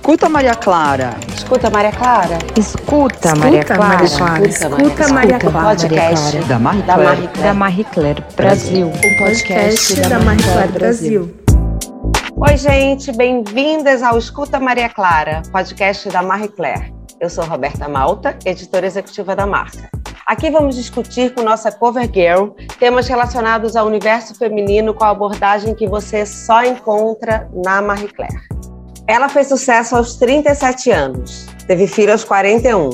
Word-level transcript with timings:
Escuta, 0.00 0.28
Maria 0.30 0.54
Clara. 0.54 1.14
Escuta, 1.28 1.68
Maria 1.70 1.92
Clara. 1.92 2.38
Escuta, 2.56 3.34
Maria 3.36 3.62
Clara. 3.62 4.04
Escuta, 4.06 5.08
Maria 5.12 5.38
Clara. 5.38 5.68
Podcast 5.68 6.38
Da 6.44 6.58
Marie 6.58 6.82
Da 6.82 6.94
Claire. 6.94 7.10
Marie 7.10 7.28
Claire. 7.28 7.42
da 7.42 7.54
Marie 7.54 7.84
Claire 7.84 8.24
Brasil. 8.34 8.88
O 8.88 9.18
podcast 9.18 10.00
da 10.00 10.18
Marie 10.20 10.42
Claire 10.42 10.72
Brasil. 10.72 11.36
Oi, 12.34 12.56
gente, 12.56 13.12
bem-vindas 13.12 14.02
ao 14.02 14.16
Escuta 14.16 14.58
Maria 14.58 14.88
Clara, 14.88 15.42
podcast 15.52 16.08
da 16.08 16.22
Marie 16.22 16.48
Claire. 16.48 16.94
Eu 17.20 17.28
sou 17.28 17.44
Roberta 17.44 17.86
Malta, 17.86 18.34
editora 18.46 18.86
executiva 18.86 19.36
da 19.36 19.44
marca. 19.46 19.90
Aqui 20.26 20.50
vamos 20.50 20.76
discutir 20.76 21.34
com 21.34 21.42
nossa 21.42 21.70
cover 21.70 22.10
girl 22.10 22.54
temas 22.78 23.06
relacionados 23.06 23.76
ao 23.76 23.86
universo 23.86 24.34
feminino 24.34 24.94
com 24.94 25.04
a 25.04 25.10
abordagem 25.10 25.74
que 25.74 25.86
você 25.86 26.24
só 26.24 26.64
encontra 26.64 27.46
na 27.52 27.82
Marie 27.82 28.08
Claire. 28.08 28.40
Ela 29.10 29.28
fez 29.28 29.48
sucesso 29.48 29.96
aos 29.96 30.14
37 30.14 30.88
anos, 30.92 31.44
teve 31.66 31.88
filho 31.88 32.12
aos 32.12 32.22
41, 32.22 32.90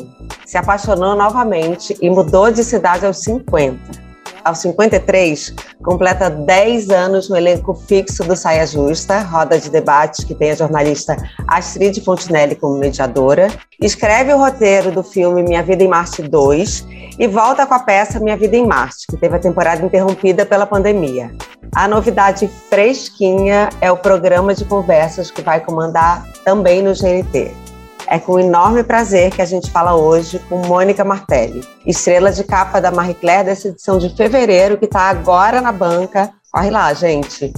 se 0.46 0.56
apaixonou 0.56 1.14
novamente 1.14 1.94
e 2.00 2.08
mudou 2.08 2.50
de 2.50 2.64
cidade 2.64 3.04
aos 3.04 3.22
50 3.22 4.05
aos 4.46 4.58
53, 4.58 5.54
completa 5.82 6.30
10 6.30 6.90
anos 6.90 7.28
no 7.28 7.36
elenco 7.36 7.74
fixo 7.74 8.22
do 8.22 8.36
Saia 8.36 8.64
Justa, 8.64 9.18
roda 9.18 9.58
de 9.58 9.68
debates 9.68 10.24
que 10.24 10.36
tem 10.36 10.52
a 10.52 10.54
jornalista 10.54 11.16
Astrid 11.48 12.00
Fontinelli 12.00 12.54
como 12.54 12.78
mediadora, 12.78 13.48
escreve 13.82 14.32
o 14.32 14.38
roteiro 14.38 14.92
do 14.92 15.02
filme 15.02 15.42
Minha 15.42 15.64
Vida 15.64 15.82
em 15.82 15.88
Marte 15.88 16.22
2 16.22 16.86
e 17.18 17.26
volta 17.26 17.66
com 17.66 17.74
a 17.74 17.80
peça 17.80 18.20
Minha 18.20 18.36
Vida 18.36 18.56
em 18.56 18.64
Marte, 18.64 19.08
que 19.08 19.16
teve 19.16 19.34
a 19.34 19.40
temporada 19.40 19.84
interrompida 19.84 20.46
pela 20.46 20.64
pandemia. 20.64 21.34
A 21.74 21.88
novidade 21.88 22.48
fresquinha 22.70 23.68
é 23.80 23.90
o 23.90 23.96
programa 23.96 24.54
de 24.54 24.64
conversas 24.64 25.28
que 25.28 25.42
vai 25.42 25.58
comandar 25.58 26.24
também 26.44 26.82
no 26.82 26.92
GNT. 26.94 27.65
É 28.08 28.20
com 28.20 28.38
enorme 28.38 28.84
prazer 28.84 29.32
que 29.32 29.42
a 29.42 29.44
gente 29.44 29.70
fala 29.70 29.96
hoje 29.96 30.38
com 30.48 30.58
Mônica 30.58 31.04
Martelli, 31.04 31.64
estrela 31.84 32.30
de 32.30 32.44
capa 32.44 32.80
da 32.80 32.92
Marie 32.92 33.14
Claire 33.14 33.46
dessa 33.46 33.68
edição 33.68 33.98
de 33.98 34.08
fevereiro, 34.10 34.78
que 34.78 34.84
está 34.84 35.08
agora 35.10 35.60
na 35.60 35.72
banca. 35.72 36.30
Corre 36.52 36.70
lá, 36.70 36.94
gente. 36.94 37.52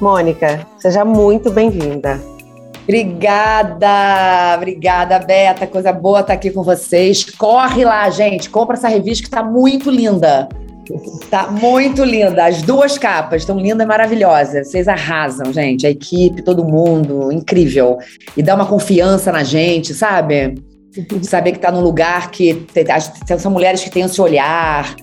Mônica, 0.00 0.66
seja 0.78 1.04
muito 1.04 1.50
bem-vinda. 1.50 2.18
Obrigada, 2.84 4.56
obrigada, 4.56 5.18
Beta. 5.18 5.66
Coisa 5.66 5.92
boa 5.92 6.20
estar 6.20 6.32
aqui 6.32 6.50
com 6.50 6.62
vocês. 6.62 7.24
Corre 7.36 7.84
lá, 7.84 8.08
gente. 8.08 8.48
Compra 8.48 8.76
essa 8.76 8.88
revista 8.88 9.24
que 9.24 9.30
tá 9.30 9.42
muito 9.42 9.90
linda. 9.90 10.48
Tá 11.30 11.50
muito 11.50 12.04
linda. 12.04 12.46
As 12.46 12.62
duas 12.62 12.98
capas 12.98 13.42
estão 13.42 13.58
lindas 13.58 13.84
e 13.84 13.88
maravilhosas. 13.88 14.68
Vocês 14.68 14.88
arrasam, 14.88 15.52
gente. 15.52 15.86
A 15.86 15.90
equipe, 15.90 16.42
todo 16.42 16.64
mundo, 16.64 17.30
incrível. 17.32 17.98
E 18.36 18.42
dá 18.42 18.54
uma 18.54 18.66
confiança 18.66 19.30
na 19.30 19.44
gente, 19.44 19.94
sabe? 19.94 20.54
Saber 21.22 21.52
que 21.52 21.58
tá 21.58 21.70
num 21.70 21.80
lugar 21.80 22.30
que 22.30 22.66
são 23.38 23.50
mulheres 23.50 23.82
que 23.82 23.90
têm 23.90 24.04
esse 24.04 24.20
olhar. 24.20 24.94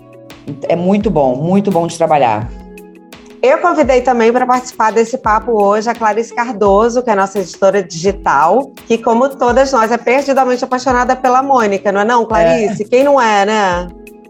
É 0.63 0.75
muito 0.75 1.09
bom, 1.09 1.35
muito 1.35 1.71
bom 1.71 1.87
de 1.87 1.97
trabalhar. 1.97 2.49
Eu 3.41 3.59
convidei 3.59 4.01
também 4.01 4.31
para 4.31 4.47
participar 4.47 4.91
desse 4.91 5.17
papo 5.17 5.51
hoje 5.63 5.87
a 5.89 5.93
Clarice 5.93 6.33
Cardoso, 6.33 7.03
que 7.03 7.09
é 7.09 7.15
nossa 7.15 7.39
editora 7.39 7.83
digital, 7.83 8.71
que, 8.87 8.97
como 8.97 9.29
todas 9.29 9.71
nós, 9.71 9.91
é 9.91 9.97
perdidamente 9.97 10.63
apaixonada 10.63 11.15
pela 11.15 11.43
Mônica, 11.43 11.91
não 11.91 12.01
é 12.01 12.05
não, 12.05 12.25
Clarice? 12.25 12.83
Quem 12.85 13.03
não 13.03 13.21
é, 13.21 13.45
né? 13.45 13.87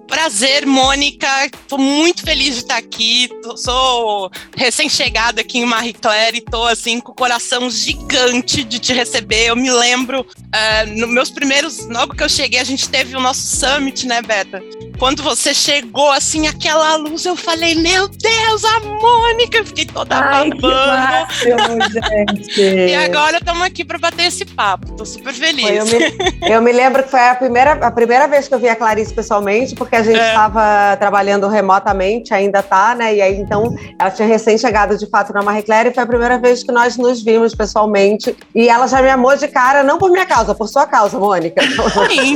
Prazer, 0.07 0.65
Mônica. 0.65 1.27
Estou 1.45 1.77
muito 1.77 2.23
feliz 2.23 2.55
de 2.55 2.61
estar 2.61 2.77
aqui. 2.77 3.29
Tô- 3.43 3.57
sou 3.57 4.31
recém-chegada 4.55 5.41
aqui 5.41 5.59
em 5.59 5.65
Marie 5.65 5.93
Claire 5.93 6.37
e 6.37 6.41
tô 6.41 6.63
assim 6.63 6.99
com 6.99 7.11
o 7.11 7.15
coração 7.15 7.69
gigante 7.69 8.63
de 8.63 8.79
te 8.79 8.93
receber. 8.93 9.47
Eu 9.47 9.55
me 9.55 9.69
lembro, 9.69 10.25
eh, 10.53 10.85
nos 10.85 11.09
meus 11.09 11.29
primeiros, 11.29 11.85
logo 11.87 12.15
que 12.15 12.23
eu 12.23 12.29
cheguei, 12.29 12.59
a 12.59 12.63
gente 12.63 12.87
teve 12.89 13.15
o 13.15 13.19
nosso 13.19 13.41
summit, 13.57 14.07
né, 14.07 14.21
Beta? 14.21 14.61
Quando 14.97 15.21
você 15.21 15.53
chegou, 15.53 16.11
assim, 16.11 16.47
aquela 16.47 16.95
luz, 16.95 17.23
eu 17.25 17.35
falei, 17.35 17.75
meu 17.75 18.07
Deus, 18.07 18.65
a 18.65 18.79
Mônica! 18.79 19.57
Eu 19.59 19.65
fiquei 19.65 19.85
toda 19.85 20.15
Ai, 20.17 20.49
babando. 20.49 21.83
gente. 21.93 22.61
E 22.87 22.95
agora 22.95 23.37
estamos 23.37 23.61
aqui 23.63 23.83
para 23.85 23.97
bater 23.97 24.25
esse 24.27 24.45
papo. 24.45 24.93
Tô 24.95 25.05
super 25.05 25.33
feliz. 25.33 25.65
Foi, 25.67 25.77
eu, 25.77 25.85
me, 25.85 26.49
eu 26.55 26.61
me 26.61 26.71
lembro 26.71 27.03
que 27.03 27.09
foi 27.11 27.19
a 27.19 27.35
primeira, 27.35 27.73
a 27.73 27.91
primeira 27.91 28.27
vez 28.27 28.47
que 28.47 28.53
eu 28.53 28.59
vi 28.59 28.69
a 28.69 28.75
Clarice 28.75 29.13
pessoalmente, 29.13 29.75
porque 29.75 29.96
a 29.97 30.03
gente 30.03 30.19
É. 30.19 30.27
estava 30.29 30.95
trabalhando 30.97 31.47
remotamente, 31.47 32.33
ainda 32.33 32.61
tá, 32.63 32.95
né? 32.95 33.15
E 33.15 33.21
aí, 33.21 33.35
então, 33.39 33.75
ela 33.99 34.09
tinha 34.11 34.27
recém-chegado 34.27 34.97
de 34.97 35.07
fato 35.09 35.33
na 35.33 35.41
Marie 35.41 35.63
Claire 35.63 35.89
e 35.89 35.93
foi 35.93 36.03
a 36.03 36.07
primeira 36.07 36.37
vez 36.37 36.63
que 36.63 36.71
nós 36.71 36.97
nos 36.97 37.21
vimos 37.23 37.53
pessoalmente. 37.55 38.35
E 38.55 38.69
ela 38.69 38.87
já 38.87 39.01
me 39.01 39.09
amou 39.09 39.35
de 39.35 39.47
cara, 39.47 39.83
não 39.83 39.97
por 39.97 40.09
minha 40.11 40.25
causa, 40.25 40.53
por 40.55 40.67
sua 40.67 40.85
causa, 40.85 41.17
Mônica. 41.19 41.61
Sim. 42.09 42.35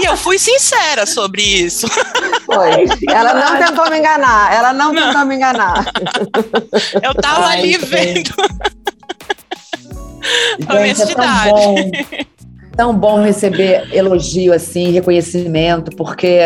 E 0.00 0.04
eu 0.04 0.16
fui 0.16 0.38
sincera 0.38 1.06
sobre 1.06 1.42
isso. 1.42 1.86
Foi. 2.44 2.86
Ela 3.12 3.34
não 3.34 3.56
tentou 3.66 3.88
me 3.90 3.98
enganar, 3.98 4.52
ela 4.54 4.72
não, 4.72 4.92
Não. 4.92 5.06
tentou 5.08 5.24
me 5.26 5.36
enganar. 5.36 5.84
Eu 7.02 7.14
tava 7.14 7.46
Ai, 7.46 7.58
ali 7.58 7.72
gente. 7.72 7.84
vendo. 7.86 8.30
É 10.60 10.66
tão 10.66 10.76
honestidade. 10.76 11.50
bom, 11.50 11.90
tão 12.76 12.94
bom 12.96 13.22
receber 13.22 13.88
elogio 13.92 14.52
assim, 14.52 14.90
reconhecimento, 14.90 15.94
porque 15.96 16.40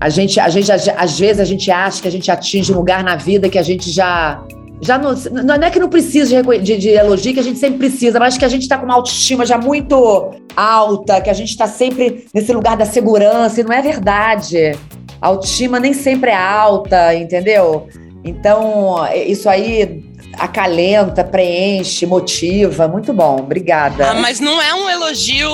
a 0.00 0.08
gente, 0.08 0.38
a 0.38 0.48
gente, 0.48 0.70
às 0.70 1.18
vezes 1.18 1.40
a 1.40 1.44
gente 1.44 1.70
acha 1.70 2.02
que 2.02 2.08
a 2.08 2.10
gente 2.10 2.30
atinge 2.30 2.72
um 2.72 2.76
lugar 2.76 3.02
na 3.02 3.16
vida 3.16 3.48
que 3.48 3.58
a 3.58 3.62
gente 3.62 3.90
já 3.90 4.42
já 4.80 4.98
não, 4.98 5.14
não 5.14 5.54
é 5.54 5.70
que 5.70 5.78
não 5.78 5.88
precisa 5.88 6.42
de, 6.42 6.58
de, 6.58 6.76
de 6.76 6.88
elogio, 6.90 7.32
que 7.32 7.40
a 7.40 7.42
gente 7.42 7.58
sempre 7.58 7.78
precisa, 7.78 8.18
mas 8.18 8.36
que 8.36 8.44
a 8.44 8.48
gente 8.48 8.62
está 8.62 8.76
com 8.76 8.84
uma 8.84 8.94
autoestima 8.94 9.46
já 9.46 9.56
muito 9.56 10.30
alta, 10.54 11.18
que 11.20 11.30
a 11.30 11.32
gente 11.32 11.48
está 11.48 11.66
sempre 11.66 12.26
nesse 12.34 12.52
lugar 12.52 12.76
da 12.76 12.84
segurança, 12.84 13.60
e 13.60 13.64
não 13.64 13.72
é 13.72 13.80
verdade. 13.80 14.72
A 15.20 15.28
autoestima 15.28 15.80
nem 15.80 15.94
sempre 15.94 16.30
é 16.30 16.36
alta, 16.36 17.14
entendeu? 17.14 17.88
Então, 18.22 18.96
isso 19.14 19.48
aí 19.48 20.04
acalenta, 20.38 21.24
preenche, 21.24 22.06
motiva. 22.06 22.88
Muito 22.88 23.12
bom, 23.12 23.36
obrigada. 23.40 24.10
Ah, 24.10 24.14
mas 24.14 24.40
não 24.40 24.60
é 24.60 24.74
um 24.74 24.88
elogio 24.88 25.48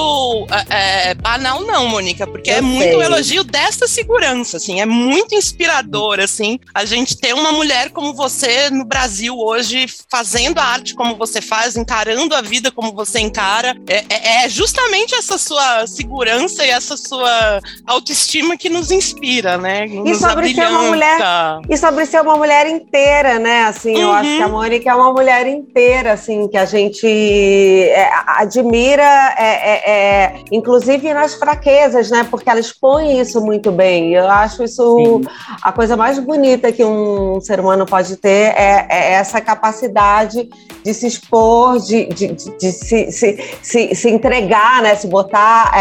é, 0.70 1.10
é, 1.10 1.14
banal, 1.14 1.60
não, 1.62 1.88
Mônica, 1.88 2.26
porque 2.26 2.50
Eu 2.50 2.56
é 2.56 2.60
muito 2.60 2.82
sei. 2.88 2.96
um 2.96 3.02
elogio 3.02 3.44
dessa 3.44 3.86
segurança, 3.86 4.56
assim, 4.56 4.80
é 4.80 4.86
muito 4.86 5.34
inspirador, 5.34 6.20
assim, 6.20 6.58
a 6.74 6.84
gente 6.84 7.16
ter 7.16 7.34
uma 7.34 7.52
mulher 7.52 7.90
como 7.90 8.12
você 8.14 8.70
no 8.70 8.84
Brasil 8.84 9.36
hoje, 9.38 9.86
fazendo 10.10 10.58
a 10.58 10.64
arte 10.64 10.94
como 10.94 11.16
você 11.16 11.40
faz, 11.40 11.76
encarando 11.76 12.34
a 12.34 12.40
vida 12.42 12.70
como 12.70 12.92
você 12.92 13.20
encara, 13.20 13.76
é, 13.88 14.04
é- 14.08 14.44
é 14.44 14.48
justamente 14.48 15.14
essa 15.14 15.38
sua 15.38 15.86
segurança 15.86 16.64
e 16.64 16.70
essa 16.70 16.96
sua 16.96 17.60
autoestima 17.86 18.56
que 18.56 18.68
nos 18.68 18.90
inspira, 18.90 19.58
né? 19.58 19.86
Nos 19.86 20.18
sobre 20.18 20.52
ser 20.54 20.66
uma 20.68 20.86
abrilhanta. 20.88 21.60
E 21.68 21.76
sobre 21.76 22.06
ser 22.06 22.20
uma 22.22 22.36
mulher 22.36 22.66
inteira, 22.66 23.38
né? 23.38 23.64
Assim, 23.64 23.96
eu 23.96 24.08
Uhum. 24.08 24.14
acho 24.14 24.36
que 24.36 24.42
a 24.42 24.48
Mônica 24.48 24.71
é 24.88 24.94
uma 24.94 25.12
mulher 25.12 25.46
inteira, 25.46 26.12
assim, 26.12 26.48
que 26.48 26.56
a 26.56 26.64
gente 26.64 27.06
é, 27.06 28.10
admira, 28.38 29.02
é, 29.38 29.44
é, 29.44 29.90
é, 29.90 30.34
inclusive 30.50 31.12
nas 31.12 31.34
fraquezas, 31.34 32.10
né? 32.10 32.26
Porque 32.30 32.48
ela 32.48 32.60
expõe 32.60 33.20
isso 33.20 33.40
muito 33.40 33.70
bem. 33.72 34.14
Eu 34.14 34.28
acho 34.30 34.62
isso 34.64 35.20
a 35.62 35.72
coisa 35.72 35.96
mais 35.96 36.18
bonita 36.18 36.72
que 36.72 36.84
um 36.84 37.40
ser 37.40 37.60
humano 37.60 37.86
pode 37.86 38.16
ter 38.16 38.54
é, 38.56 38.86
é 38.88 39.12
essa 39.12 39.40
capacidade 39.40 40.48
de 40.84 40.94
se 40.94 41.06
expor, 41.06 41.78
de, 41.78 42.06
de, 42.06 42.28
de- 42.28 42.58
de 42.58 42.72
se, 42.72 43.10
se, 43.12 43.38
se, 43.62 43.94
se 43.94 44.10
entregar, 44.10 44.82
né? 44.82 44.94
Se 44.94 45.06
botar 45.06 45.72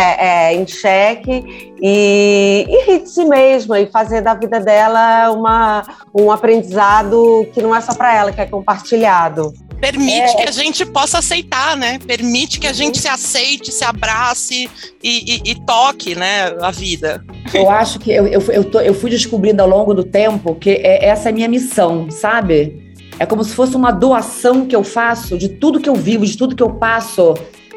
em 0.53 0.65
xeque 0.67 1.70
e, 1.81 2.65
e 2.69 2.85
rir 2.91 2.99
de 3.03 3.09
si 3.09 3.25
mesma 3.25 3.79
e 3.79 3.87
fazer 3.87 4.21
da 4.21 4.33
vida 4.35 4.59
dela 4.59 5.31
uma, 5.31 5.83
um 6.13 6.31
aprendizado 6.31 7.47
que 7.53 7.61
não 7.61 7.75
é 7.75 7.81
só 7.81 7.93
para 7.93 8.13
ela, 8.15 8.31
que 8.31 8.39
é 8.41 8.45
compartilhado. 8.45 9.51
permite 9.79 10.13
É. 10.31 10.35
que 10.35 10.43
a 10.43 10.51
gente 10.51 10.85
possa 10.85 11.17
aceitar, 11.17 11.75
né? 11.75 11.97
Permite 12.05 12.59
que 12.59 12.67
a 12.67 12.73
gente 12.73 12.99
se 12.99 13.07
aceite, 13.07 13.71
se 13.71 13.83
abrace 13.83 14.69
e, 15.03 15.35
e- 15.37 15.41
e 15.51 15.55
toque, 15.65 16.13
né, 16.13 16.55
a 16.61 16.69
vida. 16.69 17.23
Eu 17.51 17.67
acho 17.67 17.97
que 17.97 18.11
eu, 18.11 18.27
eu, 18.27 18.39
eu, 18.51 18.63
tô- 18.63 18.79
eu 18.79 18.93
fui 18.93 19.09
descobrindo 19.09 19.59
ao 19.63 19.67
longo 19.67 19.93
do 19.95 20.03
tempo 20.03 20.53
que 20.53 20.69
é, 20.69 21.07
essa 21.07 21.29
é 21.29 21.31
a 21.31 21.33
minha 21.33 21.47
missão, 21.47 22.11
sabe? 22.11 22.93
É 23.17 23.25
como 23.25 23.43
se 23.43 23.55
fosse 23.55 23.75
uma 23.75 23.91
doação 23.91 24.65
que 24.67 24.75
eu 24.75 24.83
faço 24.83 25.35
de 25.37 25.49
tudo 25.49 25.79
que 25.79 25.89
eu 25.89 25.95
vivo, 25.95 26.25
de 26.27 26.37
tudo 26.37 26.55
que 26.55 26.61
eu 26.63 26.69
passo. 26.75 27.33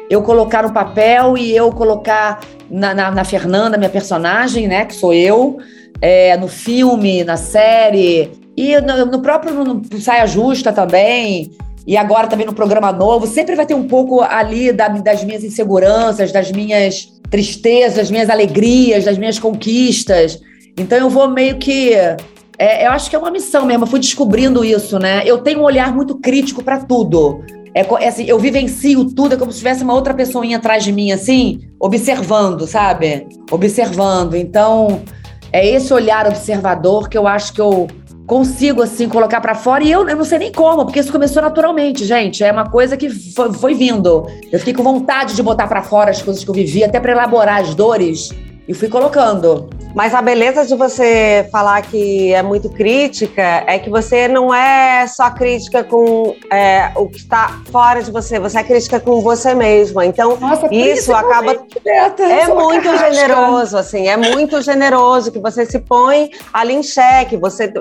Eu 0.09 0.21
colocar 0.21 0.63
no 0.63 0.71
papel 0.73 1.37
e 1.37 1.55
eu 1.55 1.71
colocar 1.71 2.39
na, 2.69 2.93
na, 2.93 3.11
na 3.11 3.23
Fernanda, 3.23 3.77
minha 3.77 3.89
personagem, 3.89 4.67
né? 4.67 4.85
Que 4.85 4.93
sou 4.93 5.13
eu, 5.13 5.57
é, 6.01 6.37
no 6.37 6.47
filme, 6.47 7.23
na 7.23 7.37
série, 7.37 8.31
e 8.55 8.79
no, 8.81 9.05
no 9.05 9.21
próprio 9.21 9.53
no, 9.53 9.73
no 9.75 10.01
Saia 10.01 10.25
Justa 10.27 10.71
também. 10.71 11.51
E 11.87 11.95
agora 11.97 12.27
também 12.27 12.47
no 12.47 12.53
programa 12.53 12.91
novo, 12.91 13.27
sempre 13.27 13.55
vai 13.55 13.65
ter 13.65 13.75
um 13.75 13.87
pouco 13.87 14.21
ali 14.21 14.71
da- 14.71 14.87
das 14.87 15.23
minhas 15.23 15.43
inseguranças, 15.43 16.31
das 16.31 16.51
minhas 16.51 17.07
tristezas, 17.29 17.97
das 17.97 18.11
minhas 18.11 18.29
alegrias, 18.29 19.05
das 19.05 19.17
minhas 19.17 19.37
conquistas. 19.37 20.39
Então 20.77 20.97
eu 20.97 21.09
vou 21.09 21.27
meio 21.27 21.57
que. 21.57 21.93
é, 22.57 22.87
eu 22.87 22.91
acho 22.91 23.09
que 23.09 23.15
é 23.15 23.19
uma 23.19 23.29
missão 23.29 23.65
mesmo, 23.65 23.83
eu 23.83 23.87
fui 23.87 23.99
descobrindo 23.99 24.63
isso, 24.65 24.97
né? 24.97 25.21
Eu 25.25 25.39
tenho 25.39 25.59
um 25.59 25.63
olhar 25.63 25.93
muito 25.93 26.15
crítico 26.15 26.63
para 26.63 26.79
tudo. 26.79 27.43
É, 27.75 27.81
é 27.81 28.07
assim, 28.07 28.23
eu 28.23 28.39
vivencio 28.39 29.03
tudo, 29.13 29.35
é 29.35 29.37
como 29.37 29.51
se 29.51 29.57
tivesse 29.57 29.83
uma 29.83 29.93
outra 29.93 30.13
pessoinha 30.13 30.55
atrás 30.55 30.81
de 30.81 30.93
mim, 30.93 31.11
assim, 31.11 31.59
observando, 31.77 32.65
sabe? 32.65 33.27
Observando. 33.51 34.35
Então, 34.35 35.01
é 35.51 35.67
esse 35.67 35.93
olhar 35.93 36.25
observador 36.25 37.09
que 37.09 37.17
eu 37.17 37.27
acho 37.27 37.51
que 37.51 37.59
eu 37.59 37.87
consigo, 38.25 38.81
assim, 38.81 39.09
colocar 39.09 39.41
para 39.41 39.53
fora. 39.53 39.83
E 39.83 39.91
eu, 39.91 40.07
eu, 40.07 40.15
não 40.15 40.23
sei 40.23 40.39
nem 40.39 40.53
como, 40.53 40.85
porque 40.85 41.01
isso 41.01 41.11
começou 41.11 41.41
naturalmente, 41.41 42.05
gente. 42.05 42.41
É 42.45 42.51
uma 42.51 42.69
coisa 42.69 42.95
que 42.95 43.09
foi, 43.09 43.51
foi 43.51 43.73
vindo. 43.73 44.25
Eu 44.49 44.57
fiquei 44.57 44.73
com 44.73 44.81
vontade 44.81 45.35
de 45.35 45.43
botar 45.43 45.67
para 45.67 45.83
fora 45.83 46.11
as 46.11 46.21
coisas 46.21 46.45
que 46.45 46.49
eu 46.49 46.55
vivi, 46.55 46.81
até 46.81 46.97
para 46.97 47.11
elaborar 47.11 47.59
as 47.59 47.75
dores 47.75 48.29
e 48.67 48.73
fui 48.73 48.89
colocando. 48.89 49.69
Mas 49.93 50.13
a 50.13 50.21
beleza 50.21 50.65
de 50.65 50.75
você 50.75 51.47
falar 51.51 51.81
que 51.81 52.33
é 52.33 52.41
muito 52.41 52.69
crítica 52.69 53.63
é 53.65 53.79
que 53.79 53.89
você 53.89 54.27
não 54.27 54.53
é 54.53 55.07
só 55.07 55.29
crítica 55.29 55.85
com 55.85 56.35
é, 56.51 56.91
o 56.95 57.07
que 57.07 57.19
está 57.19 57.61
fora 57.71 58.03
de 58.03 58.11
você, 58.11 58.37
você 58.37 58.59
é 58.59 58.63
crítica 58.63 58.99
com 58.99 59.21
você 59.21 59.55
mesma. 59.55 60.05
Então, 60.05 60.35
Nossa, 60.37 60.67
isso 60.73 61.13
acaba. 61.13 61.55
Beta, 61.81 62.23
é 62.23 62.47
muito 62.47 62.97
generoso, 62.97 63.77
assim, 63.77 64.07
é 64.07 64.17
muito 64.17 64.61
generoso 64.61 65.31
que 65.31 65.39
você 65.39 65.65
se 65.65 65.79
põe 65.79 66.29
ali 66.51 66.73
em 66.73 66.83
xeque, 66.83 67.37
você 67.37 67.71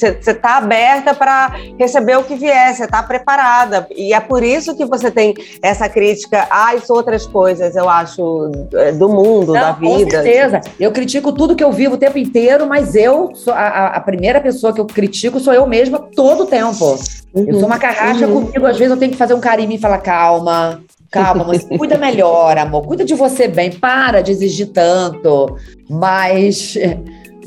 está 0.00 0.58
aberta 0.58 1.14
para 1.14 1.56
receber 1.78 2.16
o 2.16 2.22
que 2.22 2.36
vier, 2.36 2.74
você 2.74 2.84
está 2.84 3.02
preparada. 3.02 3.88
E 3.96 4.14
é 4.14 4.20
por 4.20 4.44
isso 4.44 4.76
que 4.76 4.84
você 4.84 5.10
tem 5.10 5.34
essa 5.62 5.88
crítica 5.88 6.46
às 6.48 6.88
outras 6.90 7.26
coisas, 7.26 7.74
eu 7.74 7.88
acho, 7.88 8.50
do 8.96 9.08
mundo, 9.08 9.52
não, 9.52 9.60
da 9.60 9.72
vida 9.72 10.09
certeza. 10.10 10.60
Eu 10.78 10.92
critico 10.92 11.32
tudo 11.32 11.54
que 11.54 11.64
eu 11.64 11.72
vivo 11.72 11.94
o 11.94 11.98
tempo 11.98 12.18
inteiro, 12.18 12.66
mas 12.66 12.94
eu, 12.94 13.34
sou 13.34 13.52
a, 13.52 13.86
a 13.88 14.00
primeira 14.00 14.40
pessoa 14.40 14.72
que 14.72 14.80
eu 14.80 14.86
critico 14.86 15.40
sou 15.40 15.52
eu 15.52 15.66
mesma 15.66 15.98
todo 15.98 16.42
o 16.42 16.46
tempo. 16.46 16.98
Uhum. 17.34 17.44
Eu 17.46 17.58
sou 17.58 17.66
uma 17.66 17.78
carrasca 17.78 18.26
uhum. 18.26 18.46
comigo, 18.46 18.66
às 18.66 18.76
vezes 18.76 18.92
eu 18.92 18.98
tenho 18.98 19.12
que 19.12 19.18
fazer 19.18 19.34
um 19.34 19.40
carinho 19.40 19.72
e 19.72 19.78
falar, 19.78 19.98
calma, 19.98 20.80
calma, 21.10 21.44
mas 21.44 21.64
cuida 21.76 21.96
melhor, 21.96 22.58
amor, 22.58 22.86
cuida 22.86 23.04
de 23.04 23.14
você 23.14 23.48
bem, 23.48 23.70
para 23.70 24.20
de 24.20 24.32
exigir 24.32 24.68
tanto. 24.68 25.56
Mas, 25.88 26.76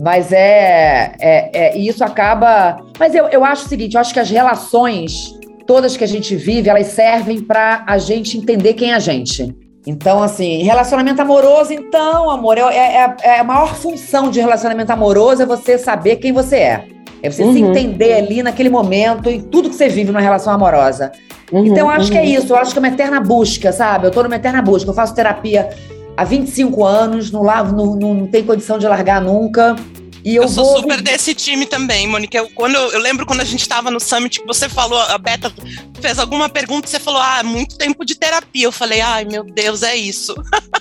mas 0.01 0.31
é, 0.31 1.13
é, 1.19 1.49
é 1.53 1.77
isso 1.77 2.03
acaba. 2.03 2.81
Mas 2.99 3.13
eu, 3.13 3.27
eu 3.27 3.43
acho 3.43 3.65
o 3.65 3.69
seguinte: 3.69 3.95
eu 3.95 4.01
acho 4.01 4.13
que 4.13 4.19
as 4.19 4.29
relações 4.29 5.33
todas 5.65 5.97
que 5.97 6.03
a 6.03 6.07
gente 6.07 6.35
vive, 6.35 6.69
elas 6.69 6.87
servem 6.87 7.41
para 7.41 7.83
a 7.87 7.97
gente 7.97 8.37
entender 8.37 8.73
quem 8.73 8.91
é 8.91 8.95
a 8.95 8.99
gente. 8.99 9.55
Então, 9.85 10.23
assim, 10.23 10.63
relacionamento 10.63 11.21
amoroso, 11.21 11.73
então, 11.73 12.29
amor, 12.29 12.57
é, 12.57 12.61
é, 12.63 13.15
é, 13.21 13.39
a 13.39 13.43
maior 13.43 13.75
função 13.75 14.29
de 14.29 14.39
relacionamento 14.39 14.91
amoroso 14.91 15.41
é 15.41 15.45
você 15.45 15.77
saber 15.77 16.17
quem 16.17 16.31
você 16.31 16.55
é. 16.55 16.87
É 17.21 17.29
você 17.29 17.43
uhum. 17.43 17.53
se 17.53 17.59
entender 17.59 18.13
ali 18.13 18.43
naquele 18.43 18.69
momento, 18.69 19.29
em 19.29 19.41
tudo 19.41 19.69
que 19.69 19.75
você 19.75 19.89
vive 19.89 20.11
numa 20.11 20.21
relação 20.21 20.53
amorosa. 20.53 21.11
Uhum, 21.51 21.65
então, 21.65 21.77
eu 21.79 21.89
acho 21.89 22.05
uhum. 22.05 22.11
que 22.11 22.17
é 22.17 22.21
uhum. 22.21 22.27
isso, 22.27 22.53
eu 22.53 22.57
acho 22.57 22.71
que 22.71 22.77
é 22.77 22.81
uma 22.81 22.87
eterna 22.87 23.19
busca, 23.19 23.71
sabe? 23.71 24.07
Eu 24.07 24.11
tô 24.11 24.23
numa 24.23 24.35
eterna 24.35 24.61
busca. 24.61 24.89
Eu 24.89 24.93
faço 24.93 25.13
terapia 25.13 25.69
há 26.15 26.23
25 26.23 26.83
anos, 26.83 27.31
não, 27.31 27.43
lavo, 27.43 27.75
não, 27.75 27.95
não, 27.95 28.13
não 28.13 28.27
tenho 28.27 28.45
condição 28.45 28.77
de 28.77 28.87
largar 28.87 29.21
nunca. 29.21 29.75
E 30.23 30.35
eu, 30.35 30.43
eu 30.43 30.49
sou 30.49 30.65
vou... 30.65 30.81
super 30.81 31.01
desse 31.01 31.33
time 31.33 31.65
também, 31.65 32.07
Mônica. 32.07 32.37
Eu, 32.37 32.49
quando 32.49 32.75
eu, 32.75 32.91
eu 32.91 32.99
lembro 32.99 33.25
quando 33.25 33.41
a 33.41 33.45
gente 33.45 33.61
estava 33.61 33.91
no 33.91 33.99
Summit, 33.99 34.39
que 34.39 34.47
você 34.47 34.69
falou, 34.69 34.99
a 34.99 35.17
Beta 35.17 35.53
fez 36.01 36.17
alguma 36.17 36.47
pergunta, 36.47 36.87
você 36.87 36.99
falou, 36.99 37.21
ah, 37.21 37.43
muito 37.43 37.77
tempo 37.77 38.05
de 38.05 38.15
terapia. 38.15 38.65
Eu 38.65 38.71
falei, 38.71 39.01
ai, 39.01 39.25
meu 39.25 39.43
Deus, 39.43 39.83
é 39.83 39.95
isso. 39.95 40.33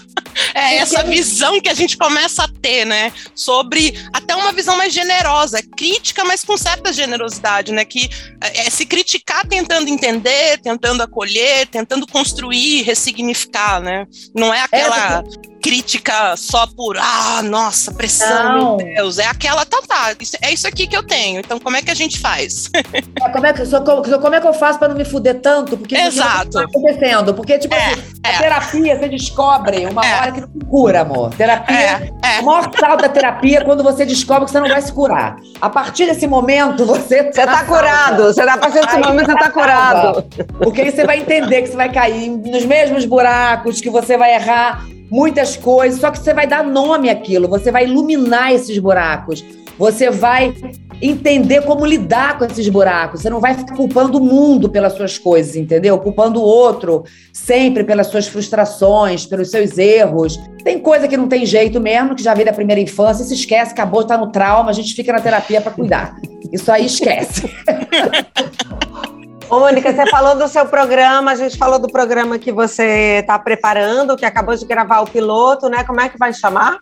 é 0.55 0.77
essa 0.77 1.03
visão 1.03 1.61
que 1.61 1.69
a 1.69 1.75
gente 1.75 1.97
começa 1.97 2.45
a 2.45 2.49
ter, 2.49 2.85
né? 2.85 3.13
Sobre 3.35 3.95
até 4.13 4.35
uma 4.35 4.53
visão 4.53 4.77
mais 4.77 4.93
generosa, 4.93 5.61
crítica, 5.77 6.25
mas 6.25 6.45
com 6.45 6.57
certa 6.57 6.93
generosidade, 6.93 7.73
né? 7.73 7.85
Que 7.85 8.09
é, 8.41 8.67
é 8.67 8.71
se 8.71 8.87
criticar 8.87 9.47
tentando 9.47 9.89
entender, 9.89 10.59
tentando 10.61 11.03
acolher, 11.03 11.67
tentando 11.67 12.07
construir, 12.07 12.83
ressignificar, 12.83 13.81
né? 13.81 14.07
Não 14.35 14.53
é 14.53 14.61
aquela. 14.61 15.25
É, 15.49 15.52
crítica 15.63 16.37
só 16.37 16.67
por, 16.67 16.99
ah, 16.99 17.41
nossa, 17.45 17.95
pressão, 17.95 18.59
Não. 18.59 18.77
meu 18.77 18.95
Deus. 18.95 19.19
É 19.19 19.27
aquela, 19.27 19.65
tá, 19.65 19.81
tá, 19.87 20.15
é 20.43 20.53
isso 20.53 20.67
aqui 20.67 20.89
que 20.89 20.97
eu 20.97 21.05
tenho. 21.05 21.39
Então, 21.39 21.61
como 21.61 21.77
é 21.77 21.83
que 21.83 21.91
a 21.91 21.95
gente 21.95 22.19
faz? 22.19 22.69
É, 23.23 23.29
como, 23.29 23.47
é 23.47 23.53
que, 23.53 23.65
como, 23.67 24.21
como 24.21 24.35
é 24.35 24.41
que 24.41 24.47
eu 24.47 24.53
faço 24.53 24.79
para 24.79 24.89
não 24.89 24.97
me 24.97 25.05
fuder 25.05 25.41
tanto? 25.41 25.77
Porque 25.77 25.95
Exato. 25.95 26.51
Tá 26.51 26.65
acontecendo. 26.65 27.33
Porque, 27.35 27.59
tipo 27.59 27.75
é, 27.75 27.93
assim, 27.93 28.03
é. 28.25 28.35
a 28.35 28.39
terapia, 28.39 28.99
você 28.99 29.09
descobre 29.09 29.87
uma 29.87 30.05
é. 30.05 30.21
hora 30.21 30.33
que 30.33 30.41
não 30.41 30.49
cura, 30.69 31.03
amor. 31.03 31.33
Terapia, 31.35 31.77
é, 31.77 32.37
é. 32.39 32.41
o 32.41 32.45
maior 32.45 32.71
sal 32.79 32.97
da 32.97 33.09
terapia 33.09 33.59
é 33.59 33.65
quando 33.65 33.85
você 33.85 34.05
descobre 34.05 34.47
que 34.47 34.51
você 34.51 34.61
não 34.61 34.69
vai 34.69 34.83
se 34.83 34.93
curar. 34.93 35.37
A 35.61 35.71
partir 35.71 36.07
desse 36.07 36.27
momento, 36.27 36.85
você. 36.85 37.23
Você 37.23 37.47
tá, 37.47 37.59
tá 37.59 37.65
curado. 37.65 38.25
Você 38.25 38.45
tá, 38.45 38.55
a 38.55 38.59
partir 38.59 38.81
desse 38.81 38.99
momento, 38.99 39.27
você 39.27 39.35
tá, 39.35 39.45
tá 39.45 39.51
curado. 39.51 40.25
Porque 40.59 40.81
aí 40.81 40.91
você 40.91 41.05
vai 41.05 41.19
entender 41.19 41.63
que 41.63 41.69
você 41.69 41.77
vai 41.77 41.93
cair 41.93 42.29
nos 42.29 42.65
mesmos 42.65 43.05
buracos, 43.05 43.81
que 43.81 43.91
você 43.91 44.17
vai 44.17 44.35
errar 44.35 44.85
muitas 45.13 45.59
coisas, 45.59 46.01
só 46.01 46.11
que 46.11 46.19
você 46.19 46.33
vai 46.33 46.47
dar 46.47 46.65
nome 46.65 47.11
àquilo, 47.11 47.47
você 47.47 47.71
vai 47.71 47.85
iluminar 47.85 48.51
esses 48.51 48.79
buracos, 48.79 49.45
você 49.79 50.11
vai 50.11 50.55
entender 51.03 51.63
como 51.63 51.85
lidar 51.85 52.39
com 52.39 52.47
esses 52.47 52.67
buracos. 52.69 53.21
Você 53.21 53.29
não 53.29 53.41
vai 53.41 53.55
ficar 53.55 53.75
culpando 53.75 54.17
o 54.17 54.25
mundo 54.25 54.71
pelas 54.71 54.95
suas 54.95 55.19
coisas, 55.19 55.57
entendeu? 55.57 55.99
Culpando 55.99 56.41
o 56.41 56.45
outro 56.45 57.05
sempre 57.33 57.85
pelas 57.85 58.07
suas 58.07 58.27
frustrações, 58.27 59.27
pelos 59.27 59.51
seus 59.51 59.77
erros. 59.77 60.39
Tem 60.65 60.79
coisa 60.79 61.07
que 61.07 61.17
não 61.17 61.29
tem 61.29 61.45
jeito 61.45 61.79
mesmo, 61.81 62.15
que 62.15 62.23
já 62.23 62.33
veio 62.33 62.47
da 62.47 62.53
primeira 62.53 62.81
infância, 62.81 63.25
se 63.25 63.35
esquece, 63.35 63.73
acabou, 63.73 64.05
tá 64.05 64.17
no 64.17 64.29
trauma, 64.29 64.71
a 64.71 64.75
gente 64.75 64.95
fica 64.95 65.13
na 65.13 65.21
terapia 65.21 65.61
para 65.61 65.73
cuidar. 65.73 66.17
Isso 66.51 66.71
aí 66.73 66.87
esquece. 66.87 67.51
Mônica, 69.59 69.93
você 69.93 70.07
falou 70.07 70.35
do 70.35 70.49
seu 70.49 70.65
programa, 70.65 71.33
a 71.33 71.35
gente 71.35 71.59
falou 71.59 71.79
do 71.79 71.87
programa 71.87 72.39
que 72.39 72.51
você 72.51 73.19
está 73.21 73.39
preparando, 73.39 74.17
que 74.17 74.25
acabou 74.25 74.57
de 74.57 74.65
gravar 74.65 75.01
o 75.01 75.07
piloto, 75.07 75.69
né? 75.69 75.85
Como 75.85 76.01
é 76.01 76.09
que 76.09 76.17
vai 76.17 76.33
chamar? 76.33 76.79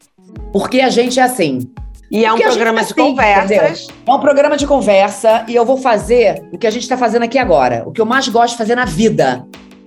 Porque 0.52 0.80
a 0.80 0.88
gente 0.88 1.18
é 1.18 1.22
assim. 1.24 1.68
E 2.10 2.24
é 2.24 2.32
um 2.32 2.38
programa 2.38 2.78
é 2.78 2.82
assim, 2.82 2.94
de 2.94 3.00
conversas. 3.00 3.50
Entendeu? 3.50 3.96
É 4.06 4.12
um 4.12 4.20
programa 4.20 4.56
de 4.56 4.66
conversa 4.68 5.44
e 5.48 5.54
eu 5.56 5.64
vou 5.64 5.78
fazer 5.78 6.44
o 6.52 6.58
que 6.58 6.66
a 6.66 6.70
gente 6.70 6.82
está 6.82 6.96
fazendo 6.96 7.24
aqui 7.24 7.38
agora, 7.38 7.82
o 7.86 7.90
que 7.90 8.00
eu 8.00 8.06
mais 8.06 8.28
gosto 8.28 8.52
de 8.52 8.58
fazer 8.58 8.76
na 8.76 8.84
vida, 8.84 9.44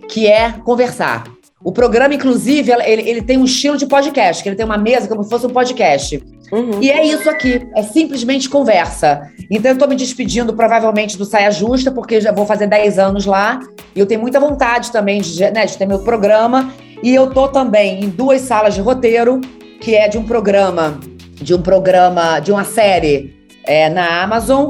que 0.09 0.27
é 0.27 0.51
conversar. 0.51 1.23
O 1.63 1.71
programa, 1.71 2.13
inclusive, 2.13 2.69
ele, 2.69 3.09
ele 3.09 3.21
tem 3.21 3.37
um 3.37 3.45
estilo 3.45 3.77
de 3.77 3.85
podcast, 3.85 4.43
que 4.43 4.49
ele 4.49 4.57
tem 4.57 4.65
uma 4.65 4.77
mesa 4.77 5.07
como 5.07 5.23
se 5.23 5.29
fosse 5.29 5.45
um 5.45 5.49
podcast. 5.49 6.21
Uhum. 6.53 6.79
E 6.79 6.91
é 6.91 7.03
isso 7.03 7.27
aqui, 7.27 7.67
é 7.75 7.81
simplesmente 7.81 8.47
conversa. 8.47 9.27
Então 9.49 9.71
eu 9.71 9.77
tô 9.77 9.87
me 9.87 9.95
despedindo 9.95 10.53
provavelmente 10.53 11.17
do 11.17 11.25
Saia 11.25 11.49
Justa, 11.49 11.91
porque 11.91 12.21
já 12.21 12.31
vou 12.31 12.45
fazer 12.45 12.67
10 12.67 12.99
anos 12.99 13.25
lá. 13.25 13.59
E 13.95 13.99
eu 13.99 14.05
tenho 14.05 14.21
muita 14.21 14.39
vontade 14.39 14.91
também 14.91 15.19
de, 15.19 15.39
né, 15.49 15.65
de 15.65 15.75
ter 15.75 15.87
meu 15.87 15.99
programa. 15.99 16.71
E 17.01 17.13
eu 17.13 17.31
tô 17.31 17.47
também 17.47 18.03
em 18.03 18.09
duas 18.09 18.41
salas 18.41 18.75
de 18.75 18.81
roteiro, 18.81 19.41
que 19.81 19.95
é 19.95 20.07
de 20.07 20.15
um 20.19 20.25
programa, 20.25 20.99
de 21.33 21.55
um 21.55 21.61
programa, 21.61 22.39
de 22.39 22.51
uma 22.51 22.63
série 22.63 23.33
é, 23.65 23.89
na 23.89 24.21
Amazon, 24.21 24.69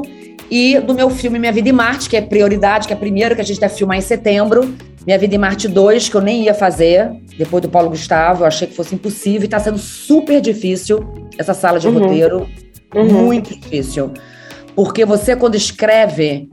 e 0.50 0.80
do 0.80 0.94
meu 0.94 1.10
filme 1.10 1.38
Minha 1.38 1.52
Vida 1.52 1.68
em 1.68 1.72
Marte, 1.72 2.08
que 2.08 2.16
é 2.16 2.22
prioridade, 2.22 2.86
que 2.86 2.94
é 2.94 2.96
a 2.96 2.98
primeira 2.98 3.34
que 3.34 3.42
a 3.42 3.44
gente 3.44 3.60
deve 3.60 3.74
filmar 3.74 3.98
em 3.98 4.00
setembro. 4.00 4.74
Minha 5.06 5.18
Vida 5.18 5.34
em 5.34 5.38
Marte 5.38 5.68
2, 5.68 6.08
que 6.08 6.14
eu 6.14 6.20
nem 6.20 6.44
ia 6.44 6.54
fazer, 6.54 7.10
depois 7.36 7.62
do 7.62 7.68
Paulo 7.68 7.90
Gustavo, 7.90 8.42
eu 8.42 8.46
achei 8.46 8.66
que 8.66 8.74
fosse 8.74 8.94
impossível, 8.94 9.44
e 9.44 9.48
tá 9.48 9.60
sendo 9.60 9.78
super 9.78 10.40
difícil 10.40 11.06
essa 11.38 11.52
sala 11.52 11.78
de 11.78 11.86
uhum. 11.86 11.98
roteiro. 11.98 12.48
Uhum. 12.94 13.24
Muito 13.24 13.54
difícil. 13.54 14.12
Porque 14.74 15.04
você, 15.04 15.36
quando 15.36 15.56
escreve, 15.56 16.48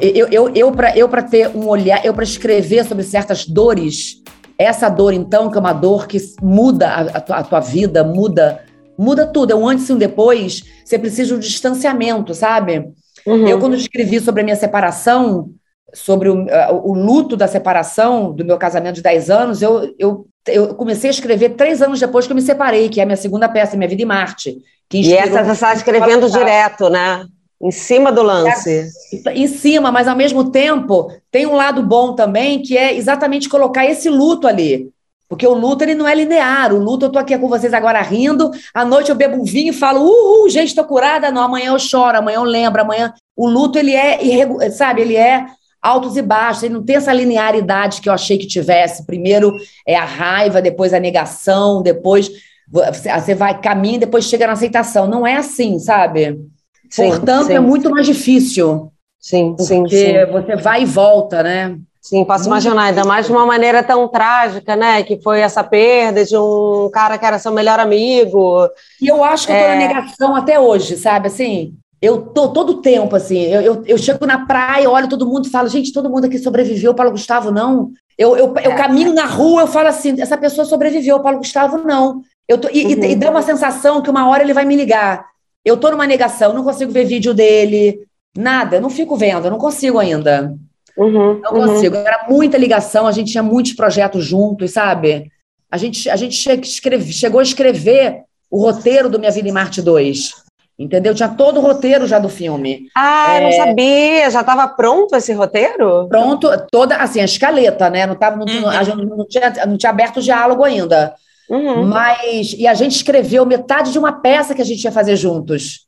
eu, 0.00 0.28
eu, 0.28 0.52
eu 0.54 0.72
para 0.72 0.96
eu 0.96 1.08
ter 1.22 1.48
um 1.48 1.66
olhar, 1.68 2.04
eu 2.04 2.14
para 2.14 2.24
escrever 2.24 2.84
sobre 2.84 3.02
certas 3.02 3.44
dores, 3.44 4.22
essa 4.56 4.88
dor, 4.88 5.12
então, 5.12 5.50
que 5.50 5.56
é 5.56 5.60
uma 5.60 5.72
dor 5.72 6.06
que 6.06 6.18
muda 6.40 6.88
a, 6.88 7.00
a, 7.00 7.20
tua, 7.20 7.36
a 7.36 7.42
tua 7.42 7.60
vida, 7.60 8.04
muda, 8.04 8.60
muda 8.96 9.26
tudo. 9.26 9.52
É 9.52 9.56
um 9.56 9.68
antes 9.68 9.88
e 9.88 9.92
um 9.92 9.98
depois, 9.98 10.62
você 10.84 10.96
precisa 10.96 11.28
de 11.28 11.34
um 11.34 11.38
distanciamento, 11.40 12.34
sabe? 12.34 12.88
Uhum. 13.26 13.48
Eu, 13.48 13.58
quando 13.58 13.74
escrevi 13.74 14.20
sobre 14.20 14.42
a 14.42 14.44
minha 14.44 14.56
separação, 14.56 15.50
sobre 15.94 16.28
o, 16.28 16.46
o, 16.84 16.92
luto 16.92 17.36
da 17.36 17.46
separação 17.46 18.32
do 18.32 18.44
meu 18.44 18.58
casamento 18.58 18.96
de 18.96 19.02
10 19.02 19.30
anos, 19.30 19.62
eu, 19.62 19.94
eu, 19.98 20.26
eu 20.48 20.74
comecei 20.74 21.08
a 21.08 21.12
escrever 21.12 21.50
três 21.50 21.80
anos 21.80 22.00
depois 22.00 22.26
que 22.26 22.32
eu 22.32 22.36
me 22.36 22.42
separei, 22.42 22.88
que 22.88 23.00
é 23.00 23.04
a 23.04 23.06
minha 23.06 23.16
segunda 23.16 23.48
peça, 23.48 23.76
Minha 23.76 23.88
Vida 23.88 24.02
em 24.02 24.06
Marte. 24.06 24.58
e 24.92 25.14
essa 25.14 25.44
você 25.44 25.52
está 25.52 25.72
escrevendo 25.72 26.28
direto, 26.28 26.90
né? 26.90 27.24
Em 27.62 27.70
cima 27.70 28.12
do 28.12 28.22
lance. 28.22 28.90
É, 29.26 29.32
em 29.34 29.46
cima, 29.46 29.90
mas 29.90 30.08
ao 30.08 30.16
mesmo 30.16 30.50
tempo 30.50 31.10
tem 31.30 31.46
um 31.46 31.54
lado 31.54 31.82
bom 31.82 32.14
também, 32.14 32.60
que 32.60 32.76
é 32.76 32.94
exatamente 32.94 33.48
colocar 33.48 33.86
esse 33.86 34.10
luto 34.10 34.46
ali. 34.46 34.90
Porque 35.28 35.46
o 35.46 35.54
luto 35.54 35.82
ele 35.82 35.94
não 35.94 36.06
é 36.06 36.14
linear. 36.14 36.74
O 36.74 36.78
luto, 36.78 37.06
eu 37.06 37.10
tô 37.10 37.18
aqui 37.18 37.36
com 37.38 37.48
vocês 37.48 37.72
agora 37.72 38.02
rindo. 38.02 38.50
À 38.74 38.84
noite 38.84 39.08
eu 39.10 39.16
bebo 39.16 39.40
um 39.40 39.44
vinho 39.44 39.70
e 39.70 39.76
falo, 39.76 40.02
uhul, 40.02 40.50
gente, 40.50 40.74
tô 40.74 40.84
curada. 40.84 41.30
Não, 41.30 41.42
amanhã 41.42 41.72
eu 41.72 41.78
choro, 41.78 42.18
amanhã 42.18 42.36
eu 42.36 42.44
lembro, 42.44 42.82
amanhã. 42.82 43.14
O 43.34 43.48
luto, 43.48 43.78
ele 43.78 43.94
é, 43.94 44.70
sabe, 44.70 45.00
ele 45.00 45.16
é 45.16 45.46
altos 45.84 46.16
e 46.16 46.22
baixos, 46.22 46.62
ele 46.62 46.74
não 46.74 46.82
tem 46.82 46.96
essa 46.96 47.12
linearidade 47.12 48.00
que 48.00 48.08
eu 48.08 48.12
achei 48.12 48.38
que 48.38 48.46
tivesse. 48.46 49.04
Primeiro 49.04 49.52
é 49.86 49.94
a 49.94 50.04
raiva, 50.04 50.62
depois 50.62 50.94
a 50.94 50.98
negação, 50.98 51.82
depois 51.82 52.30
você 52.66 53.34
vai 53.34 53.60
caminho, 53.60 54.00
depois 54.00 54.24
chega 54.24 54.46
na 54.46 54.54
aceitação. 54.54 55.06
Não 55.06 55.26
é 55.26 55.36
assim, 55.36 55.78
sabe? 55.78 56.40
Sim, 56.88 57.08
Portanto, 57.08 57.48
sim. 57.48 57.52
é 57.52 57.60
muito 57.60 57.90
mais 57.90 58.06
difícil. 58.06 58.90
Sim, 59.20 59.54
sim, 59.58 59.86
sim. 59.88 60.12
Porque 60.32 60.56
você 60.56 60.56
vai 60.56 60.82
e 60.82 60.86
volta, 60.86 61.42
né? 61.42 61.76
Sim, 62.00 62.24
posso 62.24 62.48
muito 62.48 62.64
imaginar, 62.64 62.82
difícil. 62.82 63.00
ainda 63.00 63.08
mais 63.08 63.26
de 63.26 63.32
uma 63.32 63.46
maneira 63.46 63.82
tão 63.82 64.08
trágica, 64.08 64.76
né? 64.76 65.02
Que 65.02 65.20
foi 65.22 65.40
essa 65.40 65.62
perda 65.62 66.24
de 66.24 66.36
um 66.36 66.90
cara 66.92 67.18
que 67.18 67.24
era 67.24 67.38
seu 67.38 67.52
melhor 67.52 67.78
amigo. 67.78 68.68
E 69.00 69.08
eu 69.08 69.22
acho 69.22 69.46
que 69.46 69.52
eu 69.52 69.56
tô 69.56 69.66
na 69.66 69.74
é. 69.74 69.88
negação 69.88 70.36
até 70.36 70.58
hoje, 70.58 70.96
sabe? 70.96 71.28
Assim, 71.28 71.74
eu 72.04 72.20
tô 72.20 72.50
todo 72.50 72.82
tempo, 72.82 73.16
assim, 73.16 73.40
eu, 73.44 73.62
eu, 73.62 73.82
eu 73.86 73.96
chego 73.96 74.26
na 74.26 74.44
praia, 74.44 74.90
olho 74.90 75.08
todo 75.08 75.26
mundo 75.26 75.46
e 75.46 75.50
falo, 75.50 75.68
gente, 75.68 75.90
todo 75.90 76.10
mundo 76.10 76.26
aqui 76.26 76.38
sobreviveu, 76.38 76.92
Paulo 76.92 77.12
Gustavo 77.12 77.50
não. 77.50 77.92
Eu, 78.18 78.36
eu, 78.36 78.54
eu 78.62 78.72
é. 78.72 78.76
caminho 78.76 79.14
na 79.14 79.24
rua, 79.24 79.62
eu 79.62 79.66
falo 79.66 79.88
assim, 79.88 80.20
essa 80.20 80.36
pessoa 80.36 80.66
sobreviveu, 80.66 81.18
Paulo 81.20 81.38
Gustavo 81.38 81.78
não. 81.78 82.20
Eu 82.46 82.58
tô, 82.58 82.68
e, 82.70 82.84
uhum. 82.84 83.04
e, 83.04 83.12
e 83.12 83.16
dá 83.16 83.30
uma 83.30 83.40
sensação 83.40 84.02
que 84.02 84.10
uma 84.10 84.28
hora 84.28 84.42
ele 84.42 84.52
vai 84.52 84.66
me 84.66 84.76
ligar. 84.76 85.24
Eu 85.64 85.78
tô 85.78 85.90
numa 85.90 86.06
negação, 86.06 86.52
não 86.52 86.62
consigo 86.62 86.92
ver 86.92 87.06
vídeo 87.06 87.32
dele, 87.32 88.00
nada, 88.36 88.78
não 88.78 88.90
fico 88.90 89.16
vendo, 89.16 89.48
não 89.48 89.56
consigo 89.56 89.98
ainda. 89.98 90.54
Uhum, 90.98 91.40
não 91.40 91.52
uhum. 91.54 91.66
consigo. 91.68 91.96
Era 91.96 92.26
muita 92.28 92.58
ligação, 92.58 93.06
a 93.06 93.12
gente 93.12 93.32
tinha 93.32 93.42
muitos 93.42 93.72
projetos 93.72 94.26
juntos, 94.26 94.72
sabe? 94.72 95.32
A 95.70 95.78
gente, 95.78 96.10
a 96.10 96.16
gente 96.16 96.36
che 96.36 96.52
escreve, 96.52 97.10
chegou 97.10 97.40
a 97.40 97.42
escrever 97.42 98.24
o 98.50 98.60
roteiro 98.60 99.08
do 99.08 99.18
Minha 99.18 99.32
Vida 99.32 99.48
em 99.48 99.52
Marte 99.52 99.80
2. 99.80 100.43
Entendeu? 100.76 101.14
Tinha 101.14 101.28
todo 101.28 101.58
o 101.58 101.62
roteiro 101.62 102.06
já 102.06 102.18
do 102.18 102.28
filme. 102.28 102.88
Ah, 102.96 103.36
é... 103.36 103.40
não 103.40 103.52
sabia. 103.52 104.30
Já 104.30 104.40
estava 104.40 104.66
pronto 104.66 105.14
esse 105.14 105.32
roteiro? 105.32 106.08
Pronto, 106.08 106.48
toda, 106.70 106.96
assim, 106.96 107.20
a 107.20 107.24
escaleta, 107.24 107.88
né? 107.88 108.06
Não, 108.06 108.16
tava, 108.16 108.36
não, 108.36 108.46
uhum. 108.46 108.68
a 108.68 108.82
gente 108.82 109.06
não, 109.06 109.26
tinha, 109.26 109.52
não 109.66 109.76
tinha 109.76 109.90
aberto 109.90 110.16
o 110.16 110.22
diálogo 110.22 110.64
ainda. 110.64 111.14
Uhum. 111.48 111.86
Mas, 111.86 112.54
e 112.58 112.66
a 112.66 112.74
gente 112.74 112.96
escreveu 112.96 113.46
metade 113.46 113.92
de 113.92 113.98
uma 113.98 114.12
peça 114.12 114.54
que 114.54 114.62
a 114.62 114.64
gente 114.64 114.82
ia 114.82 114.90
fazer 114.90 115.14
juntos. 115.14 115.86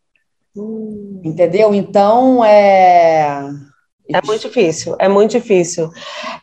Uhum. 0.55 1.21
Entendeu? 1.25 1.75
Então, 1.75 2.45
é. 2.45 3.41
É 4.13 4.25
muito 4.25 4.43
difícil, 4.43 4.97
é 4.99 5.09
muito 5.09 5.33
difícil. 5.33 5.91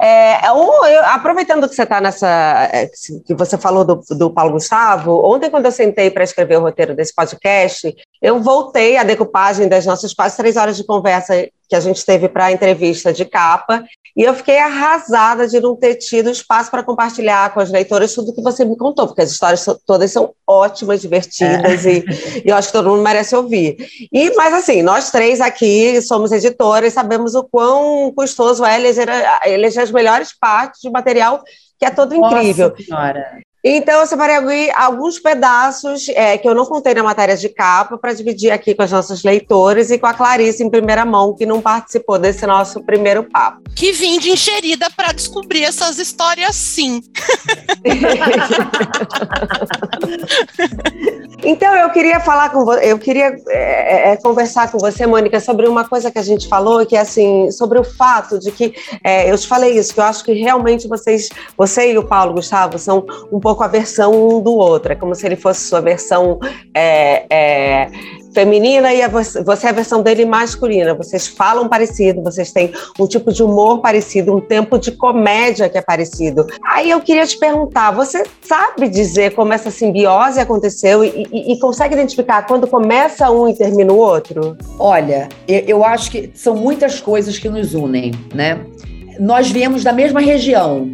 É, 0.02 0.48
eu, 0.48 1.06
aproveitando 1.06 1.68
que 1.70 1.76
você 1.76 1.84
está 1.84 2.02
nessa. 2.02 2.70
É, 2.72 2.90
que 3.26 3.34
você 3.34 3.58
falou 3.58 3.86
do, 3.86 4.02
do 4.12 4.30
Paulo 4.30 4.54
Gustavo, 4.54 5.24
ontem, 5.26 5.50
quando 5.50 5.66
eu 5.66 5.72
sentei 5.72 6.10
para 6.10 6.24
escrever 6.24 6.58
o 6.58 6.62
roteiro 6.62 6.96
desse 6.96 7.14
podcast, 7.16 7.96
eu 8.22 8.42
voltei 8.42 8.98
à 8.98 9.04
decupagem 9.04 9.68
das 9.68 9.86
nossas 9.86 10.14
quase 10.14 10.36
três 10.36 10.58
horas 10.58 10.76
de 10.76 10.86
conversa 10.86 11.48
que 11.70 11.76
a 11.76 11.80
gente 11.80 12.06
teve 12.06 12.30
para 12.30 12.46
a 12.46 12.52
entrevista 12.52 13.12
de 13.12 13.26
capa, 13.26 13.84
e 14.16 14.22
eu 14.22 14.34
fiquei 14.36 14.60
arrasada 14.60 15.48
de 15.48 15.60
não 15.60 15.76
ter 15.76 15.96
tido 15.96 16.30
espaço 16.30 16.70
para 16.70 16.84
compartilhar 16.84 17.52
com 17.52 17.60
as 17.60 17.72
leitoras 17.72 18.14
tudo 18.14 18.34
que 18.34 18.44
você 18.44 18.64
me 18.64 18.78
contou, 18.78 19.08
porque 19.08 19.22
as 19.24 19.32
histórias 19.32 19.66
todas 19.86 20.12
são 20.12 20.36
ótimas, 20.48 21.02
divertidas, 21.02 21.86
é. 21.86 21.94
e, 21.94 22.06
e, 22.46 22.50
eu 22.50 22.56
acho 22.56 22.68
que 22.68 22.74
todo 22.74 22.90
mundo 22.90 23.02
merece 23.02 23.36
ouvir. 23.36 23.76
E, 24.12 24.36
mas 24.36 24.54
assim, 24.54 24.84
nós 24.84 25.10
três 25.10 25.42
aqui 25.42 26.00
somos 26.04 26.32
editoras, 26.32 26.94
sabemos 26.94 27.34
o 27.34 27.44
quão 27.54 28.12
custoso 28.12 28.66
é 28.66 28.80
eleger, 28.80 29.08
eleger 29.46 29.84
as 29.84 29.92
melhores 29.92 30.34
partes 30.36 30.82
de 30.82 30.90
material 30.90 31.44
que 31.78 31.86
é 31.86 31.92
todo 31.92 32.16
Nossa 32.16 32.38
incrível. 32.38 32.76
Senhora. 32.76 33.42
Então, 33.66 34.02
eu 34.02 34.06
separei 34.06 34.70
alguns 34.76 35.20
pedaços 35.20 36.10
é, 36.10 36.38
que 36.38 36.46
eu 36.46 36.54
não 36.54 36.66
contei 36.66 36.94
na 36.94 37.02
matéria 37.02 37.38
de 37.38 37.48
capa 37.48 37.98
para 37.98 38.12
dividir 38.12 38.52
aqui 38.52 38.76
com 38.76 38.84
as 38.84 38.92
nossas 38.92 39.24
leitores 39.24 39.90
e 39.90 39.98
com 39.98 40.06
a 40.06 40.14
Clarice 40.14 40.62
em 40.62 40.70
primeira 40.70 41.06
mão, 41.06 41.34
que 41.34 41.46
não 41.46 41.62
participou 41.62 42.20
desse 42.20 42.46
nosso 42.46 42.84
primeiro 42.84 43.24
papo. 43.24 43.62
Que 43.74 43.94
vim 43.94 44.20
de 44.20 44.32
enxerida 44.32 44.90
para 44.98 45.14
descobrir 45.14 45.64
essas 45.64 45.98
histórias, 45.98 46.58
sim. 46.58 47.02
então, 51.42 51.74
eu 51.74 51.90
queria 51.92 52.20
falar 52.20 52.50
com 52.50 52.66
você, 52.66 52.92
eu 52.92 53.00
queria 53.00 53.34
é, 53.48 54.12
é, 54.12 54.18
conversar 54.18 54.70
com 54.70 54.78
você, 54.78 55.08
Mônica, 55.08 55.40
sobre 55.40 55.70
uma 55.70 55.88
coisa 55.88 56.12
que 56.12 56.20
a 56.20 56.24
gente 56.24 56.50
falou, 56.50 56.86
que 56.86 56.98
é 56.98 57.00
assim, 57.00 57.50
sobre 57.50 57.80
o 57.80 57.84
fato 57.86 58.38
de 58.38 58.52
que, 58.52 58.76
é, 59.02 59.32
eu 59.32 59.38
te 59.38 59.48
falei 59.48 59.78
isso, 59.78 59.94
que 59.94 60.02
eu 60.02 60.04
acho 60.04 60.22
que 60.22 60.34
realmente 60.34 60.86
vocês, 60.86 61.30
você 61.58 61.94
e 61.94 61.98
o 61.98 62.04
Paulo 62.04 62.34
Gustavo, 62.34 62.78
são 62.78 63.06
um 63.32 63.40
pouco 63.40 63.53
pouco 63.54 63.64
a 63.64 63.68
versão 63.68 64.12
um 64.12 64.42
do 64.42 64.56
outro. 64.56 64.92
É 64.92 64.96
como 64.96 65.14
se 65.14 65.26
ele 65.26 65.36
fosse 65.36 65.62
sua 65.62 65.80
versão 65.80 66.40
é, 66.74 67.26
é, 67.30 67.88
feminina 68.34 68.92
e 68.92 69.02
a 69.04 69.08
você, 69.08 69.44
você 69.44 69.68
é 69.68 69.70
a 69.70 69.74
versão 69.74 70.02
dele 70.02 70.26
masculina. 70.26 70.96
Vocês 70.96 71.28
falam 71.28 71.70
parecido, 71.70 72.24
vocês 72.24 72.52
têm 72.52 72.74
um 73.00 73.06
tipo 73.06 73.32
de 73.32 73.44
humor 73.44 73.80
parecido, 73.80 74.36
um 74.36 74.42
tempo 74.42 74.80
de 74.80 74.92
comédia 74.92 75.70
que 75.70 75.78
é 75.78 75.82
parecido. 75.82 76.48
Aí 76.66 76.90
eu 76.90 77.00
queria 77.00 77.28
te 77.28 77.38
perguntar: 77.38 77.92
você 77.92 78.24
sabe 78.42 78.90
dizer 78.90 79.36
como 79.36 79.54
essa 79.54 79.70
simbiose 79.70 80.40
aconteceu 80.40 81.04
e, 81.04 81.28
e, 81.32 81.54
e 81.54 81.60
consegue 81.60 81.94
identificar 81.94 82.48
quando 82.48 82.66
começa 82.66 83.30
um 83.30 83.48
e 83.48 83.56
termina 83.56 83.94
o 83.94 83.98
outro? 83.98 84.58
Olha, 84.80 85.30
eu, 85.48 85.60
eu 85.60 85.86
acho 85.86 86.10
que 86.10 86.32
são 86.34 86.56
muitas 86.56 87.00
coisas 87.00 87.38
que 87.38 87.48
nos 87.48 87.76
unem, 87.76 88.14
né? 88.34 88.66
Nós 89.20 89.52
viemos 89.52 89.84
da 89.84 89.94
mesma 89.94 90.20
região, 90.20 90.92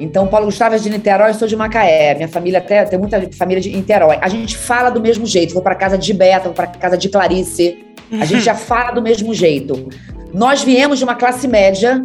então, 0.00 0.28
Paulo 0.28 0.46
Gustavo 0.46 0.76
é 0.76 0.78
de 0.78 0.88
Niterói, 0.88 1.30
eu 1.30 1.34
sou 1.34 1.48
de 1.48 1.56
Macaé. 1.56 2.14
Minha 2.14 2.28
família 2.28 2.58
até 2.60 2.84
tem 2.84 2.98
muita 2.98 3.20
família 3.32 3.60
de 3.60 3.70
Niterói. 3.70 4.18
A 4.20 4.28
gente 4.28 4.56
fala 4.56 4.90
do 4.90 5.00
mesmo 5.00 5.26
jeito. 5.26 5.52
Vou 5.52 5.62
para 5.62 5.74
casa 5.74 5.98
de 5.98 6.14
Beta, 6.14 6.44
vou 6.44 6.54
para 6.54 6.68
casa 6.68 6.96
de 6.96 7.08
Clarice. 7.08 7.84
A 8.12 8.24
gente 8.24 8.42
já 8.42 8.54
fala 8.56 8.92
do 8.92 9.02
mesmo 9.02 9.34
jeito. 9.34 9.88
Nós 10.32 10.62
viemos 10.62 10.98
de 10.98 11.04
uma 11.04 11.16
classe 11.16 11.48
média, 11.48 12.00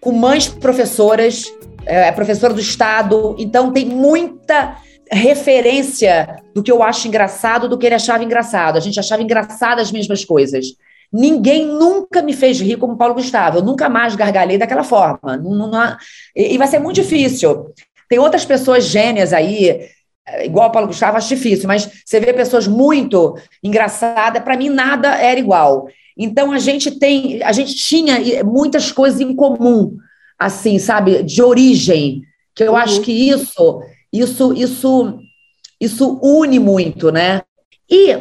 com 0.00 0.12
mães 0.12 0.48
professoras, 0.48 1.44
é, 1.84 2.10
professora 2.12 2.54
do 2.54 2.60
Estado. 2.60 3.36
Então, 3.38 3.72
tem 3.72 3.84
muita 3.84 4.78
referência 5.10 6.42
do 6.54 6.62
que 6.62 6.72
eu 6.72 6.82
acho 6.82 7.06
engraçado 7.06 7.68
do 7.68 7.76
que 7.76 7.84
ele 7.84 7.94
achava 7.94 8.24
engraçado. 8.24 8.76
A 8.76 8.80
gente 8.80 8.98
achava 8.98 9.22
engraçado 9.22 9.80
as 9.80 9.92
mesmas 9.92 10.24
coisas. 10.24 10.66
Ninguém 11.16 11.64
nunca 11.64 12.20
me 12.20 12.32
fez 12.32 12.60
rir 12.60 12.76
como 12.76 12.96
Paulo 12.96 13.14
Gustavo. 13.14 13.58
Eu 13.58 13.62
nunca 13.62 13.88
mais 13.88 14.16
gargalhei 14.16 14.58
daquela 14.58 14.82
forma. 14.82 15.36
Não, 15.36 15.54
não, 15.54 15.70
não, 15.70 15.96
e 16.34 16.58
vai 16.58 16.66
ser 16.66 16.80
muito 16.80 16.96
difícil. 16.96 17.72
Tem 18.08 18.18
outras 18.18 18.44
pessoas 18.44 18.84
gênias 18.84 19.32
aí, 19.32 19.88
igual 20.42 20.72
Paulo 20.72 20.88
Gustavo, 20.88 21.16
acho 21.16 21.28
difícil, 21.28 21.68
mas 21.68 21.88
você 22.04 22.18
vê 22.18 22.32
pessoas 22.32 22.66
muito 22.66 23.36
engraçadas. 23.62 24.42
Para 24.42 24.56
mim, 24.56 24.68
nada 24.68 25.14
era 25.14 25.38
igual. 25.38 25.86
Então 26.18 26.50
a 26.50 26.58
gente 26.58 26.98
tem, 26.98 27.40
a 27.44 27.52
gente 27.52 27.76
tinha 27.76 28.42
muitas 28.42 28.90
coisas 28.90 29.20
em 29.20 29.36
comum, 29.36 29.96
assim, 30.36 30.80
sabe, 30.80 31.22
de 31.22 31.40
origem. 31.40 32.22
Que 32.56 32.64
eu 32.64 32.72
uhum. 32.72 32.76
acho 32.76 33.00
que 33.02 33.12
isso, 33.12 33.82
isso, 34.12 34.52
isso, 34.52 35.18
isso 35.80 36.18
une 36.20 36.58
muito, 36.58 37.12
né? 37.12 37.42
E 37.88 38.16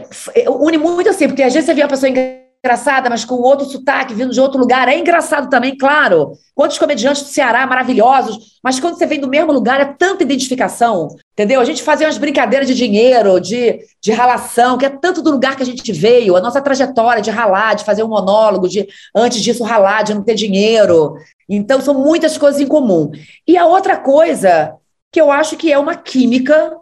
une 0.47 0.77
muito 0.77 1.09
assim, 1.09 1.27
porque 1.27 1.41
às 1.41 1.53
vezes 1.53 1.65
você 1.65 1.73
vê 1.73 1.81
uma 1.81 1.89
pessoa 1.89 2.09
engraçada, 2.09 2.42
mas 3.09 3.25
com 3.25 3.35
outro 3.35 3.65
sotaque, 3.65 4.13
vindo 4.13 4.31
de 4.31 4.39
outro 4.39 4.57
lugar. 4.57 4.87
É 4.87 4.97
engraçado 4.97 5.49
também, 5.49 5.77
claro. 5.77 6.31
Quantos 6.55 6.77
comediantes 6.77 7.23
do 7.23 7.27
Ceará 7.27 7.67
maravilhosos, 7.67 8.57
mas 8.63 8.79
quando 8.79 8.97
você 8.97 9.05
vem 9.05 9.19
do 9.19 9.27
mesmo 9.27 9.51
lugar, 9.51 9.81
é 9.81 9.85
tanta 9.85 10.23
identificação, 10.23 11.09
entendeu? 11.33 11.59
A 11.59 11.65
gente 11.65 11.83
fazia 11.83 12.07
umas 12.07 12.17
brincadeiras 12.17 12.65
de 12.65 12.73
dinheiro, 12.73 13.37
de, 13.41 13.81
de 14.01 14.13
ralação, 14.13 14.77
que 14.77 14.85
é 14.85 14.89
tanto 14.89 15.21
do 15.21 15.31
lugar 15.31 15.57
que 15.57 15.63
a 15.63 15.65
gente 15.65 15.91
veio, 15.91 16.37
a 16.37 16.41
nossa 16.41 16.61
trajetória 16.61 17.21
de 17.21 17.29
ralar, 17.29 17.73
de 17.73 17.83
fazer 17.83 18.01
um 18.01 18.07
monólogo, 18.07 18.69
de 18.69 18.87
antes 19.13 19.41
disso 19.41 19.65
ralar, 19.65 20.03
de 20.03 20.13
não 20.13 20.23
ter 20.23 20.35
dinheiro. 20.35 21.15
Então, 21.49 21.81
são 21.81 21.93
muitas 21.93 22.37
coisas 22.37 22.61
em 22.61 22.67
comum. 22.67 23.11
E 23.45 23.57
a 23.57 23.65
outra 23.65 23.97
coisa 23.97 24.73
que 25.11 25.19
eu 25.19 25.29
acho 25.29 25.57
que 25.57 25.69
é 25.69 25.77
uma 25.77 25.95
química 25.95 26.77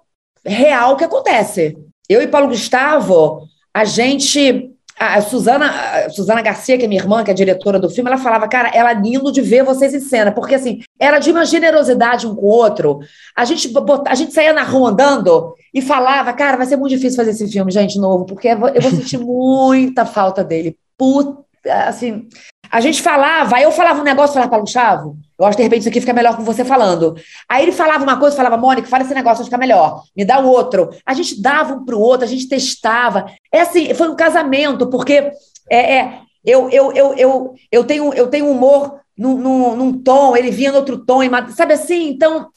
real 0.46 0.96
que 0.96 1.04
acontece. 1.04 1.76
Eu 2.08 2.22
e 2.22 2.28
Paulo 2.28 2.50
Gustavo, 2.50 3.48
a 3.74 3.84
gente 3.84 4.71
a 5.02 5.20
Suzana, 5.20 5.66
a 6.06 6.10
Suzana 6.12 6.44
Garcia, 6.44 6.78
que 6.78 6.86
é 6.86 6.88
minha 6.88 7.02
irmã, 7.02 7.24
que 7.24 7.32
é 7.32 7.34
diretora 7.34 7.80
do 7.80 7.90
filme, 7.90 8.08
ela 8.08 8.20
falava, 8.20 8.48
cara, 8.48 8.70
ela 8.70 8.92
é 8.92 8.94
lindo 8.94 9.32
de 9.32 9.42
ver 9.42 9.64
vocês 9.64 9.96
em 9.96 10.00
cena, 10.00 10.32
porque 10.32 10.54
assim, 10.54 10.82
era 11.00 11.18
de 11.18 11.32
uma 11.32 11.44
generosidade 11.44 12.28
um 12.28 12.36
com 12.36 12.46
o 12.46 12.50
outro. 12.50 13.00
A 13.36 13.44
gente, 13.44 13.74
a 14.06 14.14
gente 14.16 14.32
saía 14.32 14.54
na 14.54 14.64
rua 14.64 14.92
andando 14.92 15.56
e 15.74 15.82
falava, 15.82 16.32
cara, 16.34 16.56
vai 16.56 16.68
ser 16.68 16.78
muito 16.78 16.92
difícil 16.92 17.18
fazer 17.18 17.32
esse 17.32 17.48
filme, 17.48 17.72
gente, 17.72 17.98
novo, 17.98 18.26
porque 18.26 18.50
eu 18.50 18.60
vou 18.60 18.92
sentir 18.92 19.18
muita 19.20 20.06
falta 20.06 20.44
dele. 20.44 20.78
Puta, 20.96 21.44
assim, 21.88 22.28
a 22.72 22.80
gente 22.80 23.02
falava, 23.02 23.60
eu 23.60 23.72
falava 23.72 24.00
um 24.00 24.04
negócio, 24.04 24.34
falava, 24.34 24.50
Paulo 24.50 24.64
Gustavo, 24.64 25.18
eu 25.38 25.46
acho 25.46 25.58
que 25.58 25.62
de 25.62 25.68
repente 25.68 25.82
isso 25.82 25.90
aqui 25.90 26.00
fica 26.00 26.14
melhor 26.14 26.38
com 26.38 26.44
você 26.44 26.64
falando. 26.64 27.16
Aí 27.50 27.64
ele 27.64 27.74
falava 27.74 28.04
uma 28.04 28.18
coisa, 28.18 28.36
falava, 28.36 28.56
Mônica, 28.56 28.88
fala 28.88 29.04
esse 29.04 29.14
negócio, 29.14 29.40
vai 29.40 29.46
ficar 29.46 29.58
melhor. 29.58 30.04
Me 30.16 30.24
dá 30.24 30.40
o 30.40 30.48
outro. 30.48 30.90
A 31.06 31.14
gente 31.14 31.42
dava 31.42 31.74
um 31.74 31.84
pro 31.84 32.00
outro, 32.00 32.26
a 32.26 32.30
gente 32.30 32.48
testava. 32.48 33.26
É 33.52 33.62
assim, 33.62 33.94
foi 33.94 34.08
um 34.08 34.16
casamento, 34.16 34.88
porque 34.88 35.32
é, 35.70 35.96
é 35.98 36.20
eu, 36.46 36.70
eu, 36.70 36.92
eu, 36.94 37.14
eu, 37.16 37.54
eu, 37.72 37.84
tenho, 37.84 38.14
eu 38.14 38.28
tenho 38.28 38.50
humor 38.50 39.00
num, 39.18 39.38
num, 39.38 39.76
num 39.76 39.94
tom, 40.02 40.38
ele 40.38 40.50
vinha 40.50 40.72
no 40.72 40.78
outro 40.78 40.98
tom, 41.06 41.20
sabe 41.50 41.74
assim? 41.74 42.10
Então, 42.10 42.48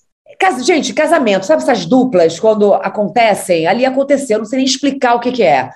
gente, 0.62 0.94
casamento, 0.94 1.46
sabe 1.46 1.62
essas 1.62 1.84
duplas, 1.84 2.38
quando 2.38 2.72
acontecem? 2.74 3.66
Ali 3.66 3.84
aconteceu, 3.84 4.38
não 4.38 4.44
sei 4.44 4.58
nem 4.58 4.66
explicar 4.66 5.14
o 5.14 5.20
que, 5.20 5.32
que 5.32 5.42
é. 5.42 5.70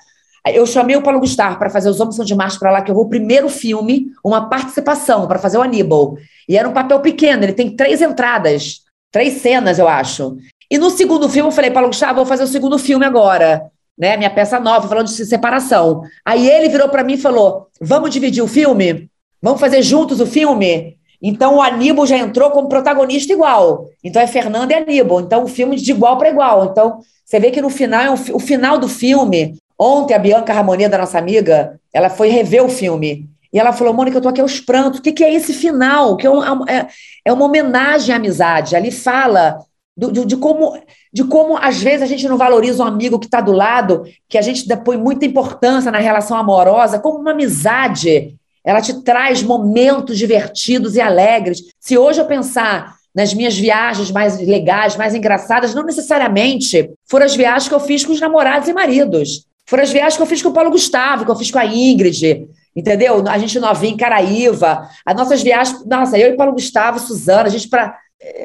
Eu 0.55 0.67
chamei 0.67 0.97
o 0.97 1.02
Paulo 1.02 1.21
Gustavo 1.21 1.59
para 1.59 1.71
fazer 1.71 1.88
Os 1.88 2.00
Homens 2.00 2.17
São 2.17 2.25
Demais 2.25 2.57
para 2.57 2.71
lá, 2.71 2.83
que 2.83 2.90
eu 2.90 2.95
vou 2.95 3.05
o 3.05 3.09
primeiro 3.09 3.49
filme, 3.49 4.07
uma 4.25 4.49
participação 4.49 5.26
para 5.26 5.38
fazer 5.38 5.59
o 5.59 5.62
Aníbal. 5.62 6.17
E 6.49 6.57
era 6.57 6.69
um 6.69 6.73
papel 6.73 7.00
pequeno, 7.00 7.45
ele 7.45 7.52
tem 7.52 7.75
três 7.75 8.00
entradas, 8.00 8.83
três 9.11 9.35
cenas, 9.35 9.78
eu 9.78 9.88
acho. 9.88 10.37
E 10.71 10.78
no 10.78 10.90
segundo 10.90 11.28
filme 11.28 11.49
eu 11.49 11.52
falei, 11.52 11.71
Paulo 11.71 11.88
Gustavo, 11.88 12.17
vou 12.17 12.26
fazer 12.26 12.45
o 12.45 12.49
segundo 12.49 12.78
filme 12.78 13.05
agora, 13.05 13.71
né? 13.97 14.17
Minha 14.17 14.31
peça 14.31 14.61
nova, 14.61 14.87
falando 14.87 15.07
de 15.07 15.26
separação. 15.26 16.02
Aí 16.25 16.49
ele 16.49 16.69
virou 16.69 16.88
para 16.88 17.02
mim 17.02 17.14
e 17.14 17.19
falou: 17.19 17.67
vamos 17.81 18.11
dividir 18.11 18.43
o 18.43 18.49
filme? 18.49 19.11
Vamos 19.43 19.61
fazer 19.61 19.83
juntos 19.83 20.21
o 20.21 20.26
filme? 20.26 20.97
Então 21.21 21.57
o 21.57 21.62
Aníbal 21.62 22.07
já 22.07 22.17
entrou 22.17 22.50
como 22.50 22.69
protagonista 22.69 23.33
igual. 23.33 23.87
Então 24.05 24.23
é 24.23 24.26
Fernanda 24.26 24.73
e 24.73 24.76
Aníbal. 24.76 25.21
Então 25.21 25.43
o 25.43 25.49
filme 25.49 25.76
de 25.76 25.90
igual 25.90 26.17
para 26.17 26.31
igual. 26.31 26.67
Então 26.67 27.00
você 27.25 27.40
vê 27.40 27.50
que 27.50 27.61
no 27.61 27.71
final, 27.71 28.14
o 28.33 28.38
final 28.38 28.78
do 28.78 28.88
filme, 28.88 29.57
ontem 29.78 30.14
a 30.14 30.18
Bianca 30.18 30.52
Ramonia, 30.52 30.88
da 30.88 30.99
nossa 30.99 31.18
amiga, 31.18 31.78
ela 31.92 32.11
foi 32.11 32.28
rever 32.28 32.64
o 32.64 32.68
filme. 32.68 33.28
E 33.52 33.58
ela 33.58 33.73
falou, 33.73 33.94
Mônica, 33.94 34.16
eu 34.16 34.20
tô 34.20 34.28
aqui 34.28 34.40
aos 34.40 34.61
prantos. 34.61 35.00
O 35.00 35.02
que, 35.02 35.12
que 35.12 35.25
é 35.25 35.32
esse 35.32 35.54
final? 35.54 36.16
Que 36.16 36.26
é, 36.26 36.30
um, 36.30 36.68
é, 36.68 36.88
é 37.25 37.32
uma 37.32 37.47
homenagem 37.47 38.12
à 38.12 38.16
amizade. 38.18 38.76
Ali 38.76 38.90
fala 38.90 39.58
do, 39.97 40.12
de, 40.12 40.25
de, 40.26 40.37
como, 40.37 40.78
de 41.12 41.25
como, 41.25 41.56
às 41.56 41.80
vezes, 41.80 42.02
a 42.02 42.06
gente 42.06 42.28
não 42.28 42.37
valoriza 42.37 42.85
um 42.85 42.87
amigo 42.87 43.18
que 43.18 43.26
está 43.26 43.40
do 43.40 43.52
lado, 43.52 44.04
que 44.28 44.37
a 44.37 44.42
gente 44.42 44.64
põe 44.85 44.97
muita 44.97 45.25
importância 45.25 45.90
na 45.90 45.99
relação 45.99 46.37
amorosa, 46.37 46.99
como 46.99 47.18
uma 47.18 47.30
amizade. 47.30 48.37
Ela 48.62 48.82
te 48.82 49.02
traz 49.02 49.42
momentos 49.42 50.18
divertidos 50.18 50.94
e 50.94 51.00
alegres. 51.00 51.62
Se 51.80 51.97
hoje 51.97 52.20
eu 52.20 52.26
pensar 52.26 52.97
nas 53.14 53.32
minhas 53.32 53.58
viagens 53.58 54.11
mais 54.11 54.38
legais, 54.38 54.94
mais 54.97 55.14
engraçadas, 55.14 55.75
não 55.75 55.82
necessariamente 55.82 56.90
foram 57.11 57.26
as 57.26 57.35
viagens 57.35 57.66
que 57.66 57.75
eu 57.75 57.80
fiz 57.80 58.04
com 58.04 58.12
os 58.12 58.20
namorados 58.20 58.68
e 58.68 58.73
maridos. 58.73 59.48
Foram 59.69 59.83
as 59.83 59.91
viagens 59.91 60.17
que 60.17 60.23
eu 60.23 60.27
fiz 60.27 60.41
com 60.41 60.49
o 60.49 60.53
Paulo 60.53 60.71
Gustavo, 60.71 61.27
que 61.27 61.31
eu 61.31 61.37
fiz 61.37 61.51
com 61.51 61.59
a 61.59 61.67
Ingrid, 61.67 62.49
entendeu? 62.75 63.23
A 63.29 63.37
gente 63.37 63.61
novinha 63.61 63.93
em 63.93 63.97
Caraíva. 63.99 64.89
As 65.05 65.15
nossas 65.15 65.43
viagens, 65.43 65.85
nossa, 65.85 66.19
eu 66.19 66.33
e 66.33 66.37
Paulo 66.39 66.55
Gustavo, 66.55 66.99
Suzana, 66.99 67.43
a 67.43 67.51
gente 67.51 67.69
para 67.69 67.95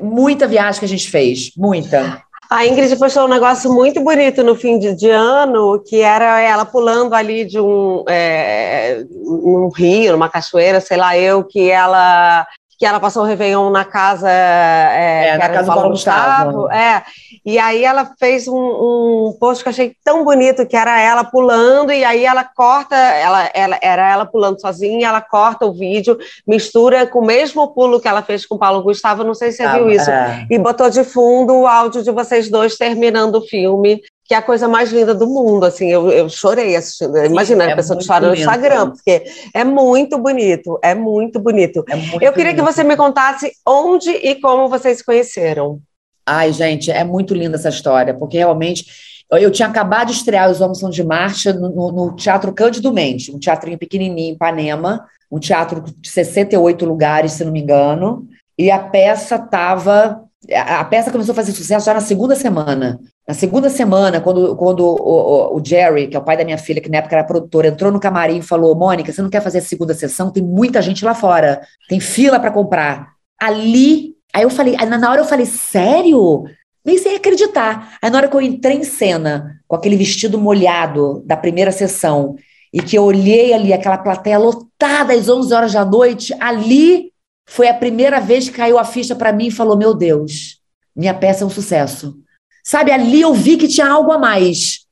muita 0.02 0.46
viagem 0.48 0.80
que 0.80 0.86
a 0.86 0.90
gente 0.90 1.10
fez, 1.10 1.54
muita. 1.56 2.22
A 2.50 2.68
Ingrid 2.68 2.98
postou 2.98 3.24
um 3.24 3.30
negócio 3.30 3.72
muito 3.74 4.02
bonito 4.02 4.44
no 4.44 4.54
fim 4.54 4.78
de, 4.78 4.94
de 4.96 5.10
ano, 5.10 5.82
que 5.88 6.02
era 6.02 6.42
ela 6.42 6.66
pulando 6.66 7.14
ali 7.14 7.46
de 7.46 7.58
um, 7.58 8.04
é, 8.10 9.06
um 9.26 9.70
rio, 9.74 10.12
numa 10.12 10.28
cachoeira, 10.28 10.82
sei 10.82 10.98
lá 10.98 11.18
eu, 11.18 11.46
que 11.46 11.72
ela 11.72 12.46
que 12.78 12.86
ela 12.86 13.00
passou 13.00 13.24
o 13.24 13.26
Réveillon 13.26 13.70
na 13.70 13.86
casa, 13.86 14.30
é, 14.30 15.30
é, 15.30 15.38
na 15.38 15.50
casa 15.50 15.70
do 15.70 15.76
Paulo 15.76 15.90
Gustavo. 15.92 16.52
Gustavo. 16.52 16.72
É, 16.72 17.04
e 17.46 17.60
aí 17.60 17.84
ela 17.84 18.12
fez 18.20 18.48
um, 18.48 18.56
um 18.56 19.38
post 19.40 19.64
que 19.64 19.70
eu 19.70 19.72
achei 19.72 19.96
tão 20.04 20.24
bonito, 20.24 20.66
que 20.66 20.76
era 20.76 21.00
ela 21.00 21.24
pulando, 21.24 21.92
e 21.92 22.04
aí 22.04 22.26
ela 22.26 22.44
corta, 22.44 22.96
ela, 22.96 23.50
ela, 23.54 23.80
era 23.82 24.12
ela 24.12 24.26
pulando 24.26 24.60
sozinha, 24.60 25.08
ela 25.08 25.22
corta 25.22 25.66
o 25.66 25.74
vídeo, 25.74 26.18
mistura 26.48 27.06
com 27.06 27.20
o 27.20 27.26
mesmo 27.26 27.68
pulo 27.74 28.00
que 28.00 28.08
ela 28.08 28.22
fez 28.22 28.46
com 28.46 28.56
o 28.56 28.60
Paulo 28.60 28.84
Gustavo, 28.84 29.24
não 29.24 29.34
sei 29.34 29.52
se 29.52 29.58
você 29.58 29.64
ah, 29.64 29.74
viu 29.74 29.90
isso, 29.90 30.10
é. 30.10 30.48
e 30.50 30.58
botou 30.58 30.90
de 30.90 31.04
fundo 31.04 31.54
o 31.54 31.68
áudio 31.68 32.04
de 32.04 32.12
vocês 32.12 32.50
dois 32.50 32.78
terminando 32.78 33.36
o 33.36 33.42
filme 33.42 34.02
que 34.34 34.36
é 34.36 34.40
a 34.40 34.42
coisa 34.42 34.68
mais 34.68 34.92
linda 34.92 35.14
do 35.14 35.28
mundo, 35.28 35.64
assim, 35.64 35.92
eu, 35.92 36.10
eu 36.12 36.28
chorei 36.28 36.76
assistindo, 36.76 37.16
imagina, 37.24 37.66
é 37.66 37.74
a 37.74 37.76
pessoa 37.76 38.00
que 38.00 38.08
chora 38.08 38.30
no 38.30 38.34
Instagram, 38.34 38.90
porque 38.90 39.24
é 39.54 39.64
muito 39.64 40.18
bonito, 40.18 40.80
é 40.82 40.96
muito 40.96 41.40
bonito. 41.40 41.86
É 41.88 41.96
muito 41.96 42.24
eu 42.24 42.34
queria 42.34 42.52
que 42.56 42.62
você 42.62 42.84
me 42.84 42.98
contasse 42.98 43.52
onde 43.64 44.10
e 44.10 44.34
como 44.42 44.68
vocês 44.68 44.98
se 44.98 45.06
conheceram. 45.06 45.80
Ai, 46.26 46.52
gente, 46.52 46.90
é 46.90 47.04
muito 47.04 47.36
linda 47.36 47.58
essa 47.58 47.70
história, 47.70 48.12
porque 48.16 48.38
realmente 48.38 48.86
eu 49.30 49.52
tinha 49.52 49.68
acabado 49.68 50.08
de 50.08 50.14
estrear 50.14 50.50
Os 50.50 50.62
Homens 50.62 50.80
São 50.80 50.90
de 50.90 51.04
Marcha 51.04 51.54
no, 51.54 51.70
no, 51.70 51.92
no 51.92 52.16
Teatro 52.16 52.52
Cândido 52.54 52.92
Mendes, 52.92 53.30
um 53.30 53.38
teatrinho 53.38 53.78
pequenininho 53.78 54.32
em 54.32 54.34
Ipanema, 54.34 55.06
um 55.32 55.38
teatro 55.38 55.84
de 56.00 56.10
68 56.10 56.86
lugares, 56.86 57.34
se 57.34 57.46
não 57.46 57.52
me 57.52 57.62
engano, 57.62 58.28
e 58.58 58.72
a 58.72 58.80
peça 58.80 59.36
estava 59.36 60.24
a 60.54 60.84
peça 60.84 61.12
começou 61.12 61.32
a 61.32 61.36
fazer 61.36 61.54
sucesso 61.54 61.86
já 61.86 61.94
na 61.94 62.02
segunda 62.02 62.36
semana. 62.36 63.00
Na 63.28 63.34
segunda 63.34 63.70
semana, 63.70 64.20
quando, 64.20 64.56
quando 64.58 64.82
o, 64.82 64.96
o, 64.96 65.58
o, 65.58 65.66
Jerry, 65.66 66.08
que 66.08 66.16
é 66.16 66.20
o 66.20 66.24
pai 66.24 66.36
da 66.36 66.44
minha 66.44 66.58
filha, 66.58 66.82
que 66.82 66.90
na 66.90 66.98
época 66.98 67.16
era 67.16 67.24
produtor, 67.24 67.64
entrou 67.64 67.90
no 67.92 68.00
camarim 68.00 68.40
e 68.40 68.42
falou: 68.42 68.76
Mônica, 68.76 69.14
você 69.14 69.22
não 69.22 69.30
quer 69.30 69.42
fazer 69.42 69.60
a 69.60 69.62
segunda 69.62 69.94
sessão? 69.94 70.30
Tem 70.30 70.44
muita 70.44 70.82
gente 70.82 71.06
lá 71.06 71.16
fora, 71.16 71.62
tem 71.88 72.02
fila 72.02 72.38
para 72.38 72.52
comprar. 72.52 73.14
Ali, 73.40 74.16
aí 74.34 74.44
eu 74.44 74.50
falei, 74.50 74.76
na 74.76 75.10
hora 75.10 75.22
eu 75.22 75.26
falei: 75.26 75.46
sério? 75.46 76.44
Nem 76.84 76.98
sem 76.98 77.16
acreditar. 77.16 77.98
Aí 78.02 78.10
na 78.10 78.18
hora 78.18 78.28
que 78.28 78.36
eu 78.36 78.42
entrei 78.42 78.76
em 78.76 78.84
cena, 78.84 79.58
com 79.70 79.76
aquele 79.78 79.96
vestido 79.96 80.38
molhado 80.38 81.24
da 81.26 81.38
primeira 81.38 81.72
sessão, 81.72 82.36
e 82.74 82.82
que 82.82 82.98
eu 82.98 83.04
olhei 83.04 83.54
ali 83.54 83.72
aquela 83.72 83.98
plateia 83.98 84.38
lotada 84.38 85.14
às 85.14 85.30
11 85.30 85.54
horas 85.54 85.74
da 85.74 85.86
noite, 85.86 86.36
ali 86.42 87.14
foi 87.46 87.70
a 87.70 87.74
primeira 87.74 88.20
vez 88.20 88.50
que 88.50 88.58
caiu 88.58 88.78
a 88.78 88.84
ficha 88.84 89.16
para 89.16 89.32
mim 89.32 89.48
e 89.48 89.52
falou: 89.52 89.78
Meu 89.78 89.94
Deus, 89.94 90.60
minha 90.94 91.14
peça 91.14 91.46
é 91.46 91.48
um 91.48 91.50
sucesso. 91.50 92.22
Sabe, 92.64 92.92
ali 92.92 93.22
eu 93.22 93.34
vi 93.34 93.58
que 93.58 93.68
tinha 93.68 93.88
algo 93.88 94.12
a 94.12 94.18
mais. 94.18 94.86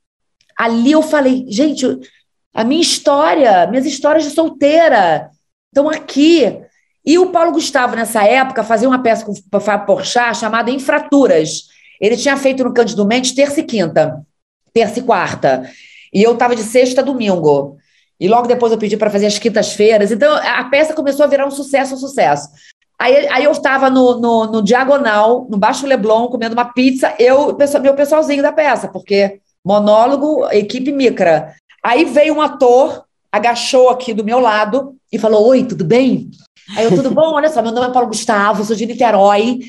Ali 0.58 0.92
eu 0.92 1.02
falei: 1.02 1.46
Gente, 1.48 1.86
a 2.54 2.64
minha 2.64 2.82
história, 2.82 3.66
minhas 3.68 3.86
histórias 3.86 4.26
de 4.26 4.32
solteira 4.32 5.30
estão 5.68 5.90
aqui. 5.90 6.60
E 7.04 7.18
o 7.18 7.32
Paulo 7.32 7.54
Gustavo, 7.54 7.96
nessa 7.96 8.24
época, 8.24 8.64
fazia 8.64 8.88
uma 8.88 9.02
peça 9.02 9.26
com 9.26 9.32
o 9.32 9.60
Fábio 9.60 9.88
Porchat 9.88 10.38
chamada 10.38 10.70
Infraturas. 10.70 11.64
Ele 12.00 12.18
tinha 12.18 12.38
feito 12.38 12.64
no 12.64 12.74
Cândido 12.74 13.06
Mendes 13.06 13.32
terça 13.32 13.60
e 13.60 13.64
quinta, 13.64 14.22
terça 14.74 15.00
e 15.00 15.04
quarta. 15.04 15.68
E 16.14 16.22
eu 16.22 16.34
estava 16.34 16.56
de 16.56 16.64
sexta 16.64 17.02
a 17.02 17.04
domingo. 17.04 17.78
E 18.20 18.28
logo 18.28 18.48
depois 18.48 18.72
eu 18.72 18.78
pedi 18.78 18.98
para 18.98 19.10
fazer 19.10 19.26
as 19.26 19.40
quintas-feiras. 19.40 20.12
Então 20.12 20.36
a 20.36 20.64
peça 20.66 20.94
começou 20.94 21.24
a 21.24 21.28
virar 21.28 21.48
um 21.48 21.52
sucesso, 21.52 21.96
um 21.96 21.98
sucesso. 21.98 22.50
Aí, 23.02 23.28
aí 23.30 23.44
eu 23.46 23.52
estava 23.52 23.90
no, 23.90 24.20
no, 24.20 24.46
no, 24.46 24.62
Diagonal, 24.62 25.48
no 25.50 25.58
Baixo 25.58 25.88
Leblon, 25.88 26.28
comendo 26.28 26.54
uma 26.54 26.66
pizza, 26.66 27.12
eu, 27.18 27.58
meu 27.82 27.96
pessoalzinho 27.96 28.44
da 28.44 28.52
peça, 28.52 28.88
porque 28.88 29.40
monólogo, 29.66 30.48
equipe 30.52 30.92
micra. 30.92 31.56
Aí 31.84 32.06
veio 32.06 32.36
um 32.36 32.42
ator, 32.42 33.04
agachou 33.32 33.90
aqui 33.90 34.14
do 34.14 34.24
meu 34.24 34.40
lado 34.40 34.96
e 35.12 35.18
falou: 35.18 35.48
Oi, 35.48 35.64
tudo 35.64 35.84
bem? 35.84 36.30
Aí 36.78 36.86
eu, 36.86 36.96
tudo 36.96 37.10
bom? 37.10 37.34
Olha 37.34 37.50
só, 37.50 37.60
meu 37.64 37.72
nome 37.72 37.88
é 37.88 37.92
Paulo 37.92 38.08
Gustavo, 38.08 38.64
sou 38.64 38.76
de 38.76 38.86
Niterói. 38.86 39.62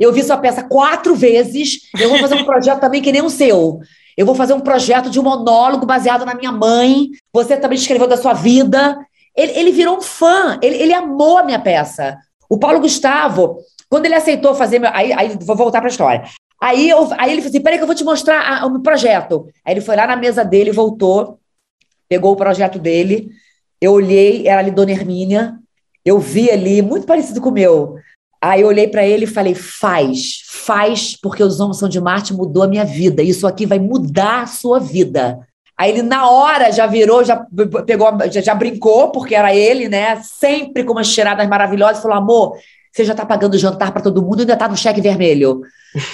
Eu 0.00 0.12
vi 0.12 0.24
sua 0.24 0.38
peça 0.38 0.64
quatro 0.64 1.14
vezes. 1.14 1.82
Eu 1.96 2.08
vou 2.08 2.18
fazer 2.18 2.34
um 2.34 2.44
projeto 2.44 2.80
também 2.80 3.00
que 3.00 3.12
nem 3.12 3.22
o 3.22 3.30
seu. 3.30 3.78
Eu 4.16 4.26
vou 4.26 4.34
fazer 4.34 4.54
um 4.54 4.60
projeto 4.60 5.10
de 5.10 5.20
um 5.20 5.22
monólogo 5.22 5.86
baseado 5.86 6.24
na 6.24 6.34
minha 6.34 6.50
mãe. 6.50 7.10
Você 7.32 7.56
também 7.56 7.78
escreveu 7.78 8.08
da 8.08 8.16
sua 8.16 8.32
vida. 8.32 8.98
Ele, 9.36 9.52
ele 9.52 9.70
virou 9.70 9.98
um 9.98 10.02
fã, 10.02 10.58
ele, 10.60 10.74
ele 10.74 10.92
amou 10.92 11.38
a 11.38 11.44
minha 11.44 11.60
peça. 11.60 12.18
O 12.50 12.58
Paulo 12.58 12.80
Gustavo, 12.80 13.58
quando 13.88 14.06
ele 14.06 14.14
aceitou 14.16 14.56
fazer. 14.56 14.80
Meu, 14.80 14.90
aí, 14.92 15.12
aí 15.12 15.38
vou 15.40 15.54
voltar 15.54 15.80
para 15.80 15.88
a 15.88 15.90
história. 15.92 16.24
Aí, 16.60 16.90
eu, 16.90 17.08
aí 17.16 17.30
ele 17.30 17.40
falou 17.40 17.50
assim: 17.50 17.60
peraí, 17.62 17.78
que 17.78 17.84
eu 17.84 17.86
vou 17.86 17.94
te 17.94 18.04
mostrar 18.04 18.66
o 18.66 18.70
meu 18.70 18.80
projeto. 18.80 19.48
Aí 19.64 19.72
ele 19.74 19.80
foi 19.80 19.94
lá 19.94 20.06
na 20.06 20.16
mesa 20.16 20.44
dele, 20.44 20.72
voltou, 20.72 21.38
pegou 22.08 22.32
o 22.32 22.36
projeto 22.36 22.78
dele. 22.78 23.30
Eu 23.80 23.92
olhei, 23.92 24.48
era 24.48 24.58
ali 24.58 24.72
Dona 24.72 24.90
Hermínia. 24.90 25.58
Eu 26.04 26.18
vi 26.18 26.50
ali, 26.50 26.82
muito 26.82 27.06
parecido 27.06 27.40
com 27.40 27.50
o 27.50 27.52
meu. 27.52 27.96
Aí 28.42 28.62
eu 28.62 28.68
olhei 28.68 28.88
para 28.88 29.06
ele 29.06 29.24
e 29.24 29.28
falei: 29.28 29.54
faz, 29.54 30.42
faz, 30.46 31.16
porque 31.16 31.42
os 31.42 31.60
homens 31.60 31.78
são 31.78 31.88
de 31.88 32.00
Marte 32.00 32.34
mudou 32.34 32.64
a 32.64 32.68
minha 32.68 32.84
vida. 32.84 33.22
Isso 33.22 33.46
aqui 33.46 33.64
vai 33.64 33.78
mudar 33.78 34.42
a 34.42 34.46
sua 34.46 34.80
vida. 34.80 35.46
Aí 35.80 35.92
ele, 35.92 36.02
na 36.02 36.28
hora, 36.28 36.70
já 36.70 36.86
virou, 36.86 37.24
já 37.24 37.42
pegou, 37.86 38.06
já, 38.30 38.42
já 38.42 38.54
brincou, 38.54 39.10
porque 39.10 39.34
era 39.34 39.54
ele, 39.54 39.88
né? 39.88 40.20
Sempre 40.22 40.84
com 40.84 40.92
umas 40.92 41.10
tiradas 41.10 41.48
maravilhosas, 41.48 42.02
falou: 42.02 42.18
amor, 42.18 42.58
você 42.92 43.02
já 43.02 43.14
tá 43.14 43.24
pagando 43.24 43.56
jantar 43.56 43.90
para 43.90 44.02
todo 44.02 44.20
mundo, 44.20 44.40
ainda 44.40 44.58
tá 44.58 44.68
no 44.68 44.76
cheque 44.76 45.00
vermelho, 45.00 45.62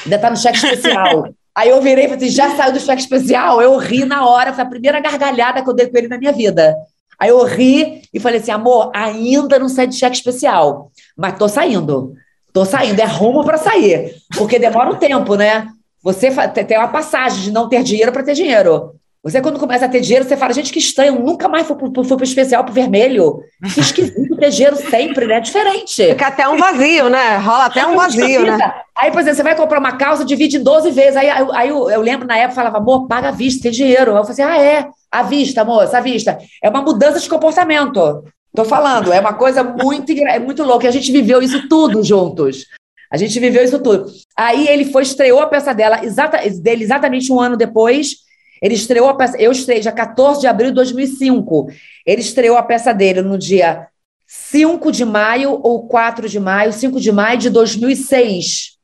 ainda 0.04 0.20
tá 0.20 0.30
no 0.30 0.36
cheque 0.36 0.58
especial. 0.58 1.30
Aí 1.52 1.70
eu 1.70 1.82
virei 1.82 2.04
e 2.04 2.08
falei: 2.08 2.28
já 2.28 2.54
saiu 2.54 2.74
do 2.74 2.78
cheque 2.78 3.02
especial? 3.02 3.60
Eu 3.60 3.76
ri 3.76 4.04
na 4.04 4.24
hora, 4.24 4.52
foi 4.52 4.62
a 4.62 4.68
primeira 4.68 5.00
gargalhada 5.00 5.60
que 5.60 5.68
eu 5.68 5.74
dei 5.74 5.88
com 5.88 5.98
ele 5.98 6.06
na 6.06 6.16
minha 6.18 6.32
vida. 6.32 6.76
Aí 7.18 7.30
eu 7.30 7.42
ri 7.42 8.02
e 8.14 8.20
falei 8.20 8.38
assim: 8.38 8.52
amor, 8.52 8.92
ainda 8.94 9.58
não 9.58 9.68
sai 9.68 9.88
de 9.88 9.96
cheque 9.96 10.16
especial 10.16 10.92
mas 11.16 11.38
tô 11.38 11.48
saindo. 11.48 12.14
Tô 12.52 12.64
saindo, 12.64 13.00
é 13.00 13.04
rumo 13.04 13.44
para 13.44 13.58
sair, 13.58 14.14
porque 14.36 14.58
demora 14.58 14.90
um 14.90 14.96
tempo, 14.96 15.34
né? 15.34 15.66
Você 16.02 16.30
tem 16.66 16.78
uma 16.78 16.88
passagem 16.88 17.42
de 17.42 17.50
não 17.50 17.68
ter 17.68 17.82
dinheiro 17.82 18.12
para 18.12 18.22
ter 18.22 18.34
dinheiro. 18.34 18.95
Você, 19.26 19.40
quando 19.40 19.58
começa 19.58 19.86
a 19.86 19.88
ter 19.88 20.00
dinheiro, 20.00 20.24
você 20.24 20.36
fala, 20.36 20.52
gente, 20.52 20.72
que 20.72 20.78
estranho, 20.78 21.18
nunca 21.18 21.48
mais 21.48 21.66
fui 21.66 21.74
pro, 21.74 22.04
fui 22.04 22.16
pro 22.16 22.22
especial 22.22 22.62
pro 22.62 22.72
vermelho. 22.72 23.40
Que 23.74 23.80
esquisito 23.80 24.36
ter 24.36 24.50
dinheiro 24.50 24.76
sempre, 24.76 25.26
né? 25.26 25.40
Diferente. 25.40 26.10
Fica 26.10 26.28
até 26.28 26.48
um 26.48 26.56
vazio, 26.56 27.08
né? 27.08 27.36
Rola 27.38 27.64
até 27.64 27.84
um 27.84 27.96
vazio, 27.96 28.46
né? 28.46 28.56
Aí, 28.96 29.10
por 29.10 29.20
exemplo, 29.20 29.36
você 29.36 29.42
vai 29.42 29.56
comprar 29.56 29.80
uma 29.80 29.96
calça, 29.96 30.24
divide 30.24 30.58
em 30.58 30.62
12 30.62 30.92
vezes. 30.92 31.16
Aí, 31.16 31.28
aí, 31.28 31.44
aí 31.54 31.68
eu, 31.70 31.90
eu, 31.90 32.00
lembro 32.02 32.24
na 32.24 32.36
época, 32.36 32.54
falava, 32.54 32.78
amor, 32.78 33.08
paga 33.08 33.30
à 33.30 33.32
vista, 33.32 33.64
tem 33.64 33.72
dinheiro. 33.72 34.12
Aí 34.12 34.18
eu 34.18 34.24
falei 34.24 34.30
assim, 34.30 34.42
ah, 34.42 34.62
é? 34.62 34.88
À 35.10 35.24
vista, 35.24 35.64
moça, 35.64 35.98
à 35.98 36.00
vista. 36.00 36.38
É 36.62 36.68
uma 36.68 36.82
mudança 36.82 37.18
de 37.18 37.28
comportamento. 37.28 38.22
Tô 38.54 38.64
falando, 38.64 39.12
é 39.12 39.18
uma 39.18 39.34
coisa 39.34 39.64
muito, 39.64 40.12
é 40.12 40.38
muito 40.38 40.62
louca. 40.62 40.86
A 40.86 40.92
gente 40.92 41.10
viveu 41.10 41.42
isso 41.42 41.68
tudo 41.68 42.00
juntos. 42.04 42.64
A 43.10 43.16
gente 43.16 43.40
viveu 43.40 43.64
isso 43.64 43.80
tudo. 43.80 44.06
Aí 44.36 44.68
ele 44.68 44.84
foi, 44.84 45.02
estreou 45.02 45.40
a 45.40 45.48
peça 45.48 45.74
dela, 45.74 46.04
exata, 46.04 46.38
dele 46.60 46.84
exatamente 46.84 47.32
um 47.32 47.40
ano 47.40 47.56
depois. 47.56 48.25
Ele 48.60 48.74
estreou 48.74 49.08
a 49.08 49.14
peça. 49.14 49.36
Eu 49.38 49.52
estreiei 49.52 49.82
dia 49.82 49.92
14 49.92 50.40
de 50.40 50.46
abril 50.46 50.70
de 50.70 50.74
2005. 50.74 51.68
Ele 52.04 52.20
estreou 52.20 52.56
a 52.56 52.62
peça 52.62 52.92
dele 52.92 53.22
no 53.22 53.38
dia 53.38 53.88
5 54.26 54.90
de 54.90 55.04
maio 55.04 55.60
ou 55.62 55.86
4 55.86 56.28
de 56.28 56.40
maio, 56.40 56.72
5 56.72 57.00
de 57.00 57.12
maio 57.12 57.38
de 57.38 57.50
2006. 57.50 58.76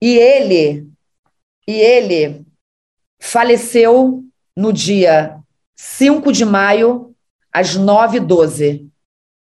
E 0.00 0.16
ele, 0.16 0.86
e 1.66 1.72
ele 1.72 2.46
faleceu 3.18 4.24
no 4.56 4.72
dia 4.72 5.36
5 5.76 6.32
de 6.32 6.44
maio 6.44 7.14
às 7.52 7.76
9h12. 7.76 8.86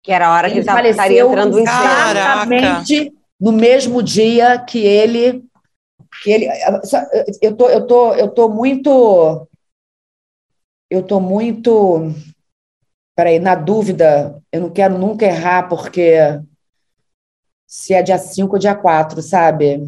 Que 0.01 0.11
era 0.11 0.27
a 0.27 0.33
hora 0.33 0.49
ele 0.49 0.63
que 0.63 0.69
ele 0.69 0.89
estaria 0.89 1.23
entrando 1.23 1.59
em. 1.59 1.63
Exatamente 1.63 3.15
no 3.39 3.51
mesmo 3.51 4.01
dia 4.01 4.57
que 4.57 4.79
ele 4.79 5.44
que 6.23 6.31
ele 6.31 6.47
eu 7.41 7.55
tô 7.55 7.69
eu 7.69 7.87
tô 7.87 8.13
eu 8.13 8.29
tô 8.29 8.49
muito 8.49 9.47
eu 10.89 11.03
tô 11.03 11.19
muito 11.19 12.13
peraí, 13.15 13.39
na 13.39 13.55
dúvida, 13.55 14.41
eu 14.51 14.61
não 14.61 14.69
quero 14.69 14.97
nunca 14.97 15.25
errar 15.25 15.69
porque 15.69 16.17
se 17.65 17.93
é 17.93 18.03
dia 18.03 18.17
5 18.17 18.53
ou 18.53 18.59
dia 18.59 18.75
4, 18.75 19.21
sabe? 19.21 19.81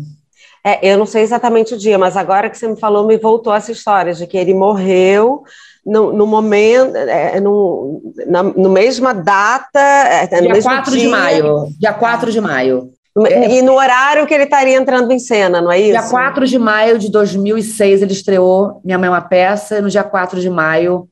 É, 0.63 0.91
eu 0.91 0.97
não 0.97 1.05
sei 1.05 1.21
exatamente 1.21 1.73
o 1.73 1.77
dia, 1.77 1.97
mas 1.97 2.17
agora 2.17 2.49
que 2.49 2.57
você 2.57 2.67
me 2.67 2.79
falou, 2.79 3.05
me 3.05 3.17
voltou 3.17 3.53
essa 3.53 3.71
história 3.71 4.13
de 4.13 4.25
que 4.25 4.37
ele 4.37 4.53
morreu 4.53 5.43
no, 5.85 6.11
no 6.11 6.25
momento, 6.25 6.95
é, 6.95 7.39
no, 7.39 8.13
na 8.25 8.43
no 8.43 8.69
mesma 8.69 9.13
data. 9.13 9.79
É, 9.79 10.27
dia 10.27 10.61
4 10.61 10.91
dia. 10.91 11.01
de 11.01 11.07
maio. 11.07 11.67
Dia 11.79 11.93
4 11.93 12.31
de 12.31 12.41
maio. 12.41 12.91
E 13.25 13.61
no 13.63 13.73
horário 13.73 14.27
que 14.27 14.33
ele 14.33 14.43
estaria 14.43 14.75
entrando 14.75 15.11
em 15.11 15.17
cena, 15.17 15.59
não 15.59 15.71
é 15.71 15.79
isso? 15.79 15.99
Dia 15.99 16.09
4 16.09 16.45
de 16.45 16.59
maio 16.59 16.99
de 16.99 17.09
2006, 17.09 18.03
ele 18.03 18.11
estreou 18.11 18.79
Minha 18.85 18.99
Mãe 18.99 19.07
é 19.07 19.11
uma 19.11 19.21
Peça, 19.21 19.77
e 19.77 19.81
no 19.81 19.89
dia 19.89 20.03
4 20.03 20.39
de 20.39 20.49
maio 20.49 21.09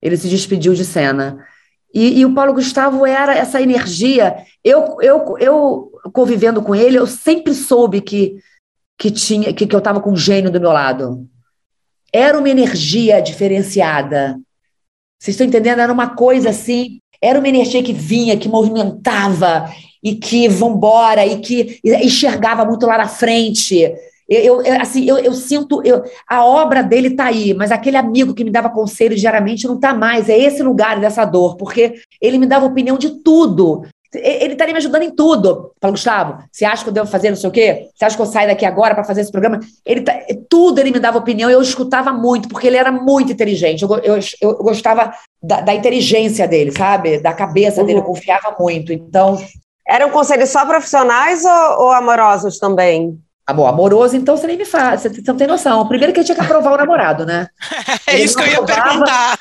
ele 0.00 0.16
se 0.16 0.28
despediu 0.28 0.74
de 0.74 0.84
cena. 0.84 1.44
E, 1.92 2.20
e, 2.20 2.24
o 2.24 2.32
Paulo 2.32 2.54
Gustavo 2.54 3.04
era 3.04 3.34
essa 3.36 3.60
energia. 3.60 4.44
Eu, 4.62 4.96
eu, 5.00 5.36
eu 5.38 5.90
convivendo 6.12 6.62
com 6.62 6.72
ele, 6.72 6.96
eu 6.96 7.06
sempre 7.06 7.52
soube 7.52 8.00
que, 8.00 8.36
que, 8.96 9.10
tinha, 9.10 9.52
que, 9.52 9.66
que 9.66 9.74
eu 9.74 9.80
estava 9.80 10.00
com 10.00 10.12
um 10.12 10.16
gênio 10.16 10.52
do 10.52 10.60
meu 10.60 10.70
lado. 10.70 11.28
Era 12.12 12.38
uma 12.38 12.48
energia 12.48 13.20
diferenciada. 13.20 14.38
Vocês 15.20 15.34
estão 15.34 15.46
entendendo? 15.46 15.80
Era 15.80 15.92
uma 15.92 16.14
coisa 16.14 16.50
assim. 16.50 17.00
Era 17.20 17.38
uma 17.38 17.48
energia 17.48 17.82
que 17.82 17.92
vinha, 17.92 18.38
que 18.38 18.48
movimentava 18.48 19.68
e 20.02 20.14
que 20.14 20.48
vambora 20.48 21.26
e 21.26 21.40
que 21.40 21.78
enxergava 21.84 22.64
muito 22.64 22.86
lá 22.86 22.98
na 22.98 23.08
frente. 23.08 23.92
Eu, 24.30 24.62
eu, 24.62 24.80
assim, 24.80 25.04
eu, 25.04 25.18
eu 25.18 25.32
sinto, 25.32 25.82
eu, 25.84 26.04
a 26.28 26.44
obra 26.44 26.82
dele 26.82 27.08
está 27.08 27.24
aí, 27.24 27.52
mas 27.52 27.72
aquele 27.72 27.96
amigo 27.96 28.32
que 28.32 28.44
me 28.44 28.50
dava 28.50 28.70
conselho 28.70 29.16
diariamente 29.16 29.66
não 29.66 29.74
está 29.74 29.92
mais. 29.92 30.28
É 30.28 30.38
esse 30.38 30.62
lugar 30.62 31.00
dessa 31.00 31.24
dor, 31.24 31.56
porque 31.56 31.94
ele 32.20 32.38
me 32.38 32.46
dava 32.46 32.64
opinião 32.64 32.96
de 32.96 33.22
tudo. 33.24 33.84
Ele 34.14 34.52
estaria 34.52 34.72
me 34.72 34.78
ajudando 34.78 35.02
em 35.02 35.10
tudo. 35.10 35.72
Fala, 35.80 35.92
Gustavo, 35.92 36.44
você 36.50 36.64
acha 36.64 36.82
que 36.84 36.88
eu 36.88 36.94
devo 36.94 37.08
fazer 37.08 37.30
não 37.30 37.36
sei 37.36 37.48
o 37.48 37.52
quê? 37.52 37.88
Você 37.94 38.04
acha 38.04 38.16
que 38.16 38.22
eu 38.22 38.26
saio 38.26 38.48
daqui 38.48 38.64
agora 38.64 38.94
para 38.94 39.04
fazer 39.04 39.20
esse 39.20 39.32
programa? 39.32 39.60
Ele 39.84 40.02
tá, 40.02 40.12
tudo 40.48 40.80
ele 40.80 40.92
me 40.92 41.00
dava 41.00 41.18
opinião 41.18 41.50
e 41.50 41.52
eu 41.52 41.62
escutava 41.62 42.12
muito, 42.12 42.48
porque 42.48 42.68
ele 42.68 42.76
era 42.76 42.92
muito 42.92 43.32
inteligente. 43.32 43.82
Eu, 43.82 43.98
eu, 43.98 44.18
eu 44.40 44.56
gostava 44.58 45.12
da, 45.42 45.60
da, 45.60 45.74
inteligência 45.74 46.46
dele, 46.46 46.70
sabe? 46.70 47.18
Da 47.18 47.32
cabeça 47.32 47.80
uhum. 47.80 47.86
dele, 47.86 47.98
eu 47.98 48.04
confiava 48.04 48.56
muito. 48.58 48.92
Então. 48.92 49.36
Eram 49.90 50.10
conselhos 50.10 50.50
só 50.50 50.64
profissionais 50.64 51.44
ou, 51.44 51.86
ou 51.86 51.90
amorosos 51.90 52.60
também? 52.60 53.18
Amor, 53.44 53.66
amoroso, 53.66 54.16
então 54.16 54.36
você 54.36 54.46
nem 54.46 54.56
me 54.56 54.64
faz, 54.64 55.00
você 55.00 55.10
não 55.26 55.36
tem 55.36 55.48
noção. 55.48 55.88
Primeiro 55.88 56.12
que 56.12 56.20
ele 56.20 56.26
tinha 56.26 56.36
que 56.36 56.44
aprovar 56.44 56.74
o 56.74 56.76
namorado, 56.76 57.26
né? 57.26 57.48
É 58.06 58.14
ele 58.14 58.22
isso 58.22 58.36
que 58.36 58.42
eu 58.44 58.46
ia 58.46 58.62
perguntar. 58.62 59.36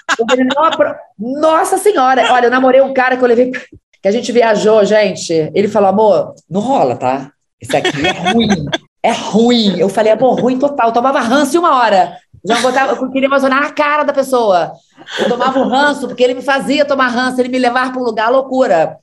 Apro... 0.58 0.96
Nossa 1.20 1.78
Senhora, 1.78 2.34
olha, 2.34 2.48
eu 2.48 2.52
namorei 2.52 2.82
um 2.82 2.94
cara 2.96 3.16
que 3.16 3.24
eu 3.24 3.28
levei, 3.28 3.52
que 3.52 4.08
a 4.08 4.12
gente 4.12 4.32
viajou, 4.32 4.84
gente. 4.84 5.52
Ele 5.54 5.68
falou, 5.68 5.90
amor, 5.90 6.34
não 6.50 6.62
rola, 6.62 6.96
tá? 6.96 7.32
Isso 7.62 7.78
aqui 7.78 7.90
é 8.08 8.32
ruim. 8.32 8.66
É 9.04 9.12
ruim. 9.12 9.80
Eu 9.80 9.88
falei, 9.88 10.12
amor, 10.12 10.40
ruim 10.40 10.58
total. 10.58 10.88
Eu 10.88 10.94
tomava 10.94 11.20
ranço 11.20 11.56
em 11.56 11.60
uma 11.60 11.76
hora. 11.76 12.18
Já 12.44 12.60
botava, 12.60 12.94
eu 12.94 13.12
queria 13.12 13.28
emocionar 13.28 13.62
na 13.62 13.72
cara 13.72 14.04
da 14.04 14.14
pessoa. 14.14 14.72
Eu 15.20 15.30
tomava 15.30 15.60
o 15.60 15.68
ranço, 15.68 16.08
porque 16.08 16.24
ele 16.24 16.34
me 16.34 16.42
fazia 16.42 16.86
tomar 16.86 17.08
ranço, 17.10 17.40
ele 17.40 17.50
me 17.50 17.60
levava 17.60 17.92
para 17.92 18.02
um 18.02 18.06
lugar 18.06 18.32
loucura. 18.32 18.98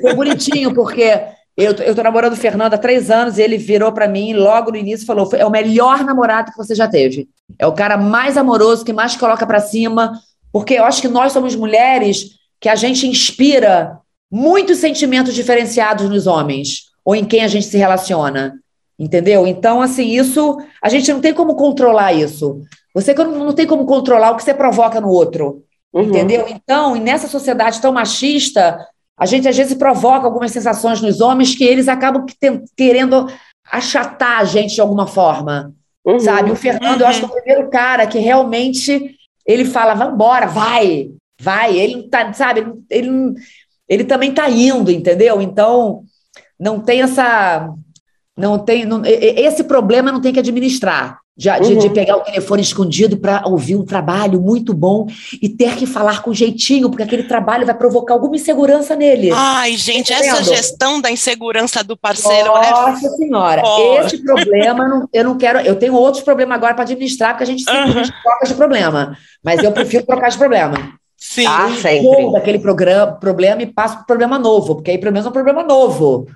Foi 0.00 0.14
bonitinho, 0.14 0.74
porque 0.74 1.20
eu, 1.56 1.72
eu 1.72 1.94
tô 1.94 2.02
namorando 2.02 2.34
o 2.34 2.36
Fernando 2.36 2.74
há 2.74 2.78
três 2.78 3.10
anos 3.10 3.38
e 3.38 3.42
ele 3.42 3.56
virou 3.56 3.90
para 3.90 4.06
mim 4.06 4.34
logo 4.34 4.70
no 4.70 4.76
início 4.76 5.04
e 5.04 5.06
falou: 5.06 5.28
é 5.32 5.46
o 5.46 5.50
melhor 5.50 6.04
namorado 6.04 6.52
que 6.52 6.58
você 6.58 6.74
já 6.74 6.86
teve. 6.86 7.28
É 7.58 7.66
o 7.66 7.72
cara 7.72 7.96
mais 7.96 8.36
amoroso, 8.36 8.84
que 8.84 8.92
mais 8.92 9.16
coloca 9.16 9.46
para 9.46 9.60
cima. 9.60 10.12
Porque 10.52 10.74
eu 10.74 10.84
acho 10.84 11.00
que 11.00 11.08
nós 11.08 11.32
somos 11.32 11.56
mulheres 11.56 12.30
que 12.60 12.68
a 12.68 12.74
gente 12.74 13.06
inspira 13.06 13.98
muitos 14.30 14.78
sentimentos 14.78 15.34
diferenciados 15.34 16.08
nos 16.08 16.26
homens 16.26 16.86
ou 17.04 17.14
em 17.14 17.24
quem 17.24 17.42
a 17.42 17.48
gente 17.48 17.66
se 17.66 17.78
relaciona. 17.78 18.54
Entendeu? 18.98 19.46
Então, 19.46 19.82
assim, 19.82 20.08
isso 20.08 20.58
a 20.82 20.88
gente 20.88 21.12
não 21.12 21.20
tem 21.20 21.34
como 21.34 21.54
controlar 21.54 22.12
isso. 22.12 22.62
Você 22.94 23.12
não 23.14 23.52
tem 23.52 23.66
como 23.66 23.84
controlar 23.84 24.30
o 24.30 24.36
que 24.36 24.42
você 24.42 24.54
provoca 24.54 25.00
no 25.00 25.08
outro. 25.08 25.62
Uhum. 25.92 26.02
Entendeu? 26.02 26.46
Então, 26.48 26.94
nessa 26.96 27.28
sociedade 27.28 27.80
tão 27.80 27.92
machista, 27.92 28.78
a 29.18 29.26
gente 29.26 29.48
às 29.48 29.56
vezes 29.56 29.74
provoca 29.74 30.26
algumas 30.26 30.52
sensações 30.52 31.00
nos 31.00 31.20
homens 31.20 31.54
que 31.54 31.64
eles 31.64 31.88
acabam 31.88 32.26
querendo 32.76 33.26
achatar 33.70 34.40
a 34.40 34.44
gente 34.44 34.74
de 34.74 34.80
alguma 34.80 35.06
forma. 35.06 35.72
Uhum. 36.04 36.20
Sabe? 36.20 36.50
O 36.50 36.56
Fernando, 36.56 37.00
uhum. 37.00 37.00
eu 37.00 37.06
acho 37.08 37.20
que 37.20 37.24
é 37.24 37.28
o 37.28 37.42
primeiro 37.42 37.70
cara 37.70 38.06
que 38.06 38.18
realmente 38.18 39.16
ele 39.44 39.64
fala, 39.64 39.94
vamos 39.94 40.14
embora, 40.14 40.46
vai, 40.46 41.10
vai. 41.40 41.76
Ele 41.76 42.08
tá, 42.08 42.32
sabe, 42.32 42.66
ele, 42.90 43.34
ele 43.88 44.04
também 44.04 44.30
está 44.30 44.48
indo, 44.48 44.90
entendeu? 44.90 45.40
Então, 45.40 46.02
não 46.58 46.80
tem 46.80 47.02
essa. 47.02 47.72
Não 48.36 48.58
tem. 48.58 48.84
Não, 48.84 49.02
esse 49.04 49.64
problema 49.64 50.12
não 50.12 50.20
tem 50.20 50.32
que 50.32 50.40
administrar. 50.40 51.20
De, 51.36 51.50
uhum. 51.50 51.60
de, 51.60 51.76
de, 51.76 51.90
pegar 51.90 52.16
o 52.16 52.20
telefone 52.20 52.62
escondido 52.62 53.18
para 53.18 53.46
ouvir 53.46 53.76
um 53.76 53.84
trabalho 53.84 54.40
muito 54.40 54.72
bom 54.72 55.06
e 55.42 55.50
ter 55.50 55.76
que 55.76 55.84
falar 55.84 56.22
com 56.22 56.32
jeitinho, 56.32 56.88
porque 56.88 57.02
aquele 57.02 57.24
trabalho 57.24 57.66
vai 57.66 57.74
provocar 57.74 58.14
alguma 58.14 58.36
insegurança 58.36 58.96
nele. 58.96 59.30
Ai, 59.34 59.76
gente, 59.76 60.14
tá 60.14 60.18
essa 60.18 60.42
gestão 60.42 60.98
da 60.98 61.10
insegurança 61.10 61.84
do 61.84 61.94
parceiro 61.94 62.56
é 62.56 62.70
Nossa 62.70 63.06
é... 63.06 63.10
senhora, 63.10 63.62
oh. 63.62 64.00
esse 64.00 64.22
problema 64.24 64.88
não, 64.88 65.08
eu 65.12 65.24
não 65.24 65.36
quero. 65.36 65.60
Eu 65.60 65.76
tenho 65.76 65.92
outros 65.92 66.24
problemas 66.24 66.56
agora 66.56 66.72
para 66.72 66.84
administrar, 66.84 67.32
porque 67.32 67.44
a 67.44 67.46
gente 67.46 67.64
sempre 67.64 68.00
uhum. 68.00 68.08
troca 68.22 68.46
de 68.46 68.54
problema. 68.54 69.18
Mas 69.44 69.62
eu 69.62 69.72
prefiro 69.72 70.06
trocar 70.06 70.30
de 70.30 70.38
problema. 70.38 70.94
Sim, 71.18 71.46
ah, 71.46 71.68
sempre. 71.80 72.32
daquele 72.32 72.58
programa, 72.58 73.12
problema 73.12 73.62
e 73.62 73.66
passo 73.66 73.96
para 73.96 74.02
o 74.02 74.06
problema 74.06 74.38
novo, 74.38 74.76
porque 74.76 74.90
aí 74.90 74.98
pelo 74.98 75.12
menos 75.12 75.26
é 75.26 75.28
um 75.28 75.32
problema 75.32 75.62
novo 75.62 76.26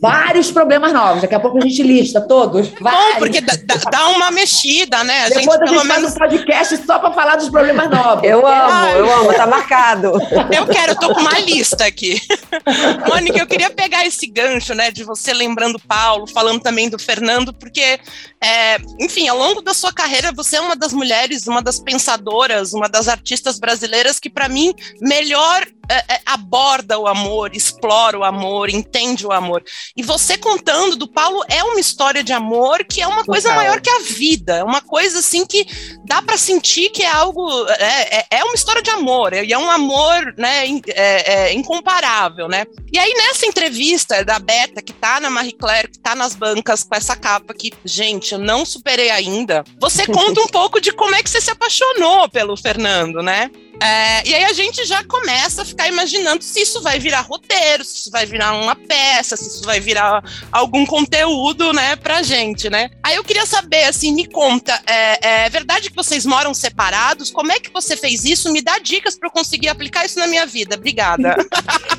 vários 0.00 0.50
problemas 0.50 0.92
novos. 0.92 1.22
Daqui 1.22 1.34
a 1.34 1.40
pouco 1.40 1.58
a 1.58 1.60
gente 1.62 1.82
lista 1.82 2.20
todos. 2.20 2.68
Bom, 2.68 2.90
porque 3.18 3.40
dá, 3.40 3.54
dá, 3.90 4.08
uma 4.08 4.30
mexida, 4.30 5.02
né? 5.02 5.24
A 5.24 5.28
Depois 5.28 5.44
gente, 5.44 5.62
a 5.62 5.66
gente 5.66 5.86
faz 5.86 6.00
menos... 6.00 6.14
um 6.14 6.18
podcast 6.18 6.76
só 6.86 6.98
para 6.98 7.12
falar 7.12 7.36
dos 7.36 7.48
problemas 7.48 7.90
novos. 7.90 8.24
Eu 8.24 8.46
amo, 8.46 8.86
eu 8.96 9.12
amo, 9.12 9.34
tá 9.34 9.46
marcado. 9.46 10.12
Eu 10.54 10.66
quero, 10.66 10.92
eu 10.92 10.96
tô 10.96 11.14
com 11.14 11.20
uma 11.20 11.38
lista 11.40 11.84
aqui. 11.84 12.20
Mônica, 13.08 13.38
eu 13.38 13.46
queria 13.46 13.70
pegar 13.70 14.06
esse 14.06 14.26
gancho, 14.26 14.74
né, 14.74 14.90
de 14.90 15.02
você 15.02 15.32
lembrando 15.32 15.80
Paulo, 15.80 16.26
falando 16.26 16.60
também 16.60 16.88
do 16.88 16.98
Fernando, 16.98 17.52
porque, 17.52 17.98
é, 18.40 18.76
enfim, 19.00 19.26
ao 19.28 19.36
longo 19.36 19.62
da 19.62 19.74
sua 19.74 19.92
carreira, 19.92 20.32
você 20.32 20.56
é 20.56 20.60
uma 20.60 20.76
das 20.76 20.92
mulheres, 20.92 21.46
uma 21.46 21.62
das 21.62 21.80
pensadoras, 21.80 22.72
uma 22.72 22.88
das 22.88 23.08
artistas 23.08 23.58
brasileiras 23.58 24.20
que, 24.20 24.30
para 24.30 24.48
mim, 24.48 24.72
melhor 25.00 25.66
é, 25.90 26.04
é, 26.14 26.20
aborda 26.24 26.96
o 27.00 27.08
amor, 27.08 27.50
explora 27.52 28.16
o 28.16 28.22
amor, 28.22 28.70
entende 28.70 29.26
o 29.26 29.32
amor. 29.32 29.60
E 29.96 30.04
você 30.04 30.38
contando 30.38 30.94
do 30.94 31.08
Paulo 31.08 31.42
é 31.48 31.64
uma 31.64 31.80
história 31.80 32.22
de 32.22 32.32
amor 32.32 32.84
que 32.84 33.02
é 33.02 33.06
uma 33.08 33.24
Total. 33.24 33.34
coisa 33.34 33.54
maior 33.54 33.80
que 33.80 33.90
a 33.90 33.98
vida, 33.98 34.58
é 34.58 34.62
uma 34.62 34.80
coisa 34.80 35.18
assim 35.18 35.44
que 35.44 35.66
dá 36.04 36.22
para 36.22 36.38
sentir 36.38 36.90
que 36.90 37.02
é 37.02 37.10
algo, 37.10 37.50
é, 37.70 38.18
é, 38.18 38.26
é, 38.30 38.44
uma 38.44 38.54
história 38.54 38.80
de 38.80 38.90
amor, 38.90 39.32
e 39.32 39.52
é 39.52 39.58
um 39.58 39.68
amor 39.68 40.32
né, 40.38 40.64
é, 40.88 41.48
é, 41.48 41.54
incomparável, 41.54 42.46
né? 42.46 42.66
E 42.92 42.98
aí 42.98 43.12
nessa 43.14 43.46
entrevista 43.46 44.24
da 44.24 44.38
Beta, 44.38 44.80
que 44.80 44.92
tá 44.92 45.18
na 45.18 45.28
Marie 45.28 45.52
Claire, 45.52 45.90
que 45.90 45.98
tá 45.98 46.14
nas 46.14 46.36
bancas 46.36 46.84
com 46.84 46.94
essa 46.94 47.16
capa 47.16 47.52
que, 47.52 47.72
gente, 47.84 48.32
eu 48.32 48.38
não 48.38 48.64
superei 48.64 49.10
ainda, 49.10 49.64
você 49.80 50.06
conta 50.06 50.40
um 50.40 50.48
pouco 50.48 50.80
de 50.80 50.92
como 50.92 51.16
é 51.16 51.22
que 51.22 51.30
você 51.30 51.40
se 51.40 51.50
apaixonou 51.50 52.28
pelo 52.28 52.56
Fernando, 52.56 53.22
né? 53.22 53.50
É, 53.80 54.28
e 54.28 54.34
aí 54.34 54.44
a 54.44 54.52
gente 54.52 54.84
já 54.84 55.02
começa 55.04 55.62
a 55.62 55.64
ficar 55.64 55.88
imaginando 55.88 56.44
se 56.44 56.60
isso 56.60 56.82
vai 56.82 56.98
virar 56.98 57.22
roteiro, 57.22 57.82
se 57.82 57.96
isso 57.96 58.10
vai 58.10 58.26
virar 58.26 58.52
uma 58.52 58.76
peça, 58.76 59.36
se 59.36 59.48
isso 59.48 59.64
vai 59.64 59.80
virar 59.80 60.22
algum 60.52 60.84
conteúdo, 60.84 61.72
né, 61.72 61.96
pra 61.96 62.22
gente, 62.22 62.68
né? 62.68 62.90
Aí 63.02 63.16
eu 63.16 63.24
queria 63.24 63.46
saber, 63.46 63.84
assim, 63.84 64.12
me 64.12 64.26
conta, 64.26 64.78
é, 64.86 65.44
é 65.44 65.50
verdade 65.50 65.88
que 65.88 65.96
vocês 65.96 66.26
moram 66.26 66.52
separados? 66.52 67.30
Como 67.30 67.50
é 67.52 67.58
que 67.58 67.72
você 67.72 67.96
fez 67.96 68.24
isso? 68.24 68.52
Me 68.52 68.60
dá 68.60 68.78
dicas 68.78 69.18
para 69.18 69.28
eu 69.28 69.32
conseguir 69.32 69.68
aplicar 69.68 70.04
isso 70.04 70.18
na 70.18 70.26
minha 70.26 70.44
vida. 70.44 70.76
Obrigada. 70.76 71.34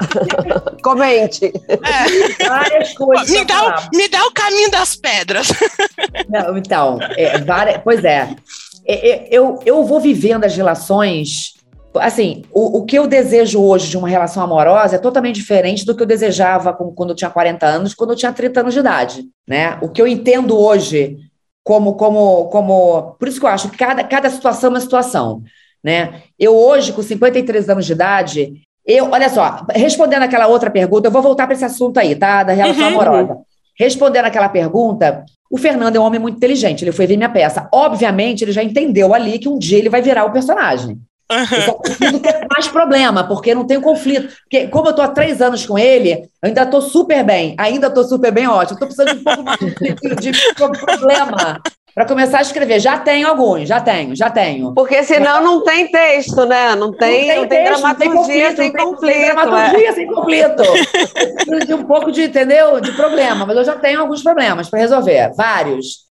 Comente. 0.84 1.52
É. 1.68 2.46
Várias 2.46 2.94
coisas. 2.94 3.30
Me 3.30 3.44
dá, 3.44 3.64
o, 3.64 3.98
me 3.98 4.08
dá 4.08 4.24
o 4.26 4.32
caminho 4.32 4.70
das 4.70 4.96
pedras. 4.96 5.48
Não, 6.30 6.58
então, 6.58 7.00
é, 7.18 7.40
várias, 7.40 7.82
pois 7.84 8.04
é. 8.04 8.36
é, 8.86 9.10
é 9.10 9.28
eu, 9.32 9.60
eu 9.66 9.84
vou 9.84 10.00
vivendo 10.00 10.44
as 10.44 10.56
relações 10.56 11.56
assim, 11.96 12.44
o, 12.52 12.80
o 12.80 12.86
que 12.86 12.98
eu 12.98 13.08
desejo 13.08 13.62
hoje 13.62 13.90
de 13.90 13.98
uma 13.98 14.08
relação 14.08 14.44
amorosa 14.44 14.96
é 14.96 15.00
totalmente 15.00 15.36
diferente 15.36 15.86
do 15.86 15.96
que 15.96 16.02
eu 16.02 16.08
desejava 16.08 16.74
quando 16.74 17.10
eu 17.10 17.16
tinha 17.16 17.30
40 17.30 17.66
anos, 17.66 17.94
quando 17.94 18.12
eu 18.12 18.16
tinha 18.16 18.32
30 18.32 18.60
anos 18.60 18.74
de 18.74 18.80
idade, 18.80 19.24
né? 19.48 19.78
O 19.82 19.90
que 19.90 20.02
eu 20.02 20.08
entendo 20.08 20.58
hoje 20.58 21.18
como, 21.64 21.94
como, 21.94 22.46
como, 22.46 23.16
por 23.20 23.28
isso 23.28 23.40
que 23.40 23.46
eu 23.46 23.50
acho 23.50 23.70
que 23.70 23.78
cada, 23.78 24.04
cada 24.04 24.30
situação 24.30 24.70
é 24.70 24.74
uma 24.74 24.80
situação, 24.80 25.44
né? 25.84 26.22
Eu 26.40 26.56
hoje, 26.56 26.94
com 26.94 27.02
53 27.02 27.70
anos 27.70 27.86
de 27.86 27.94
idade, 27.94 28.54
Eu, 28.86 29.12
olha 29.12 29.30
só, 29.30 29.66
respondendo 29.72 30.24
aquela 30.24 30.48
outra 30.48 30.72
pergunta, 30.72 31.08
eu 31.08 31.12
vou 31.12 31.22
voltar 31.22 31.46
para 31.46 31.54
esse 31.56 31.66
assunto 31.66 32.00
aí, 32.00 32.16
tá? 32.16 32.44
Da 32.44 32.54
relação 32.54 32.84
uhum. 32.84 33.00
amorosa. 33.00 33.38
Respondendo 33.78 34.26
aquela 34.26 34.50
pergunta, 34.50 35.24
o 35.52 35.58
Fernando 35.58 35.96
é 35.96 36.00
um 36.00 36.04
homem 36.04 36.20
muito 36.20 36.38
inteligente, 36.38 36.84
ele 36.84 36.92
foi 36.92 37.06
ver 37.06 37.18
minha 37.18 37.30
peça. 37.30 37.68
Obviamente, 37.72 38.44
ele 38.44 38.52
já 38.52 38.64
entendeu 38.64 39.14
ali 39.14 39.38
que 39.38 39.50
um 39.50 39.60
dia 39.60 39.78
ele 39.78 39.90
vai 39.90 40.02
virar 40.02 40.26
o 40.26 40.32
personagem. 40.32 41.00
Eu 41.32 41.62
só 41.62 41.74
preciso 41.74 42.20
ter 42.20 42.48
mais 42.50 42.68
problema, 42.68 43.24
porque 43.24 43.56
não 43.56 43.66
tem 43.66 43.80
conflito. 43.80 44.34
Porque, 44.44 44.68
como 44.68 44.90
eu 44.90 44.94
tô 44.94 45.02
há 45.02 45.08
três 45.08 45.42
anos 45.42 45.66
com 45.66 45.78
ele, 45.78 46.12
eu 46.12 46.48
ainda 46.48 46.66
tô 46.66 46.82
super 46.82 47.24
bem. 47.24 47.56
Ainda 47.58 47.90
tô 47.90 48.04
super 48.04 48.32
bem, 48.32 48.48
ótimo. 48.48 48.80
Tô 48.80 48.86
precisando 48.86 49.14
de 49.14 49.20
um 49.20 49.24
pouco 49.24 49.44
mais 49.44 49.60
de, 49.60 50.32
de 50.32 50.86
problema 50.86 51.62
para 51.94 52.06
começar 52.06 52.40
a 52.40 52.42
escrever. 52.42 52.80
Já 52.80 52.98
tenho 52.98 53.28
alguns, 53.28 53.68
já 53.68 53.80
tenho, 53.80 54.16
já 54.16 54.30
tenho. 54.30 54.74
Porque 54.74 55.04
senão 55.04 55.44
não 55.44 55.64
tem 55.64 55.90
texto, 55.90 56.46
né? 56.46 56.76
Não 56.76 56.92
tem, 56.92 57.28
não 57.28 57.28
tem, 57.28 57.42
não 57.42 57.48
tem 57.48 57.64
texto, 57.64 57.82
dramaturgia 57.82 58.56
sem 58.56 58.72
conflito. 58.72 59.00
Sem, 59.00 59.10
tem 59.10 59.26
dramaturgia 59.26 59.90
é. 59.90 59.94
sem 59.94 60.08
conflito. 60.08 60.64
Preciso 61.36 61.68
de 61.68 61.74
um 61.74 61.84
pouco 61.84 62.12
de, 62.12 62.24
entendeu? 62.24 62.80
De 62.80 62.92
problema, 62.94 63.46
mas 63.46 63.58
eu 63.58 63.64
já 63.64 63.76
tenho 63.76 64.00
alguns 64.00 64.24
problemas 64.24 64.70
para 64.70 64.80
resolver, 64.80 65.32
vários. 65.36 66.10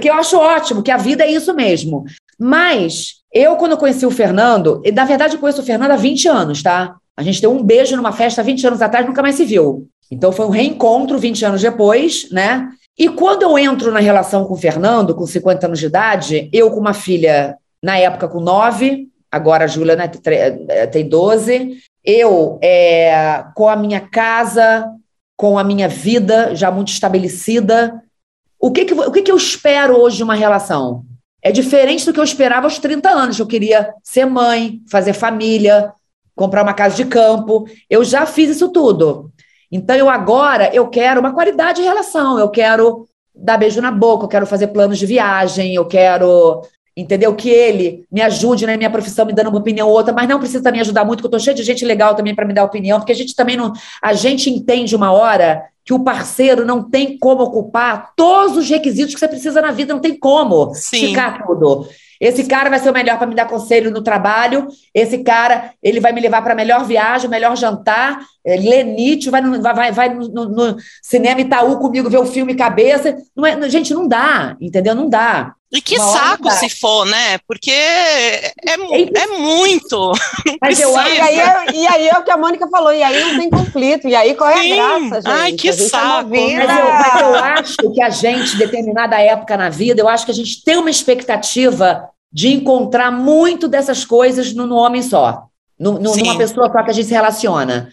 Que 0.00 0.08
eu 0.08 0.14
acho 0.14 0.38
ótimo, 0.38 0.82
que 0.82 0.90
a 0.90 0.96
vida 0.96 1.24
é 1.24 1.30
isso 1.30 1.54
mesmo. 1.54 2.04
Mas 2.38 3.23
eu, 3.34 3.56
quando 3.56 3.76
conheci 3.76 4.06
o 4.06 4.10
Fernando, 4.12 4.80
e 4.84 4.92
na 4.92 5.04
verdade 5.04 5.34
eu 5.34 5.40
conheço 5.40 5.60
o 5.60 5.64
Fernando 5.64 5.90
há 5.90 5.96
20 5.96 6.28
anos, 6.28 6.62
tá? 6.62 6.94
A 7.16 7.22
gente 7.22 7.40
deu 7.40 7.52
um 7.52 7.62
beijo 7.62 7.96
numa 7.96 8.12
festa 8.12 8.42
20 8.44 8.68
anos 8.68 8.80
atrás, 8.80 9.04
nunca 9.04 9.20
mais 9.20 9.34
se 9.34 9.44
viu. 9.44 9.88
Então 10.10 10.30
foi 10.30 10.46
um 10.46 10.50
reencontro 10.50 11.18
20 11.18 11.44
anos 11.44 11.60
depois, 11.60 12.30
né? 12.30 12.68
E 12.96 13.08
quando 13.08 13.42
eu 13.42 13.58
entro 13.58 13.90
na 13.90 13.98
relação 13.98 14.44
com 14.44 14.54
o 14.54 14.56
Fernando, 14.56 15.16
com 15.16 15.26
50 15.26 15.66
anos 15.66 15.80
de 15.80 15.86
idade, 15.86 16.48
eu 16.52 16.70
com 16.70 16.78
uma 16.78 16.94
filha, 16.94 17.56
na 17.82 17.98
época 17.98 18.28
com 18.28 18.38
9, 18.38 19.08
agora 19.30 19.64
a 19.64 19.66
Júlia 19.66 19.96
né, 19.96 20.08
eh, 20.26 20.86
tem 20.86 21.08
12, 21.08 21.76
eu 22.04 22.58
é, 22.62 23.44
com 23.56 23.68
a 23.68 23.74
minha 23.74 24.00
casa, 24.00 24.88
com 25.36 25.58
a 25.58 25.64
minha 25.64 25.88
vida 25.88 26.54
já 26.54 26.70
muito 26.70 26.92
estabelecida. 26.92 28.00
O 28.60 28.70
que, 28.70 28.84
que, 28.84 28.94
o 28.94 29.10
que, 29.10 29.22
que 29.22 29.32
eu 29.32 29.36
espero 29.36 30.00
hoje 30.00 30.18
de 30.18 30.22
uma 30.22 30.36
relação? 30.36 31.04
É 31.44 31.52
diferente 31.52 32.06
do 32.06 32.12
que 32.12 32.18
eu 32.18 32.24
esperava 32.24 32.66
aos 32.66 32.78
30 32.78 33.10
anos. 33.10 33.38
Eu 33.38 33.46
queria 33.46 33.92
ser 34.02 34.24
mãe, 34.24 34.80
fazer 34.90 35.12
família, 35.12 35.92
comprar 36.34 36.62
uma 36.62 36.72
casa 36.72 36.96
de 36.96 37.04
campo. 37.04 37.66
Eu 37.88 38.02
já 38.02 38.24
fiz 38.24 38.48
isso 38.48 38.70
tudo. 38.70 39.30
Então, 39.70 39.94
eu 39.94 40.08
agora 40.08 40.74
eu 40.74 40.88
quero 40.88 41.20
uma 41.20 41.34
qualidade 41.34 41.82
de 41.82 41.86
relação, 41.86 42.38
eu 42.38 42.48
quero 42.48 43.06
dar 43.34 43.58
beijo 43.58 43.80
na 43.80 43.90
boca, 43.90 44.24
eu 44.24 44.28
quero 44.28 44.46
fazer 44.46 44.68
planos 44.68 44.98
de 44.98 45.04
viagem, 45.04 45.74
eu 45.74 45.84
quero, 45.84 46.62
entendeu? 46.96 47.34
Que 47.34 47.50
ele 47.50 48.04
me 48.10 48.20
ajude 48.20 48.66
na 48.66 48.76
minha 48.76 48.90
profissão, 48.90 49.26
me 49.26 49.32
dando 49.32 49.48
uma 49.48 49.58
opinião 49.58 49.88
ou 49.88 49.94
outra, 49.94 50.12
mas 50.12 50.28
não 50.28 50.38
precisa 50.38 50.62
também 50.62 50.80
ajudar 50.80 51.04
muito, 51.04 51.18
porque 51.22 51.34
eu 51.34 51.38
estou 51.38 51.44
cheio 51.44 51.56
de 51.56 51.62
gente 51.62 51.84
legal 51.84 52.14
também 52.14 52.34
para 52.34 52.46
me 52.46 52.54
dar 52.54 52.64
opinião, 52.64 52.98
porque 52.98 53.12
a 53.12 53.16
gente 53.16 53.34
também 53.34 53.56
não. 53.56 53.72
A 54.02 54.12
gente 54.12 54.48
entende 54.50 54.94
uma 54.94 55.12
hora 55.12 55.64
que 55.84 55.92
o 55.92 56.02
parceiro 56.02 56.64
não 56.64 56.88
tem 56.88 57.18
como 57.18 57.42
ocupar 57.42 58.12
todos 58.16 58.56
os 58.56 58.68
requisitos 58.68 59.12
que 59.12 59.20
você 59.20 59.28
precisa 59.28 59.60
na 59.60 59.70
vida, 59.70 59.92
não 59.92 60.00
tem 60.00 60.18
como 60.18 60.72
Sim. 60.74 61.08
ficar 61.08 61.44
tudo. 61.44 61.86
Esse 62.20 62.44
cara 62.44 62.70
vai 62.70 62.78
ser 62.78 62.88
o 62.90 62.92
melhor 62.92 63.18
para 63.18 63.26
me 63.26 63.34
dar 63.34 63.46
conselho 63.46 63.90
no 63.90 64.00
trabalho. 64.00 64.68
Esse 64.94 65.18
cara, 65.18 65.72
ele 65.82 66.00
vai 66.00 66.12
me 66.12 66.20
levar 66.20 66.40
para 66.42 66.54
a 66.54 66.56
melhor 66.56 66.84
viagem, 66.86 67.28
melhor 67.28 67.56
jantar. 67.56 68.18
É, 68.42 68.56
ler 68.56 68.84
Nietzsche, 68.84 69.28
vai, 69.28 69.40
no, 69.42 69.60
vai, 69.60 69.92
vai 69.92 70.14
no, 70.14 70.48
no, 70.48 70.76
cinema 71.02 71.40
Itaú 71.40 71.78
comigo 71.78 72.08
ver 72.08 72.18
o 72.18 72.26
filme 72.26 72.54
Cabeça. 72.54 73.16
Não 73.36 73.44
é, 73.44 73.68
gente, 73.68 73.92
não 73.92 74.08
dá, 74.08 74.56
entendeu? 74.60 74.94
Não 74.94 75.08
dá. 75.08 75.54
E 75.74 75.80
que 75.80 75.98
Uma 75.98 76.06
saco 76.06 76.50
se 76.52 76.70
for, 76.70 77.04
né? 77.04 77.36
Porque 77.48 77.72
é, 77.72 78.46
é, 78.46 79.22
é 79.22 79.26
muito. 79.26 80.12
Mas 80.62 80.78
eu 80.78 80.96
acho, 80.96 81.14
e, 81.14 81.20
aí, 81.20 81.40
é, 81.40 81.72
e 81.74 81.86
aí 81.88 82.08
é 82.08 82.16
o 82.16 82.22
que 82.22 82.30
a 82.30 82.36
Mônica 82.36 82.68
falou, 82.68 82.92
e 82.92 83.02
aí 83.02 83.20
não 83.24 83.40
tem 83.40 83.50
conflito, 83.50 84.06
e 84.06 84.14
aí 84.14 84.36
qual 84.36 84.50
é 84.50 84.54
a 84.54 84.76
graça, 84.76 85.16
gente? 85.16 85.26
Ai, 85.26 85.52
que 85.54 85.72
saco. 85.72 86.30
Vida... 86.30 86.64
Mas, 86.64 86.78
eu, 86.78 86.84
mas 86.84 87.20
eu 87.20 87.34
acho 87.34 87.92
que 87.92 88.00
a 88.00 88.08
gente, 88.08 88.56
determinada 88.56 89.20
época 89.20 89.56
na 89.56 89.68
vida, 89.68 90.00
eu 90.00 90.08
acho 90.08 90.24
que 90.24 90.30
a 90.30 90.34
gente 90.34 90.62
tem 90.62 90.76
uma 90.76 90.90
expectativa 90.90 92.08
de 92.32 92.52
encontrar 92.52 93.10
muito 93.10 93.66
dessas 93.66 94.04
coisas 94.04 94.54
no, 94.54 94.68
no 94.68 94.76
homem 94.76 95.02
só, 95.02 95.48
no, 95.76 95.98
no, 95.98 96.14
numa 96.16 96.38
pessoa 96.38 96.70
só 96.70 96.84
que 96.84 96.90
a 96.90 96.94
gente 96.94 97.08
se 97.08 97.14
relaciona. 97.14 97.88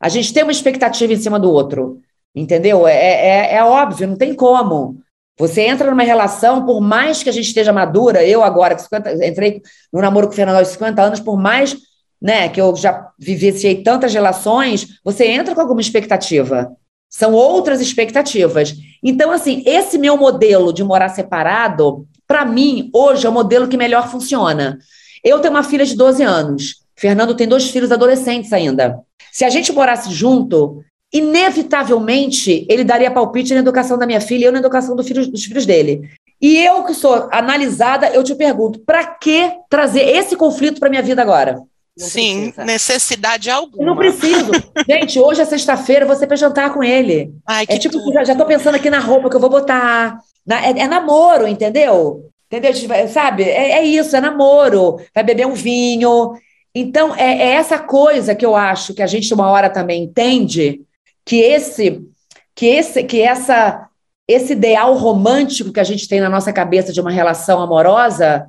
A 0.00 0.08
gente 0.08 0.32
tem 0.32 0.42
uma 0.42 0.52
expectativa 0.52 1.12
em 1.12 1.20
cima 1.20 1.38
do 1.38 1.50
outro, 1.52 2.00
entendeu? 2.34 2.88
É, 2.88 2.94
é, 2.96 3.54
é 3.56 3.64
óbvio, 3.64 4.06
não 4.06 4.16
tem 4.16 4.32
como. 4.32 4.96
Você 5.38 5.62
entra 5.62 5.90
numa 5.90 6.02
relação, 6.02 6.64
por 6.64 6.80
mais 6.80 7.22
que 7.22 7.28
a 7.28 7.32
gente 7.32 7.46
esteja 7.46 7.72
madura, 7.72 8.24
eu 8.24 8.42
agora, 8.42 8.78
50, 8.78 9.26
entrei 9.26 9.60
no 9.92 10.00
namoro 10.00 10.26
com 10.26 10.32
o 10.32 10.36
Fernando 10.36 10.56
aos 10.56 10.68
50 10.68 11.02
anos, 11.02 11.20
por 11.20 11.36
mais 11.36 11.76
né, 12.20 12.48
que 12.48 12.60
eu 12.60 12.74
já 12.74 13.10
vivenciei 13.18 13.82
tantas 13.82 14.14
relações, 14.14 14.98
você 15.04 15.26
entra 15.26 15.54
com 15.54 15.60
alguma 15.60 15.80
expectativa. 15.80 16.72
São 17.10 17.34
outras 17.34 17.80
expectativas. 17.80 18.74
Então, 19.02 19.30
assim, 19.30 19.62
esse 19.66 19.98
meu 19.98 20.16
modelo 20.16 20.72
de 20.72 20.82
morar 20.82 21.10
separado, 21.10 22.06
para 22.26 22.44
mim, 22.44 22.90
hoje 22.92 23.26
é 23.26 23.28
o 23.28 23.32
modelo 23.32 23.68
que 23.68 23.76
melhor 23.76 24.10
funciona. 24.10 24.78
Eu 25.22 25.38
tenho 25.40 25.54
uma 25.54 25.62
filha 25.62 25.84
de 25.84 25.94
12 25.94 26.22
anos. 26.22 26.82
Fernando 26.96 27.34
tem 27.34 27.46
dois 27.46 27.70
filhos 27.70 27.92
adolescentes 27.92 28.52
ainda. 28.52 28.98
Se 29.30 29.44
a 29.44 29.50
gente 29.50 29.72
morasse 29.72 30.10
junto, 30.12 30.82
inevitavelmente 31.18 32.66
ele 32.68 32.84
daria 32.84 33.10
palpite 33.10 33.54
na 33.54 33.60
educação 33.60 33.98
da 33.98 34.06
minha 34.06 34.20
filha 34.20 34.44
e 34.44 34.46
eu 34.46 34.52
na 34.52 34.58
educação 34.58 34.96
do 34.96 35.04
filho, 35.04 35.26
dos 35.26 35.44
filhos 35.44 35.66
dele. 35.66 36.10
E 36.40 36.58
eu 36.58 36.84
que 36.84 36.92
sou 36.92 37.28
analisada, 37.32 38.08
eu 38.10 38.22
te 38.22 38.34
pergunto, 38.34 38.80
para 38.80 39.04
que 39.04 39.50
trazer 39.70 40.02
esse 40.02 40.36
conflito 40.36 40.78
para 40.78 40.90
minha 40.90 41.02
vida 41.02 41.22
agora? 41.22 41.62
Não 41.98 42.06
Sim, 42.06 42.52
precisa. 42.52 42.64
necessidade 42.64 43.50
alguma. 43.50 43.82
Eu 43.82 43.86
não 43.86 43.96
preciso. 43.96 44.50
Gente, 44.86 45.18
hoje 45.18 45.40
é 45.40 45.46
sexta-feira, 45.46 46.04
você 46.04 46.26
vai 46.26 46.36
jantar 46.36 46.74
com 46.74 46.84
ele. 46.84 47.32
Ai, 47.46 47.64
é 47.66 47.78
tipo, 47.78 47.98
já, 48.12 48.22
já 48.22 48.34
tô 48.34 48.44
pensando 48.44 48.74
aqui 48.74 48.90
na 48.90 48.98
roupa 48.98 49.30
que 49.30 49.36
eu 49.36 49.40
vou 49.40 49.48
botar, 49.48 50.18
é, 50.46 50.80
é 50.80 50.86
namoro, 50.86 51.48
entendeu? 51.48 52.30
Entendeu? 52.52 52.72
Sabe? 53.08 53.44
É, 53.44 53.78
é, 53.78 53.84
isso, 53.84 54.14
é 54.14 54.20
namoro. 54.20 55.00
Vai 55.14 55.24
beber 55.24 55.46
um 55.46 55.54
vinho. 55.54 56.34
Então, 56.74 57.16
é, 57.16 57.38
é, 57.38 57.50
essa 57.52 57.78
coisa 57.78 58.34
que 58.34 58.44
eu 58.44 58.54
acho 58.54 58.92
que 58.92 59.02
a 59.02 59.06
gente 59.06 59.32
uma 59.32 59.48
hora 59.50 59.70
também 59.70 60.04
entende 60.04 60.82
que 61.26 61.40
esse, 61.40 62.08
que 62.54 62.66
esse, 62.66 63.02
que 63.02 63.20
essa, 63.20 63.88
esse 64.28 64.52
ideal 64.52 64.94
romântico 64.94 65.72
que 65.72 65.80
a 65.80 65.84
gente 65.84 66.08
tem 66.08 66.20
na 66.20 66.30
nossa 66.30 66.52
cabeça 66.52 66.92
de 66.92 67.00
uma 67.00 67.10
relação 67.10 67.60
amorosa, 67.60 68.46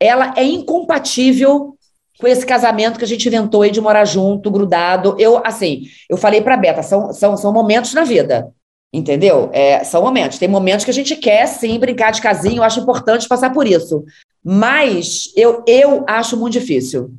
ela 0.00 0.32
é 0.36 0.42
incompatível 0.42 1.76
com 2.18 2.26
esse 2.26 2.46
casamento 2.46 2.98
que 2.98 3.04
a 3.04 3.08
gente 3.08 3.26
inventou 3.28 3.62
aí 3.62 3.70
de 3.70 3.80
morar 3.80 4.04
junto, 4.06 4.50
grudado. 4.50 5.14
Eu, 5.18 5.40
assim, 5.44 5.82
eu 6.08 6.16
falei 6.16 6.40
para 6.40 6.56
Beta, 6.56 6.82
são, 6.82 7.12
são, 7.12 7.36
são 7.36 7.52
momentos 7.52 7.92
na 7.92 8.04
vida. 8.04 8.50
Entendeu? 8.92 9.50
É, 9.52 9.82
são 9.82 10.02
momentos. 10.02 10.38
Tem 10.38 10.48
momentos 10.48 10.84
que 10.84 10.90
a 10.90 10.94
gente 10.94 11.16
quer 11.16 11.46
sim 11.46 11.78
brincar 11.78 12.12
de 12.12 12.22
casinho, 12.22 12.58
eu 12.58 12.62
acho 12.62 12.80
importante 12.80 13.28
passar 13.28 13.52
por 13.52 13.66
isso. 13.66 14.04
Mas 14.42 15.32
eu, 15.36 15.64
eu 15.66 16.04
acho 16.06 16.36
muito 16.36 16.52
difícil. 16.52 17.12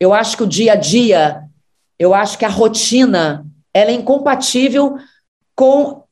Eu 0.00 0.14
acho 0.14 0.36
que 0.36 0.42
o 0.42 0.46
dia 0.46 0.72
a 0.72 0.76
dia, 0.76 1.42
eu 1.98 2.14
acho 2.14 2.38
que 2.38 2.46
a 2.46 2.48
rotina, 2.48 3.44
ela 3.78 3.90
é 3.90 3.94
incompatível 3.94 4.96
com 5.54 6.02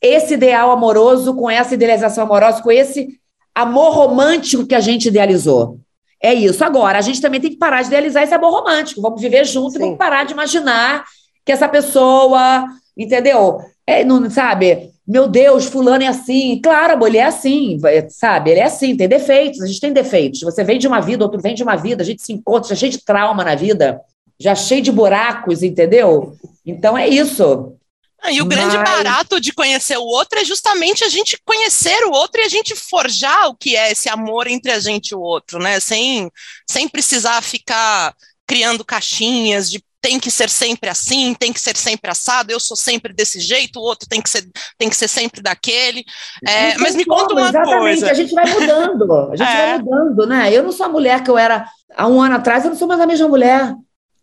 esse 0.00 0.34
ideal 0.34 0.70
amoroso, 0.70 1.34
com 1.34 1.50
essa 1.50 1.74
idealização 1.74 2.24
amorosa, 2.24 2.62
com 2.62 2.70
esse 2.70 3.18
amor 3.54 3.94
romântico 3.94 4.66
que 4.66 4.74
a 4.74 4.80
gente 4.80 5.08
idealizou. 5.08 5.78
É 6.22 6.34
isso. 6.34 6.62
Agora, 6.64 6.98
a 6.98 7.00
gente 7.00 7.20
também 7.20 7.40
tem 7.40 7.50
que 7.50 7.56
parar 7.56 7.80
de 7.80 7.88
idealizar 7.88 8.22
esse 8.22 8.34
amor 8.34 8.50
romântico. 8.50 9.00
Vamos 9.00 9.20
viver 9.20 9.44
junto 9.44 9.72
Sim. 9.72 9.76
e 9.76 9.80
vamos 9.80 9.98
parar 9.98 10.24
de 10.24 10.32
imaginar 10.32 11.04
que 11.44 11.52
essa 11.52 11.68
pessoa, 11.68 12.66
entendeu? 12.96 13.58
É, 13.86 14.04
não, 14.04 14.28
sabe? 14.28 14.90
Meu 15.06 15.28
Deus, 15.28 15.66
fulano 15.66 16.02
é 16.02 16.06
assim. 16.06 16.60
Claro, 16.62 16.94
amor, 16.94 17.08
ele 17.08 17.18
é 17.18 17.24
assim, 17.24 17.78
sabe? 18.08 18.50
Ele 18.50 18.60
é 18.60 18.64
assim, 18.64 18.96
tem 18.96 19.08
defeitos, 19.08 19.62
a 19.62 19.66
gente 19.66 19.80
tem 19.80 19.92
defeitos. 19.92 20.40
Você 20.40 20.64
vem 20.64 20.78
de 20.78 20.86
uma 20.86 21.00
vida, 21.00 21.24
outro 21.24 21.40
vem 21.40 21.54
de 21.54 21.62
uma 21.62 21.76
vida, 21.76 22.02
a 22.02 22.06
gente 22.06 22.22
se 22.22 22.32
encontra, 22.32 22.74
cheio 22.74 22.92
de 22.92 23.04
trauma 23.04 23.44
na 23.44 23.54
vida, 23.54 24.00
já 24.44 24.54
cheio 24.54 24.82
de 24.82 24.92
buracos, 24.92 25.62
entendeu? 25.62 26.36
Então 26.66 26.98
é 26.98 27.08
isso. 27.08 27.74
Ah, 28.20 28.30
e 28.30 28.42
o 28.42 28.46
Mas... 28.46 28.54
grande 28.54 28.76
barato 28.76 29.40
de 29.40 29.54
conhecer 29.54 29.96
o 29.96 30.04
outro 30.04 30.38
é 30.38 30.44
justamente 30.44 31.02
a 31.02 31.08
gente 31.08 31.40
conhecer 31.46 32.04
o 32.04 32.10
outro 32.10 32.42
e 32.42 32.44
a 32.44 32.48
gente 32.48 32.76
forjar 32.76 33.48
o 33.48 33.54
que 33.54 33.74
é 33.74 33.92
esse 33.92 34.06
amor 34.06 34.46
entre 34.46 34.70
a 34.70 34.78
gente 34.78 35.12
e 35.12 35.14
o 35.14 35.20
outro, 35.20 35.58
né? 35.58 35.80
Sem, 35.80 36.30
sem 36.68 36.86
precisar 36.86 37.40
ficar 37.42 38.14
criando 38.46 38.84
caixinhas 38.84 39.70
de 39.70 39.82
tem 40.02 40.20
que 40.20 40.30
ser 40.30 40.50
sempre 40.50 40.90
assim, 40.90 41.32
tem 41.32 41.50
que 41.50 41.58
ser 41.58 41.74
sempre 41.78 42.10
assado, 42.10 42.50
eu 42.50 42.60
sou 42.60 42.76
sempre 42.76 43.14
desse 43.14 43.40
jeito, 43.40 43.80
o 43.80 43.82
outro 43.82 44.06
tem 44.06 44.20
que 44.20 44.28
ser, 44.28 44.46
tem 44.76 44.90
que 44.90 44.96
ser 44.96 45.08
sempre 45.08 45.40
daquele. 45.40 46.04
É, 46.46 46.76
mas 46.76 46.94
me 46.94 47.06
conta 47.06 47.32
uma 47.32 47.48
exatamente, 47.48 47.78
coisa. 47.78 48.10
A 48.10 48.14
gente 48.14 48.34
vai 48.34 48.44
mudando, 48.44 49.30
a 49.32 49.36
gente 49.36 49.48
é. 49.48 49.66
vai 49.66 49.78
mudando, 49.78 50.26
né? 50.26 50.52
Eu 50.52 50.62
não 50.62 50.72
sou 50.72 50.84
a 50.84 50.90
mulher 50.90 51.22
que 51.22 51.30
eu 51.30 51.38
era 51.38 51.66
há 51.96 52.06
um 52.06 52.20
ano 52.20 52.34
atrás, 52.34 52.62
eu 52.62 52.70
não 52.70 52.76
sou 52.76 52.86
mais 52.86 53.00
a 53.00 53.06
mesma 53.06 53.26
mulher. 53.26 53.74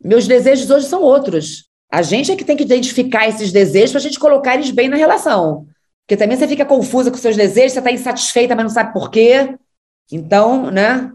Meus 0.04 0.28
desejos 0.28 0.70
hoje 0.70 0.88
são 0.88 1.02
outros. 1.02 1.66
A 1.92 2.02
gente 2.02 2.32
é 2.32 2.36
que 2.36 2.46
tem 2.46 2.56
que 2.56 2.64
identificar 2.64 3.28
esses 3.28 3.52
desejos 3.52 3.92
para 3.92 4.00
a 4.00 4.04
gente 4.04 4.20
colocar 4.20 4.56
eles 4.56 4.72
bem 4.72 4.88
na 4.88 4.96
relação. 4.96 5.68
Porque 6.06 6.18
também 6.18 6.38
você 6.38 6.48
fica 6.48 6.66
confusa 6.66 7.12
com 7.12 7.18
seus 7.18 7.36
desejos, 7.36 7.74
você 7.74 7.80
está 7.80 7.92
insatisfeita, 7.92 8.56
mas 8.56 8.66
não 8.66 8.72
sabe 8.72 8.94
por 8.94 9.12
quê. 9.12 9.56
Então, 10.12 10.72
né? 10.72 11.12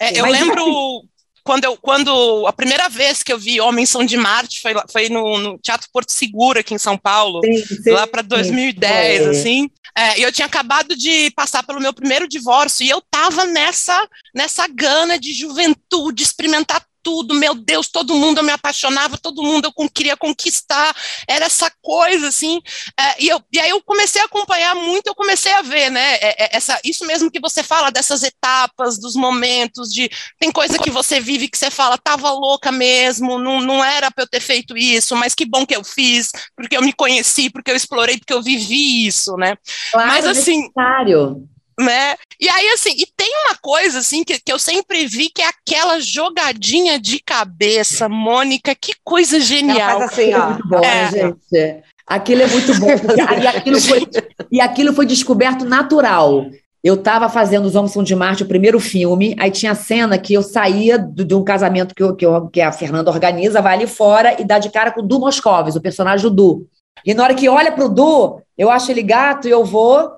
É, 0.00 0.18
eu 0.18 0.26
mas, 0.26 0.40
lembro 0.40 1.04
quando 1.42 1.64
eu 1.64 1.76
quando 1.76 2.46
a 2.46 2.52
primeira 2.52 2.88
vez 2.88 3.22
que 3.22 3.32
eu 3.32 3.38
vi 3.38 3.60
Homens 3.60 3.90
São 3.90 4.04
de 4.04 4.16
Marte 4.16 4.60
foi, 4.60 4.74
foi 4.90 5.08
no, 5.08 5.38
no 5.38 5.58
Teatro 5.58 5.88
Porto 5.92 6.12
Seguro 6.12 6.60
aqui 6.60 6.74
em 6.74 6.78
São 6.78 6.98
Paulo, 6.98 7.40
sim, 7.44 7.82
sim, 7.82 7.90
lá 7.90 8.06
para 8.06 8.22
2010, 8.22 9.22
sim. 9.22 9.28
assim. 9.28 9.70
É, 9.96 10.20
e 10.20 10.22
eu 10.22 10.32
tinha 10.32 10.46
acabado 10.46 10.96
de 10.96 11.30
passar 11.32 11.62
pelo 11.64 11.80
meu 11.80 11.92
primeiro 11.92 12.28
divórcio 12.28 12.84
e 12.84 12.90
eu 12.90 13.02
tava 13.10 13.44
nessa 13.46 14.08
nessa 14.34 14.66
gana 14.68 15.18
de 15.18 15.32
juventude, 15.32 16.22
experimentar 16.22 16.84
tudo, 17.02 17.34
meu 17.34 17.54
Deus, 17.54 17.88
todo 17.88 18.14
mundo 18.14 18.38
eu 18.38 18.44
me 18.44 18.52
apaixonava, 18.52 19.18
todo 19.18 19.42
mundo 19.42 19.72
eu 19.78 19.90
queria 19.90 20.16
conquistar, 20.16 20.94
era 21.26 21.46
essa 21.46 21.70
coisa, 21.82 22.28
assim, 22.28 22.60
é, 22.98 23.22
e, 23.22 23.28
eu, 23.28 23.40
e 23.52 23.58
aí 23.58 23.70
eu 23.70 23.82
comecei 23.82 24.20
a 24.20 24.24
acompanhar 24.24 24.74
muito, 24.74 25.06
eu 25.06 25.14
comecei 25.14 25.52
a 25.52 25.62
ver, 25.62 25.90
né, 25.90 26.14
é, 26.16 26.44
é, 26.44 26.56
essa, 26.56 26.78
isso 26.84 27.06
mesmo 27.06 27.30
que 27.30 27.40
você 27.40 27.62
fala, 27.62 27.90
dessas 27.90 28.22
etapas, 28.22 28.98
dos 28.98 29.14
momentos, 29.14 29.92
de, 29.92 30.10
tem 30.38 30.50
coisa 30.50 30.78
que 30.78 30.90
você 30.90 31.20
vive 31.20 31.48
que 31.48 31.58
você 31.58 31.70
fala, 31.70 31.98
tava 31.98 32.30
louca 32.30 32.70
mesmo, 32.70 33.38
não, 33.38 33.60
não 33.60 33.84
era 33.84 34.10
para 34.10 34.24
eu 34.24 34.28
ter 34.28 34.40
feito 34.40 34.76
isso, 34.76 35.16
mas 35.16 35.34
que 35.34 35.44
bom 35.44 35.66
que 35.66 35.76
eu 35.76 35.84
fiz, 35.84 36.30
porque 36.56 36.76
eu 36.76 36.82
me 36.82 36.92
conheci, 36.92 37.50
porque 37.50 37.70
eu 37.70 37.76
explorei, 37.76 38.18
porque 38.18 38.32
eu 38.32 38.42
vivi 38.42 39.06
isso, 39.06 39.36
né, 39.36 39.56
claro, 39.92 40.08
mas 40.08 40.26
assim... 40.26 40.62
Necessário 40.62 41.48
né? 41.80 42.14
E 42.38 42.48
aí, 42.48 42.68
assim, 42.68 42.90
e 42.90 43.06
tem 43.16 43.30
uma 43.46 43.56
coisa, 43.60 43.98
assim, 43.98 44.22
que, 44.22 44.38
que 44.38 44.52
eu 44.52 44.58
sempre 44.58 45.06
vi, 45.06 45.30
que 45.30 45.42
é 45.42 45.48
aquela 45.48 46.00
jogadinha 46.00 46.98
de 46.98 47.20
cabeça, 47.20 48.08
Mônica, 48.08 48.74
que 48.74 48.92
coisa 49.04 49.40
genial. 49.40 50.02
assim, 50.02 50.32
ó. 50.34 50.50
Muito 50.50 50.68
bom, 50.68 50.84
é. 50.84 51.10
gente. 51.10 51.82
Aquilo 52.06 52.42
é 52.42 52.46
muito 52.46 52.74
bom, 52.78 52.88
e, 52.88 53.46
aquilo 53.46 53.80
foi, 53.80 54.08
e 54.50 54.60
aquilo 54.60 54.92
foi 54.92 55.06
descoberto 55.06 55.64
natural. 55.64 56.46
Eu 56.82 56.94
estava 56.94 57.28
fazendo 57.28 57.66
Os 57.66 57.76
Homens 57.76 57.92
São 57.92 58.02
de 58.02 58.16
Marte, 58.16 58.42
o 58.42 58.48
primeiro 58.48 58.80
filme, 58.80 59.36
aí 59.38 59.50
tinha 59.50 59.72
a 59.72 59.76
cena 59.76 60.18
que 60.18 60.32
eu 60.32 60.42
saía 60.42 60.98
do, 60.98 61.24
de 61.24 61.34
um 61.34 61.44
casamento 61.44 61.94
que, 61.94 62.02
eu, 62.02 62.16
que, 62.16 62.24
eu, 62.24 62.48
que 62.48 62.60
a 62.60 62.72
Fernanda 62.72 63.10
organiza, 63.10 63.60
vai 63.60 63.74
ali 63.74 63.86
fora 63.86 64.40
e 64.40 64.44
dá 64.44 64.58
de 64.58 64.70
cara 64.70 64.90
com 64.90 65.02
o 65.02 65.06
Du 65.06 65.20
Moscovis, 65.20 65.76
o 65.76 65.80
personagem 65.80 66.22
do 66.22 66.34
Du. 66.34 66.66
E 67.04 67.14
na 67.14 67.22
hora 67.22 67.34
que 67.34 67.48
olha 67.48 67.70
pro 67.70 67.88
Du, 67.88 68.40
eu 68.56 68.70
acho 68.70 68.90
ele 68.90 69.02
gato 69.02 69.46
e 69.46 69.50
eu 69.50 69.64
vou, 69.64 70.10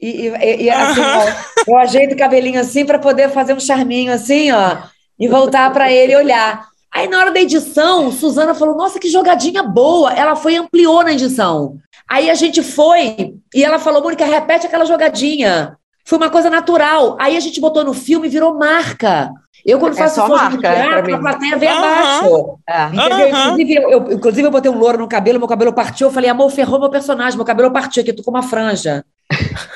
e, 0.00 0.28
e, 0.28 0.62
e 0.64 0.70
assim, 0.70 1.00
ó, 1.00 1.24
eu 1.66 1.78
ajeito 1.78 2.14
o 2.14 2.18
cabelinho 2.18 2.60
assim 2.60 2.84
para 2.84 2.98
poder 2.98 3.30
fazer 3.30 3.54
um 3.54 3.60
charminho 3.60 4.12
assim, 4.12 4.52
ó, 4.52 4.78
e 5.18 5.28
voltar 5.28 5.72
para 5.72 5.90
ele 5.92 6.16
olhar. 6.16 6.68
Aí 6.92 7.06
na 7.06 7.18
hora 7.18 7.30
da 7.30 7.40
edição, 7.40 8.10
Suzana 8.10 8.54
falou: 8.54 8.76
Nossa, 8.76 8.98
que 8.98 9.08
jogadinha 9.08 9.62
boa! 9.62 10.12
Ela 10.12 10.34
foi 10.34 10.54
e 10.54 10.56
ampliou 10.56 11.02
na 11.02 11.12
edição. 11.12 11.76
Aí 12.08 12.30
a 12.30 12.34
gente 12.34 12.62
foi 12.62 13.34
e 13.54 13.64
ela 13.64 13.78
falou: 13.78 14.02
Mônica, 14.02 14.24
repete 14.24 14.66
aquela 14.66 14.84
jogadinha. 14.84 15.76
Foi 16.04 16.16
uma 16.16 16.30
coisa 16.30 16.48
natural. 16.48 17.18
Aí 17.20 17.36
a 17.36 17.40
gente 17.40 17.60
botou 17.60 17.84
no 17.84 17.92
filme 17.92 18.26
e 18.26 18.30
virou 18.30 18.54
marca. 18.54 19.30
Eu, 19.66 19.78
quando 19.78 19.92
é 19.92 19.96
faço 19.96 20.20
é 20.20 20.28
marca, 20.28 20.58
teatro, 20.58 21.14
a 21.14 21.18
plateia 21.18 21.56
vem 21.58 21.68
uhum. 21.68 21.76
abaixo. 21.76 22.58
É. 22.66 22.84
Entendeu? 22.86 23.26
Uhum. 23.26 23.44
Inclusive, 23.44 23.74
eu, 23.74 23.90
eu, 23.90 24.12
inclusive, 24.12 24.46
eu 24.46 24.50
botei 24.50 24.70
um 24.70 24.78
louro 24.78 24.98
no 24.98 25.08
cabelo, 25.08 25.38
meu 25.38 25.48
cabelo 25.48 25.72
partiu. 25.72 26.06
Eu 26.06 26.12
falei, 26.12 26.30
amor, 26.30 26.50
ferrou 26.50 26.80
meu 26.80 26.88
personagem, 26.88 27.36
meu 27.36 27.44
cabelo 27.44 27.70
partiu 27.70 28.02
aqui, 28.02 28.14
tô 28.14 28.22
com 28.22 28.30
uma 28.30 28.42
franja. 28.42 29.04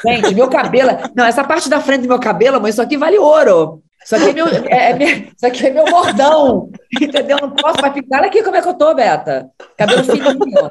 Gente, 0.04 0.34
meu 0.34 0.48
cabelo. 0.48 0.90
Não, 1.14 1.24
essa 1.24 1.44
parte 1.44 1.68
da 1.68 1.80
frente 1.80 2.02
do 2.02 2.08
meu 2.08 2.18
cabelo, 2.18 2.60
mas 2.60 2.74
isso 2.74 2.82
aqui 2.82 2.96
vale 2.96 3.18
ouro. 3.18 3.82
Isso 4.04 4.16
aqui 4.16 4.30
é 4.30 4.32
meu, 4.32 4.46
é, 4.48 4.92
é, 4.92 5.18
isso 5.36 5.46
aqui 5.46 5.66
é 5.66 5.70
meu 5.70 5.84
bordão. 5.84 6.70
Entendeu? 7.00 7.38
Não 7.40 7.50
posso 7.50 7.80
mais 7.80 7.92
pintar. 7.92 8.24
Aqui 8.24 8.42
como 8.42 8.56
é 8.56 8.62
que 8.62 8.68
eu 8.68 8.74
tô, 8.74 8.94
Beta. 8.94 9.48
Cabelo 9.76 10.04
fininho. 10.04 10.70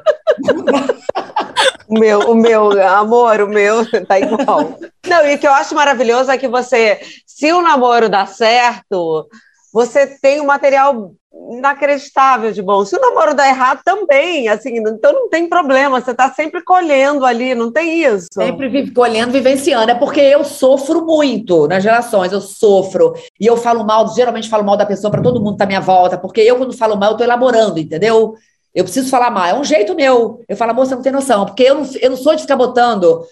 O 1.88 1.98
meu, 1.98 2.20
o 2.20 2.34
meu, 2.34 2.88
amor, 2.88 3.42
o 3.42 3.48
meu 3.48 3.84
tá 4.06 4.18
igual. 4.18 4.78
Não, 5.06 5.26
e 5.26 5.34
o 5.34 5.38
que 5.38 5.46
eu 5.46 5.52
acho 5.52 5.74
maravilhoso 5.74 6.30
é 6.30 6.38
que 6.38 6.48
você, 6.48 7.00
se 7.26 7.52
o 7.52 7.60
namoro 7.60 8.08
dá 8.08 8.24
certo, 8.24 9.28
você 9.72 10.06
tem 10.06 10.40
um 10.40 10.46
material 10.46 11.12
inacreditável 11.50 12.52
de 12.52 12.62
bom. 12.62 12.84
Se 12.84 12.96
o 12.96 13.00
namoro 13.00 13.34
dá 13.34 13.48
errado, 13.48 13.80
também, 13.84 14.48
assim, 14.48 14.76
então 14.78 15.12
não 15.12 15.28
tem 15.28 15.48
problema, 15.48 16.00
você 16.00 16.10
está 16.10 16.30
sempre 16.30 16.62
colhendo 16.62 17.24
ali, 17.24 17.54
não 17.54 17.70
tem 17.70 18.02
isso. 18.04 18.28
Sempre 18.32 18.68
vive, 18.68 18.92
colhendo, 18.92 19.32
vivenciando. 19.32 19.90
É 19.90 19.94
porque 19.94 20.20
eu 20.20 20.44
sofro 20.44 21.04
muito 21.04 21.66
nas 21.66 21.84
relações, 21.84 22.32
eu 22.32 22.40
sofro. 22.40 23.14
E 23.40 23.46
eu 23.46 23.56
falo 23.56 23.84
mal, 23.84 24.08
geralmente 24.14 24.48
falo 24.48 24.64
mal 24.64 24.76
da 24.76 24.86
pessoa 24.86 25.10
para 25.10 25.22
todo 25.22 25.40
mundo 25.40 25.56
tá 25.56 25.64
à 25.64 25.66
minha 25.66 25.80
volta, 25.80 26.18
porque 26.18 26.40
eu, 26.40 26.56
quando 26.56 26.76
falo 26.76 26.96
mal, 26.96 27.12
eu 27.12 27.16
tô 27.16 27.24
elaborando, 27.24 27.78
entendeu? 27.78 28.34
Eu 28.74 28.84
preciso 28.84 29.10
falar 29.10 29.30
mal. 29.30 29.46
É 29.46 29.54
um 29.54 29.64
jeito 29.64 29.94
meu. 29.94 30.40
Eu 30.48 30.56
falo, 30.56 30.74
moça, 30.74 30.94
não 30.94 31.02
tem 31.02 31.12
noção. 31.12 31.44
Porque 31.44 31.62
eu 31.62 31.74
não, 31.74 31.86
eu 32.00 32.10
não 32.10 32.16
sou 32.16 32.34
de 32.34 32.42
ficar 32.42 32.56
botando. 32.56 33.22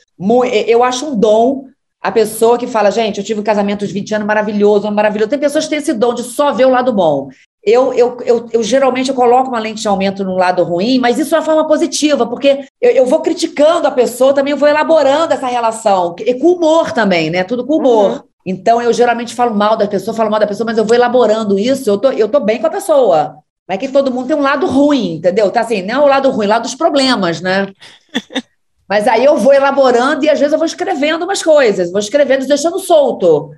Eu 0.67 0.85
acho 0.85 1.07
um 1.07 1.17
dom 1.17 1.65
a 2.01 2.11
pessoa 2.11 2.57
que 2.57 2.67
fala, 2.67 2.91
gente, 2.91 3.19
eu 3.19 3.25
tive 3.25 3.41
um 3.41 3.45
casamento 3.45 3.87
de 3.87 3.93
20 3.93 4.15
anos 4.15 4.27
maravilhoso, 4.27 4.91
maravilhoso. 4.91 5.31
Tem 5.31 5.39
pessoas 5.39 5.65
que 5.65 5.71
têm 5.71 5.79
esse 5.79 5.93
dom 5.93 6.15
de 6.15 6.23
só 6.23 6.53
ver 6.53 6.67
o 6.67 6.71
lado 6.71 6.93
bom. 6.93 7.29
Eu, 7.63 7.93
eu, 7.93 8.17
eu, 8.25 8.49
eu, 8.53 8.63
geralmente 8.63 9.11
eu 9.11 9.15
coloco 9.15 9.49
uma 9.51 9.59
lente 9.59 9.83
de 9.83 9.89
aumento 9.89 10.25
no 10.25 10.35
lado 10.35 10.65
ruim, 10.65 10.99
mas 10.99 11.19
isso 11.19 11.35
é 11.35 11.39
uma 11.39 11.45
forma 11.45 11.67
positiva, 11.67 12.27
porque 12.27 12.65
eu, 12.81 12.91
eu 12.91 13.07
vou 13.07 13.21
criticando 13.21 13.87
a 13.87 13.91
pessoa, 13.91 14.33
também 14.33 14.53
eu 14.53 14.57
vou 14.57 14.69
elaborando 14.69 15.35
essa 15.35 15.47
relação, 15.47 16.17
e 16.21 16.35
com 16.35 16.53
humor 16.53 16.93
também, 16.93 17.29
né? 17.29 17.45
Tudo 17.45 17.67
com 17.67 17.77
humor. 17.77 18.11
Uhum. 18.13 18.21
Então 18.47 18.81
eu 18.81 18.93
geralmente 18.93 19.35
falo 19.35 19.55
mal 19.55 19.77
da 19.77 19.87
pessoa, 19.87 20.17
falo 20.17 20.31
mal 20.31 20.41
da 20.41 20.47
pessoa, 20.47 20.65
mas 20.65 20.79
eu 20.79 20.85
vou 20.85 20.97
elaborando 20.97 21.59
isso, 21.59 21.91
eu 21.91 21.99
tô, 21.99 22.11
eu 22.11 22.29
tô 22.29 22.41
bem 22.41 22.59
com 22.59 22.67
a 22.67 22.71
pessoa. 22.71 23.37
Mas 23.69 23.77
é 23.77 23.79
que 23.79 23.89
todo 23.89 24.11
mundo 24.11 24.27
tem 24.27 24.37
um 24.37 24.43
lado 24.43 24.67
ruim, 24.67 25.17
entendeu? 25.17 25.51
Tá 25.51 25.61
assim, 25.61 25.83
não 25.83 25.95
é 25.95 26.05
o 26.05 26.09
lado 26.09 26.31
ruim, 26.31 26.47
o 26.47 26.49
lado 26.49 26.63
dos 26.63 26.75
problemas, 26.75 27.41
né? 27.41 27.73
mas 28.89 29.07
aí 29.07 29.25
eu 29.25 29.37
vou 29.37 29.53
elaborando 29.53 30.25
e 30.25 30.31
às 30.31 30.41
vezes 30.41 30.53
eu 30.53 30.59
vou 30.59 30.67
escrevendo 30.67 31.25
umas 31.25 31.43
coisas, 31.43 31.93
vou 31.93 32.01
escrevendo, 32.01 32.47
deixando 32.49 32.79
solto. 32.81 33.51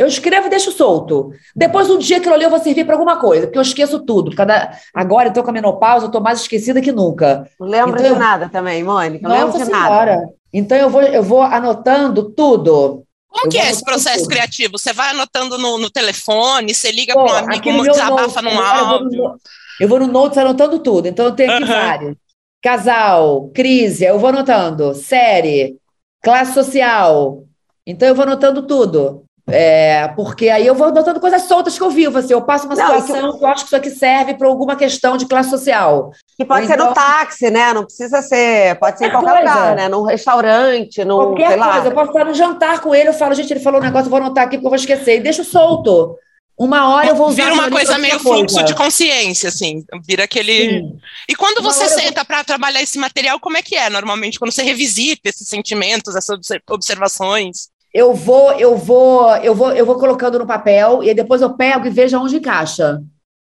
Eu 0.00 0.06
escrevo 0.06 0.46
e 0.46 0.50
deixo 0.50 0.72
solto. 0.72 1.30
Depois, 1.54 1.90
um 1.90 1.98
dia 1.98 2.20
que 2.20 2.26
eu 2.26 2.34
li, 2.34 2.42
eu 2.42 2.48
vou 2.48 2.58
servir 2.58 2.86
para 2.86 2.94
alguma 2.94 3.18
coisa, 3.18 3.46
porque 3.46 3.58
eu 3.58 3.62
esqueço 3.62 4.00
tudo. 4.00 4.34
Cada... 4.34 4.70
Agora, 4.94 5.26
eu 5.26 5.28
estou 5.28 5.44
com 5.44 5.50
a 5.50 5.52
menopausa, 5.52 6.06
eu 6.06 6.08
estou 6.08 6.22
mais 6.22 6.40
esquecida 6.40 6.80
que 6.80 6.90
nunca. 6.90 7.46
Não 7.60 7.68
lembro 7.68 8.00
então, 8.00 8.14
de 8.14 8.18
nada 8.18 8.48
também, 8.48 8.82
Mônica. 8.82 9.28
Não 9.28 9.36
lembro 9.36 9.58
de 9.58 9.66
senhora. 9.66 10.16
nada. 10.16 10.28
Então, 10.50 10.78
eu 10.78 10.88
vou, 10.88 11.02
eu 11.02 11.22
vou 11.22 11.42
anotando 11.42 12.30
tudo. 12.30 13.04
Como 13.28 13.44
eu 13.44 13.50
que 13.50 13.58
é 13.58 13.70
esse 13.70 13.84
processo 13.84 14.20
tudo. 14.20 14.30
criativo? 14.30 14.78
Você 14.78 14.90
vai 14.94 15.10
anotando 15.10 15.58
no, 15.58 15.76
no 15.76 15.90
telefone, 15.90 16.74
você 16.74 16.90
liga 16.90 17.12
para 17.12 17.22
um 17.22 17.36
amigo, 17.36 17.82
desabafa 17.82 18.40
num 18.40 18.58
áudio? 18.58 19.18
Eu 19.18 19.18
vou, 19.18 19.28
no, 19.28 19.40
eu 19.80 19.88
vou 19.88 20.00
no 20.00 20.06
Notes 20.06 20.38
anotando 20.38 20.78
tudo. 20.78 21.08
Então, 21.08 21.26
eu 21.26 21.32
tenho 21.32 21.52
aqui 21.52 21.62
uhum. 21.62 21.68
vários. 21.68 22.16
Casal, 22.62 23.50
crise, 23.54 24.06
eu 24.06 24.18
vou 24.18 24.30
anotando. 24.30 24.94
Série, 24.94 25.76
classe 26.22 26.54
social. 26.54 27.44
Então, 27.86 28.08
eu 28.08 28.14
vou 28.14 28.24
anotando 28.24 28.66
tudo. 28.66 29.26
É, 29.52 30.08
porque 30.16 30.48
aí 30.48 30.66
eu 30.66 30.74
vou 30.74 30.92
notando 30.92 31.20
coisas 31.20 31.42
soltas 31.42 31.76
que 31.76 31.82
eu 31.82 31.90
vivo. 31.90 32.18
Assim, 32.18 32.32
eu 32.32 32.42
passo 32.42 32.66
uma 32.66 32.76
situação 32.76 33.22
não, 33.22 33.38
que 33.38 33.44
eu 33.44 33.48
acho 33.48 33.64
que 33.64 33.68
isso 33.68 33.76
aqui 33.76 33.90
serve 33.90 34.34
para 34.34 34.46
alguma 34.46 34.76
questão 34.76 35.16
de 35.16 35.26
classe 35.26 35.50
social. 35.50 36.12
Que 36.36 36.44
pode 36.44 36.66
ser 36.66 36.76
no 36.76 36.84
então 36.84 36.94
táxi, 36.94 37.50
né? 37.50 37.72
Não 37.72 37.84
precisa 37.84 38.22
ser. 38.22 38.78
Pode 38.78 38.98
ser 38.98 39.06
em 39.06 39.10
qualquer 39.10 39.32
coisa. 39.32 39.54
lugar, 39.54 39.76
né? 39.76 39.88
Num 39.88 40.02
restaurante, 40.02 41.04
num. 41.04 41.16
Qualquer 41.16 41.58
coisa. 41.58 41.88
Eu 41.88 41.92
posso 41.92 42.10
estar 42.10 42.24
no 42.24 42.34
jantar 42.34 42.80
com 42.80 42.94
ele, 42.94 43.08
eu 43.08 43.14
falo, 43.14 43.34
gente, 43.34 43.52
ele 43.52 43.60
falou 43.60 43.80
um 43.80 43.84
negócio, 43.84 44.06
eu 44.06 44.10
vou 44.10 44.18
anotar 44.18 44.44
aqui 44.44 44.56
porque 44.56 44.66
eu 44.66 44.70
vou 44.70 44.76
esquecer. 44.76 45.16
E 45.16 45.20
deixo 45.20 45.44
solto. 45.44 46.16
Uma 46.60 46.90
hora 46.90 47.08
eu 47.08 47.14
vou 47.14 47.28
usar. 47.28 47.44
Vira 47.44 47.54
uma 47.54 47.70
coisa 47.70 47.96
meio 47.96 48.18
fluxo 48.20 48.56
coisa. 48.56 48.64
de 48.64 48.74
consciência, 48.74 49.48
assim. 49.48 49.82
Vira 50.06 50.24
aquele. 50.24 50.68
Sim. 50.68 50.98
E 51.26 51.34
quando 51.34 51.60
uma 51.60 51.72
você 51.72 51.88
senta 51.88 52.20
vou... 52.20 52.26
para 52.26 52.44
trabalhar 52.44 52.82
esse 52.82 52.98
material, 52.98 53.40
como 53.40 53.56
é 53.56 53.62
que 53.62 53.74
é 53.74 53.88
normalmente? 53.88 54.38
Quando 54.38 54.52
você 54.52 54.62
revisita 54.62 55.30
esses 55.30 55.48
sentimentos, 55.48 56.14
essas 56.14 56.38
observações? 56.68 57.70
Eu 57.92 58.14
vou, 58.14 58.52
eu 58.52 58.76
vou, 58.76 59.36
eu 59.36 59.54
vou, 59.54 59.72
eu 59.72 59.84
vou 59.84 59.96
colocando 59.96 60.38
no 60.38 60.46
papel 60.46 61.02
e 61.02 61.12
depois 61.12 61.42
eu 61.42 61.50
pego 61.50 61.86
e 61.86 61.90
vejo 61.90 62.16
aonde 62.16 62.36
encaixa. 62.36 63.02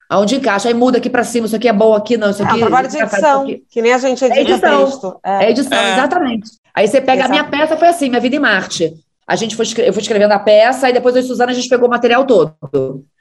Aonde 0.10 0.36
encaixa, 0.36 0.67
aí 0.67 0.73
muda 0.73 0.97
aqui 0.97 1.10
para 1.10 1.23
cima, 1.23 1.47
isso 1.47 1.56
aqui 1.56 1.67
é 1.67 1.73
bom, 1.73 1.93
aqui 1.93 2.17
não, 2.17 2.29
isso 2.29 2.43
aqui. 2.43 2.58
É 2.58 2.60
trabalho 2.60 2.88
de 2.88 2.97
edição, 2.97 3.45
que 3.69 3.82
nem 3.82 3.93
a 3.93 3.97
gente 3.97 4.23
edita 4.23 4.39
é 4.39 4.41
edição, 4.41 4.86
texto. 4.86 5.19
É, 5.23 5.45
é 5.45 5.49
edição, 5.49 5.77
é. 5.77 5.93
exatamente. 5.93 6.51
Aí 6.73 6.88
você 6.88 6.99
pega 6.99 7.23
Exato. 7.23 7.29
a 7.29 7.32
minha 7.32 7.43
peça, 7.45 7.77
foi 7.77 7.88
assim, 7.88 8.10
minha 8.10 8.21
vida 8.21 8.36
em 8.36 8.39
Marte. 8.39 8.93
A 9.34 9.36
gente 9.36 9.56
foi, 9.56 9.65
eu 9.80 9.91
fui 9.91 10.04
escrevendo 10.04 10.32
a 10.32 10.38
peça 10.38 10.88
e 10.88 10.93
depois 10.93 11.15
eu 11.15 11.24
e 11.24 11.26
Suzana 11.26 11.52
a 11.52 11.56
gente 11.56 11.67
pegou 11.67 11.88
o 11.88 11.89
material 11.89 12.24
todo. 12.24 12.54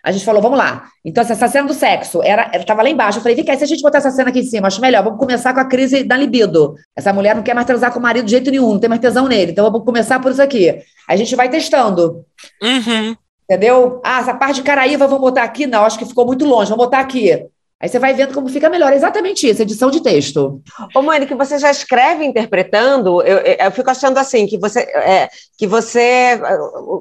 A 0.05 0.12
gente 0.12 0.27
falou, 0.27 0.42
vamos 0.42 0.59
lá. 0.59 0.85
Então, 1.03 1.22
essa 1.22 1.48
cena 1.48 1.66
do 1.66 1.72
sexo 1.72 2.22
era, 2.22 2.55
estava 2.55 2.83
lá 2.83 2.90
embaixo. 2.90 3.16
Eu 3.16 3.22
falei, 3.22 3.35
vem 3.35 3.46
cá, 3.46 3.57
se 3.57 3.65
a 3.65 3.67
gente 3.67 3.81
botar 3.81 3.96
essa 3.96 4.10
cena 4.10 4.29
aqui 4.29 4.40
em 4.40 4.44
cima, 4.44 4.67
acho 4.67 4.79
melhor. 4.79 5.02
Vamos 5.02 5.19
começar 5.19 5.54
com 5.54 5.60
a 5.60 5.65
crise 5.65 6.04
da 6.04 6.15
libido. 6.15 6.75
Essa 6.94 7.15
mulher 7.15 7.35
não 7.35 7.42
quer 7.42 7.54
mais 7.54 7.67
transar 7.67 7.90
com 7.90 7.98
o 7.98 8.02
marido 8.02 8.27
de 8.27 8.33
jeito 8.33 8.50
nenhum, 8.50 8.75
não 8.75 8.79
tem 8.79 8.90
mais 8.90 9.00
tesão 9.00 9.27
nele. 9.27 9.52
Então, 9.52 9.65
vamos 9.65 9.87
começar 9.87 10.21
por 10.21 10.31
isso 10.31 10.42
aqui. 10.42 10.83
A 11.08 11.17
gente 11.17 11.35
vai 11.35 11.48
testando. 11.48 12.27
Uhum. 12.63 13.17
Entendeu? 13.48 14.02
Ah, 14.04 14.21
essa 14.21 14.35
parte 14.35 14.56
de 14.56 14.65
Caraíva, 14.65 15.06
vamos 15.06 15.23
botar 15.23 15.44
aqui? 15.44 15.67
Não, 15.67 15.83
acho 15.83 15.98
que 15.98 16.04
ficou 16.04 16.27
muito 16.27 16.44
longe, 16.44 16.69
vamos 16.69 16.85
botar 16.85 17.00
aqui. 17.00 17.46
Aí 17.83 17.88
você 17.88 17.98
vai 17.98 18.14
vendo 18.14 18.33
como 18.33 18.48
fica 18.48 18.70
melhor. 18.70 18.92
É 18.92 18.96
exatamente 18.96 19.48
isso, 19.48 19.60
edição 19.60 19.90
de 19.90 20.00
texto. 20.00 20.62
Ô, 20.94 21.02
Mani, 21.02 21.26
que 21.26 21.35
você 21.35 21.58
já 21.58 21.68
escreve 21.68 22.24
interpretando, 22.24 23.20
eu, 23.22 23.38
eu 23.38 23.70
fico 23.72 23.90
achando 23.90 24.18
assim, 24.18 24.46
que 24.46 24.56
você 24.56 24.80
é, 24.80 25.28
que 25.58 25.66
você 25.66 26.40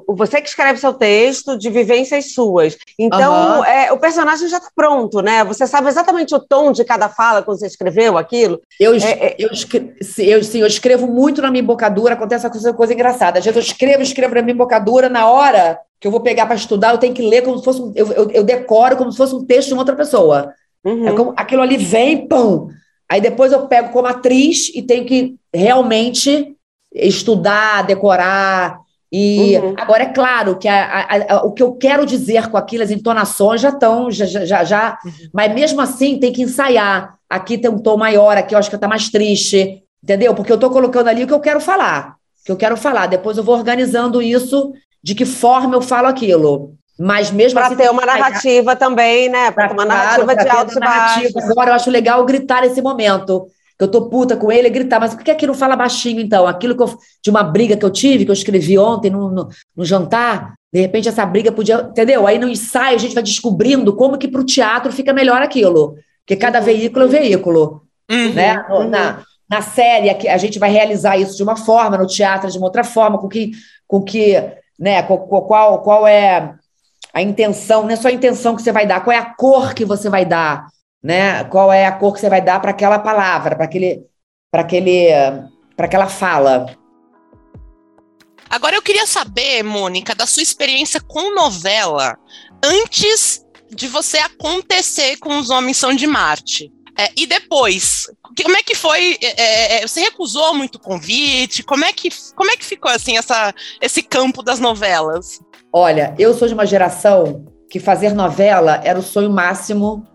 você 0.08 0.40
que 0.40 0.48
escreve 0.48 0.80
seu 0.80 0.92
texto 0.92 1.56
de 1.56 1.70
vivências 1.70 2.34
suas. 2.34 2.76
Então, 2.98 3.58
uhum. 3.58 3.64
é, 3.64 3.92
o 3.92 3.98
personagem 3.98 4.48
já 4.48 4.56
está 4.56 4.70
pronto, 4.74 5.22
né? 5.22 5.44
Você 5.44 5.68
sabe 5.68 5.86
exatamente 5.86 6.34
o 6.34 6.40
tom 6.40 6.72
de 6.72 6.84
cada 6.84 7.08
fala 7.08 7.42
quando 7.42 7.60
você 7.60 7.66
escreveu 7.68 8.18
aquilo. 8.18 8.60
Eu, 8.80 8.94
é, 8.94 8.98
é 8.98 9.36
eu, 9.38 9.50
eu, 9.50 10.42
sim, 10.42 10.58
eu 10.58 10.66
escrevo 10.66 11.06
muito 11.06 11.40
na 11.40 11.50
minha 11.50 11.62
embocadura, 11.62 12.14
acontece 12.14 12.44
essa 12.44 12.50
coisa, 12.50 12.72
coisa 12.72 12.92
engraçada. 12.92 13.38
Às 13.38 13.44
vezes 13.44 13.56
eu 13.56 13.62
escrevo, 13.62 14.02
escrevo 14.02 14.34
na 14.34 14.42
minha 14.42 14.54
embocadura, 14.54 15.08
na 15.08 15.30
hora 15.30 15.78
que 16.00 16.08
eu 16.08 16.10
vou 16.10 16.20
pegar 16.20 16.46
para 16.46 16.56
estudar, 16.56 16.90
eu 16.90 16.98
tenho 16.98 17.14
que 17.14 17.22
ler 17.22 17.42
como 17.42 17.56
se 17.58 17.64
fosse 17.64 17.80
um, 17.80 17.92
eu, 17.94 18.12
eu, 18.12 18.30
eu, 18.32 18.42
decoro 18.42 18.96
como 18.96 19.12
se 19.12 19.16
fosse 19.16 19.36
um 19.36 19.44
texto 19.44 19.68
de 19.68 19.74
uma 19.74 19.82
outra 19.82 19.94
pessoa. 19.94 20.52
Uhum. 20.84 21.08
É 21.08 21.12
como, 21.12 21.34
aquilo 21.36 21.62
ali 21.62 21.76
vem, 21.76 22.26
pão. 22.26 22.68
Aí 23.08 23.20
depois 23.20 23.52
eu 23.52 23.66
pego 23.66 23.90
como 23.90 24.08
atriz 24.08 24.70
e 24.74 24.82
tenho 24.82 25.04
que 25.04 25.36
realmente 25.54 26.56
estudar, 26.94 27.82
decorar. 27.82 28.80
E 29.10 29.58
uhum. 29.58 29.74
agora 29.76 30.04
é 30.04 30.12
claro 30.12 30.58
que 30.58 30.66
a, 30.66 30.84
a, 30.84 31.34
a, 31.34 31.42
o 31.42 31.52
que 31.52 31.62
eu 31.62 31.74
quero 31.74 32.06
dizer 32.06 32.48
com 32.48 32.56
aquilo, 32.56 32.82
as 32.82 32.90
entonações 32.90 33.60
já 33.60 33.68
estão, 33.68 34.10
já, 34.10 34.24
já, 34.24 34.64
já 34.64 34.98
uhum. 35.04 35.12
mas 35.32 35.54
mesmo 35.54 35.80
assim 35.82 36.18
tem 36.18 36.32
que 36.32 36.42
ensaiar. 36.42 37.14
Aqui 37.28 37.58
tem 37.58 37.70
um 37.70 37.78
tom 37.78 37.98
maior, 37.98 38.36
aqui 38.36 38.54
eu 38.54 38.58
acho 38.58 38.70
que 38.70 38.76
está 38.76 38.88
mais 38.88 39.10
triste, 39.10 39.82
entendeu? 40.02 40.34
Porque 40.34 40.50
eu 40.50 40.56
estou 40.56 40.70
colocando 40.70 41.08
ali 41.08 41.24
o 41.24 41.26
que 41.26 41.32
eu 41.34 41.40
quero 41.40 41.60
falar, 41.60 42.16
o 42.40 42.44
que 42.46 42.52
eu 42.52 42.56
quero 42.56 42.76
falar. 42.76 43.06
Depois 43.06 43.36
eu 43.36 43.44
vou 43.44 43.54
organizando 43.54 44.22
isso 44.22 44.72
de 45.02 45.14
que 45.14 45.26
forma 45.26 45.74
eu 45.74 45.82
falo 45.82 46.08
aquilo. 46.08 46.74
Mas 46.98 47.30
mesmo 47.30 47.58
pra 47.58 47.68
assim. 47.68 47.76
Ter 47.76 47.90
uma 47.90 48.04
narrativa 48.04 48.76
também, 48.76 49.28
né? 49.28 49.50
Para 49.50 49.68
ter 49.68 49.74
uma 49.74 49.84
narrativa 49.84 50.36
de 50.36 50.48
altos 50.48 50.76
e 50.76 50.80
baixos. 50.80 51.50
Agora 51.50 51.70
eu 51.70 51.74
acho 51.74 51.90
legal 51.90 52.24
gritar 52.24 52.62
nesse 52.62 52.82
momento. 52.82 53.46
Que 53.78 53.84
eu 53.84 53.88
tô 53.88 54.08
puta 54.08 54.36
com 54.36 54.52
ele, 54.52 54.68
gritar, 54.68 55.00
mas 55.00 55.14
por 55.14 55.24
que 55.24 55.30
aqui 55.30 55.46
não 55.46 55.54
fala 55.54 55.74
baixinho, 55.74 56.20
então? 56.20 56.46
Aquilo 56.46 56.76
que 56.76 56.82
eu, 56.82 56.94
de 57.22 57.30
uma 57.30 57.42
briga 57.42 57.76
que 57.76 57.84
eu 57.84 57.90
tive, 57.90 58.24
que 58.24 58.30
eu 58.30 58.34
escrevi 58.34 58.78
ontem 58.78 59.10
no, 59.10 59.30
no, 59.30 59.48
no 59.74 59.84
jantar, 59.84 60.54
de 60.72 60.80
repente 60.80 61.08
essa 61.08 61.24
briga 61.24 61.50
podia. 61.50 61.80
Entendeu? 61.80 62.26
Aí 62.26 62.38
no 62.38 62.48
ensaio 62.48 62.96
a 62.96 63.00
gente 63.00 63.14
vai 63.14 63.22
descobrindo 63.22 63.96
como 63.96 64.18
que 64.18 64.28
para 64.28 64.40
o 64.40 64.46
teatro 64.46 64.92
fica 64.92 65.12
melhor 65.12 65.40
aquilo. 65.40 65.96
Porque 66.20 66.36
cada 66.36 66.58
uhum. 66.58 66.64
veículo 66.64 67.04
é 67.04 67.08
um 67.08 67.10
veículo. 67.10 67.82
Uhum. 68.10 68.32
Né? 68.34 68.64
Uhum. 68.70 68.88
Na, 68.90 69.22
na 69.48 69.62
série, 69.62 70.10
a 70.28 70.36
gente 70.36 70.58
vai 70.58 70.70
realizar 70.70 71.16
isso 71.16 71.36
de 71.36 71.42
uma 71.42 71.56
forma, 71.56 71.96
no 71.96 72.06
teatro 72.06 72.50
de 72.50 72.58
uma 72.58 72.66
outra 72.66 72.84
forma, 72.84 73.18
com 73.18 73.28
que, 73.28 73.52
com 73.88 74.02
que 74.02 74.36
né? 74.78 75.02
Qual, 75.04 75.18
qual, 75.26 75.80
qual 75.80 76.06
é 76.06 76.54
a 77.12 77.20
intenção, 77.20 77.82
não 77.82 77.90
é 77.90 77.96
só 77.96 78.08
a 78.08 78.12
intenção 78.12 78.56
que 78.56 78.62
você 78.62 78.72
vai 78.72 78.86
dar, 78.86 79.02
qual 79.02 79.14
é 79.14 79.18
a 79.18 79.34
cor 79.34 79.74
que 79.74 79.84
você 79.84 80.08
vai 80.08 80.24
dar, 80.24 80.66
né? 81.02 81.44
Qual 81.44 81.72
é 81.72 81.86
a 81.86 81.92
cor 81.92 82.14
que 82.14 82.20
você 82.20 82.28
vai 82.28 82.40
dar 82.40 82.60
para 82.60 82.70
aquela 82.70 82.98
palavra, 82.98 83.54
para 83.56 83.64
aquele, 83.66 84.06
para 84.50 84.62
aquele, 84.62 85.08
para 85.76 85.86
aquela 85.86 86.06
fala. 86.06 86.66
Agora 88.48 88.76
eu 88.76 88.82
queria 88.82 89.06
saber, 89.06 89.62
Mônica, 89.62 90.14
da 90.14 90.26
sua 90.26 90.42
experiência 90.42 91.00
com 91.00 91.34
novela 91.34 92.18
antes 92.62 93.42
de 93.70 93.88
você 93.88 94.18
acontecer 94.18 95.16
com 95.16 95.38
os 95.38 95.48
Homens 95.48 95.78
São 95.78 95.94
de 95.94 96.06
Marte. 96.06 96.70
É, 96.98 97.10
e 97.16 97.26
depois, 97.26 98.04
como 98.42 98.56
é 98.56 98.62
que 98.62 98.74
foi? 98.74 99.16
É, 99.22 99.42
é, 99.42 99.82
é, 99.82 99.88
você 99.88 100.00
recusou 100.02 100.54
muito 100.54 100.78
convite? 100.78 101.62
Como 101.62 101.84
é 101.84 101.92
que, 101.92 102.10
como 102.36 102.50
é 102.50 102.56
que 102.56 102.64
ficou 102.64 102.90
assim 102.90 103.16
essa, 103.16 103.54
esse 103.80 104.02
campo 104.02 104.42
das 104.42 104.60
novelas? 104.60 105.40
Olha, 105.72 106.14
eu 106.18 106.34
sou 106.34 106.46
de 106.46 106.52
uma 106.52 106.66
geração 106.66 107.46
que 107.70 107.80
fazer 107.80 108.12
novela 108.12 108.80
era 108.84 108.98
o 108.98 109.02
sonho 109.02 109.30
máximo 109.30 110.06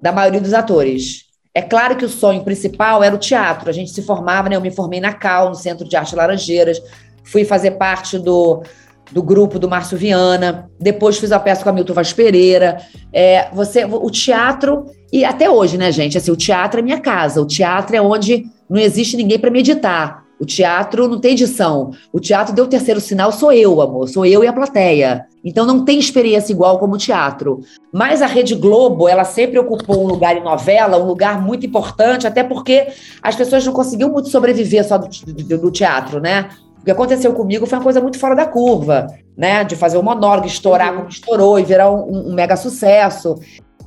da 0.00 0.10
maioria 0.10 0.40
dos 0.40 0.54
atores. 0.54 1.26
É 1.54 1.60
claro 1.60 1.96
que 1.96 2.04
o 2.04 2.08
sonho 2.08 2.42
principal 2.42 3.02
era 3.02 3.14
o 3.14 3.18
teatro. 3.18 3.68
A 3.68 3.72
gente 3.72 3.90
se 3.90 4.00
formava, 4.00 4.48
né? 4.48 4.56
Eu 4.56 4.60
me 4.62 4.70
formei 4.70 5.00
na 5.00 5.12
Cal, 5.12 5.50
no 5.50 5.54
Centro 5.54 5.86
de 5.86 5.94
Arte 5.94 6.16
Laranjeiras. 6.16 6.80
Fui 7.24 7.44
fazer 7.44 7.72
parte 7.72 8.18
do, 8.18 8.62
do 9.10 9.22
grupo 9.22 9.58
do 9.58 9.68
Márcio 9.68 9.98
Viana. 9.98 10.70
Depois 10.80 11.18
fiz 11.18 11.30
a 11.30 11.38
peça 11.38 11.62
com 11.62 11.68
a 11.68 11.72
Milton 11.72 11.92
Vaz 11.92 12.14
Pereira. 12.14 12.78
É, 13.12 13.50
você, 13.52 13.84
o 13.84 14.10
teatro 14.10 14.86
e 15.12 15.26
até 15.26 15.50
hoje, 15.50 15.76
né, 15.76 15.92
gente? 15.92 16.16
Assim, 16.16 16.30
o 16.30 16.36
teatro 16.36 16.80
é 16.80 16.82
minha 16.82 17.00
casa. 17.00 17.42
O 17.42 17.46
teatro 17.46 17.94
é 17.94 18.00
onde 18.00 18.46
não 18.68 18.80
existe 18.80 19.14
ninguém 19.18 19.38
para 19.38 19.50
meditar. 19.50 20.21
O 20.42 20.44
teatro 20.44 21.06
não 21.06 21.20
tem 21.20 21.34
edição. 21.34 21.92
O 22.12 22.18
teatro 22.18 22.52
deu 22.52 22.64
o 22.64 22.68
terceiro 22.68 23.00
sinal, 23.00 23.30
sou 23.30 23.52
eu, 23.52 23.80
amor. 23.80 24.08
Sou 24.08 24.26
eu 24.26 24.42
e 24.42 24.48
a 24.48 24.52
plateia. 24.52 25.24
Então 25.44 25.64
não 25.64 25.84
tem 25.84 26.00
experiência 26.00 26.52
igual 26.52 26.80
como 26.80 26.96
o 26.96 26.98
teatro. 26.98 27.60
Mas 27.92 28.20
a 28.20 28.26
Rede 28.26 28.56
Globo, 28.56 29.08
ela 29.08 29.22
sempre 29.22 29.56
ocupou 29.60 30.02
um 30.02 30.08
lugar 30.08 30.36
em 30.36 30.42
novela, 30.42 30.98
um 30.98 31.06
lugar 31.06 31.40
muito 31.40 31.64
importante, 31.64 32.26
até 32.26 32.42
porque 32.42 32.88
as 33.22 33.36
pessoas 33.36 33.64
não 33.64 33.72
conseguiam 33.72 34.10
muito 34.10 34.30
sobreviver 34.30 34.84
só 34.84 34.98
do, 34.98 35.06
do, 35.08 35.58
do 35.58 35.70
teatro, 35.70 36.18
né? 36.18 36.48
O 36.80 36.84
que 36.84 36.90
aconteceu 36.90 37.32
comigo 37.34 37.64
foi 37.64 37.78
uma 37.78 37.84
coisa 37.84 38.00
muito 38.00 38.18
fora 38.18 38.34
da 38.34 38.44
curva, 38.44 39.06
né? 39.36 39.62
De 39.62 39.76
fazer 39.76 39.96
o 39.96 40.02
monólogo 40.02 40.48
estourar 40.48 40.92
como 40.92 41.08
estourou 41.08 41.60
e 41.60 41.62
virar 41.62 41.88
um, 41.88 42.30
um 42.30 42.34
mega 42.34 42.56
sucesso. 42.56 43.36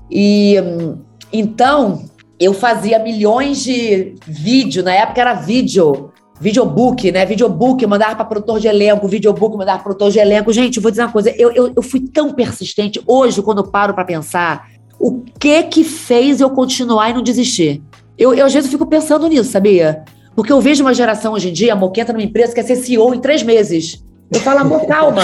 E 0.09 0.55
então, 1.33 2.05
eu 2.39 2.53
fazia 2.53 2.97
milhões 2.97 3.61
de 3.61 4.15
vídeo, 4.25 4.83
na 4.83 4.93
época 4.93 5.19
era 5.19 5.33
vídeo, 5.33 6.13
videobook, 6.39 7.11
né? 7.11 7.25
Videobook, 7.25 7.85
mandava 7.85 8.15
para 8.15 8.25
produtor 8.25 8.59
de 8.59 8.67
elenco, 8.67 9.07
videobook, 9.07 9.57
mandava 9.57 9.77
para 9.77 9.83
produtor 9.85 10.11
de 10.11 10.19
elenco. 10.19 10.51
Gente, 10.51 10.79
vou 10.79 10.91
dizer 10.91 11.03
uma 11.03 11.11
coisa, 11.11 11.29
eu, 11.31 11.51
eu, 11.51 11.73
eu 11.75 11.81
fui 11.81 12.01
tão 12.01 12.33
persistente. 12.33 13.01
Hoje, 13.05 13.41
quando 13.41 13.59
eu 13.59 13.67
paro 13.67 13.93
para 13.93 14.03
pensar, 14.03 14.69
o 14.99 15.23
que 15.39 15.63
que 15.63 15.83
fez 15.83 16.41
eu 16.41 16.49
continuar 16.49 17.09
e 17.09 17.13
não 17.13 17.21
desistir? 17.21 17.81
Eu, 18.17 18.33
eu, 18.33 18.45
às 18.45 18.53
vezes, 18.53 18.69
fico 18.69 18.85
pensando 18.85 19.27
nisso, 19.27 19.51
sabia? 19.51 20.03
Porque 20.35 20.51
eu 20.51 20.59
vejo 20.59 20.83
uma 20.83 20.93
geração 20.93 21.33
hoje 21.33 21.49
em 21.49 21.53
dia, 21.53 21.73
a 21.73 21.75
Moqueta 21.75 22.11
numa 22.11 22.23
empresa 22.23 22.53
que 22.53 22.61
quer 22.61 22.67
ser 22.67 22.75
CEO 22.75 23.13
em 23.13 23.19
três 23.19 23.41
meses. 23.41 24.03
Eu 24.31 24.39
falo, 24.39 24.59
amor, 24.59 24.85
calma. 24.85 25.21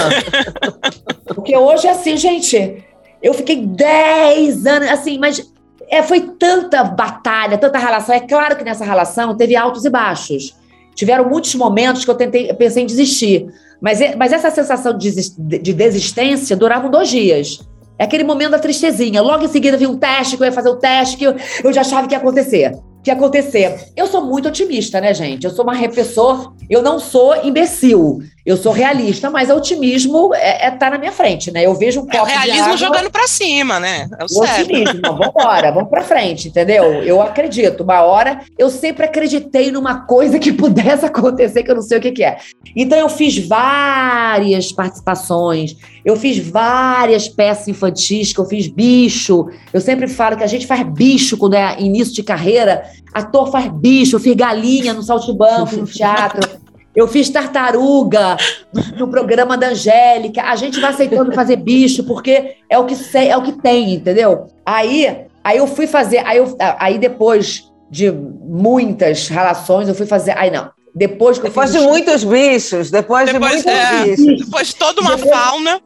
Porque 1.34 1.56
hoje 1.56 1.86
é 1.86 1.90
assim, 1.90 2.16
gente. 2.16 2.82
Eu 3.22 3.34
fiquei 3.34 3.56
10 3.56 4.66
anos, 4.66 4.88
assim, 4.88 5.18
mas 5.18 5.52
é, 5.88 6.02
foi 6.02 6.20
tanta 6.20 6.82
batalha, 6.82 7.58
tanta 7.58 7.78
relação. 7.78 8.14
É 8.14 8.20
claro 8.20 8.56
que 8.56 8.64
nessa 8.64 8.84
relação 8.84 9.36
teve 9.36 9.54
altos 9.54 9.84
e 9.84 9.90
baixos. 9.90 10.54
Tiveram 10.94 11.28
muitos 11.28 11.54
momentos 11.54 12.04
que 12.04 12.10
eu 12.10 12.14
tentei, 12.14 12.50
eu 12.50 12.54
pensei 12.54 12.82
em 12.82 12.86
desistir. 12.86 13.46
Mas, 13.80 13.98
mas 14.16 14.32
essa 14.32 14.50
sensação 14.50 14.96
de, 14.96 15.10
de 15.38 15.72
desistência 15.72 16.56
durava 16.56 16.88
dois 16.88 17.08
dias. 17.08 17.60
É 17.98 18.04
aquele 18.04 18.24
momento 18.24 18.52
da 18.52 18.58
tristezinha. 18.58 19.20
Logo 19.22 19.44
em 19.44 19.48
seguida 19.48 19.76
vi 19.76 19.86
um 19.86 19.96
teste, 19.96 20.36
que 20.36 20.42
eu 20.42 20.46
ia 20.46 20.52
fazer 20.52 20.68
o 20.68 20.76
teste, 20.76 21.16
que 21.16 21.24
eu, 21.24 21.34
eu 21.64 21.72
já 21.72 21.82
achava 21.82 22.06
que 22.06 22.14
ia 22.14 22.18
acontecer 22.18 22.72
que 23.02 23.10
acontecer. 23.10 23.88
Eu 23.96 24.06
sou 24.06 24.24
muito 24.24 24.48
otimista, 24.48 25.00
né, 25.00 25.12
gente? 25.12 25.44
Eu 25.44 25.50
sou 25.50 25.64
uma 25.64 25.76
pessoa, 25.88 26.54
eu 26.70 26.80
não 26.82 26.98
sou 27.00 27.34
imbecil, 27.44 28.20
eu 28.44 28.56
sou 28.56 28.72
realista, 28.72 29.30
mas 29.30 29.50
o 29.50 29.56
otimismo 29.56 30.34
é, 30.34 30.66
é 30.66 30.70
tá 30.70 30.90
na 30.90 30.98
minha 30.98 31.12
frente, 31.12 31.52
né? 31.52 31.64
Eu 31.64 31.74
vejo 31.74 32.00
um 32.00 32.06
copo 32.06 32.16
é 32.16 32.22
o 32.22 32.24
realismo 32.24 32.64
água, 32.64 32.76
jogando 32.76 33.10
para 33.10 33.28
cima, 33.28 33.78
né? 33.78 34.08
É 34.18 34.24
o, 34.24 34.38
o 34.38 34.42
otimismo, 34.42 35.00
vamos 35.02 35.28
embora, 35.28 35.70
vamos 35.70 35.88
para 35.88 36.02
frente, 36.02 36.48
entendeu? 36.48 36.84
Eu 37.04 37.22
acredito. 37.22 37.84
Uma 37.84 38.02
hora 38.02 38.40
eu 38.58 38.68
sempre 38.68 39.04
acreditei 39.04 39.70
numa 39.70 40.06
coisa 40.06 40.40
que 40.40 40.52
pudesse 40.52 41.06
acontecer 41.06 41.62
que 41.62 41.70
eu 41.70 41.76
não 41.76 41.82
sei 41.82 41.98
o 41.98 42.00
que, 42.00 42.10
que 42.10 42.24
é. 42.24 42.38
Então 42.74 42.98
eu 42.98 43.08
fiz 43.08 43.38
várias 43.46 44.72
participações, 44.72 45.76
eu 46.04 46.16
fiz 46.16 46.38
várias 46.38 47.28
peças 47.28 47.68
infantis, 47.68 48.32
que 48.32 48.40
eu 48.40 48.44
fiz 48.44 48.66
bicho. 48.66 49.48
Eu 49.72 49.80
sempre 49.80 50.08
falo 50.08 50.36
que 50.36 50.44
a 50.44 50.48
gente 50.48 50.66
faz 50.66 50.82
bicho 50.82 51.36
quando 51.36 51.54
é 51.54 51.80
início 51.80 52.14
de 52.14 52.24
carreira. 52.24 52.82
Ator 53.14 53.52
faz 53.52 53.68
bicho, 53.68 54.16
eu 54.16 54.20
fiz 54.20 54.34
galinha 54.34 54.92
no 54.94 55.02
saltibanco, 55.02 55.76
no 55.76 55.86
teatro. 55.86 56.61
Eu 56.94 57.08
fiz 57.08 57.30
tartaruga 57.30 58.36
no, 58.72 58.98
no, 58.98 59.08
programa 59.08 59.56
da 59.56 59.68
Angélica. 59.68 60.42
A 60.42 60.56
gente 60.56 60.78
vai 60.78 60.90
aceitando 60.90 61.32
fazer 61.32 61.56
bicho 61.56 62.04
porque 62.04 62.56
é 62.68 62.78
o 62.78 62.84
que 62.84 62.94
sei, 62.94 63.28
é 63.30 63.36
o 63.36 63.42
que 63.42 63.52
tem, 63.52 63.94
entendeu? 63.94 64.46
Aí, 64.64 65.26
aí 65.42 65.58
eu 65.58 65.66
fui 65.66 65.86
fazer, 65.86 66.18
aí, 66.18 66.36
eu, 66.36 66.56
aí 66.78 66.98
depois 66.98 67.70
de 67.90 68.10
muitas 68.10 69.28
relações, 69.28 69.88
eu 69.88 69.94
fui 69.94 70.06
fazer, 70.06 70.36
aí 70.36 70.50
não, 70.50 70.70
depois 70.94 71.38
que 71.38 71.44
depois 71.44 71.72
de 71.72 71.78
muitos 71.78 72.22
bichos, 72.22 72.90
depois, 72.90 73.32
depois 73.32 73.62
de 73.62 73.64
muitos 73.64 73.66
é, 73.66 74.04
bichos. 74.04 74.44
Depois 74.44 74.68
de 74.68 74.76
toda 74.76 75.00
uma 75.00 75.16
depois, 75.16 75.34
fauna. 75.34 75.80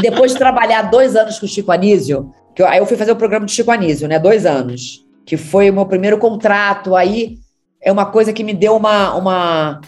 Depois 0.00 0.32
de 0.32 0.38
trabalhar 0.38 0.82
dois 0.82 1.14
anos 1.14 1.38
com 1.38 1.44
o 1.44 1.48
Chico 1.48 1.70
Anísio, 1.70 2.32
que 2.54 2.62
eu, 2.62 2.66
aí 2.66 2.78
eu 2.78 2.86
fui 2.86 2.96
fazer 2.96 3.12
o 3.12 3.16
programa 3.16 3.44
do 3.44 3.52
Chico 3.52 3.70
Anísio, 3.70 4.08
né? 4.08 4.18
Dois 4.18 4.46
anos. 4.46 5.04
Que 5.26 5.36
foi 5.36 5.68
o 5.68 5.74
meu 5.74 5.84
primeiro 5.84 6.16
contrato. 6.16 6.96
Aí 6.96 7.36
é 7.82 7.92
uma 7.92 8.06
coisa 8.06 8.32
que 8.32 8.42
me 8.42 8.54
deu 8.54 8.74
uma, 8.76 9.14
uma, 9.14 9.80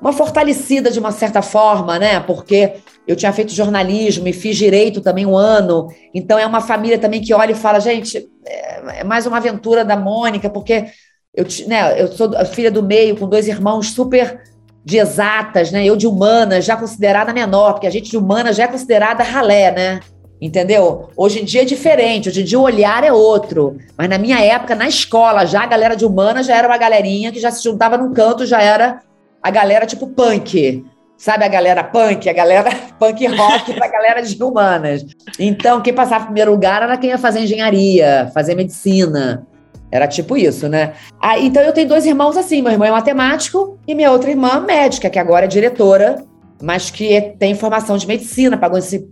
uma 0.00 0.12
fortalecida 0.12 0.90
de 0.90 0.98
uma 0.98 1.10
certa 1.10 1.42
forma, 1.42 1.98
né? 1.98 2.20
Porque 2.20 2.74
eu 3.06 3.16
tinha 3.16 3.32
feito 3.32 3.52
jornalismo 3.52 4.28
e 4.28 4.32
fiz 4.32 4.56
direito 4.56 5.00
também 5.00 5.26
um 5.26 5.36
ano. 5.36 5.88
Então 6.14 6.38
é 6.38 6.46
uma 6.46 6.60
família 6.60 6.98
também 6.98 7.20
que 7.20 7.34
olha 7.34 7.52
e 7.52 7.56
fala, 7.56 7.80
gente, 7.80 8.28
é, 8.46 9.00
é 9.00 9.04
mais 9.04 9.26
uma 9.26 9.38
aventura 9.38 9.84
da 9.84 9.96
Mônica, 9.96 10.48
porque 10.48 10.86
eu, 11.34 11.44
né, 11.66 12.00
eu 12.00 12.08
sou 12.08 12.30
filha 12.46 12.70
do 12.70 12.82
meio, 12.82 13.16
com 13.16 13.28
dois 13.28 13.48
irmãos 13.48 13.90
super 13.90 14.40
de 14.84 14.98
exatas, 14.98 15.70
né? 15.70 15.84
Eu 15.84 15.96
de 15.96 16.06
humanas, 16.06 16.64
já 16.64 16.76
considerada 16.76 17.32
menor, 17.32 17.74
porque 17.74 17.86
a 17.86 17.90
gente 17.90 18.10
de 18.10 18.16
humanas 18.16 18.56
já 18.56 18.64
é 18.64 18.68
considerada 18.68 19.22
ralé, 19.22 19.70
né? 19.72 20.00
Entendeu? 20.40 21.10
Hoje 21.16 21.40
em 21.40 21.44
dia 21.44 21.62
é 21.62 21.64
diferente, 21.64 22.28
hoje 22.28 22.42
em 22.42 22.44
dia 22.44 22.58
o 22.58 22.62
olhar 22.62 23.02
é 23.02 23.12
outro. 23.12 23.76
Mas 23.96 24.08
na 24.08 24.16
minha 24.16 24.40
época, 24.40 24.74
na 24.74 24.86
escola, 24.86 25.44
já 25.44 25.62
a 25.62 25.66
galera 25.66 25.96
de 25.96 26.06
humanas 26.06 26.46
já 26.46 26.56
era 26.56 26.68
uma 26.68 26.78
galerinha 26.78 27.32
que 27.32 27.40
já 27.40 27.50
se 27.50 27.62
juntava 27.62 27.98
num 27.98 28.12
canto, 28.14 28.46
já 28.46 28.62
era 28.62 29.00
a 29.42 29.50
galera 29.50 29.86
tipo 29.86 30.06
punk. 30.08 30.84
Sabe 31.16 31.44
a 31.44 31.48
galera 31.48 31.82
punk? 31.82 32.28
A 32.28 32.32
galera 32.32 32.70
punk 32.98 33.26
rock 33.26 33.74
pra 33.74 33.88
galera 33.90 34.22
de 34.22 34.40
humanas. 34.42 35.04
Então, 35.38 35.80
quem 35.80 35.92
passava 35.92 36.22
em 36.22 36.26
primeiro 36.26 36.52
lugar 36.52 36.82
era 36.82 36.96
quem 36.96 37.10
ia 37.10 37.18
fazer 37.18 37.40
engenharia, 37.40 38.30
fazer 38.32 38.54
medicina. 38.54 39.46
Era 39.90 40.06
tipo 40.06 40.36
isso, 40.36 40.68
né? 40.68 40.92
Ah, 41.20 41.38
então 41.38 41.62
eu 41.62 41.72
tenho 41.72 41.88
dois 41.88 42.04
irmãos 42.04 42.36
assim, 42.36 42.60
meu 42.60 42.72
irmão 42.72 42.86
é 42.86 42.90
matemático 42.90 43.78
e 43.86 43.94
minha 43.94 44.12
outra 44.12 44.30
irmã 44.30 44.60
médica, 44.60 45.08
que 45.08 45.18
agora 45.18 45.46
é 45.46 45.48
diretora 45.48 46.22
mas 46.62 46.90
que 46.90 47.34
tem 47.38 47.54
formação 47.54 47.96
de 47.96 48.06
medicina, 48.06 48.58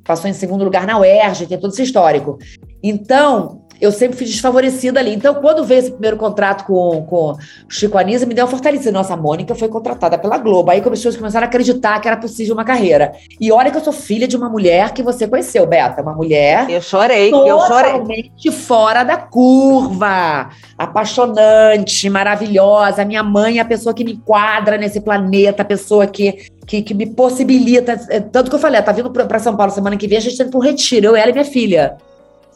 passou 0.05 0.29
em 0.29 0.33
segundo 0.33 0.65
lugar 0.65 0.87
na 0.87 0.99
UERJ, 0.99 1.47
tem 1.47 1.59
todo 1.59 1.73
esse 1.73 1.83
histórico. 1.83 2.39
Então, 2.83 3.63
eu 3.81 3.93
sempre 3.93 4.17
fui 4.17 4.27
desfavorecida 4.27 5.01
ali. 5.01 5.15
Então, 5.15 5.35
quando 5.35 5.65
veio 5.65 5.81
esse 5.81 5.91
primeiro 5.91 6.17
contrato 6.17 6.65
com, 6.65 7.03
com 7.03 7.33
o 7.33 7.37
Chico 7.69 7.99
Anísio, 7.99 8.27
me 8.27 8.35
deu 8.35 8.45
uma 8.45 8.51
fortalecida. 8.51 8.93
Nossa, 8.93 9.15
a 9.15 9.17
Mônica 9.17 9.55
foi 9.55 9.69
contratada 9.69 10.19
pela 10.19 10.39
Globo. 10.39 10.71
Aí 10.71 10.81
as 10.81 10.89
pessoas 10.89 11.17
começaram 11.17 11.45
a 11.45 11.49
acreditar 11.49 12.01
que 12.01 12.09
era 12.09 12.17
possível 12.17 12.55
uma 12.55 12.65
carreira. 12.65 13.13
E 13.41 13.53
olha 13.53 13.71
que 13.71 13.77
eu 13.77 13.85
sou 13.85 13.93
filha 13.93 14.27
de 14.27 14.37
uma 14.37 14.49
mulher 14.49 14.93
que 14.93 15.03
você 15.03 15.27
conheceu, 15.27 15.67
Beta. 15.67 16.03
Uma 16.03 16.15
mulher. 16.15 16.69
Eu 16.71 16.81
chorei, 16.81 17.33
eu 17.33 17.61
chorei. 17.61 17.93
Totalmente 17.93 18.51
fora 18.51 19.05
da 19.05 19.17
curva. 19.17 20.51
Apaixonante, 20.79 22.09
maravilhosa. 22.09 23.05
Minha 23.05 23.23
mãe 23.23 23.59
é 23.59 23.61
a 23.61 23.65
pessoa 23.65 23.95
que 23.95 24.05
me 24.05 24.13
enquadra 24.13 24.79
nesse 24.79 25.01
planeta, 25.01 25.63
a 25.63 25.65
pessoa 25.65 26.07
que, 26.07 26.51
que, 26.67 26.83
que 26.83 26.95
me 26.95 27.07
possibilita. 27.07 28.01
É, 28.09 28.21
tanto 28.21 28.51
que 28.51 28.57
eu 28.57 28.61
falei, 28.61 28.77
ela 28.79 28.87
tá 28.87 28.93
vindo 28.93 29.11
para 29.11 29.39
São 29.39 29.57
Paulo 29.57 29.73
semana 29.73 29.97
que 29.97 30.09
vem, 30.09 30.19
a 30.19 30.21
gente 30.21 30.37
tá 30.37 30.45
indo 30.45 30.57
um 30.57 30.61
retiro, 30.61 31.07
eu, 31.07 31.17
ela 31.17 31.31
e 31.31 31.33
minha 31.33 31.45
filha. 31.45 31.97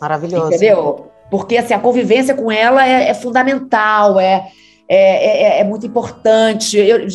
Maravilhoso. 0.01 0.48
Entendeu? 0.48 1.11
Porque 1.30 1.57
assim, 1.57 1.74
a 1.74 1.78
convivência 1.78 2.34
com 2.34 2.51
ela 2.51 2.86
é, 2.86 3.09
é 3.09 3.14
fundamental, 3.14 4.18
é, 4.18 4.48
é, 4.88 5.59
é, 5.59 5.61
é, 5.61 5.64
muito 5.64 5.86
importante. 5.86 6.76
Eu, 6.76 7.07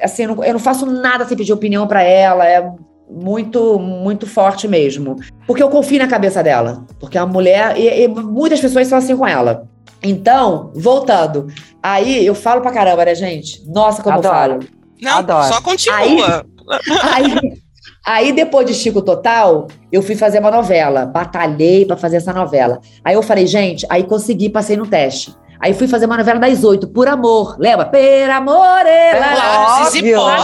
assim, 0.00 0.22
eu 0.22 0.34
não, 0.34 0.44
eu 0.44 0.52
não 0.54 0.60
faço 0.60 0.86
nada 0.86 1.26
sem 1.26 1.36
pedir 1.36 1.52
opinião 1.52 1.86
para 1.86 2.02
ela, 2.02 2.48
é 2.48 2.66
muito, 3.10 3.78
muito 3.78 4.26
forte 4.26 4.66
mesmo. 4.66 5.16
Porque 5.46 5.62
eu 5.62 5.68
confio 5.68 5.98
na 5.98 6.08
cabeça 6.08 6.42
dela. 6.42 6.86
Porque 6.98 7.18
a 7.18 7.26
mulher, 7.26 7.76
e, 7.78 8.04
e 8.04 8.08
muitas 8.08 8.60
pessoas 8.60 8.88
são 8.88 8.96
assim 8.96 9.16
com 9.16 9.26
ela. 9.26 9.68
Então, 10.02 10.72
voltando. 10.74 11.46
Aí 11.82 12.26
eu 12.26 12.34
falo 12.34 12.60
pra 12.60 12.72
caramba, 12.72 13.04
né, 13.04 13.14
gente? 13.14 13.62
Nossa, 13.68 14.02
como 14.02 14.18
Adoro. 14.18 14.34
eu 14.34 14.40
falo. 14.40 14.60
Não, 15.00 15.18
Adoro. 15.18 15.52
só 15.52 15.60
continua. 15.60 15.98
Aí, 15.98 16.18
aí, 17.12 17.51
Aí, 18.04 18.32
depois 18.32 18.66
de 18.66 18.74
Chico 18.74 19.00
Total, 19.00 19.68
eu 19.90 20.02
fui 20.02 20.16
fazer 20.16 20.40
uma 20.40 20.50
novela. 20.50 21.06
Batalhei 21.06 21.84
para 21.86 21.96
fazer 21.96 22.16
essa 22.16 22.32
novela. 22.32 22.80
Aí 23.04 23.14
eu 23.14 23.22
falei, 23.22 23.46
gente, 23.46 23.86
aí 23.88 24.02
consegui, 24.04 24.48
passei 24.48 24.76
no 24.76 24.86
teste. 24.86 25.34
Aí 25.60 25.72
fui 25.72 25.86
fazer 25.86 26.06
uma 26.06 26.16
novela 26.16 26.40
das 26.40 26.64
oito, 26.64 26.88
Por 26.88 27.06
Amor. 27.06 27.56
Lembra? 27.56 27.86
Per 27.86 28.28
Amor, 28.28 28.84
ela. 28.84 29.84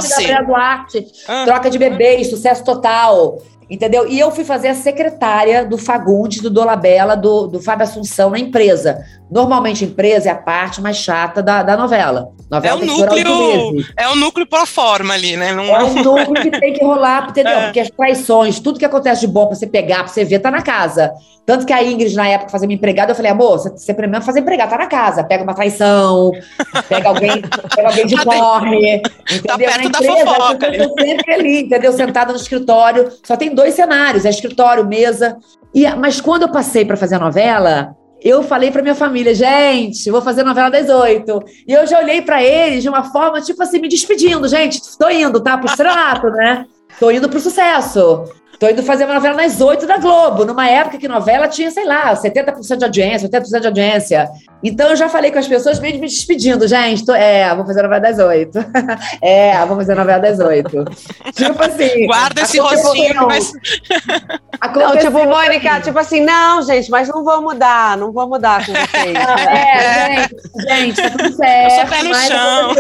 Gabriela 0.09 0.45
Duarte. 0.45 1.07
Ah. 1.27 1.43
Troca 1.45 1.69
de 1.69 1.77
bebês, 1.77 2.31
sucesso 2.31 2.63
total. 2.63 3.39
Entendeu? 3.71 4.09
E 4.09 4.19
eu 4.19 4.31
fui 4.31 4.45
fazer 4.45 4.69
a 4.69 4.75
secretária 4.75 5.64
do 5.64 5.77
Fagundes, 5.77 6.41
do 6.41 6.49
Dolabella, 6.49 7.14
do, 7.14 7.47
do 7.47 7.61
Fábio 7.61 7.85
Assunção 7.85 8.31
na 8.31 8.39
empresa. 8.39 9.05
Normalmente, 9.31 9.85
empresa 9.85 10.31
é 10.31 10.33
a 10.33 10.37
parte 10.37 10.81
mais 10.81 10.97
chata 10.97 11.43
da, 11.43 11.62
da 11.62 11.77
novela. 11.77 12.31
novela 12.51 12.81
é 12.81 12.83
o 12.83 12.87
núcleo, 12.87 13.85
é 13.95 14.09
o 14.09 14.16
núcleo 14.16 14.47
pro 14.47 14.64
forma 14.64 15.12
ali, 15.12 15.37
né? 15.37 15.53
Não... 15.53 15.64
É 15.64 15.85
o 15.85 15.93
núcleo 16.03 16.43
que 16.43 16.51
tem 16.51 16.73
que 16.73 16.83
rolar, 16.83 17.29
entendeu? 17.29 17.53
É. 17.53 17.64
Porque 17.64 17.81
as 17.81 17.91
traições, 17.91 18.59
tudo 18.59 18.79
que 18.79 18.87
acontece 18.87 19.21
de 19.21 19.27
bom 19.27 19.47
pra 19.47 19.55
você 19.55 19.66
pegar, 19.66 19.99
pra 19.99 20.09
você 20.09 20.25
ver, 20.25 20.39
tá 20.39 20.51
na 20.51 20.62
casa. 20.62 21.12
Tanto 21.49 21.64
que 21.64 21.73
a 21.73 21.83
Ingrid, 21.83 22.14
na 22.14 22.29
época, 22.29 22.51
fazia 22.51 22.69
uma 22.69 22.75
empregada, 22.75 23.12
eu 23.12 23.16
falei, 23.16 23.31
amor, 23.31 23.59
você, 23.59 23.71
você 23.71 23.95
primeiro 23.95 24.23
fazer 24.23 24.41
empregada, 24.41 24.71
tá 24.71 24.77
na 24.77 24.87
casa. 24.87 25.25
Pega 25.25 25.43
uma 25.43 25.55
traição, 25.55 26.31
pega 26.89 27.09
alguém, 27.09 27.43
pega 27.75 27.89
alguém 27.89 28.07
de 28.07 28.16
tá 28.23 28.25
porre, 28.25 28.97
entendeu? 29.33 29.43
Tá 29.47 29.57
perto 29.57 29.89
da 29.89 29.99
fofoca. 29.99 30.66
Eu 30.75 30.95
sempre 30.99 31.33
ali, 31.33 31.61
entendeu? 31.62 31.93
Sentada 31.93 32.33
no 32.33 32.39
escritório. 32.39 33.11
Só 33.25 33.35
tem 33.35 33.55
dois 33.59 33.75
cenários, 33.75 34.25
é 34.25 34.31
escritório, 34.31 34.87
mesa. 34.87 35.37
E, 35.75 35.85
mas 35.97 36.21
quando 36.21 36.43
eu 36.43 36.49
passei 36.49 36.85
para 36.85 36.97
fazer 36.97 37.17
a 37.17 37.19
novela, 37.19 37.97
eu 38.23 38.41
falei 38.41 38.71
para 38.71 38.83
minha 38.83 38.95
família, 38.95 39.35
gente, 39.35 40.09
vou 40.13 40.23
fazer 40.23 40.45
novela 40.45 40.71
das 40.71 40.89
oito. 40.89 41.43
E 41.67 41.73
eu 41.73 41.85
já 41.85 41.99
olhei 41.99 42.23
para 42.23 42.41
eles 42.41 42.85
de 42.85 42.89
uma 42.89 43.03
forma, 43.03 43.41
tipo 43.41 43.61
assim, 43.61 43.81
me 43.81 43.89
despedindo, 43.89 44.47
gente, 44.47 44.79
estou 44.79 45.11
indo, 45.11 45.41
tá? 45.41 45.59
Pro 45.59 45.67
estrelato, 45.69 46.31
né? 46.31 46.67
Estou 46.89 47.11
indo 47.11 47.29
pro 47.29 47.41
sucesso. 47.41 48.25
Tô 48.59 48.69
indo 48.69 48.83
fazer 48.83 49.05
uma 49.05 49.15
novela 49.15 49.37
nas 49.37 49.61
oito 49.61 49.87
da 49.87 49.99
Globo, 49.99 50.45
numa 50.45 50.69
época 50.69 50.99
que 50.99 51.07
novela 51.07 51.47
tinha, 51.47 51.71
sei 51.71 51.85
lá, 51.85 52.15
70% 52.15 52.77
de 52.77 52.85
audiência, 52.85 53.29
80% 53.29 53.61
de 53.61 53.67
audiência. 53.67 54.29
Então 54.63 54.89
eu 54.89 54.97
já 54.97 55.09
falei 55.09 55.31
com 55.31 55.39
as 55.39 55.47
pessoas 55.47 55.79
meio 55.79 56.01
me 56.01 56.09
despedindo, 56.09 56.67
gente. 56.67 57.07
Tô, 57.07 57.15
é, 57.15 57.55
vou 57.55 57.65
fazer 57.65 57.81
a 57.81 57.83
novela 57.85 58.01
das 58.01 58.19
oito. 58.19 58.59
é, 59.23 59.65
vou 59.65 59.77
fazer 59.77 59.93
a 59.93 59.97
novela 59.97 60.19
das 60.19 60.41
oito. 60.41 60.85
tipo 61.33 61.63
assim. 61.63 62.07
Guarda 62.07 62.43
esse 62.43 62.59
rostinho. 62.59 63.27
Mas... 63.29 63.53
Não, 64.75 64.97
tipo, 64.97 65.25
Mônica, 65.25 65.81
tipo 65.81 65.99
assim, 65.99 66.21
não, 66.21 66.61
gente, 66.63 66.91
mas 66.91 67.09
não 67.09 67.23
vou 67.23 67.41
mudar, 67.41 67.97
não 67.97 68.11
vou 68.11 68.29
mudar 68.29 68.67
com 68.67 68.73
vocês. 68.73 69.15
é, 69.47 70.29
gente, 70.69 70.97
gente, 70.97 71.03
tá 71.03 71.11
tudo 71.11 71.37
certo. 71.37 71.73
Eu 71.73 71.79
sou 71.79 71.87
pé 71.87 72.03
no 72.03 72.15
chão. 72.15 72.75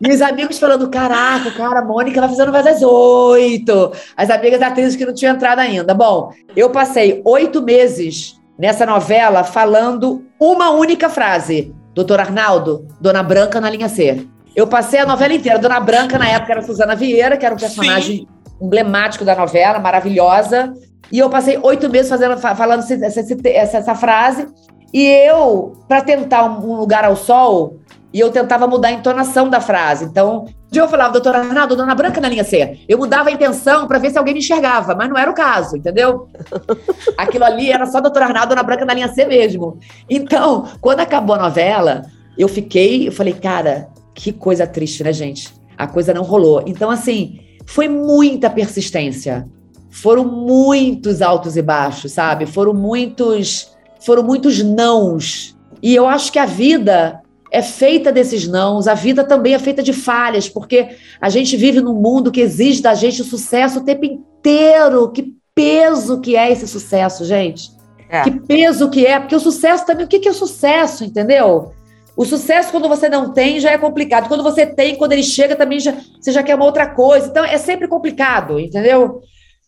E 0.00 0.12
os 0.12 0.22
amigos 0.22 0.58
falando: 0.58 0.88
caraca, 0.88 1.50
cara, 1.50 1.80
a 1.80 1.84
Mônica 1.84 2.20
vai 2.20 2.28
fazer 2.28 2.42
a 2.42 2.46
novela 2.46 2.64
das 2.64 2.82
oito. 2.82 3.92
As 4.16 4.30
amigas 4.30 4.53
atrizes 4.62 4.96
que 4.96 5.04
não 5.04 5.14
tinham 5.14 5.34
entrado 5.34 5.58
ainda. 5.58 5.94
Bom, 5.94 6.30
eu 6.56 6.70
passei 6.70 7.22
oito 7.24 7.62
meses 7.62 8.40
nessa 8.58 8.86
novela 8.86 9.44
falando 9.44 10.24
uma 10.38 10.70
única 10.70 11.08
frase. 11.08 11.74
Doutor 11.94 12.20
Arnaldo, 12.20 12.86
Dona 13.00 13.22
Branca 13.22 13.60
na 13.60 13.70
linha 13.70 13.88
C. 13.88 14.26
Eu 14.54 14.66
passei 14.66 15.00
a 15.00 15.06
novela 15.06 15.34
inteira. 15.34 15.58
Dona 15.58 15.80
Branca, 15.80 16.18
na 16.18 16.28
época, 16.28 16.52
era 16.52 16.62
Suzana 16.62 16.94
Vieira, 16.94 17.36
que 17.36 17.44
era 17.44 17.54
um 17.54 17.58
personagem 17.58 18.18
Sim. 18.18 18.26
emblemático 18.60 19.24
da 19.24 19.34
novela, 19.34 19.78
maravilhosa. 19.78 20.72
E 21.10 21.18
eu 21.18 21.28
passei 21.30 21.58
oito 21.62 21.88
meses 21.88 22.08
fazendo, 22.08 22.36
falando 22.38 22.80
essa, 22.80 23.20
essa, 23.20 23.78
essa 23.78 23.94
frase. 23.94 24.48
E 24.92 25.06
eu, 25.06 25.72
para 25.88 26.02
tentar 26.02 26.44
um 26.44 26.76
lugar 26.76 27.04
ao 27.04 27.16
sol, 27.16 27.78
e 28.12 28.20
eu 28.20 28.30
tentava 28.30 28.68
mudar 28.68 28.88
a 28.88 28.92
entonação 28.92 29.48
da 29.48 29.60
frase. 29.60 30.04
Então, 30.04 30.46
dia 30.74 30.82
eu 30.82 30.88
falava, 30.88 31.12
doutora 31.12 31.38
Arnaldo, 31.38 31.76
dona 31.76 31.94
Branca 31.94 32.20
na 32.20 32.28
linha 32.28 32.44
C. 32.44 32.80
Eu 32.88 32.98
mudava 32.98 33.28
a 33.28 33.32
intenção 33.32 33.86
para 33.86 33.98
ver 33.98 34.10
se 34.10 34.18
alguém 34.18 34.34
me 34.34 34.40
enxergava, 34.40 34.94
mas 34.94 35.08
não 35.08 35.16
era 35.16 35.30
o 35.30 35.34
caso, 35.34 35.76
entendeu? 35.76 36.28
Aquilo 37.16 37.44
ali 37.44 37.70
era 37.70 37.86
só 37.86 38.00
doutora 38.00 38.26
Arnaldo, 38.26 38.48
dona 38.50 38.62
Branca 38.62 38.84
na 38.84 38.92
linha 38.92 39.08
C 39.08 39.24
mesmo. 39.24 39.78
Então, 40.10 40.68
quando 40.80 41.00
acabou 41.00 41.36
a 41.36 41.38
novela, 41.38 42.02
eu 42.36 42.48
fiquei, 42.48 43.08
eu 43.08 43.12
falei, 43.12 43.32
cara, 43.32 43.88
que 44.14 44.32
coisa 44.32 44.66
triste, 44.66 45.04
né, 45.04 45.12
gente? 45.12 45.54
A 45.78 45.86
coisa 45.86 46.12
não 46.12 46.22
rolou. 46.22 46.62
Então, 46.66 46.90
assim, 46.90 47.38
foi 47.64 47.88
muita 47.88 48.50
persistência. 48.50 49.48
Foram 49.90 50.24
muitos 50.24 51.22
altos 51.22 51.56
e 51.56 51.62
baixos, 51.62 52.12
sabe? 52.12 52.46
Foram 52.46 52.74
muitos, 52.74 53.72
foram 54.00 54.24
muitos 54.24 54.62
nãos. 54.62 55.56
E 55.80 55.94
eu 55.94 56.08
acho 56.08 56.32
que 56.32 56.38
a 56.38 56.46
vida 56.46 57.20
é 57.54 57.62
feita 57.62 58.10
desses 58.10 58.48
nãos, 58.48 58.88
a 58.88 58.94
vida 58.94 59.22
também 59.22 59.54
é 59.54 59.58
feita 59.58 59.82
de 59.82 59.92
falhas, 59.92 60.48
porque 60.48 60.88
a 61.20 61.28
gente 61.28 61.56
vive 61.56 61.80
num 61.80 61.94
mundo 61.94 62.32
que 62.32 62.40
exige 62.40 62.82
da 62.82 62.94
gente 62.94 63.22
o 63.22 63.24
sucesso 63.24 63.78
o 63.78 63.84
tempo 63.84 64.04
inteiro. 64.04 65.08
Que 65.12 65.32
peso 65.54 66.20
que 66.20 66.36
é 66.36 66.50
esse 66.50 66.66
sucesso, 66.66 67.24
gente. 67.24 67.70
É. 68.08 68.22
Que 68.22 68.32
peso 68.40 68.90
que 68.90 69.06
é, 69.06 69.20
porque 69.20 69.36
o 69.36 69.40
sucesso 69.40 69.86
também, 69.86 70.04
o 70.04 70.08
que 70.08 70.26
é 70.26 70.30
o 70.30 70.34
sucesso, 70.34 71.04
entendeu? 71.04 71.72
O 72.16 72.24
sucesso, 72.24 72.72
quando 72.72 72.88
você 72.88 73.08
não 73.08 73.32
tem, 73.32 73.60
já 73.60 73.70
é 73.70 73.78
complicado. 73.78 74.28
Quando 74.28 74.42
você 74.42 74.66
tem, 74.66 74.96
quando 74.96 75.12
ele 75.12 75.22
chega, 75.22 75.54
também 75.54 75.78
já, 75.78 75.94
você 76.20 76.32
já 76.32 76.42
quer 76.42 76.56
uma 76.56 76.64
outra 76.64 76.88
coisa. 76.88 77.28
Então, 77.28 77.44
é 77.44 77.58
sempre 77.58 77.86
complicado, 77.86 78.58
entendeu? 78.58 79.20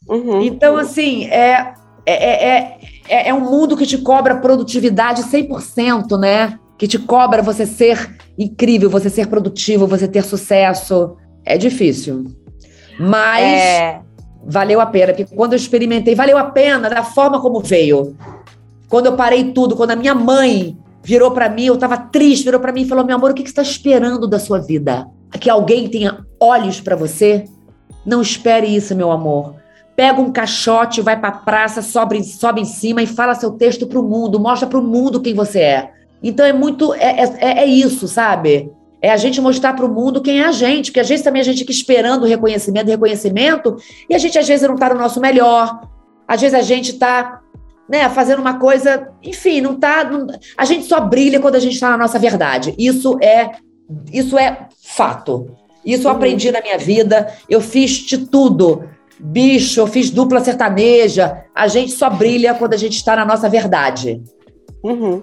Uhum. 0.09 0.43
Então, 0.43 0.77
assim, 0.77 1.27
é, 1.27 1.73
é, 2.05 2.49
é, 2.49 2.79
é, 3.09 3.29
é 3.29 3.35
um 3.35 3.41
mundo 3.41 3.77
que 3.77 3.87
te 3.87 3.99
cobra 3.99 4.37
produtividade 4.37 5.23
100%, 5.23 6.19
né? 6.19 6.59
Que 6.79 6.87
te 6.87 6.99
cobra 6.99 7.43
você 7.43 7.65
ser 7.65 8.17
incrível, 8.39 8.91
você 8.91 9.09
ser 9.09 9.29
produtivo, 9.29 9.87
você 9.87 10.07
ter 10.07 10.23
sucesso. 10.25 11.17
É 11.45 11.57
difícil. 11.57 12.25
Mas 12.99 13.45
é... 13.45 14.01
valeu 14.45 14.81
a 14.81 14.87
pena, 14.87 15.13
porque 15.13 15.35
quando 15.35 15.53
eu 15.53 15.57
experimentei, 15.57 16.15
valeu 16.15 16.37
a 16.37 16.45
pena 16.45 16.89
da 16.89 17.03
forma 17.03 17.41
como 17.41 17.61
veio. 17.61 18.17
Quando 18.89 19.07
eu 19.07 19.17
parei 19.17 19.53
tudo, 19.53 19.77
quando 19.77 19.93
a 19.93 19.97
minha 19.97 20.15
mãe 20.15 20.77
virou 21.03 21.31
para 21.31 21.49
mim, 21.49 21.67
eu 21.67 21.75
estava 21.75 21.97
triste, 21.97 22.45
virou 22.45 22.61
para 22.61 22.73
mim 22.73 22.83
e 22.83 22.89
falou: 22.89 23.05
"Meu 23.05 23.17
amor, 23.17 23.31
o 23.31 23.35
que 23.35 23.43
você 23.43 23.49
está 23.49 23.63
esperando 23.63 24.27
da 24.27 24.39
sua 24.39 24.59
vida? 24.59 25.07
Que 25.41 25.51
alguém 25.51 25.89
tenha 25.89 26.25
olhos 26.41 26.81
para 26.81 26.97
você? 26.97 27.45
Não 28.05 28.23
espere 28.23 28.67
isso, 28.67 28.95
meu 28.95 29.11
amor. 29.11 29.55
Pega 29.97 30.21
um 30.21 30.31
caixote, 30.31 31.01
vai 31.01 31.19
para 31.19 31.31
a 31.31 31.39
praça, 31.39 31.83
sobe, 31.83 32.23
sobe 32.23 32.61
em 32.61 32.65
cima 32.65 33.03
e 33.03 33.07
fala 33.07 33.35
seu 33.35 33.53
texto 33.53 33.87
para 33.87 33.99
o 33.99 34.03
mundo, 34.03 34.39
mostra 34.39 34.69
para 34.69 34.79
o 34.79 34.83
mundo 34.83 35.21
quem 35.21 35.35
você 35.35 35.61
é. 35.61 35.96
Então 36.29 36.45
é 36.45 36.53
muito. 36.53 36.93
É, 36.95 37.23
é, 37.39 37.59
é 37.61 37.67
isso, 37.67 38.09
sabe? 38.09 38.73
É 39.01 39.11
a 39.11 39.17
gente 39.17 39.41
mostrar 39.41 39.75
para 39.75 39.87
o 39.87 39.89
mundo 39.89 40.21
quem 40.21 40.41
é 40.41 40.45
a 40.45 40.51
gente, 40.53 40.91
porque 40.91 40.99
às 40.99 41.09
vezes 41.09 41.25
também 41.25 41.41
a 41.41 41.45
gente 41.45 41.59
fica 41.59 41.71
esperando 41.71 42.27
reconhecimento, 42.27 42.89
reconhecimento, 42.89 43.77
e 44.11 44.15
a 44.15 44.19
gente 44.19 44.37
às 44.37 44.49
vezes 44.49 44.67
não 44.67 44.75
está 44.75 44.93
no 44.93 44.99
nosso 44.99 45.21
melhor, 45.21 45.89
às 46.27 46.41
vezes 46.41 46.59
a 46.59 46.63
gente 46.63 46.93
está 46.93 47.41
né, 47.89 48.09
fazendo 48.09 48.41
uma 48.41 48.59
coisa, 48.59 49.13
enfim, 49.23 49.61
não 49.61 49.75
está. 49.75 50.11
a 50.57 50.65
gente 50.65 50.87
só 50.87 51.01
brilha 51.01 51.39
quando 51.39 51.55
a 51.55 51.61
gente 51.61 51.75
está 51.75 51.91
na 51.91 51.99
nossa 51.99 52.19
verdade. 52.19 52.75
Isso 52.77 53.17
é, 53.23 53.53
isso 54.13 54.37
é 54.37 54.67
fato. 54.83 55.49
Isso 55.85 56.09
eu 56.09 56.11
uhum. 56.11 56.17
aprendi 56.17 56.51
na 56.51 56.61
minha 56.61 56.79
vida. 56.79 57.33
Eu 57.49 57.61
fiz 57.61 57.93
de 57.93 58.27
tudo. 58.27 58.89
Bicho, 59.21 59.79
eu 59.79 59.87
fiz 59.87 60.11
dupla 60.11 60.41
sertaneja. 60.41 61.45
A 61.55 61.69
gente 61.69 61.93
só 61.93 62.11
brilha 62.11 62.55
quando 62.55 62.75
a 62.75 62.77
gente 62.77 62.97
está 62.97 63.15
na 63.15 63.25
nossa 63.25 63.49
verdade. 63.49 64.21
Uhum. 64.83 65.23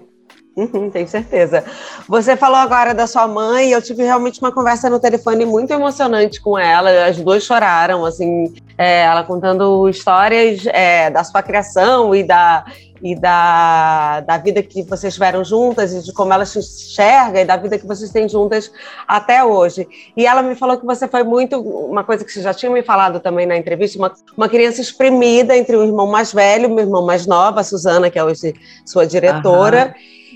Uhum, 0.55 0.89
tenho 0.89 1.07
certeza. 1.07 1.63
Você 2.07 2.37
falou 2.37 2.57
agora 2.57 2.93
da 2.93 3.07
sua 3.07 3.27
mãe, 3.27 3.71
eu 3.71 3.81
tive 3.81 4.03
realmente 4.03 4.39
uma 4.39 4.51
conversa 4.51 4.87
no 4.87 4.99
telefone 4.99 5.45
muito 5.45 5.71
emocionante 5.71 6.39
com 6.39 6.57
ela. 6.59 7.05
As 7.07 7.17
duas 7.17 7.43
choraram, 7.43 8.05
assim, 8.05 8.53
é, 8.77 9.01
ela 9.01 9.23
contando 9.23 9.89
histórias 9.89 10.65
é, 10.67 11.09
da 11.09 11.23
sua 11.23 11.41
criação 11.41 12.13
e 12.13 12.23
da 12.23 12.65
e 13.05 13.15
da, 13.15 14.21
da 14.21 14.37
vida 14.37 14.63
que 14.63 14.81
vocês 14.81 15.13
tiveram 15.13 15.43
juntas 15.43 15.93
e 15.93 16.01
de 16.01 16.13
como 16.13 16.31
ela 16.31 16.45
se 16.45 16.57
enxerga 16.57 17.41
e 17.41 17.45
da 17.45 17.57
vida 17.57 17.77
que 17.77 17.85
vocês 17.85 18.09
têm 18.11 18.29
juntas 18.29 18.71
até 19.05 19.43
hoje. 19.43 19.85
E 20.15 20.25
ela 20.25 20.41
me 20.41 20.55
falou 20.55 20.77
que 20.77 20.85
você 20.85 21.05
foi 21.05 21.21
muito, 21.21 21.59
uma 21.59 22.05
coisa 22.05 22.23
que 22.23 22.31
você 22.31 22.41
já 22.41 22.53
tinha 22.53 22.71
me 22.71 22.81
falado 22.81 23.19
também 23.19 23.45
na 23.45 23.57
entrevista, 23.57 23.97
uma, 23.97 24.13
uma 24.37 24.47
criança 24.47 24.79
exprimida 24.79 25.55
entre 25.57 25.75
o 25.75 25.83
irmão 25.83 26.07
mais 26.07 26.31
velho 26.31 26.73
o 26.73 26.79
irmão 26.79 27.05
mais 27.05 27.27
novo, 27.27 27.59
a 27.59 27.63
Suzana, 27.63 28.09
que 28.09 28.17
é 28.17 28.23
hoje 28.23 28.53
sua 28.85 29.05
diretora. 29.05 29.93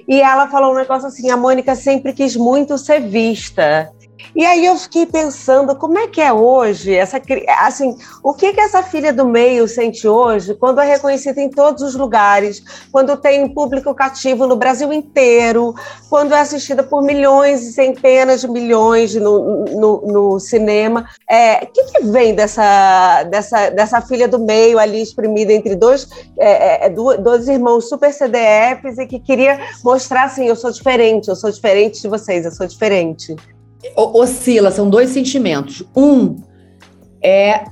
E 0.07 0.21
ela 0.21 0.47
falou 0.47 0.71
um 0.71 0.77
negócio 0.77 1.07
assim: 1.07 1.29
a 1.29 1.37
Mônica 1.37 1.75
sempre 1.75 2.13
quis 2.13 2.35
muito 2.35 2.77
ser 2.77 3.01
vista. 3.01 3.91
E 4.35 4.45
aí 4.45 4.65
eu 4.65 4.75
fiquei 4.77 5.05
pensando 5.05 5.75
como 5.75 5.97
é 5.97 6.07
que 6.07 6.21
é 6.21 6.31
hoje 6.31 6.93
essa 6.93 7.21
assim, 7.59 7.97
o 8.23 8.33
que 8.33 8.53
que 8.53 8.61
essa 8.61 8.83
filha 8.83 9.11
do 9.11 9.25
meio 9.25 9.67
sente 9.67 10.07
hoje 10.07 10.55
quando 10.55 10.79
é 10.79 10.85
reconhecida 10.85 11.41
em 11.41 11.49
todos 11.49 11.81
os 11.81 11.95
lugares, 11.95 12.63
quando 12.91 13.17
tem 13.17 13.47
público 13.53 13.93
cativo 13.93 14.47
no 14.47 14.55
Brasil 14.55 14.91
inteiro, 14.93 15.73
quando 16.09 16.33
é 16.33 16.39
assistida 16.39 16.83
por 16.83 17.01
milhões 17.01 17.63
e 17.63 17.71
centenas 17.71 18.41
de 18.41 18.47
milhões 18.47 19.15
no, 19.15 19.65
no, 19.65 20.01
no 20.01 20.39
cinema. 20.39 21.07
É, 21.29 21.63
o 21.63 21.67
que, 21.67 21.83
que 21.83 22.05
vem 22.05 22.33
dessa, 22.35 23.23
dessa, 23.23 23.69
dessa 23.69 24.01
filha 24.01 24.27
do 24.27 24.39
meio 24.39 24.79
ali 24.79 25.01
exprimida 25.01 25.51
entre 25.53 25.75
dois, 25.75 26.07
é, 26.37 26.85
é, 26.85 26.85
é 26.85 26.89
dois 26.89 27.47
irmãos 27.47 27.89
super 27.89 28.13
CDFs 28.13 28.97
e 28.97 29.07
que 29.07 29.19
queria 29.19 29.59
mostrar 29.83 30.23
assim, 30.23 30.47
eu 30.47 30.55
sou 30.55 30.71
diferente, 30.71 31.27
eu 31.27 31.35
sou 31.35 31.51
diferente 31.51 32.01
de 32.01 32.07
vocês, 32.07 32.45
eu 32.45 32.51
sou 32.51 32.67
diferente 32.67 33.35
oscila, 33.95 34.71
são 34.71 34.89
dois 34.89 35.09
sentimentos. 35.09 35.83
Um 35.95 36.35
é 37.21 37.65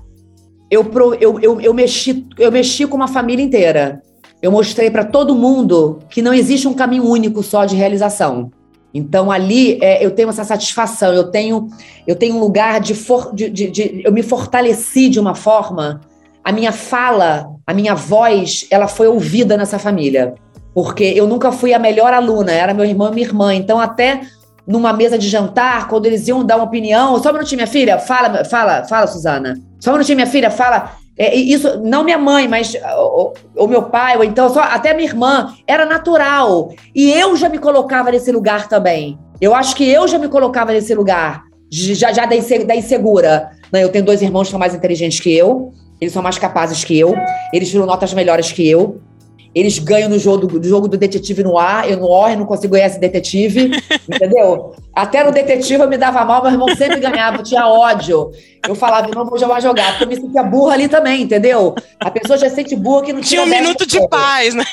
eu, 0.70 0.84
eu, 1.20 1.40
eu, 1.40 1.62
eu, 1.62 1.74
mexi, 1.74 2.26
eu 2.38 2.52
mexi 2.52 2.88
com 2.88 2.96
uma 2.96 3.08
família 3.08 3.44
inteira. 3.44 4.02
Eu 4.42 4.52
mostrei 4.52 4.90
para 4.90 5.06
todo 5.06 5.36
mundo 5.36 6.00
que 6.10 6.22
não 6.22 6.34
existe 6.34 6.68
um 6.68 6.74
caminho 6.74 7.06
único 7.06 7.42
só 7.42 7.66
de 7.66 7.76
realização. 7.76 8.52
Então 8.94 9.30
ali 9.32 9.78
é, 9.82 10.04
eu 10.06 10.12
tenho 10.12 10.30
essa 10.30 10.44
satisfação, 10.44 11.14
eu 11.14 11.30
tenho 11.30 11.68
eu 12.08 12.16
tenho 12.16 12.36
um 12.36 12.40
lugar 12.40 12.80
de, 12.80 12.94
for, 12.94 13.34
de, 13.34 13.50
de, 13.50 13.70
de, 13.70 14.02
eu 14.06 14.12
me 14.12 14.24
fortaleci 14.24 15.10
de 15.10 15.20
uma 15.20 15.36
forma. 15.36 16.02
A 16.44 16.52
minha 16.52 16.72
fala, 16.72 17.50
a 17.66 17.74
minha 17.74 17.96
voz, 17.96 18.68
ela 18.70 18.88
foi 18.88 19.08
ouvida 19.08 19.58
nessa 19.58 19.80
família, 19.80 20.36
porque 20.74 21.04
eu 21.04 21.28
nunca 21.28 21.52
fui 21.52 21.74
a 21.74 21.80
melhor 21.80 22.14
aluna, 22.14 22.52
era 22.52 22.74
meu 22.74 22.86
irmão 22.86 23.10
e 23.12 23.16
minha 23.16 23.28
irmã. 23.28 23.54
Então 23.54 23.80
até 23.80 24.22
numa 24.68 24.92
mesa 24.92 25.18
de 25.18 25.30
jantar, 25.30 25.88
quando 25.88 26.06
eles 26.06 26.28
iam 26.28 26.44
dar 26.44 26.56
uma 26.56 26.66
opinião, 26.66 27.22
só 27.22 27.30
um 27.30 27.34
minutinho, 27.34 27.58
minha 27.58 27.68
filha, 27.68 28.00
fala, 28.00 28.44
fala, 28.44 28.84
fala, 28.86 29.08
Suzana. 29.08 29.60
Só 29.80 29.92
um 29.92 29.94
minutinho, 29.94 30.16
minha 30.16 30.28
filha, 30.28 30.50
fala. 30.50 30.92
É, 31.18 31.34
isso, 31.34 31.80
não 31.82 32.04
minha 32.04 32.18
mãe, 32.18 32.48
mas 32.48 32.76
o, 32.98 33.34
o, 33.56 33.68
meu 33.68 33.84
pai, 33.84 34.18
ou 34.18 34.24
então 34.24 34.50
só 34.50 34.62
até 34.62 34.94
minha 34.94 35.08
irmã, 35.08 35.54
era 35.66 35.86
natural. 35.86 36.74
E 36.94 37.10
eu 37.12 37.38
já 37.38 37.48
me 37.48 37.58
colocava 37.58 38.12
nesse 38.12 38.32
lugar 38.32 38.68
também. 38.68 39.18
Eu 39.40 39.56
acho 39.56 39.76
que 39.76 39.88
eu 39.88 40.08
já 40.08 40.18
me 40.18 40.28
colocava 40.28 40.74
nesse 40.74 40.94
lugar, 40.94 41.44
já, 41.72 42.12
já 42.12 42.26
da, 42.26 42.36
insegura. 42.76 43.52
Né? 43.72 43.84
Eu 43.84 43.90
tenho 43.90 44.04
dois 44.04 44.22
irmãos 44.22 44.46
que 44.46 44.52
são 44.52 44.60
mais 44.60 44.76
inteligentes 44.76 45.20
que 45.20 45.34
eu, 45.34 45.72
eles 46.02 46.14
são 46.14 46.22
mais 46.22 46.38
capazes 46.38 46.84
que 46.84 46.98
eu, 46.98 47.16
eles 47.54 47.70
tiram 47.70 47.86
notas 47.86 48.14
melhores 48.14 48.52
que 48.52 48.68
eu. 48.68 49.00
Eles 49.56 49.80
ganham 49.80 50.10
no 50.10 50.20
jogo 50.20 50.46
do, 50.46 50.68
jogo 50.68 50.90
do 50.90 50.98
detetive 50.98 51.42
no 51.42 51.58
ar, 51.58 51.90
eu 51.90 51.98
no 51.98 52.08
OR 52.08 52.36
não 52.36 52.46
consigo 52.46 52.74
ganhar 52.74 52.88
esse 52.88 53.00
detetive, 53.00 53.72
entendeu? 54.08 54.76
Até 54.94 55.24
no 55.24 55.32
detetive 55.32 55.82
eu 55.82 55.88
me 55.88 55.98
dava 55.98 56.26
mal, 56.26 56.44
meu 56.44 56.52
irmão 56.52 56.76
sempre 56.76 57.00
ganhava, 57.00 57.42
tinha 57.42 57.66
ódio. 57.66 58.32
Eu 58.68 58.76
falava, 58.76 59.08
não 59.08 59.26
vou 59.26 59.40
jogar 59.40 59.62
jogar, 59.62 59.92
porque 59.92 60.04
eu 60.04 60.08
me 60.10 60.16
sentia 60.18 60.44
burra 60.44 60.74
ali 60.74 60.90
também, 60.90 61.22
entendeu? 61.22 61.74
A 62.02 62.12
pessoa 62.12 62.38
já 62.38 62.50
sente 62.50 62.76
burra 62.76 63.04
que 63.04 63.14
não 63.14 63.22
tinha. 63.22 63.44
Tinha 63.44 63.56
um 63.56 63.62
minuto 63.62 63.88
de 63.88 64.06
paz, 64.10 64.54
né? 64.54 64.66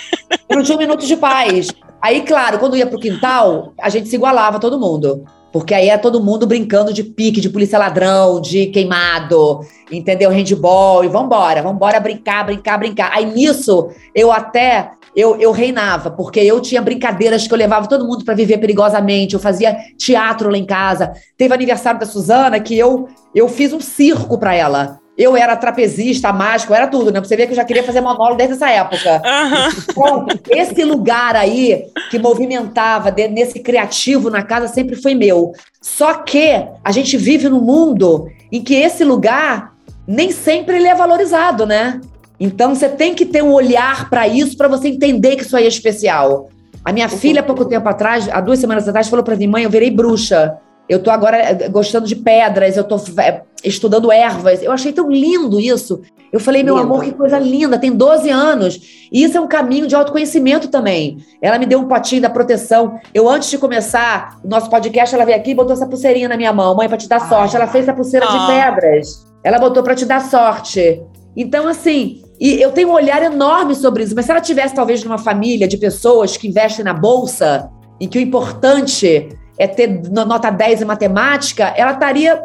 Eu 0.48 0.56
não 0.56 0.64
tinha 0.64 0.76
um 0.76 0.80
minuto 0.80 1.06
de 1.06 1.16
paz. 1.16 1.68
Aí, 2.02 2.22
claro, 2.22 2.58
quando 2.58 2.76
ia 2.76 2.86
pro 2.86 2.98
quintal, 2.98 3.72
a 3.80 3.88
gente 3.88 4.08
se 4.08 4.16
igualava 4.16 4.58
todo 4.58 4.80
mundo. 4.80 5.24
Porque 5.52 5.74
aí 5.74 5.90
é 5.90 5.98
todo 5.98 6.22
mundo 6.22 6.46
brincando 6.46 6.92
de 6.92 7.04
pique, 7.04 7.40
de 7.40 7.50
polícia 7.50 7.78
ladrão, 7.78 8.40
de 8.40 8.66
queimado, 8.66 9.60
entendeu? 9.90 10.30
Handball, 10.30 11.04
e 11.04 11.08
vambora, 11.08 11.62
vambora 11.62 12.00
brincar, 12.00 12.46
brincar, 12.46 12.78
brincar. 12.78 13.10
Aí 13.12 13.26
nisso, 13.26 13.90
eu 14.14 14.32
até, 14.32 14.92
eu, 15.14 15.36
eu 15.36 15.52
reinava, 15.52 16.10
porque 16.10 16.40
eu 16.40 16.58
tinha 16.60 16.80
brincadeiras 16.80 17.46
que 17.46 17.52
eu 17.52 17.58
levava 17.58 17.86
todo 17.86 18.06
mundo 18.06 18.24
para 18.24 18.34
viver 18.34 18.56
perigosamente, 18.58 19.34
eu 19.34 19.40
fazia 19.40 19.76
teatro 19.98 20.48
lá 20.48 20.56
em 20.56 20.64
casa. 20.64 21.12
Teve 21.36 21.52
aniversário 21.52 22.00
da 22.00 22.06
Suzana 22.06 22.58
que 22.58 22.76
eu, 22.76 23.08
eu 23.34 23.46
fiz 23.46 23.74
um 23.74 23.80
circo 23.80 24.38
para 24.38 24.54
ela. 24.54 25.01
Eu 25.16 25.36
era 25.36 25.56
trapezista, 25.56 26.32
mágico, 26.32 26.72
era 26.72 26.86
tudo, 26.86 27.12
né? 27.12 27.20
Pra 27.20 27.28
você 27.28 27.36
ver 27.36 27.46
que 27.46 27.52
eu 27.52 27.56
já 27.56 27.64
queria 27.64 27.82
fazer 27.82 28.00
monólogo 28.00 28.36
desde 28.36 28.54
essa 28.54 28.70
época. 28.70 29.22
Uhum. 29.24 29.82
Então, 29.90 30.26
esse 30.50 30.84
lugar 30.84 31.36
aí 31.36 31.84
que 32.10 32.18
movimentava 32.18 33.10
nesse 33.10 33.60
criativo 33.60 34.30
na 34.30 34.42
casa 34.42 34.68
sempre 34.68 34.96
foi 34.96 35.14
meu. 35.14 35.52
Só 35.82 36.14
que 36.14 36.64
a 36.82 36.92
gente 36.92 37.16
vive 37.18 37.48
num 37.48 37.60
mundo 37.60 38.26
em 38.50 38.62
que 38.62 38.74
esse 38.74 39.04
lugar 39.04 39.72
nem 40.06 40.30
sempre 40.30 40.76
ele 40.76 40.88
é 40.88 40.94
valorizado, 40.94 41.66
né? 41.66 42.00
Então 42.40 42.74
você 42.74 42.88
tem 42.88 43.14
que 43.14 43.24
ter 43.24 43.42
um 43.42 43.52
olhar 43.52 44.10
para 44.10 44.26
isso 44.26 44.56
para 44.56 44.66
você 44.66 44.88
entender 44.88 45.36
que 45.36 45.42
isso 45.42 45.56
aí 45.56 45.64
é 45.64 45.68
especial. 45.68 46.48
A 46.84 46.92
minha 46.92 47.06
uhum. 47.06 47.16
filha, 47.16 47.42
pouco 47.42 47.64
tempo 47.64 47.88
atrás, 47.88 48.28
há 48.28 48.40
duas 48.40 48.58
semanas 48.58 48.88
atrás, 48.88 49.08
falou 49.08 49.24
para 49.24 49.36
mim: 49.36 49.46
mãe, 49.46 49.62
eu 49.62 49.70
virei 49.70 49.90
bruxa. 49.90 50.56
Eu 50.88 51.02
tô 51.02 51.10
agora 51.10 51.38
eh, 51.38 51.68
gostando 51.68 52.06
de 52.06 52.16
pedras, 52.16 52.76
eu 52.76 52.84
tô 52.84 52.96
eh, 53.18 53.42
estudando 53.64 54.10
ervas. 54.10 54.62
Eu 54.62 54.72
achei 54.72 54.92
tão 54.92 55.10
lindo 55.10 55.60
isso. 55.60 56.02
Eu 56.32 56.40
falei, 56.40 56.62
meu 56.62 56.78
amor, 56.78 57.04
que 57.04 57.12
coisa 57.12 57.38
linda, 57.38 57.78
tem 57.78 57.92
12 57.92 58.30
anos. 58.30 58.80
E 59.12 59.22
isso 59.22 59.36
é 59.36 59.40
um 59.40 59.46
caminho 59.46 59.86
de 59.86 59.94
autoconhecimento 59.94 60.68
também. 60.68 61.18
Ela 61.42 61.58
me 61.58 61.66
deu 61.66 61.78
um 61.78 61.86
potinho 61.86 62.22
da 62.22 62.30
proteção. 62.30 62.98
Eu, 63.12 63.28
antes 63.28 63.50
de 63.50 63.58
começar 63.58 64.38
o 64.42 64.48
nosso 64.48 64.70
podcast, 64.70 65.14
ela 65.14 65.26
veio 65.26 65.36
aqui 65.36 65.50
e 65.50 65.54
botou 65.54 65.74
essa 65.74 65.86
pulseirinha 65.86 66.28
na 66.28 66.36
minha 66.36 66.52
mão. 66.52 66.74
Mãe, 66.74 66.88
para 66.88 66.96
te 66.96 67.08
dar 67.08 67.28
sorte. 67.28 67.54
Ela 67.54 67.66
fez 67.66 67.88
a 67.88 67.92
pulseira 67.92 68.26
ah. 68.28 68.32
de 68.32 68.46
pedras. 68.46 69.26
Ela 69.44 69.58
botou 69.58 69.82
para 69.82 69.94
te 69.94 70.06
dar 70.06 70.22
sorte. 70.22 71.02
Então, 71.36 71.68
assim, 71.68 72.22
e 72.40 72.60
eu 72.60 72.72
tenho 72.72 72.88
um 72.88 72.92
olhar 72.92 73.22
enorme 73.22 73.74
sobre 73.74 74.02
isso. 74.02 74.14
Mas 74.14 74.24
se 74.24 74.30
ela 74.30 74.40
tivesse, 74.40 74.74
talvez, 74.74 75.04
numa 75.04 75.18
família 75.18 75.68
de 75.68 75.76
pessoas 75.76 76.36
que 76.36 76.48
investem 76.48 76.84
na 76.84 76.94
bolsa, 76.94 77.70
em 78.00 78.08
que 78.08 78.18
o 78.18 78.20
importante 78.20 79.28
é 79.62 79.66
ter 79.68 79.88
nota 80.10 80.50
10 80.50 80.82
em 80.82 80.84
matemática, 80.84 81.72
ela 81.76 81.92
estaria 81.92 82.42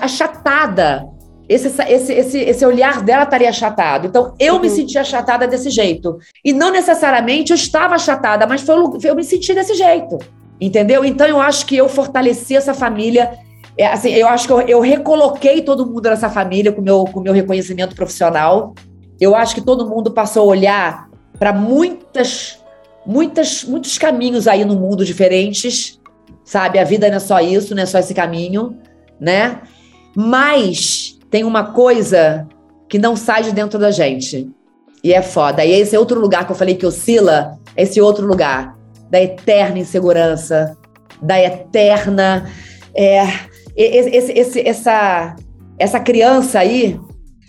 achatada. 0.00 1.08
Esse, 1.48 1.68
esse, 1.82 2.12
esse, 2.12 2.38
esse 2.38 2.66
olhar 2.66 3.00
dela 3.02 3.22
estaria 3.22 3.48
achatado. 3.48 4.08
Então, 4.08 4.34
eu 4.40 4.54
uhum. 4.54 4.60
me 4.60 4.70
senti 4.70 4.98
achatada 4.98 5.46
desse 5.46 5.70
jeito. 5.70 6.18
E 6.44 6.52
não 6.52 6.72
necessariamente 6.72 7.52
eu 7.52 7.54
estava 7.54 7.94
achatada, 7.94 8.44
mas 8.44 8.62
foi, 8.62 8.74
eu 9.04 9.14
me 9.14 9.22
senti 9.22 9.54
desse 9.54 9.74
jeito. 9.74 10.18
Entendeu? 10.60 11.04
Então, 11.04 11.28
eu 11.28 11.40
acho 11.40 11.64
que 11.64 11.76
eu 11.76 11.88
fortaleci 11.88 12.56
essa 12.56 12.74
família. 12.74 13.38
É, 13.78 13.86
assim, 13.86 14.10
eu 14.10 14.26
acho 14.26 14.48
que 14.48 14.52
eu, 14.52 14.60
eu 14.62 14.80
recoloquei 14.80 15.62
todo 15.62 15.86
mundo 15.86 16.08
nessa 16.08 16.28
família 16.28 16.72
com 16.72 16.82
meu, 16.82 17.02
o 17.02 17.10
com 17.10 17.20
meu 17.20 17.32
reconhecimento 17.32 17.94
profissional. 17.94 18.74
Eu 19.20 19.36
acho 19.36 19.54
que 19.54 19.60
todo 19.60 19.88
mundo 19.88 20.10
passou 20.10 20.42
a 20.42 20.46
olhar 20.46 21.08
para 21.38 21.52
muitas 21.52 22.63
muitas, 23.06 23.64
muitos 23.64 23.98
caminhos 23.98 24.46
aí 24.46 24.64
no 24.64 24.76
mundo 24.76 25.04
diferentes, 25.04 26.00
sabe? 26.44 26.78
A 26.78 26.84
vida 26.84 27.08
não 27.08 27.16
é 27.16 27.20
só 27.20 27.40
isso, 27.40 27.74
não 27.74 27.82
é 27.82 27.86
só 27.86 27.98
esse 27.98 28.14
caminho, 28.14 28.76
né? 29.20 29.60
Mas 30.16 31.18
tem 31.30 31.44
uma 31.44 31.72
coisa 31.72 32.46
que 32.88 32.98
não 32.98 33.16
sai 33.16 33.42
de 33.42 33.52
dentro 33.52 33.78
da 33.78 33.90
gente. 33.90 34.50
E 35.02 35.12
é 35.12 35.20
foda. 35.20 35.64
E 35.64 35.72
esse 35.72 35.94
é 35.94 35.98
outro 35.98 36.20
lugar 36.20 36.46
que 36.46 36.52
eu 36.52 36.56
falei 36.56 36.74
que 36.76 36.86
oscila, 36.86 37.58
esse 37.76 38.00
outro 38.00 38.26
lugar 38.26 38.76
da 39.10 39.20
eterna 39.20 39.78
insegurança, 39.78 40.76
da 41.20 41.38
eterna. 41.38 42.48
É, 42.94 43.24
esse, 43.76 44.32
esse, 44.32 44.68
essa, 44.68 45.36
essa 45.78 46.00
criança 46.00 46.60
aí, 46.60 46.98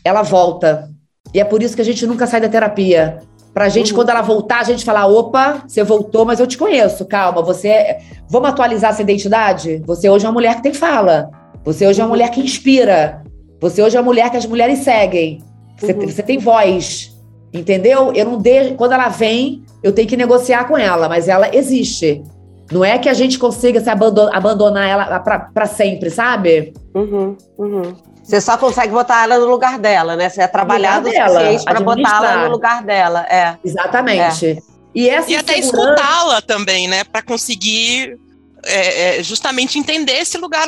ela 0.03 0.21
volta. 0.21 0.89
E 1.33 1.39
é 1.39 1.43
por 1.43 1.61
isso 1.61 1.75
que 1.75 1.81
a 1.81 1.85
gente 1.85 2.05
nunca 2.05 2.27
sai 2.27 2.41
da 2.41 2.49
terapia. 2.49 3.19
Pra 3.55 3.69
gente, 3.69 3.93
uhum. 3.93 3.99
quando 3.99 4.09
ela 4.09 4.21
voltar, 4.21 4.59
a 4.59 4.63
gente 4.63 4.83
falar: 4.83 5.07
opa, 5.07 5.63
você 5.65 5.81
voltou, 5.81 6.25
mas 6.25 6.41
eu 6.41 6.45
te 6.45 6.57
conheço, 6.57 7.05
calma, 7.05 7.41
você. 7.41 7.69
É... 7.69 7.99
Vamos 8.27 8.49
atualizar 8.49 8.91
essa 8.91 9.01
identidade? 9.01 9.81
Você 9.85 10.09
hoje 10.09 10.25
é 10.25 10.27
uma 10.27 10.33
mulher 10.33 10.57
que 10.57 10.63
tem 10.63 10.73
fala. 10.73 11.29
Você 11.63 11.87
hoje 11.87 12.01
é 12.01 12.03
uma 12.03 12.09
mulher 12.09 12.29
que 12.31 12.41
inspira. 12.41 13.23
Você 13.61 13.81
hoje 13.81 13.95
é 13.95 13.99
uma 14.01 14.05
mulher 14.05 14.29
que 14.29 14.35
as 14.35 14.45
mulheres 14.45 14.79
seguem. 14.79 15.41
Você, 15.77 15.93
uhum. 15.93 16.01
você 16.01 16.21
tem 16.21 16.37
voz. 16.37 17.15
Entendeu? 17.53 18.11
Eu 18.13 18.25
não 18.25 18.37
deixo. 18.37 18.75
Quando 18.75 18.91
ela 18.91 19.07
vem, 19.07 19.63
eu 19.81 19.93
tenho 19.93 20.07
que 20.07 20.17
negociar 20.17 20.67
com 20.67 20.77
ela, 20.77 21.07
mas 21.07 21.29
ela 21.29 21.55
existe. 21.55 22.21
Não 22.69 22.83
é 22.83 22.97
que 22.97 23.07
a 23.07 23.13
gente 23.13 23.39
consiga 23.39 23.79
se 23.79 23.89
abandonar, 23.89 24.35
abandonar 24.35 24.89
ela 24.89 25.19
para 25.19 25.65
sempre, 25.65 26.09
sabe? 26.09 26.73
Uhum, 26.93 27.37
uhum. 27.57 27.93
Você 28.25 28.41
só 28.41 28.57
consegue 28.57 28.91
botar 28.91 29.23
ela 29.23 29.37
no 29.37 29.45
lugar 29.45 29.77
dela, 29.77 30.15
né? 30.15 30.29
Você 30.29 30.41
é 30.41 30.47
trabalhado 30.47 31.07
o 31.07 31.11
suficiente 31.11 31.63
para 31.63 31.79
botar 31.79 32.31
ela 32.31 32.45
no 32.45 32.51
lugar 32.51 32.83
dela. 32.83 33.25
É. 33.29 33.55
Exatamente. 33.63 34.47
É. 34.47 34.57
E, 34.95 35.09
essa 35.09 35.29
e 35.29 35.35
até 35.35 35.59
escutá-la 35.59 36.41
também, 36.41 36.87
né? 36.87 37.03
Para 37.03 37.21
conseguir 37.21 38.17
é, 38.65 39.19
é, 39.19 39.23
justamente 39.23 39.77
entender 39.77 40.13
esse 40.13 40.39
lugar 40.39 40.67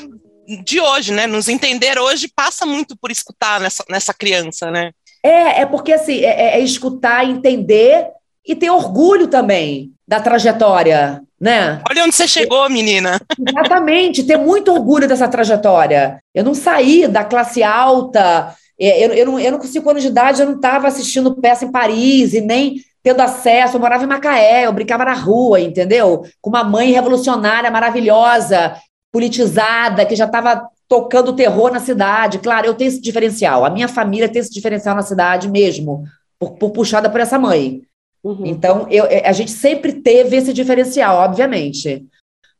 de 0.64 0.80
hoje, 0.80 1.12
né? 1.12 1.26
Nos 1.26 1.47
entender 1.47 1.97
hoje 1.97 2.32
passa 2.34 2.64
muito 2.64 2.95
por 2.95 3.10
escutar 3.10 3.60
nessa, 3.60 3.84
nessa 3.89 4.14
criança, 4.14 4.70
né? 4.70 4.91
É, 5.24 5.62
é 5.62 5.66
porque 5.66 5.93
assim, 5.93 6.24
é, 6.24 6.58
é 6.58 6.60
escutar, 6.60 7.26
entender 7.26 8.08
e 8.47 8.55
ter 8.55 8.69
orgulho 8.69 9.27
também 9.27 9.91
da 10.07 10.21
trajetória, 10.21 11.21
né? 11.39 11.81
Olha 11.89 12.05
onde 12.05 12.15
você 12.15 12.27
chegou, 12.27 12.69
menina. 12.69 13.19
Exatamente, 13.37 14.23
ter 14.23 14.37
muito 14.37 14.71
orgulho 14.71 15.07
dessa 15.07 15.27
trajetória. 15.27 16.19
Eu 16.33 16.43
não 16.43 16.53
saí 16.53 17.07
da 17.07 17.25
classe 17.25 17.61
alta, 17.61 18.55
é, 18.79 19.05
eu, 19.05 19.13
eu, 19.13 19.25
não, 19.25 19.39
eu 19.39 19.51
não, 19.51 19.59
com 19.59 19.67
cinco 19.67 19.89
anos 19.89 20.03
de 20.03 20.09
idade, 20.09 20.41
eu 20.41 20.47
não 20.47 20.55
estava 20.55 20.87
assistindo 20.87 21.35
peça 21.35 21.65
em 21.65 21.71
Paris 21.71 22.33
e 22.33 22.41
nem 22.41 22.75
tendo 23.03 23.21
acesso, 23.21 23.75
eu 23.75 23.79
morava 23.79 24.03
em 24.03 24.07
Macaé, 24.07 24.65
eu 24.65 24.73
brincava 24.73 25.05
na 25.05 25.13
rua, 25.13 25.59
entendeu? 25.59 26.23
Com 26.41 26.49
uma 26.49 26.63
mãe 26.63 26.91
revolucionária 26.91 27.71
maravilhosa, 27.71 28.75
politizada, 29.11 30.05
que 30.05 30.15
já 30.15 30.25
estava 30.25 30.67
tocando 30.87 31.33
terror 31.33 31.71
na 31.71 31.79
cidade. 31.79 32.39
Claro, 32.39 32.67
eu 32.67 32.73
tenho 32.73 32.89
esse 32.89 33.01
diferencial. 33.01 33.65
A 33.65 33.69
minha 33.69 33.87
família 33.87 34.29
tem 34.29 34.41
esse 34.41 34.51
diferencial 34.51 34.95
na 34.95 35.01
cidade 35.01 35.49
mesmo, 35.49 36.03
por, 36.39 36.51
por 36.51 36.71
puxada 36.71 37.09
por 37.09 37.19
essa 37.19 37.39
mãe. 37.39 37.81
Uhum. 38.28 38.45
Então, 38.45 38.88
eu, 38.89 39.05
é, 39.05 39.25
a 39.25 39.32
gente 39.32 39.51
sempre 39.51 39.93
teve 39.93 40.36
esse 40.36 40.51
diferencial, 40.51 41.15
obviamente. 41.15 42.05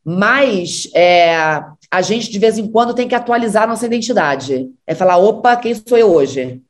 Mas 0.02 0.88
é, 0.94 1.36
a 1.90 2.00
gente, 2.00 2.30
de 2.30 2.38
vez 2.38 2.56
em 2.56 2.66
quando, 2.72 2.94
tem 2.94 3.06
que 3.06 3.14
atualizar 3.14 3.64
a 3.64 3.66
nossa 3.66 3.84
identidade. 3.84 4.70
É 4.86 4.94
falar, 4.94 5.18
opa, 5.18 5.54
quem 5.56 5.74
sou 5.74 5.98
eu 5.98 6.10
hoje? 6.10 6.62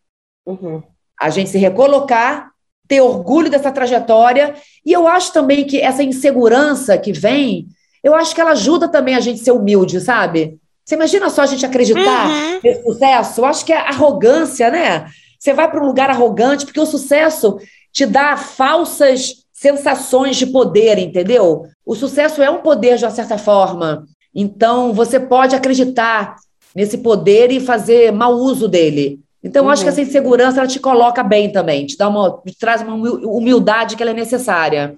Uhum. 0.45 0.83
A 1.21 1.31
gente 1.31 1.49
se 1.49 1.59
recolocar, 1.59 2.51
ter 2.89 3.01
orgulho 3.01 3.49
dessa 3.49 3.71
trajetória. 3.71 4.57
E 4.85 4.93
eu 4.93 5.07
acho 5.07 5.33
também 5.33 5.65
que 5.65 5.81
essa 5.81 6.03
insegurança 6.03 6.99
que 6.99 7.13
vem, 7.13 7.69
eu 8.03 8.17
acho 8.17 8.35
que 8.35 8.41
ela 8.41 8.51
ajuda 8.51 8.89
também 8.89 9.15
a 9.15 9.21
gente 9.21 9.39
ser 9.39 9.53
humilde, 9.53 10.01
sabe? 10.01 10.59
Você 10.85 10.97
imagina 10.97 11.31
só 11.31 11.43
a 11.43 11.47
gente 11.47 11.65
acreditar 11.65 12.27
uhum. 12.27 12.61
nesse 12.65 12.83
sucesso? 12.83 13.41
Eu 13.43 13.45
acho 13.45 13.65
que 13.65 13.73
é 13.73 13.79
arrogância, 13.79 14.73
né? 14.73 15.07
Você 15.39 15.55
vai 15.55 15.71
para 15.71 15.81
um 15.81 15.87
lugar 15.87 16.11
arrogante, 16.11 16.65
porque 16.65 16.81
o 16.81 16.87
sucesso 16.87 17.61
te 17.93 18.07
dá 18.07 18.37
falsas 18.37 19.45
sensações 19.53 20.37
de 20.37 20.47
poder, 20.47 20.99
entendeu? 20.99 21.65
O 21.85 21.95
sucesso 21.95 22.43
é 22.43 22.49
um 22.49 22.59
poder 22.59 22.97
de 22.97 23.05
uma 23.05 23.11
certa 23.11 23.37
forma. 23.37 24.05
Então, 24.35 24.93
você 24.93 25.19
pode 25.19 25.57
acreditar 25.57 26.37
nesse 26.75 26.99
poder 26.99 27.51
e 27.51 27.59
fazer 27.59 28.13
mau 28.13 28.35
uso 28.35 28.69
dele. 28.69 29.21
Então, 29.43 29.63
uhum. 29.63 29.69
eu 29.69 29.73
acho 29.73 29.83
que 29.83 29.89
uhum. 29.89 29.93
essa 29.93 30.03
insegurança 30.03 30.59
ela 30.61 30.69
te 30.69 30.79
coloca 30.79 31.23
bem 31.23 31.51
também, 31.51 31.87
te 31.87 31.97
dá 31.97 32.09
uma, 32.09 32.41
te 32.47 32.57
traz 32.57 32.83
uma 32.83 32.95
humildade 32.95 33.97
que 33.97 34.03
ela 34.03 34.13
é 34.13 34.15
necessária. 34.15 34.97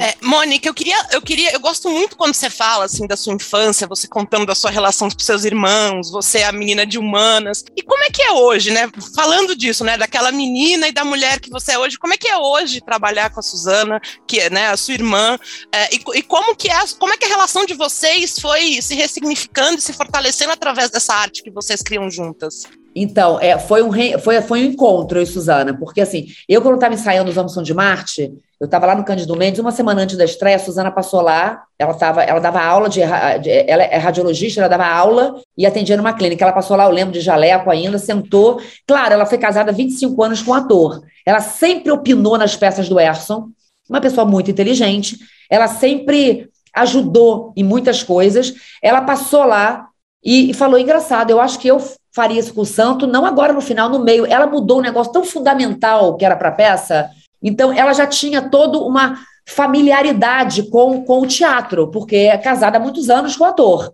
É, 0.00 0.14
Mônica, 0.20 0.68
eu 0.68 0.74
queria, 0.74 0.96
eu 1.12 1.22
queria, 1.22 1.52
eu 1.52 1.60
gosto 1.60 1.88
muito 1.90 2.16
quando 2.16 2.34
você 2.34 2.50
fala 2.50 2.84
assim 2.84 3.06
da 3.06 3.16
sua 3.16 3.32
infância, 3.32 3.86
você 3.86 4.06
contando 4.06 4.46
da 4.46 4.54
sua 4.54 4.70
relação 4.70 5.08
com 5.08 5.18
seus 5.18 5.44
irmãos, 5.44 6.10
você 6.10 6.38
é 6.38 6.46
a 6.46 6.52
menina 6.52 6.84
de 6.84 6.98
humanas. 6.98 7.64
E 7.76 7.82
como 7.82 8.02
é 8.04 8.10
que 8.10 8.22
é 8.22 8.32
hoje, 8.32 8.70
né? 8.70 8.90
Falando 9.14 9.56
disso, 9.56 9.84
né, 9.84 9.96
daquela 9.96 10.30
menina 10.30 10.88
e 10.88 10.92
da 10.92 11.04
mulher 11.04 11.40
que 11.40 11.50
você 11.50 11.72
é 11.72 11.78
hoje, 11.78 11.98
como 11.98 12.14
é 12.14 12.16
que 12.16 12.28
é 12.28 12.36
hoje 12.36 12.80
trabalhar 12.80 13.30
com 13.30 13.40
a 13.40 13.42
Suzana, 13.42 14.00
que 14.26 14.38
é, 14.38 14.50
né, 14.50 14.68
a 14.68 14.76
sua 14.76 14.94
irmã, 14.94 15.38
é, 15.72 15.94
e, 15.94 16.02
e, 16.14 16.22
como 16.22 16.54
que 16.54 16.68
é, 16.70 16.78
como 16.98 17.12
é 17.12 17.16
que 17.16 17.24
a 17.24 17.28
relação 17.28 17.64
de 17.64 17.74
vocês 17.74 18.38
foi 18.38 18.80
se 18.82 18.94
ressignificando 18.94 19.78
e 19.78 19.82
se 19.82 19.92
fortalecendo 19.92 20.52
através 20.52 20.90
dessa 20.90 21.14
arte 21.14 21.42
que 21.42 21.50
vocês 21.50 21.82
criam 21.82 22.10
juntas? 22.10 22.64
Então, 22.94 23.38
é, 23.40 23.58
foi, 23.58 23.82
um 23.82 23.88
re... 23.88 24.18
foi, 24.18 24.40
foi 24.42 24.62
um 24.62 24.64
encontro, 24.72 25.18
eu 25.18 25.22
e 25.22 25.26
Suzana, 25.26 25.76
porque 25.76 26.00
assim, 26.00 26.26
eu 26.48 26.60
quando 26.60 26.74
estava 26.74 26.94
ensaiando 26.94 27.30
os 27.30 27.36
Homens 27.36 27.52
São 27.52 27.62
de 27.62 27.72
Marte, 27.72 28.32
eu 28.60 28.66
estava 28.66 28.84
lá 28.84 28.94
no 28.94 29.04
Cândido 29.04 29.34
Mendes, 29.34 29.58
uma 29.58 29.72
semana 29.72 30.02
antes 30.02 30.18
da 30.18 30.24
estreia, 30.24 30.56
a 30.56 30.58
Suzana 30.58 30.90
passou 30.90 31.22
lá, 31.22 31.62
ela, 31.78 31.94
tava, 31.94 32.22
ela 32.22 32.40
dava 32.40 32.60
aula 32.60 32.90
de, 32.90 33.00
Ela 33.00 33.84
é 33.84 33.96
radiologista, 33.96 34.60
ela 34.60 34.68
dava 34.68 34.86
aula 34.86 35.40
e 35.56 35.64
atendia 35.64 35.96
numa 35.96 36.12
clínica. 36.12 36.44
Ela 36.44 36.52
passou 36.52 36.76
lá, 36.76 36.84
eu 36.84 36.90
lembro 36.90 37.10
de 37.10 37.22
jaleco 37.22 37.70
ainda, 37.70 37.98
sentou. 37.98 38.60
Claro, 38.86 39.14
ela 39.14 39.24
foi 39.24 39.38
casada 39.38 39.70
há 39.70 39.74
25 39.74 40.22
anos 40.22 40.42
com 40.42 40.50
um 40.50 40.54
ator. 40.54 41.02
Ela 41.24 41.40
sempre 41.40 41.90
opinou 41.90 42.36
nas 42.36 42.54
peças 42.54 42.86
do 42.86 43.00
Erson, 43.00 43.48
uma 43.88 44.00
pessoa 44.00 44.26
muito 44.26 44.50
inteligente. 44.50 45.18
Ela 45.48 45.66
sempre 45.66 46.50
ajudou 46.74 47.54
em 47.56 47.64
muitas 47.64 48.02
coisas. 48.02 48.52
Ela 48.82 49.00
passou 49.00 49.44
lá 49.44 49.86
e, 50.22 50.50
e 50.50 50.54
falou: 50.54 50.78
engraçado, 50.78 51.30
eu 51.30 51.40
acho 51.40 51.58
que 51.58 51.68
eu 51.68 51.80
faria 52.12 52.38
isso 52.38 52.52
com 52.52 52.60
o 52.60 52.66
Santo, 52.66 53.06
não 53.06 53.24
agora 53.24 53.54
no 53.54 53.60
final, 53.62 53.88
no 53.88 54.00
meio. 54.00 54.26
Ela 54.26 54.46
mudou 54.46 54.80
um 54.80 54.82
negócio 54.82 55.12
tão 55.12 55.24
fundamental 55.24 56.16
que 56.18 56.26
era 56.26 56.36
para 56.36 56.50
a 56.50 56.52
peça. 56.52 57.08
Então, 57.42 57.72
ela 57.72 57.92
já 57.92 58.06
tinha 58.06 58.42
toda 58.42 58.78
uma 58.78 59.18
familiaridade 59.46 60.64
com, 60.64 61.02
com 61.04 61.20
o 61.20 61.26
teatro, 61.26 61.88
porque 61.88 62.16
é 62.16 62.38
casada 62.38 62.76
há 62.76 62.80
muitos 62.80 63.10
anos 63.10 63.36
com 63.36 63.44
o 63.44 63.48
ator, 63.48 63.92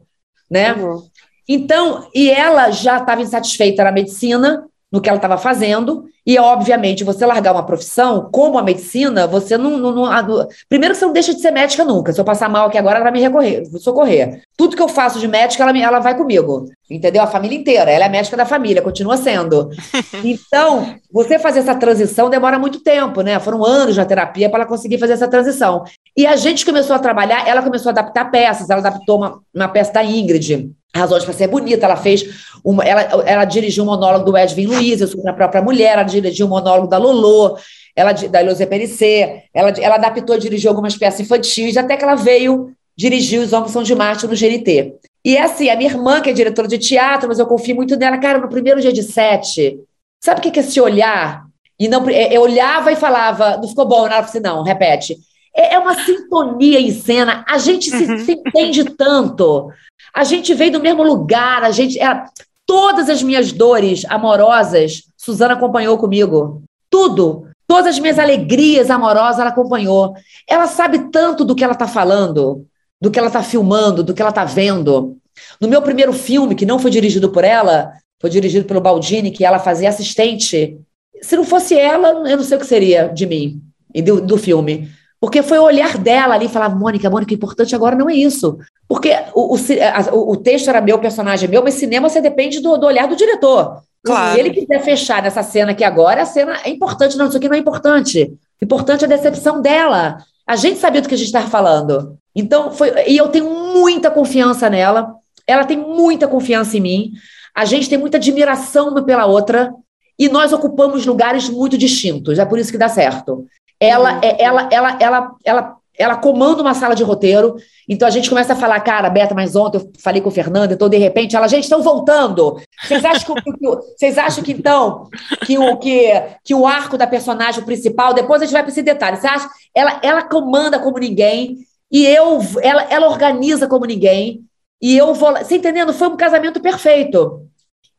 né? 0.50 0.74
Uhum. 0.74 1.02
Então, 1.48 2.08
e 2.14 2.30
ela 2.30 2.70
já 2.70 2.98
estava 2.98 3.22
insatisfeita 3.22 3.84
na 3.84 3.92
medicina, 3.92 4.66
no 4.92 5.00
que 5.00 5.08
ela 5.08 5.18
estava 5.18 5.36
fazendo, 5.36 6.04
e 6.26 6.38
obviamente 6.38 7.04
você 7.04 7.24
largar 7.26 7.52
uma 7.52 7.64
profissão 7.64 8.28
como 8.32 8.58
a 8.58 8.62
medicina, 8.62 9.26
você 9.26 9.56
não, 9.56 9.78
não, 9.78 9.92
não, 9.92 10.48
Primeiro 10.68 10.94
que 10.94 10.98
você 10.98 11.06
não 11.06 11.12
deixa 11.12 11.34
de 11.34 11.40
ser 11.40 11.50
médica 11.50 11.84
nunca. 11.84 12.12
Se 12.12 12.20
eu 12.20 12.24
passar 12.24 12.48
mal 12.48 12.66
aqui 12.66 12.78
agora, 12.78 12.96
ela 12.96 13.04
vai 13.04 13.12
me 13.12 13.20
recorrer, 13.20 13.64
socorrer. 13.78 14.42
Tudo 14.56 14.76
que 14.76 14.82
eu 14.82 14.88
faço 14.88 15.20
de 15.20 15.28
médica, 15.28 15.62
ela, 15.62 15.76
ela 15.78 16.00
vai 16.00 16.16
comigo. 16.16 16.68
Entendeu? 16.90 17.22
A 17.22 17.26
família 17.26 17.58
inteira. 17.58 17.90
Ela 17.90 18.06
é 18.06 18.08
médica 18.08 18.36
da 18.36 18.44
família, 18.44 18.82
continua 18.82 19.16
sendo. 19.16 19.70
Então, 20.24 20.96
você 21.12 21.38
fazer 21.38 21.60
essa 21.60 21.74
transição 21.74 22.30
demora 22.30 22.58
muito 22.58 22.80
tempo, 22.80 23.20
né? 23.20 23.38
Foram 23.38 23.64
anos 23.64 23.96
na 23.96 24.04
terapia 24.04 24.48
para 24.48 24.60
ela 24.60 24.68
conseguir 24.68 24.98
fazer 24.98 25.12
essa 25.12 25.28
transição. 25.28 25.84
E 26.16 26.26
a 26.26 26.36
gente 26.36 26.64
começou 26.64 26.96
a 26.96 26.98
trabalhar, 26.98 27.46
ela 27.46 27.62
começou 27.62 27.90
a 27.90 27.92
adaptar 27.92 28.30
peças, 28.30 28.68
ela 28.70 28.80
adaptou 28.80 29.18
uma, 29.18 29.40
uma 29.54 29.68
peça 29.68 29.92
da 29.92 30.04
Ingrid, 30.04 30.70
Razões 30.96 31.24
para 31.24 31.32
Ser 31.32 31.46
Bonita, 31.46 31.86
ela 31.86 31.96
fez 31.96 32.24
uma, 32.64 32.84
ela, 32.84 33.02
ela 33.24 33.44
dirigiu 33.44 33.84
um 33.84 33.86
monólogo 33.86 34.24
do 34.24 34.36
Edwin 34.36 34.66
Luiz, 34.66 35.00
eu 35.00 35.06
sobre 35.08 35.30
a 35.30 35.32
própria 35.32 35.62
mulher, 35.62 35.92
ela 35.92 36.02
dirigiu 36.02 36.46
um 36.46 36.50
monólogo 36.50 36.88
da 36.88 36.98
Lolo, 36.98 37.56
ela, 37.94 38.12
da 38.12 38.40
Eleusa 38.40 38.66
Perissé, 38.66 39.44
ela, 39.54 39.70
ela 39.70 39.94
adaptou 39.94 40.36
e 40.36 40.40
dirigiu 40.40 40.70
algumas 40.70 40.96
peças 40.96 41.20
infantis, 41.20 41.76
até 41.76 41.96
que 41.96 42.04
ela 42.04 42.14
veio 42.14 42.72
dirigir 42.96 43.40
Os 43.40 43.52
Homens 43.52 43.72
São 43.72 43.82
de 43.82 43.94
Marte 43.94 44.26
no 44.26 44.34
GNT. 44.34 44.94
E 45.24 45.36
é 45.36 45.42
assim, 45.42 45.68
a 45.68 45.76
minha 45.76 45.90
irmã, 45.90 46.20
que 46.20 46.30
é 46.30 46.32
diretora 46.32 46.68
de 46.68 46.78
teatro, 46.78 47.28
mas 47.28 47.38
eu 47.38 47.46
confio 47.46 47.74
muito 47.74 47.96
nela, 47.96 48.18
cara, 48.18 48.38
no 48.38 48.48
primeiro 48.48 48.80
dia 48.80 48.92
de 48.92 49.02
sete, 49.02 49.78
sabe 50.22 50.40
o 50.40 50.42
que 50.42 50.58
é 50.58 50.62
esse 50.62 50.80
olhar? 50.80 51.44
E 51.78 51.88
não, 51.88 52.08
é, 52.08 52.34
eu 52.34 52.42
olhava 52.42 52.90
e 52.90 52.96
falava, 52.96 53.58
não 53.58 53.68
ficou 53.68 53.86
bom, 53.86 54.06
ela 54.06 54.08
falou 54.08 54.24
assim, 54.24 54.40
não, 54.40 54.62
repete. 54.62 55.16
É, 55.56 55.74
é 55.74 55.78
uma 55.78 55.94
sintonia 56.04 56.78
em 56.78 56.90
cena, 56.90 57.44
a 57.48 57.56
gente 57.58 57.90
se, 57.90 58.04
uhum. 58.04 58.18
se 58.18 58.32
entende 58.32 58.84
tanto, 58.84 59.70
a 60.14 60.22
gente 60.22 60.52
veio 60.54 60.72
do 60.72 60.80
mesmo 60.80 61.02
lugar, 61.02 61.64
a 61.64 61.70
gente. 61.70 61.98
É, 61.98 62.24
todas 62.66 63.08
as 63.08 63.22
minhas 63.22 63.52
dores 63.52 64.04
amorosas, 64.08 65.04
Suzana 65.16 65.54
acompanhou 65.54 65.96
comigo. 65.96 66.62
Tudo. 66.90 67.46
Todas 67.66 67.86
as 67.88 67.98
minhas 67.98 68.18
alegrias 68.18 68.90
amorosas, 68.90 69.40
ela 69.40 69.50
acompanhou. 69.50 70.14
Ela 70.48 70.66
sabe 70.66 71.10
tanto 71.10 71.44
do 71.44 71.54
que 71.54 71.64
ela 71.64 71.72
está 71.72 71.88
falando, 71.88 72.64
do 73.00 73.10
que 73.10 73.18
ela 73.18 73.28
está 73.28 73.42
filmando, 73.42 74.02
do 74.02 74.14
que 74.14 74.22
ela 74.22 74.30
está 74.30 74.44
vendo. 74.44 75.16
No 75.60 75.68
meu 75.68 75.82
primeiro 75.82 76.12
filme, 76.12 76.54
que 76.54 76.66
não 76.66 76.78
foi 76.78 76.90
dirigido 76.90 77.30
por 77.30 77.44
ela, 77.44 77.92
foi 78.20 78.30
dirigido 78.30 78.66
pelo 78.66 78.80
Baldini, 78.80 79.30
que 79.30 79.44
ela 79.44 79.58
fazia 79.58 79.88
assistente. 79.88 80.78
Se 81.20 81.36
não 81.36 81.44
fosse 81.44 81.76
ela, 81.78 82.28
eu 82.28 82.36
não 82.36 82.44
sei 82.44 82.56
o 82.56 82.60
que 82.60 82.66
seria 82.66 83.08
de 83.08 83.26
mim 83.26 83.60
e 83.94 84.00
do, 84.00 84.20
do 84.20 84.38
filme. 84.38 84.90
Porque 85.20 85.42
foi 85.42 85.58
o 85.58 85.64
olhar 85.64 85.96
dela 85.96 86.34
ali 86.34 86.46
e 86.46 86.48
falar, 86.48 86.68
Mônica, 86.68 87.08
Mônica, 87.08 87.32
o 87.32 87.34
importante 87.34 87.74
agora 87.74 87.96
não 87.96 88.08
é 88.08 88.14
isso. 88.14 88.58
Porque 88.86 89.12
o, 89.34 89.56
o, 89.56 90.30
o, 90.32 90.36
texto 90.36 90.68
era 90.68 90.80
meu, 90.80 90.96
o 90.96 91.00
personagem 91.00 91.48
é 91.48 91.50
meu, 91.50 91.62
mas 91.62 91.74
cinema 91.74 92.08
você 92.08 92.20
depende 92.20 92.60
do, 92.60 92.76
do 92.76 92.86
olhar 92.86 93.08
do 93.08 93.16
diretor. 93.16 93.82
Claro. 94.04 94.34
Se 94.34 94.40
ele 94.40 94.50
quiser 94.50 94.80
fechar 94.82 95.22
nessa 95.22 95.42
cena 95.42 95.72
aqui 95.72 95.82
agora, 95.82 96.22
a 96.22 96.26
cena 96.26 96.58
é 96.64 96.70
importante, 96.70 97.16
não, 97.16 97.26
isso 97.26 97.36
aqui 97.36 97.48
não 97.48 97.56
é 97.56 97.58
importante. 97.58 98.32
Importante 98.62 99.02
é 99.02 99.06
a 99.06 99.08
decepção 99.08 99.60
dela. 99.60 100.18
A 100.46 100.54
gente 100.54 100.78
sabia 100.78 101.02
do 101.02 101.08
que 101.08 101.14
a 101.14 101.18
gente 101.18 101.26
estava 101.26 101.48
falando. 101.48 102.16
Então, 102.34 102.70
foi. 102.70 102.92
E 103.08 103.16
eu 103.16 103.28
tenho 103.28 103.50
muita 103.50 104.10
confiança 104.10 104.70
nela. 104.70 105.14
Ela 105.46 105.64
tem 105.64 105.76
muita 105.76 106.28
confiança 106.28 106.76
em 106.76 106.80
mim. 106.80 107.12
A 107.54 107.64
gente 107.64 107.88
tem 107.88 107.98
muita 107.98 108.18
admiração 108.18 108.90
uma 108.90 109.02
pela 109.02 109.26
outra. 109.26 109.72
E 110.18 110.28
nós 110.28 110.52
ocupamos 110.52 111.04
lugares 111.04 111.48
muito 111.48 111.76
distintos. 111.76 112.38
É 112.38 112.44
por 112.44 112.58
isso 112.58 112.70
que 112.70 112.78
dá 112.78 112.88
certo. 112.88 113.46
Ela, 113.80 114.14
uhum. 114.14 114.20
é, 114.22 114.42
ela, 114.42 114.68
ela, 114.70 114.98
ela, 115.00 115.36
ela, 115.44 115.76
ela 115.98 116.16
comanda 116.16 116.62
uma 116.62 116.74
sala 116.74 116.94
de 116.94 117.02
roteiro. 117.02 117.56
Então 117.88 118.06
a 118.06 118.10
gente 118.10 118.28
começa 118.28 118.52
a 118.52 118.56
falar, 118.56 118.80
cara, 118.80 119.10
Beta, 119.10 119.34
mas 119.34 119.54
ontem 119.56 119.78
eu 119.78 119.92
falei 119.98 120.20
com 120.20 120.28
o 120.28 120.32
Fernando, 120.32 120.72
então 120.72 120.88
de 120.88 120.96
repente 120.96 121.36
ela, 121.36 121.48
gente, 121.48 121.64
estão 121.64 121.82
voltando. 121.82 122.60
Vocês 122.82 123.04
acham 123.04 123.34
que, 123.34 123.52
que, 123.52 123.66
vocês 123.66 124.18
acham 124.18 124.42
que 124.42 124.52
então 124.52 125.08
que 125.44 125.58
o, 125.58 125.76
que, 125.76 126.10
que 126.44 126.54
o 126.54 126.66
arco 126.66 126.98
da 126.98 127.06
personagem 127.06 127.64
principal, 127.64 128.12
depois 128.12 128.42
a 128.42 128.44
gente 128.44 128.54
vai 128.54 128.62
para 128.62 128.72
esse 128.72 128.82
detalhe. 128.82 129.16
Você 129.16 129.26
acha? 129.26 129.48
Ela, 129.74 130.00
ela 130.02 130.22
comanda 130.22 130.78
como 130.78 130.98
ninguém 130.98 131.58
e 131.90 132.04
eu, 132.04 132.40
ela, 132.62 132.82
ela 132.90 133.08
organiza 133.08 133.66
como 133.66 133.84
ninguém. 133.84 134.42
E 134.80 134.96
eu 134.96 135.14
vou. 135.14 135.32
Você 135.32 135.56
entendendo? 135.56 135.92
Foi 135.92 136.08
um 136.08 136.16
casamento 136.16 136.60
perfeito. 136.60 137.42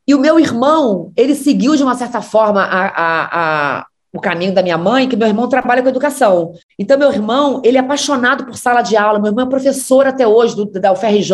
E 0.06 0.14
o 0.14 0.18
meu 0.18 0.38
irmão, 0.38 1.12
ele 1.16 1.34
seguiu 1.34 1.76
de 1.76 1.82
uma 1.82 1.94
certa 1.94 2.22
forma 2.22 2.62
a, 2.62 2.86
a, 2.86 3.78
a 3.80 3.86
o 4.12 4.20
caminho 4.20 4.54
da 4.54 4.62
minha 4.62 4.78
mãe, 4.78 5.08
que 5.08 5.16
meu 5.16 5.28
irmão 5.28 5.48
trabalha 5.48 5.82
com 5.82 5.88
educação. 5.88 6.52
Então, 6.78 6.98
meu 6.98 7.12
irmão, 7.12 7.60
ele 7.64 7.76
é 7.76 7.80
apaixonado 7.80 8.46
por 8.46 8.56
sala 8.56 8.80
de 8.80 8.96
aula. 8.96 9.18
Meu 9.18 9.30
irmão 9.30 9.46
é 9.46 9.48
professor 9.48 10.06
até 10.06 10.26
hoje 10.26 10.56
do, 10.56 10.64
da 10.66 10.92
UFRJ, 10.92 11.32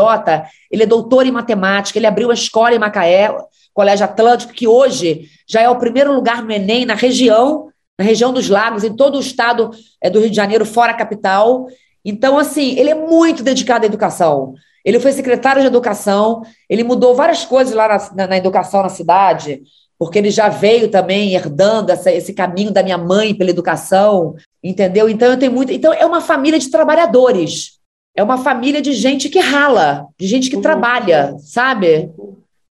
ele 0.71 0.83
é 0.83 0.87
doutor 0.87 1.25
em 1.27 1.31
matemática, 1.31 1.99
ele 1.99 2.07
abriu 2.07 2.31
a 2.31 2.35
escola 2.35 2.75
em 2.75 2.79
Macaé, 2.79 3.35
Colégio 3.73 4.05
Atlântico, 4.05 4.53
que 4.53 4.67
hoje 4.67 5.29
já 5.47 5.61
é 5.61 5.69
o 5.69 5.77
primeiro 5.77 6.13
lugar 6.13 6.43
no 6.43 6.53
Enem 6.53 6.85
na 6.85 6.95
região, 6.95 7.69
na 7.99 8.05
região 8.05 8.33
dos 8.33 8.49
lagos, 8.49 8.83
em 8.83 8.95
todo 8.95 9.17
o 9.17 9.21
estado 9.21 9.71
é, 10.01 10.11
do 10.11 10.19
Rio 10.19 10.31
de 10.31 10.37
Janeiro, 10.37 10.67
fora 10.67 10.93
a 10.93 10.97
capital. 10.97 11.67
Então, 12.05 12.39
assim, 12.39 12.77
ele 12.77 12.91
é 12.91 12.95
muito 12.95 13.43
dedicado 13.43 13.85
à 13.85 13.87
educação. 13.87 14.55
Ele 14.85 15.01
foi 15.01 15.13
secretário 15.13 15.63
de 15.63 15.69
educação, 15.69 16.43
ele 16.69 16.85
mudou 16.85 17.15
várias 17.15 17.45
coisas 17.45 17.73
lá 17.73 17.89
na, 17.89 18.15
na, 18.15 18.27
na 18.27 18.37
educação 18.37 18.83
na 18.83 18.89
cidade 18.89 19.63
porque 19.99 20.19
ele 20.19 20.31
já 20.31 20.49
veio 20.49 20.89
também 20.91 21.35
herdando 21.35 21.91
essa, 21.91 22.11
esse 22.11 22.33
caminho 22.33 22.73
da 22.73 22.83
minha 22.83 22.99
mãe 22.99 23.35
pela 23.35 23.51
educação, 23.51 24.35
entendeu? 24.63 25.09
Então 25.09 25.31
eu 25.31 25.39
tenho 25.39 25.53
muito. 25.53 25.73
Então 25.73 25.93
é 25.93 26.05
uma 26.05 26.21
família 26.21 26.59
de 26.59 26.71
trabalhadores, 26.71 27.79
é 28.15 28.23
uma 28.23 28.39
família 28.39 28.83
de 28.83 28.93
gente 28.93 29.29
que 29.29 29.39
rala, 29.39 30.07
de 30.19 30.27
gente 30.27 30.51
que 30.51 30.57
uhum. 30.57 30.63
trabalha, 30.63 31.37
sabe? 31.39 32.11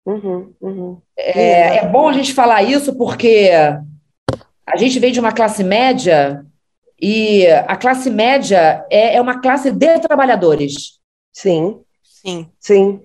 Uhum, 0.06 0.54
uhum. 0.62 0.98
É, 1.18 1.78
é 1.78 1.88
bom 1.88 2.08
a 2.08 2.14
gente 2.14 2.34
falar 2.34 2.64
isso 2.64 2.96
porque 2.96 3.52
a 4.66 4.78
gente 4.78 5.00
vem 5.00 5.12
de 5.12 5.20
uma 5.20 5.32
classe 5.32 5.64
média 5.64 6.46
e 7.02 7.46
a 7.46 7.76
classe 7.76 8.10
média 8.10 8.86
é, 8.90 9.16
é 9.16 9.22
uma 9.22 9.40
classe 9.40 9.72
de 9.72 10.00
trabalhadores. 10.00 11.00
Sim, 11.34 11.82
sim, 12.04 12.50
sim. 12.60 13.02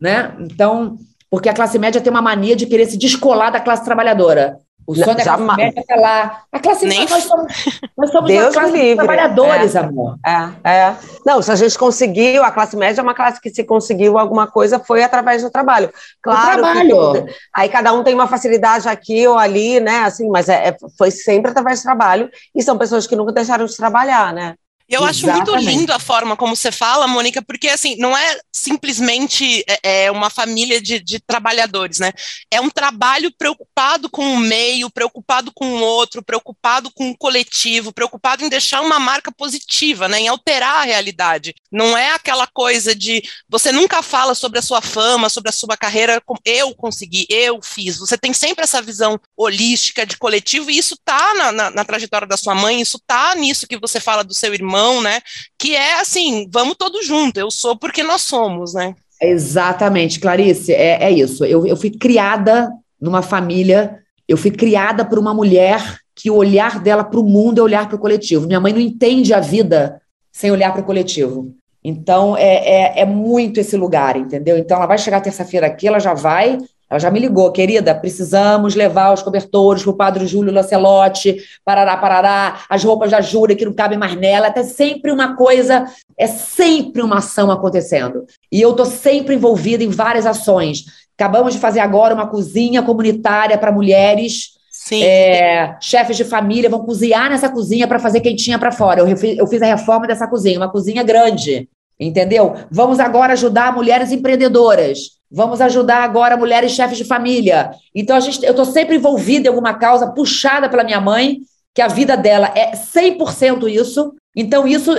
Né? 0.00 0.36
Então, 0.40 0.98
porque 1.30 1.48
a 1.48 1.54
classe 1.54 1.78
média 1.78 2.00
tem 2.00 2.10
uma 2.10 2.22
mania 2.22 2.56
de 2.56 2.66
querer 2.66 2.86
se 2.86 2.96
descolar 2.96 3.50
da 3.50 3.60
classe 3.60 3.84
trabalhadora. 3.84 4.58
O 4.86 4.94
sonho 4.94 5.16
da 5.16 5.22
classe 5.22 5.42
média 5.56 5.80
está 5.80 5.96
lá. 5.96 6.42
A 6.52 6.60
classe 6.60 6.86
média, 6.86 7.06
nós 7.08 7.24
somos, 7.24 7.52
nós 7.96 8.10
somos 8.10 8.30
Deus 8.30 8.44
uma 8.44 8.52
classe 8.52 8.72
livre. 8.72 8.88
de 8.90 8.94
trabalhadores, 8.96 9.74
é, 9.74 9.78
amor. 9.78 10.18
É, 10.24 10.70
é. 10.70 10.96
Não, 11.24 11.40
se 11.40 11.50
a 11.50 11.56
gente 11.56 11.78
conseguiu, 11.78 12.44
a 12.44 12.50
classe 12.50 12.76
média 12.76 13.00
é 13.00 13.02
uma 13.02 13.14
classe 13.14 13.40
que 13.40 13.48
se 13.48 13.64
conseguiu 13.64 14.18
alguma 14.18 14.46
coisa 14.46 14.78
foi 14.78 15.02
através 15.02 15.42
do 15.42 15.50
trabalho. 15.50 15.90
Claro. 16.22 16.62
trabalho. 16.62 17.24
Que, 17.24 17.34
aí 17.54 17.68
cada 17.70 17.92
um 17.94 18.04
tem 18.04 18.14
uma 18.14 18.28
facilidade 18.28 18.86
aqui 18.86 19.26
ou 19.26 19.38
ali, 19.38 19.80
né? 19.80 20.00
Assim, 20.00 20.28
mas 20.28 20.48
é, 20.48 20.68
é, 20.68 20.76
foi 20.98 21.10
sempre 21.10 21.50
através 21.50 21.80
do 21.80 21.84
trabalho. 21.84 22.28
E 22.54 22.62
são 22.62 22.76
pessoas 22.76 23.06
que 23.06 23.16
nunca 23.16 23.32
deixaram 23.32 23.64
de 23.64 23.76
trabalhar, 23.76 24.34
né? 24.34 24.54
Eu 24.88 25.02
acho 25.02 25.26
muito 25.26 25.54
lindo 25.56 25.92
a 25.92 25.98
forma 25.98 26.36
como 26.36 26.54
você 26.54 26.70
fala, 26.70 27.06
Mônica, 27.06 27.40
porque 27.40 27.68
assim, 27.68 27.96
não 27.96 28.16
é 28.16 28.38
simplesmente 28.52 29.64
é, 29.66 30.04
é, 30.04 30.10
uma 30.10 30.28
família 30.28 30.80
de, 30.80 31.00
de, 31.00 31.18
trabalhadores, 31.18 31.98
né? 31.98 32.12
É 32.50 32.60
um 32.60 32.68
trabalho 32.68 33.32
preocupado 33.36 34.10
com 34.10 34.34
o 34.34 34.38
meio, 34.38 34.90
preocupado 34.90 35.50
com 35.54 35.66
o 35.66 35.80
outro, 35.80 36.22
preocupado 36.22 36.90
com 36.92 37.10
o 37.10 37.16
coletivo, 37.16 37.94
preocupado 37.94 38.44
em 38.44 38.48
deixar 38.50 38.82
uma 38.82 38.98
marca 39.00 39.32
positiva, 39.32 40.06
né? 40.06 40.20
Em 40.20 40.28
alterar 40.28 40.82
a 40.82 40.84
realidade. 40.84 41.54
Não 41.72 41.96
é 41.96 42.12
aquela 42.12 42.46
coisa 42.46 42.94
de 42.94 43.22
você 43.48 43.72
nunca 43.72 44.02
fala 44.02 44.34
sobre 44.34 44.58
a 44.58 44.62
sua 44.62 44.82
fama, 44.82 45.30
sobre 45.30 45.48
a 45.48 45.52
sua 45.52 45.78
carreira, 45.78 46.22
eu 46.44 46.74
consegui, 46.74 47.26
eu 47.30 47.60
fiz. 47.62 47.98
Você 47.98 48.18
tem 48.18 48.34
sempre 48.34 48.64
essa 48.64 48.82
visão 48.82 49.18
holística 49.34 50.04
de 50.04 50.18
coletivo, 50.18 50.70
e 50.70 50.76
isso 50.76 50.94
tá 51.02 51.32
na, 51.34 51.52
na, 51.52 51.70
na 51.70 51.84
trajetória 51.84 52.28
da 52.28 52.36
sua 52.36 52.54
mãe, 52.54 52.82
isso 52.82 53.00
tá 53.06 53.34
nisso 53.34 53.66
que 53.66 53.78
você 53.78 53.98
fala 53.98 54.22
do 54.22 54.34
seu 54.34 54.52
irmão 54.52 54.73
irmão, 54.74 55.00
né? 55.00 55.20
Que 55.58 55.74
é 55.74 56.00
assim, 56.00 56.48
vamos 56.52 56.76
todos 56.76 57.06
juntos, 57.06 57.40
eu 57.40 57.50
sou 57.50 57.76
porque 57.76 58.02
nós 58.02 58.22
somos, 58.22 58.74
né? 58.74 58.94
Exatamente, 59.22 60.18
Clarice, 60.18 60.72
é, 60.72 61.04
é 61.04 61.10
isso. 61.10 61.44
Eu, 61.44 61.66
eu 61.66 61.76
fui 61.76 61.90
criada 61.90 62.70
numa 63.00 63.22
família, 63.22 64.00
eu 64.28 64.36
fui 64.36 64.50
criada 64.50 65.04
por 65.04 65.18
uma 65.18 65.32
mulher 65.32 65.98
que 66.14 66.30
o 66.30 66.36
olhar 66.36 66.80
dela 66.80 67.04
para 67.04 67.20
o 67.20 67.24
mundo 67.24 67.58
é 67.58 67.62
olhar 67.62 67.88
para 67.88 67.96
o 67.96 68.00
coletivo. 68.00 68.46
Minha 68.46 68.60
mãe 68.60 68.72
não 68.72 68.80
entende 68.80 69.32
a 69.32 69.40
vida 69.40 70.00
sem 70.32 70.50
olhar 70.50 70.72
para 70.72 70.82
o 70.82 70.84
coletivo. 70.84 71.54
Então, 71.82 72.36
é, 72.36 72.54
é, 72.54 73.00
é, 73.00 73.04
muito 73.04 73.60
esse 73.60 73.76
lugar, 73.76 74.16
entendeu? 74.16 74.56
Então, 74.56 74.78
ela 74.78 74.86
vai 74.86 74.96
chegar 74.96 75.20
terça-feira 75.20 75.66
aqui, 75.66 75.86
ela 75.86 75.98
já 75.98 76.14
vai 76.14 76.58
ela 76.94 77.00
já 77.00 77.10
me 77.10 77.18
ligou, 77.18 77.50
querida, 77.50 77.92
precisamos 77.92 78.76
levar 78.76 79.12
os 79.12 79.20
cobertores 79.20 79.82
para 79.82 79.90
o 79.90 79.96
Padre 79.96 80.28
Júlio 80.28 80.52
Lancelotti, 80.52 81.38
parará, 81.64 81.96
parará, 81.96 82.60
as 82.68 82.84
roupas 82.84 83.10
da 83.10 83.20
Júlia 83.20 83.56
que 83.56 83.64
não 83.64 83.72
cabem 83.72 83.98
mais 83.98 84.14
nela, 84.14 84.46
até 84.46 84.62
sempre 84.62 85.10
uma 85.10 85.34
coisa, 85.34 85.86
é 86.16 86.28
sempre 86.28 87.02
uma 87.02 87.18
ação 87.18 87.50
acontecendo. 87.50 88.24
E 88.50 88.60
eu 88.60 88.70
estou 88.70 88.86
sempre 88.86 89.34
envolvida 89.34 89.82
em 89.82 89.88
várias 89.88 90.24
ações. 90.24 90.84
Acabamos 91.18 91.54
de 91.54 91.58
fazer 91.58 91.80
agora 91.80 92.14
uma 92.14 92.28
cozinha 92.28 92.80
comunitária 92.80 93.58
para 93.58 93.72
mulheres. 93.72 94.50
É, 94.92 95.74
chefes 95.80 96.16
de 96.16 96.22
família 96.22 96.70
vão 96.70 96.84
cozinhar 96.84 97.28
nessa 97.28 97.48
cozinha 97.48 97.88
para 97.88 97.98
fazer 97.98 98.20
quentinha 98.20 98.56
para 98.58 98.70
fora. 98.70 99.00
Eu, 99.00 99.08
eu 99.08 99.46
fiz 99.48 99.60
a 99.62 99.66
reforma 99.66 100.06
dessa 100.06 100.28
cozinha, 100.28 100.60
uma 100.60 100.70
cozinha 100.70 101.02
grande, 101.02 101.68
entendeu? 102.06 102.54
Vamos 102.70 103.00
agora 103.00 103.32
ajudar 103.32 103.74
mulheres 103.74 104.12
empreendedoras. 104.12 105.14
Vamos 105.30 105.60
ajudar 105.60 106.04
agora 106.04 106.36
mulheres 106.36 106.72
chefes 106.72 106.96
de 106.96 107.04
família. 107.04 107.70
Então, 107.94 108.16
a 108.16 108.20
gente, 108.20 108.44
eu 108.44 108.50
estou 108.50 108.64
sempre 108.64 108.96
envolvida 108.96 109.46
em 109.46 109.48
alguma 109.48 109.74
causa, 109.74 110.12
puxada 110.12 110.68
pela 110.68 110.84
minha 110.84 111.00
mãe, 111.00 111.38
que 111.74 111.82
a 111.82 111.88
vida 111.88 112.16
dela 112.16 112.52
é 112.54 112.72
100% 112.72 113.68
isso. 113.68 114.14
Então, 114.36 114.66
isso 114.66 114.92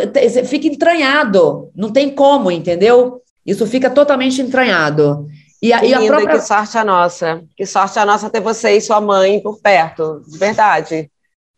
fica 0.45 0.67
entranhado. 0.67 1.69
Não 1.75 1.89
tem 1.89 2.09
como, 2.09 2.51
entendeu? 2.51 3.21
Isso 3.45 3.65
fica 3.65 3.89
totalmente 3.89 4.41
entranhado. 4.41 5.27
E 5.61 5.71
a, 5.71 5.79
que, 5.79 5.87
e 5.87 5.93
a 5.93 6.05
própria... 6.05 6.37
que 6.37 6.41
sorte 6.41 6.77
a 6.77 6.83
nossa. 6.83 7.43
Que 7.55 7.65
sorte 7.65 7.97
a 7.97 8.05
nossa 8.05 8.29
ter 8.29 8.41
você 8.41 8.71
e 8.71 8.81
sua 8.81 8.99
mãe 8.99 9.39
por 9.39 9.59
perto, 9.59 10.21
de 10.27 10.37
verdade. 10.37 11.09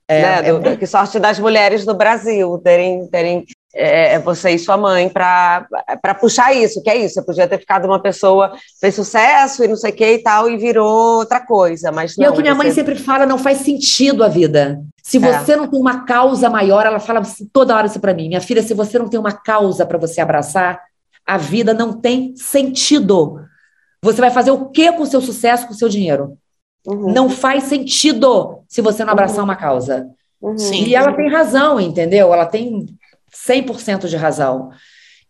É, 0.08 0.22
né? 0.42 0.72
é... 0.72 0.78
Que 0.78 0.86
sorte 0.86 1.20
das 1.20 1.40
mulheres 1.40 1.84
do 1.84 1.94
Brasil 1.94 2.58
terem, 2.64 3.08
terem 3.08 3.46
é, 3.74 4.14
é, 4.14 4.20
você 4.20 4.52
e 4.52 4.60
sua 4.60 4.78
mãe 4.78 5.10
para 5.10 5.68
puxar 6.20 6.54
isso, 6.54 6.82
que 6.82 6.90
é 6.90 6.98
isso. 6.98 7.16
Você 7.16 7.22
podia 7.22 7.48
ter 7.48 7.60
ficado 7.60 7.86
uma 7.86 8.02
pessoa, 8.02 8.54
fez 8.80 8.96
sucesso 8.96 9.64
e 9.64 9.68
não 9.68 9.76
sei 9.76 9.92
o 9.92 9.96
que 9.96 10.14
e 10.14 10.20
tal, 10.20 10.50
e 10.50 10.58
virou 10.58 11.18
outra 11.18 11.40
coisa. 11.40 11.92
Mas 11.92 12.16
não, 12.18 12.24
e 12.24 12.28
é 12.28 12.30
o 12.30 12.34
que 12.34 12.42
minha 12.42 12.54
você... 12.54 12.64
mãe 12.64 12.72
sempre 12.72 12.96
fala: 12.96 13.26
não 13.26 13.38
faz 13.38 13.60
sentido 13.60 14.24
a 14.24 14.28
vida. 14.28 14.82
Se 15.04 15.18
é. 15.18 15.20
você 15.20 15.54
é. 15.54 15.56
não 15.56 15.68
tem 15.68 15.80
uma 15.80 16.06
causa 16.06 16.50
maior, 16.50 16.86
ela 16.86 17.00
fala 17.00 17.22
toda 17.52 17.76
hora 17.76 17.88
isso 17.88 18.00
para 18.00 18.14
mim, 18.14 18.28
minha 18.28 18.42
filha, 18.42 18.64
se 18.64 18.74
você 18.74 18.98
não 18.98 19.10
tem 19.10 19.20
uma 19.20 19.32
causa 19.32 19.86
para 19.86 19.98
você 19.98 20.22
abraçar, 20.22 20.82
a 21.26 21.38
vida 21.38 21.74
não 21.74 21.94
tem 21.94 22.36
sentido. 22.36 23.42
Você 24.02 24.22
vai 24.22 24.32
fazer 24.32 24.52
o 24.52 24.70
que 24.70 24.92
com 24.94 25.04
o 25.04 25.08
seu 25.08 25.22
sucesso, 25.22 25.68
com 25.68 25.74
o 25.74 25.78
seu 25.78 25.90
dinheiro? 25.90 26.38
Uhum. 26.86 27.12
Não 27.12 27.30
faz 27.30 27.66
sentido 27.66 28.60
se 28.68 28.82
você 28.82 29.04
não 29.04 29.12
abraçar 29.12 29.40
uhum. 29.40 29.44
uma 29.44 29.56
causa. 29.56 30.08
Uhum. 30.42 30.56
E 30.74 30.96
ela 30.96 31.14
tem 31.14 31.30
razão, 31.30 31.80
entendeu? 31.80 32.34
Ela 32.34 32.46
tem 32.46 32.86
100% 33.34 34.08
de 34.08 34.16
razão. 34.16 34.72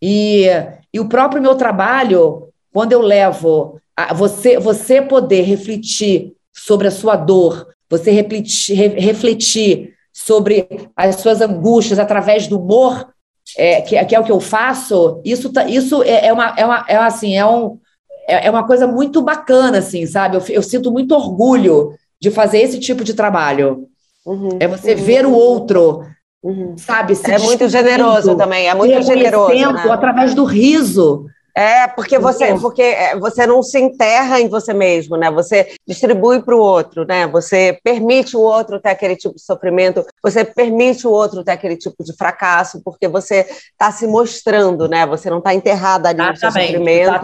E, 0.01 0.45
e 0.93 0.99
o 0.99 1.09
próprio 1.09 1.41
meu 1.41 1.55
trabalho, 1.55 2.49
quando 2.71 2.93
eu 2.93 3.01
levo 3.01 3.79
a 3.95 4.13
você, 4.13 4.59
você 4.59 5.01
poder 5.01 5.41
refletir 5.41 6.33
sobre 6.53 6.87
a 6.87 6.91
sua 6.91 7.15
dor, 7.15 7.67
você 7.89 8.11
refletir, 8.11 8.75
refletir 8.75 9.93
sobre 10.13 10.67
as 10.95 11.17
suas 11.17 11.41
angústias 11.41 11.99
através 11.99 12.47
do 12.47 12.59
humor, 12.59 13.07
é, 13.55 13.81
que, 13.81 14.03
que, 14.05 14.15
é 14.15 14.19
o 14.19 14.23
que 14.23 14.31
eu 14.31 14.39
faço, 14.39 15.21
isso, 15.23 15.51
tá, 15.51 15.67
isso 15.67 16.03
é, 16.03 16.27
é, 16.27 16.33
uma, 16.33 16.53
é, 16.57 16.65
uma, 16.65 16.85
é 16.87 16.97
assim, 16.97 17.37
é, 17.37 17.45
um, 17.45 17.79
é, 18.27 18.47
é 18.47 18.51
uma 18.51 18.65
coisa 18.65 18.85
muito 18.85 19.21
bacana, 19.21 19.77
assim, 19.77 20.05
sabe? 20.05 20.35
Eu, 20.35 20.43
eu 20.49 20.61
sinto 20.61 20.91
muito 20.91 21.13
orgulho 21.13 21.93
de 22.19 22.29
fazer 22.29 22.59
esse 22.59 22.79
tipo 22.79 23.03
de 23.03 23.13
trabalho. 23.13 23.87
Uhum, 24.25 24.57
é 24.59 24.67
você 24.67 24.93
uhum. 24.93 25.01
ver 25.01 25.25
o 25.25 25.31
outro 25.31 26.03
Uhum. 26.47 26.77
Sabe? 26.77 27.13
é 27.25 27.39
muito 27.39 27.67
generoso 27.67 28.33
também, 28.37 28.69
é 28.69 28.73
muito 28.73 29.01
generoso. 29.01 29.73
Né? 29.73 29.91
Através 29.91 30.33
do 30.33 30.45
riso. 30.45 31.25
É, 31.53 31.87
porque 31.87 32.19
você, 32.19 32.53
porque 32.59 32.83
é, 32.83 33.17
você 33.17 33.47
não 33.47 33.63
se 33.63 33.79
enterra 33.79 34.39
em 34.39 34.47
você 34.47 34.73
mesmo, 34.73 35.17
né? 35.17 35.31
Você 35.31 35.73
distribui 35.87 36.39
para 36.39 36.55
o 36.55 36.59
outro, 36.59 37.03
né? 37.03 37.25
Você 37.27 37.79
permite 37.83 38.37
o 38.37 38.39
outro 38.39 38.79
ter 38.79 38.91
aquele 38.91 39.15
tipo 39.15 39.35
de 39.35 39.41
sofrimento, 39.41 40.05
você 40.23 40.45
permite 40.45 41.07
o 41.07 41.11
outro 41.11 41.43
ter 41.43 41.51
aquele 41.51 41.75
tipo 41.75 42.03
de 42.03 42.15
fracasso, 42.15 42.79
porque 42.85 43.07
você 43.07 43.47
está 43.71 43.91
se 43.91 44.05
mostrando, 44.05 44.87
né? 44.87 45.05
Você 45.07 45.31
não 45.31 45.39
está 45.39 45.53
enterrada 45.53 46.09
ali 46.09 46.21
no 46.21 46.37
seu 46.37 46.51
sofrimento 46.51 47.19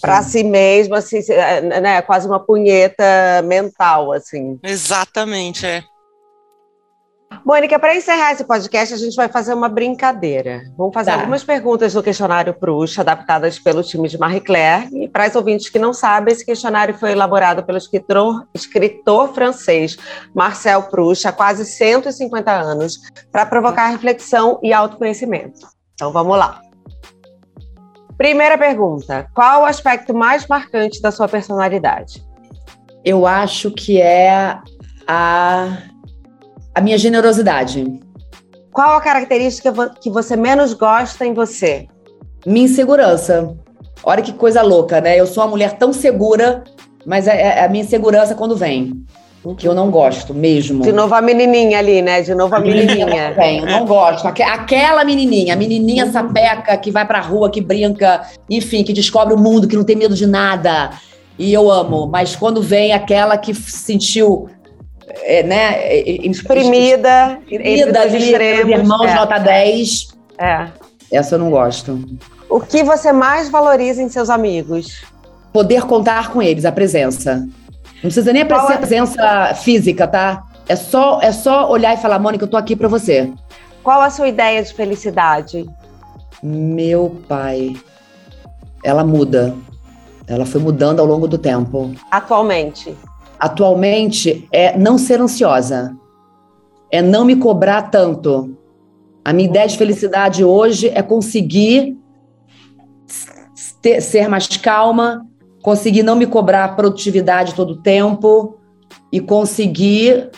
para 0.00 0.20
si 0.22 0.42
mesmo, 0.42 0.96
assim, 0.96 1.20
é, 1.30 1.80
né? 1.80 2.02
Quase 2.02 2.26
uma 2.26 2.40
punheta 2.40 3.04
mental, 3.44 4.12
assim. 4.12 4.58
Exatamente, 4.64 5.64
é. 5.64 5.84
Mônica, 7.44 7.78
para 7.78 7.94
encerrar 7.94 8.32
esse 8.32 8.44
podcast, 8.44 8.94
a 8.94 8.96
gente 8.96 9.14
vai 9.14 9.28
fazer 9.28 9.54
uma 9.54 9.68
brincadeira. 9.68 10.62
Vamos 10.76 10.94
fazer 10.94 11.12
tá. 11.12 11.18
algumas 11.18 11.44
perguntas 11.44 11.92
do 11.92 12.02
questionário 12.02 12.54
Proust, 12.54 13.00
adaptadas 13.00 13.58
pelo 13.58 13.82
time 13.82 14.08
de 14.08 14.18
Marie 14.18 14.40
Claire. 14.40 14.88
E 14.92 15.08
para 15.08 15.28
os 15.28 15.34
ouvintes 15.34 15.68
que 15.68 15.78
não 15.78 15.92
sabem, 15.92 16.32
esse 16.32 16.44
questionário 16.44 16.94
foi 16.94 17.12
elaborado 17.12 17.62
pelo 17.64 17.78
escritor, 17.78 18.46
escritor 18.54 19.32
francês 19.32 19.96
Marcel 20.34 20.84
Proust 20.84 21.26
há 21.26 21.32
quase 21.32 21.64
150 21.64 22.50
anos, 22.50 22.98
para 23.30 23.46
provocar 23.46 23.88
reflexão 23.88 24.58
e 24.62 24.72
autoconhecimento. 24.72 25.66
Então 25.94 26.12
vamos 26.12 26.36
lá. 26.36 26.60
Primeira 28.16 28.56
pergunta: 28.56 29.28
qual 29.34 29.62
o 29.62 29.66
aspecto 29.66 30.14
mais 30.14 30.46
marcante 30.46 31.00
da 31.00 31.10
sua 31.10 31.28
personalidade? 31.28 32.24
Eu 33.04 33.26
acho 33.26 33.70
que 33.70 34.00
é 34.00 34.58
a 35.06 35.78
A 36.76 36.80
minha 36.82 36.98
generosidade. 36.98 37.86
Qual 38.70 38.98
a 38.98 39.00
característica 39.00 39.72
que 39.98 40.10
você 40.10 40.36
menos 40.36 40.74
gosta 40.74 41.24
em 41.24 41.32
você? 41.32 41.86
Minha 42.44 42.66
insegurança. 42.66 43.56
Olha 44.04 44.20
que 44.20 44.34
coisa 44.34 44.60
louca, 44.60 45.00
né? 45.00 45.18
Eu 45.18 45.26
sou 45.26 45.42
uma 45.42 45.48
mulher 45.48 45.78
tão 45.78 45.90
segura, 45.90 46.64
mas 47.06 47.26
é, 47.26 47.60
é 47.60 47.64
a 47.64 47.68
minha 47.70 47.82
insegurança 47.82 48.34
quando 48.34 48.54
vem. 48.54 49.06
Que 49.56 49.66
eu 49.66 49.74
não 49.74 49.90
gosto 49.90 50.34
mesmo. 50.34 50.82
De 50.82 50.92
novo 50.92 51.14
a 51.14 51.22
menininha 51.22 51.78
ali, 51.78 52.02
né? 52.02 52.20
De 52.20 52.34
novo 52.34 52.54
a, 52.54 52.58
a 52.58 52.60
menininha. 52.60 53.06
menininha. 53.38 53.62
Eu 53.62 53.66
não 53.66 53.86
gosto. 53.86 54.28
Aquela 54.28 55.02
menininha, 55.02 55.54
a 55.54 55.56
menininha 55.56 56.12
sapeca 56.12 56.76
que 56.76 56.90
vai 56.90 57.06
pra 57.06 57.22
rua, 57.22 57.48
que 57.48 57.62
brinca, 57.62 58.20
enfim, 58.50 58.84
que 58.84 58.92
descobre 58.92 59.32
o 59.32 59.38
mundo, 59.38 59.66
que 59.66 59.76
não 59.76 59.84
tem 59.84 59.96
medo 59.96 60.14
de 60.14 60.26
nada. 60.26 60.90
E 61.38 61.54
eu 61.54 61.70
amo. 61.70 62.06
Mas 62.06 62.36
quando 62.36 62.60
vem 62.60 62.92
aquela 62.92 63.38
que 63.38 63.54
sentiu 63.54 64.50
é, 65.22 65.42
né, 65.42 66.02
exprimida, 66.04 67.38
exprimida 67.48 68.00
ali, 68.00 68.18
extremos, 68.18 68.78
irmãos 68.78 69.10
é. 69.10 69.14
nota 69.14 69.38
10. 69.38 70.08
É. 70.38 70.68
Essa 71.12 71.34
eu 71.34 71.38
não 71.38 71.50
gosto. 71.50 72.00
O 72.48 72.60
que 72.60 72.82
você 72.82 73.12
mais 73.12 73.48
valoriza 73.48 74.02
em 74.02 74.08
seus 74.08 74.30
amigos? 74.30 75.04
Poder 75.52 75.82
contar 75.82 76.30
com 76.30 76.42
eles, 76.42 76.64
a 76.64 76.72
presença. 76.72 77.46
Não 77.94 78.02
precisa 78.02 78.32
nem 78.32 78.42
aparecer 78.42 78.74
a 78.74 78.78
presença 78.78 79.54
física, 79.54 80.06
tá? 80.06 80.44
É 80.68 80.76
só, 80.76 81.20
é 81.22 81.32
só 81.32 81.70
olhar 81.70 81.94
e 81.94 81.96
falar, 81.96 82.18
Mônica, 82.18 82.44
eu 82.44 82.48
tô 82.48 82.56
aqui 82.56 82.76
para 82.76 82.88
você. 82.88 83.32
Qual 83.82 84.00
a 84.00 84.10
sua 84.10 84.28
ideia 84.28 84.62
de 84.62 84.74
felicidade? 84.74 85.64
Meu 86.42 87.22
pai. 87.28 87.76
Ela 88.84 89.04
muda. 89.04 89.54
Ela 90.26 90.44
foi 90.44 90.60
mudando 90.60 91.00
ao 91.00 91.06
longo 91.06 91.28
do 91.28 91.38
tempo. 91.38 91.94
Atualmente? 92.10 92.96
Atualmente 93.38 94.48
é 94.52 94.76
não 94.76 94.98
ser 94.98 95.20
ansiosa, 95.20 95.96
é 96.90 97.02
não 97.02 97.24
me 97.24 97.36
cobrar 97.36 97.90
tanto. 97.90 98.56
A 99.24 99.32
minha 99.32 99.48
ideia 99.48 99.66
de 99.66 99.76
felicidade 99.76 100.44
hoje 100.44 100.88
é 100.88 101.02
conseguir 101.02 101.96
ter, 103.82 104.00
ser 104.00 104.28
mais 104.28 104.46
calma, 104.56 105.26
conseguir 105.62 106.02
não 106.02 106.16
me 106.16 106.26
cobrar 106.26 106.76
produtividade 106.76 107.54
todo 107.54 107.70
o 107.74 107.82
tempo 107.82 108.58
e 109.12 109.20
conseguir. 109.20 110.30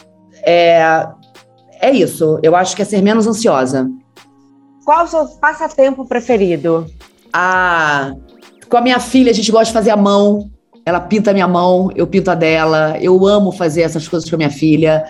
É, 0.43 1.07
é 1.81 1.91
isso. 1.91 2.39
Eu 2.43 2.57
acho 2.57 2.75
que 2.75 2.83
é 2.83 2.85
ser 2.85 3.03
menos 3.03 3.27
ansiosa. 3.27 3.91
Qual 4.85 5.05
o 5.05 5.09
seu 5.09 5.27
passatempo 5.39 6.07
preferido? 6.07 6.87
Ah, 7.33 8.15
com 8.69 8.77
a 8.79 8.81
minha 8.81 8.99
filha, 8.99 9.31
a 9.31 9.35
gente 9.35 9.53
gosta 9.53 9.67
de 9.67 9.73
fazer 9.73 9.91
a 9.91 9.97
mão. 9.97 10.51
Ela 10.89 11.01
pinta 11.01 11.31
a 11.31 11.35
minha 11.35 11.47
mão, 11.47 11.91
eu 11.95 12.07
pinto 12.07 12.31
a 12.31 12.35
dela. 12.35 12.97
Eu 13.01 13.27
amo 13.27 13.53
fazer 13.53 13.83
essas 13.83 14.09
coisas 14.09 14.29
com 14.29 14.37
a 14.37 14.39
minha 14.39 14.51
filha. 14.51 15.05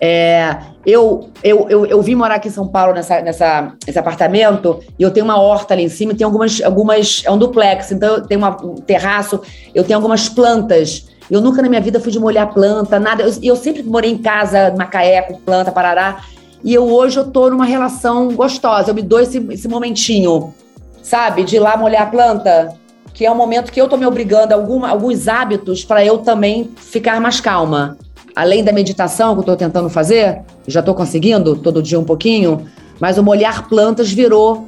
É, 0.00 0.56
eu, 0.86 1.30
eu, 1.42 1.66
eu, 1.68 1.86
eu 1.86 2.02
vim 2.02 2.14
morar 2.14 2.36
aqui 2.36 2.48
em 2.48 2.52
São 2.52 2.68
Paulo 2.68 2.92
nessa, 2.92 3.20
nessa, 3.20 3.72
nesse 3.86 3.98
apartamento 3.98 4.80
e 4.98 5.02
eu 5.02 5.10
tenho 5.10 5.24
uma 5.24 5.40
horta 5.40 5.72
ali 5.72 5.84
em 5.84 5.88
cima 5.88 6.12
e 6.12 6.14
tem 6.14 6.24
algumas, 6.24 6.60
algumas. 6.62 7.22
É 7.24 7.30
um 7.30 7.38
duplex, 7.38 7.90
então 7.90 8.16
eu 8.16 8.22
tenho 8.22 8.40
uma, 8.40 8.50
um 8.62 8.76
terraço, 8.76 9.40
eu 9.74 9.82
tenho 9.82 9.98
algumas 9.98 10.28
plantas. 10.28 11.06
Eu 11.30 11.40
nunca 11.40 11.62
na 11.62 11.68
minha 11.68 11.80
vida 11.80 11.98
fui 11.98 12.12
de 12.12 12.20
molhar 12.20 12.52
planta, 12.52 13.00
nada. 13.00 13.22
Eu, 13.22 13.32
eu 13.42 13.56
sempre 13.56 13.82
morei 13.82 14.10
em 14.10 14.18
casa, 14.18 14.74
Macaé, 14.76 15.22
com 15.22 15.34
planta, 15.34 15.72
parará. 15.72 16.22
E 16.62 16.72
eu 16.72 16.84
hoje 16.84 17.18
eu 17.18 17.30
tô 17.30 17.50
numa 17.50 17.64
relação 17.64 18.28
gostosa. 18.34 18.90
Eu 18.90 18.94
me 18.94 19.02
dou 19.02 19.20
esse, 19.20 19.38
esse 19.50 19.66
momentinho, 19.66 20.54
sabe? 21.02 21.44
De 21.44 21.56
ir 21.56 21.60
lá 21.60 21.76
molhar 21.76 22.02
a 22.02 22.06
planta 22.06 22.83
que 23.14 23.24
é 23.24 23.30
um 23.30 23.34
momento 23.36 23.70
que 23.70 23.80
eu 23.80 23.84
estou 23.84 23.98
me 23.98 24.04
obrigando 24.04 24.52
a 24.52 24.56
alguma, 24.56 24.88
alguns 24.90 25.28
hábitos 25.28 25.84
para 25.84 26.04
eu 26.04 26.18
também 26.18 26.70
ficar 26.76 27.20
mais 27.20 27.40
calma. 27.40 27.96
Além 28.34 28.64
da 28.64 28.72
meditação 28.72 29.34
que 29.34 29.38
eu 29.38 29.42
estou 29.42 29.56
tentando 29.56 29.88
fazer, 29.88 30.42
já 30.66 30.80
estou 30.80 30.94
conseguindo 30.94 31.54
todo 31.54 31.80
dia 31.80 31.98
um 31.98 32.04
pouquinho, 32.04 32.66
mas 32.98 33.16
o 33.16 33.22
molhar 33.22 33.68
plantas 33.68 34.12
virou 34.12 34.66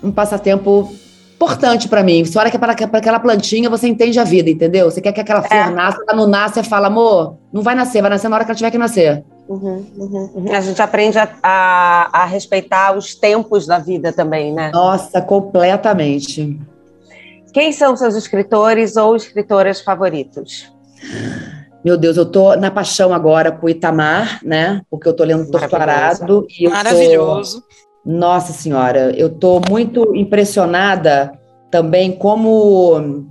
um 0.00 0.12
passatempo 0.12 0.94
importante 1.34 1.88
para 1.88 2.04
mim. 2.04 2.24
Você 2.24 2.38
olha 2.38 2.50
que 2.50 2.56
é 2.56 2.60
para 2.60 2.72
aquela 2.72 3.18
plantinha, 3.18 3.68
você 3.68 3.88
entende 3.88 4.18
a 4.20 4.24
vida, 4.24 4.48
entendeu? 4.48 4.88
Você 4.88 5.00
quer 5.00 5.12
que 5.12 5.20
aquela 5.20 5.42
flor 5.42 5.58
é. 5.58 5.70
nasça, 5.70 5.98
ela 6.08 6.16
não 6.16 6.28
nasce, 6.28 6.54
você 6.54 6.62
fala, 6.62 6.86
amor, 6.86 7.36
não 7.52 7.62
vai 7.62 7.74
nascer, 7.74 8.00
vai 8.00 8.10
nascer 8.10 8.28
na 8.28 8.36
hora 8.36 8.44
que 8.44 8.50
ela 8.52 8.56
tiver 8.56 8.70
que 8.70 8.78
nascer. 8.78 9.24
Uhum, 9.48 9.84
uhum, 9.96 10.30
uhum. 10.34 10.52
A 10.52 10.60
gente 10.60 10.80
aprende 10.80 11.18
a, 11.18 11.28
a, 11.42 12.22
a 12.22 12.24
respeitar 12.26 12.96
os 12.96 13.14
tempos 13.16 13.66
da 13.66 13.78
vida 13.78 14.12
também, 14.12 14.52
né? 14.52 14.70
Nossa, 14.72 15.20
completamente. 15.20 16.60
Quem 17.58 17.72
são 17.72 17.96
seus 17.96 18.14
escritores 18.14 18.94
ou 18.94 19.16
escritoras 19.16 19.80
favoritos? 19.80 20.72
Meu 21.84 21.96
Deus, 21.98 22.16
eu 22.16 22.24
tô 22.24 22.54
na 22.54 22.70
paixão 22.70 23.12
agora 23.12 23.50
por 23.50 23.68
Itamar, 23.68 24.38
né? 24.44 24.80
Porque 24.88 25.08
eu 25.08 25.12
tô 25.12 25.24
lendo 25.24 25.50
Torturado. 25.50 26.46
E 26.56 26.68
Maravilhoso. 26.68 27.60
Tô... 27.62 27.66
Nossa 28.12 28.52
Senhora, 28.52 29.12
eu 29.18 29.28
tô 29.28 29.60
muito 29.68 30.14
impressionada 30.14 31.32
também 31.68 32.12
como, 32.12 33.26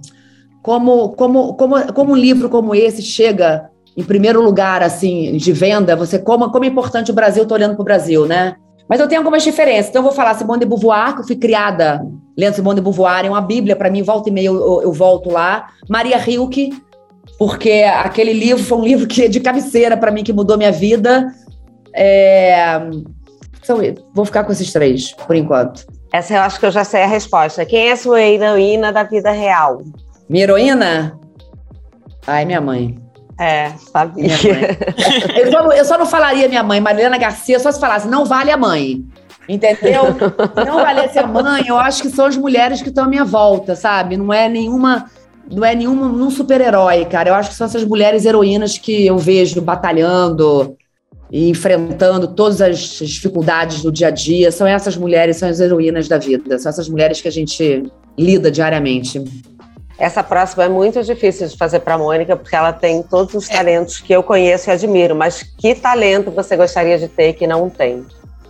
como, 0.61 1.15
como, 1.15 1.53
como, 1.53 1.93
como 1.93 2.11
um 2.11 2.17
livro 2.17 2.49
como 2.49 2.75
esse 2.75 3.01
chega 3.01 3.69
em 3.95 4.03
primeiro 4.03 4.43
lugar, 4.43 4.83
assim, 4.83 5.37
de 5.37 5.53
venda. 5.53 5.95
Você 5.95 6.19
como, 6.19 6.51
como 6.51 6.65
é 6.65 6.67
importante 6.67 7.11
o 7.11 7.15
Brasil, 7.15 7.43
eu 7.43 7.47
tô 7.47 7.55
olhando 7.55 7.75
pro 7.75 7.85
Brasil, 7.85 8.25
né? 8.25 8.57
Mas 8.89 8.99
eu 8.99 9.07
tenho 9.07 9.21
algumas 9.21 9.41
diferenças. 9.41 9.87
Então, 9.87 10.01
eu 10.01 10.07
vou 10.07 10.11
falar 10.11 10.33
Simone 10.33 10.59
de 10.59 10.65
Beauvoir, 10.65 11.15
que 11.15 11.21
eu 11.21 11.25
fui 11.25 11.37
criada 11.37 12.05
lendo 12.37 12.53
Simone 12.53 12.75
de 12.75 12.81
Beauvoir, 12.81 13.25
é 13.25 13.29
uma 13.29 13.41
bíblia 13.41 13.75
para 13.75 13.89
mim, 13.89 14.03
volta 14.03 14.29
e 14.29 14.31
meia 14.31 14.47
eu, 14.47 14.81
eu, 14.83 14.93
volto 14.93 15.31
lá. 15.31 15.69
Maria 15.89 16.17
Hilke, 16.17 16.71
porque 17.39 17.83
aquele 17.83 18.31
livro 18.31 18.63
foi 18.63 18.77
um 18.77 18.83
livro 18.83 19.07
que 19.07 19.27
de 19.27 19.39
cabeceira 19.39 19.97
para 19.97 20.11
mim, 20.11 20.23
que 20.23 20.31
mudou 20.31 20.57
minha 20.57 20.71
vida. 20.71 21.33
É... 21.93 22.79
Então, 23.61 23.79
vou 24.13 24.23
ficar 24.23 24.43
com 24.43 24.51
esses 24.51 24.71
três, 24.71 25.13
por 25.13 25.35
enquanto. 25.35 25.85
Essa 26.13 26.35
eu 26.35 26.41
acho 26.41 26.59
que 26.59 26.65
eu 26.65 26.71
já 26.71 26.83
sei 26.83 27.01
a 27.01 27.07
resposta. 27.07 27.65
Quem 27.65 27.89
é 27.89 27.95
sua 27.95 28.21
heroína 28.21 28.93
da 28.93 29.03
vida 29.03 29.31
real? 29.31 29.81
Minha 30.29 30.43
heroína? 30.43 31.19
Ai, 32.25 32.45
minha 32.45 32.61
mãe. 32.61 32.97
É, 33.39 33.69
sabia. 33.91 34.31
eu, 35.37 35.51
só 35.51 35.71
eu 35.71 35.85
só 35.85 35.97
não 35.97 36.05
falaria 36.05 36.47
minha 36.47 36.63
mãe, 36.63 36.79
Mariana 36.79 37.17
Garcia, 37.17 37.59
só 37.59 37.71
se 37.71 37.79
falasse, 37.79 38.07
não 38.07 38.25
vale 38.25 38.51
a 38.51 38.57
mãe. 38.57 39.03
Entendeu? 39.47 40.03
não 40.65 40.75
valesse 40.75 41.17
a 41.17 41.25
mãe, 41.25 41.67
eu 41.67 41.77
acho 41.77 42.01
que 42.01 42.09
são 42.09 42.25
as 42.25 42.35
mulheres 42.35 42.81
que 42.81 42.89
estão 42.89 43.05
à 43.05 43.07
minha 43.07 43.23
volta, 43.23 43.75
sabe? 43.75 44.17
Não 44.17 44.33
é 44.33 44.49
nenhuma. 44.49 45.09
Não 45.49 45.63
é 45.63 45.73
nenhum 45.73 46.29
super-herói, 46.29 47.05
cara. 47.05 47.29
Eu 47.29 47.33
acho 47.33 47.49
que 47.49 47.55
são 47.55 47.65
essas 47.65 47.85
mulheres 47.85 48.25
heroínas 48.25 48.77
que 48.77 49.05
eu 49.05 49.17
vejo 49.17 49.61
batalhando 49.61 50.75
e 51.31 51.49
enfrentando 51.49 52.27
todas 52.27 52.61
as 52.61 52.77
dificuldades 52.77 53.81
do 53.81 53.89
dia 53.89 54.07
a 54.07 54.11
dia. 54.11 54.51
São 54.51 54.67
essas 54.67 54.97
mulheres, 54.97 55.37
são 55.37 55.47
as 55.47 55.61
heroínas 55.61 56.09
da 56.09 56.17
vida. 56.17 56.59
São 56.59 56.69
essas 56.69 56.89
mulheres 56.89 57.21
que 57.21 57.29
a 57.29 57.31
gente 57.31 57.89
lida 58.17 58.51
diariamente. 58.51 59.23
Essa 59.97 60.21
próxima 60.21 60.65
é 60.65 60.69
muito 60.69 61.01
difícil 61.01 61.47
de 61.47 61.57
fazer 61.57 61.79
para 61.79 61.95
a 61.95 61.97
Mônica, 61.97 62.35
porque 62.35 62.55
ela 62.55 62.71
tem 62.71 63.01
todos 63.01 63.33
os 63.33 63.47
talentos 63.47 63.99
que 63.99 64.13
eu 64.13 64.21
conheço 64.21 64.69
e 64.69 64.71
admiro. 64.71 65.15
Mas 65.15 65.41
que 65.41 65.73
talento 65.73 66.29
você 66.29 66.55
gostaria 66.55 66.99
de 66.99 67.07
ter 67.07 67.33
que 67.33 67.47
não 67.47 67.69
tem? 67.69 68.05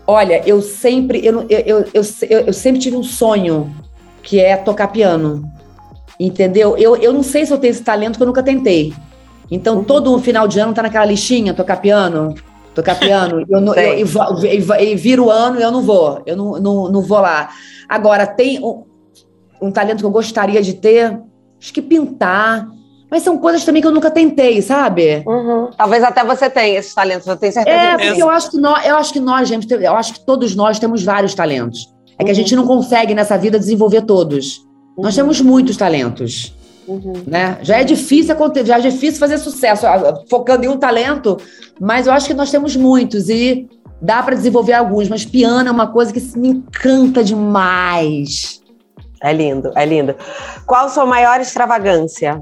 Olha, 0.09 0.41
eu 0.45 0.61
sempre, 0.61 1.23
eu, 1.25 1.45
eu, 1.49 1.85
eu, 1.93 2.01
eu, 2.47 2.53
sempre 2.53 2.79
tive 2.79 2.95
um 2.95 3.03
sonho 3.03 3.75
que 4.23 4.39
é 4.39 4.55
tocar 4.55 4.87
piano. 4.87 5.43
Entendeu? 6.17 6.77
Eu, 6.77 6.95
eu 6.95 7.11
não 7.11 7.21
sei 7.21 7.45
se 7.45 7.51
eu 7.51 7.57
tenho 7.57 7.71
esse 7.71 7.83
talento 7.83 8.15
que 8.15 8.23
eu 8.23 8.27
nunca 8.27 8.41
tentei. 8.41 8.93
Então, 9.51 9.77
uhum. 9.77 9.83
todo 9.83 10.17
final 10.19 10.47
de 10.47 10.59
ano 10.59 10.73
tá 10.73 10.81
naquela 10.81 11.05
listinha, 11.05 11.53
tocar 11.53 11.77
piano, 11.77 12.33
tocar 12.73 12.97
piano. 12.97 13.45
eu, 13.49 13.61
não, 13.61 13.75
eu, 13.75 14.07
eu, 14.79 14.97
viro 14.97 15.25
o 15.25 15.31
ano 15.31 15.59
e 15.59 15.63
eu 15.63 15.71
não 15.71 15.81
vou. 15.81 16.23
Eu 16.25 16.37
não, 16.37 16.51
não, 16.53 16.89
não 16.89 17.01
vou 17.01 17.19
lá. 17.19 17.49
Agora, 17.87 18.25
tem 18.25 18.63
um, 18.63 18.85
um 19.61 19.71
talento 19.71 19.99
que 19.99 20.05
eu 20.05 20.11
gostaria 20.11 20.61
de 20.61 20.73
ter, 20.73 21.19
acho 21.59 21.73
que 21.73 21.81
pintar. 21.81 22.67
Mas 23.09 23.23
são 23.23 23.37
coisas 23.37 23.63
também 23.63 23.81
que 23.81 23.87
eu 23.87 23.91
nunca 23.91 24.11
tentei, 24.11 24.61
sabe? 24.61 25.23
Uhum. 25.25 25.69
Talvez 25.77 26.03
até 26.03 26.23
você 26.25 26.49
tenha 26.49 26.77
esses 26.77 26.93
talentos, 26.93 27.25
eu 27.25 27.37
tenho 27.37 27.53
certeza. 27.53 27.77
É, 27.77 27.97
porque 27.97 28.21
eu 28.21 28.29
acho 28.29 28.51
que 28.51 28.57
nós, 28.57 28.85
eu 28.85 28.97
acho 28.97 29.13
que 29.13 29.19
nós, 29.19 29.47
gente, 29.47 29.71
eu 29.71 29.95
acho 29.95 30.13
que 30.13 30.25
todos 30.25 30.55
nós 30.55 30.77
temos 30.77 31.03
vários 31.03 31.33
talentos. 31.33 31.93
É 32.19 32.23
que 32.23 32.31
a 32.31 32.33
gente 32.33 32.55
não 32.55 32.63
uhum. 32.63 32.69
consegue 32.69 33.13
nessa 33.13 33.37
vida 33.37 33.57
desenvolver 33.57 34.01
todos. 34.01 34.57
Uhum. 34.97 35.03
Nós 35.03 35.15
temos 35.15 35.39
muitos 35.39 35.77
talentos. 35.77 36.53
Uhum. 36.87 37.13
Né? 37.25 37.57
Já 37.61 37.77
é 37.77 37.83
difícil 37.83 38.35
já 38.65 38.77
é 38.77 38.81
difícil 38.81 39.19
fazer 39.19 39.37
sucesso 39.37 39.85
focando 40.29 40.65
em 40.65 40.69
um 40.69 40.77
talento, 40.77 41.37
mas 41.79 42.07
eu 42.07 42.13
acho 42.13 42.27
que 42.27 42.33
nós 42.33 42.49
temos 42.49 42.75
muitos 42.75 43.29
e 43.29 43.67
dá 44.01 44.23
para 44.23 44.35
desenvolver 44.35 44.73
alguns. 44.73 45.07
Mas 45.07 45.25
piano 45.25 45.69
é 45.69 45.71
uma 45.71 45.87
coisa 45.87 46.11
que 46.11 46.21
me 46.37 46.49
encanta 46.49 47.23
demais. 47.23 48.61
É 49.21 49.33
lindo, 49.33 49.71
é 49.75 49.85
lindo. 49.85 50.15
Qual 50.65 50.85
a 50.85 50.89
sua 50.89 51.05
maior 51.05 51.39
extravagância? 51.39 52.41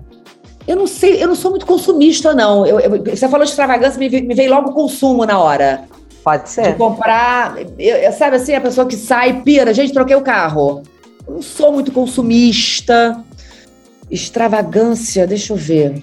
Eu 0.67 0.75
não 0.75 0.87
sei, 0.87 1.21
eu 1.21 1.27
não 1.27 1.35
sou 1.35 1.51
muito 1.51 1.65
consumista, 1.65 2.33
não. 2.33 2.65
Eu, 2.65 2.79
eu, 2.79 3.03
você 3.03 3.27
falou 3.27 3.45
de 3.45 3.51
extravagância, 3.51 3.99
me, 3.99 4.09
me 4.09 4.33
veio 4.33 4.49
logo 4.49 4.71
o 4.71 4.73
consumo 4.73 5.25
na 5.25 5.39
hora. 5.39 5.85
Pode 6.23 6.49
ser. 6.49 6.71
De 6.71 6.73
comprar. 6.73 7.55
Eu, 7.77 8.11
sabe 8.11 8.37
assim, 8.37 8.55
a 8.55 8.61
pessoa 8.61 8.87
que 8.87 8.95
sai, 8.95 9.41
pira, 9.43 9.73
gente, 9.73 9.93
troquei 9.93 10.15
o 10.15 10.21
carro. 10.21 10.81
Eu 11.27 11.35
não 11.35 11.41
sou 11.41 11.71
muito 11.71 11.91
consumista. 11.91 13.23
Extravagância, 14.09 15.27
deixa 15.27 15.53
eu 15.53 15.57
ver. 15.57 16.01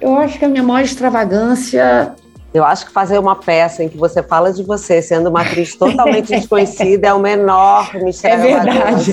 Eu 0.00 0.18
acho 0.18 0.38
que 0.38 0.44
a 0.44 0.48
minha 0.48 0.62
maior 0.62 0.84
extravagância 0.84 2.14
Eu 2.54 2.64
acho 2.64 2.86
que 2.86 2.92
fazer 2.92 3.18
uma 3.18 3.34
peça 3.34 3.82
em 3.82 3.88
que 3.88 3.96
você 3.96 4.22
fala 4.22 4.52
de 4.52 4.62
você 4.62 5.02
sendo 5.02 5.28
uma 5.28 5.40
atriz 5.40 5.74
totalmente 5.76 6.28
desconhecida 6.28 7.08
é 7.08 7.12
o 7.12 7.18
menor 7.18 7.92
mistério. 7.94 8.44
É 8.44 8.46
verdade. 8.46 9.12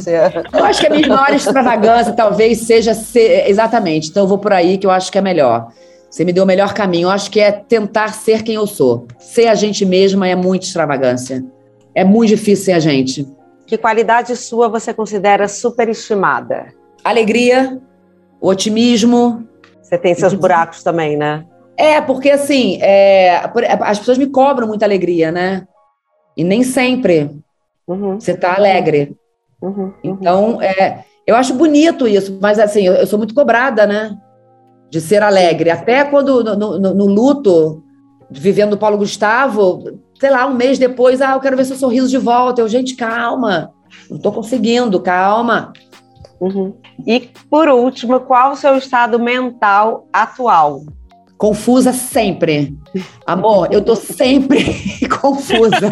Eu 0.54 0.64
acho 0.64 0.80
que 0.80 0.86
a 0.86 0.90
minha 0.92 1.08
maior 1.08 1.34
extravagância 1.34 2.14
talvez 2.14 2.60
seja 2.60 2.94
ser. 2.94 3.50
Exatamente. 3.50 4.10
Então 4.10 4.24
eu 4.24 4.28
vou 4.28 4.38
por 4.38 4.54
aí 4.54 4.78
que 4.78 4.86
eu 4.86 4.92
acho 4.92 5.12
que 5.12 5.18
é 5.18 5.22
melhor. 5.22 5.70
Você 6.08 6.24
me 6.24 6.32
deu 6.32 6.44
o 6.44 6.48
melhor 6.48 6.76
caminho. 6.76 7.08
Eu 7.08 7.10
acho 7.10 7.32
que 7.32 7.40
é 7.40 7.52
tentar 7.52 8.14
ser 8.14 8.44
quem 8.44 8.54
eu 8.54 8.68
sou. 8.68 9.08
Ser 9.18 9.48
a 9.48 9.56
gente 9.56 9.84
mesma 9.86 10.28
é 10.28 10.36
muito 10.36 10.68
extravagância. 10.68 11.44
É 11.96 12.04
muito 12.04 12.30
difícil 12.30 12.66
ser 12.66 12.74
a 12.74 12.80
gente. 12.80 13.28
Que 13.66 13.76
qualidade 13.76 14.36
sua 14.36 14.70
você 14.70 14.94
considera 14.94 15.48
superestimada? 15.48 16.68
Alegria, 17.04 17.82
otimismo. 18.40 19.48
Você 19.82 19.98
tem 19.98 20.14
seus 20.14 20.36
buracos 20.36 20.84
também, 20.84 21.18
né? 21.18 21.44
É, 21.82 22.00
porque 22.00 22.30
assim, 22.30 22.78
é, 22.80 23.38
as 23.82 23.98
pessoas 23.98 24.20
me 24.20 24.28
cobram 24.28 24.68
muita 24.68 24.86
alegria, 24.86 25.32
né? 25.32 25.68
E 26.38 26.44
nem 26.44 26.62
sempre 26.62 27.32
uhum. 27.88 28.20
você 28.20 28.38
tá 28.38 28.56
alegre. 28.56 29.18
Uhum. 29.60 29.86
Uhum. 29.86 29.94
Então, 30.04 30.62
é, 30.62 31.04
eu 31.26 31.36
acho 31.36 31.56
bonito 31.56 32.08
isso, 32.08 32.38
mas 32.40 32.60
assim, 32.60 32.84
eu, 32.84 32.94
eu, 32.94 33.08
sou 33.08 33.18
muito 33.18 33.34
cobrada, 33.34 33.88
né? 33.88 34.16
De 34.92 35.02
ser 35.02 35.24
alegre. 35.24 35.72
Até 35.72 36.04
quando 36.04 36.44
no, 36.44 36.78
no, 36.78 36.94
no 36.94 37.06
luto, 37.08 37.84
vivendo 38.30 38.74
o 38.74 38.78
Paulo 38.78 39.00
Gustavo, 39.00 39.84
sei 40.20 40.30
lá, 40.30 40.46
um 40.46 40.54
mês 40.54 40.78
depois, 40.78 41.20
ah, 41.20 41.32
eu 41.32 41.40
quero 41.40 41.58
ver 41.58 41.66
seu 41.66 41.76
sorriso 41.76 42.08
de 42.08 42.20
volta. 42.20 42.62
Eu, 42.62 42.68
gente, 42.68 42.96
calma, 42.96 43.74
não 44.08 44.20
tô 44.20 44.32
conseguindo, 44.32 45.00
calma. 45.00 45.74
Uhum. 46.40 46.76
E, 47.08 47.22
por 47.50 47.68
último, 47.70 48.20
qual 48.20 48.52
o 48.52 48.56
seu 48.56 48.76
estado 48.76 49.18
mental 49.18 50.08
atual? 50.14 50.84
Confusa 51.42 51.92
sempre. 51.92 52.78
Amor, 53.26 53.68
eu 53.72 53.82
tô 53.82 53.96
sempre 53.96 54.64
confusa. 55.10 55.92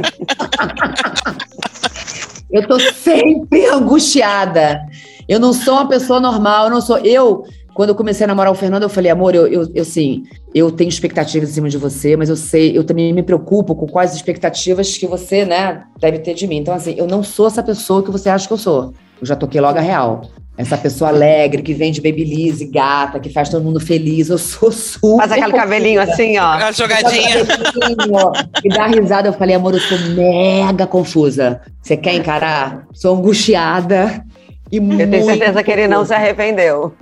eu 2.52 2.68
tô 2.68 2.80
sempre 2.80 3.66
angustiada. 3.66 4.80
Eu 5.28 5.40
não 5.40 5.52
sou 5.52 5.74
uma 5.74 5.88
pessoa 5.88 6.20
normal, 6.20 6.66
eu 6.66 6.70
não 6.70 6.80
sou. 6.80 7.00
Eu, 7.00 7.46
quando 7.74 7.90
eu 7.90 7.96
comecei 7.96 8.26
a 8.26 8.28
namorar 8.28 8.54
o 8.54 8.56
Fernando, 8.56 8.84
eu 8.84 8.90
falei, 8.90 9.10
amor, 9.10 9.34
eu, 9.34 9.48
eu, 9.48 9.68
eu 9.74 9.82
assim, 9.82 10.22
eu 10.54 10.72
tenho 10.72 10.90
expectativas 10.90 11.50
em 11.50 11.54
cima 11.54 11.68
de 11.68 11.80
você, 11.80 12.16
mas 12.16 12.30
eu 12.30 12.36
sei, 12.36 12.78
eu 12.78 12.84
também 12.84 13.12
me 13.12 13.24
preocupo 13.24 13.74
com 13.74 13.88
quais 13.88 14.14
expectativas 14.14 15.00
que 15.00 15.08
você, 15.08 15.46
né, 15.46 15.82
deve 16.00 16.20
ter 16.20 16.36
de 16.36 16.46
mim. 16.46 16.58
Então, 16.58 16.76
assim, 16.76 16.94
eu 16.96 17.08
não 17.08 17.24
sou 17.24 17.48
essa 17.48 17.64
pessoa 17.64 18.04
que 18.04 18.12
você 18.12 18.30
acha 18.30 18.46
que 18.46 18.54
eu 18.54 18.58
sou. 18.58 18.94
Eu 19.20 19.26
já 19.26 19.36
toquei 19.36 19.60
logo 19.60 19.80
a 19.80 19.82
real. 19.82 20.22
Essa 20.60 20.78
pessoa 20.78 21.10
alegre, 21.10 21.62
que 21.62 21.74
vende 21.74 22.02
babyliss, 22.02 22.62
gata, 22.70 23.18
que 23.18 23.30
faz 23.30 23.48
todo 23.48 23.64
mundo 23.64 23.80
feliz. 23.80 24.28
Eu 24.28 24.38
sou 24.38 24.70
super. 24.74 25.26
Faz 25.26 25.32
aquele 25.32 25.54
cabelinho 25.54 26.02
assim, 26.02 26.38
ó. 26.38 26.50
A 26.50 26.72
jogadinha. 26.74 27.38
E 28.62 28.68
dá 28.68 28.88
risada. 28.88 29.30
Eu 29.30 29.34
falei, 29.34 29.56
amor, 29.56 29.74
eu 29.74 29.80
sou 29.80 29.98
mega 30.10 30.86
confusa. 30.86 31.62
Você 31.82 31.96
quer 31.96 32.16
encarar? 32.16 32.84
Sou 32.92 33.16
angustiada. 33.16 34.22
E 34.72 34.78
eu 34.78 35.10
tenho 35.10 35.26
certeza 35.26 35.64
que 35.64 35.72
ele 35.72 35.88
não 35.88 36.06
se 36.06 36.14
arrependeu. 36.14 36.94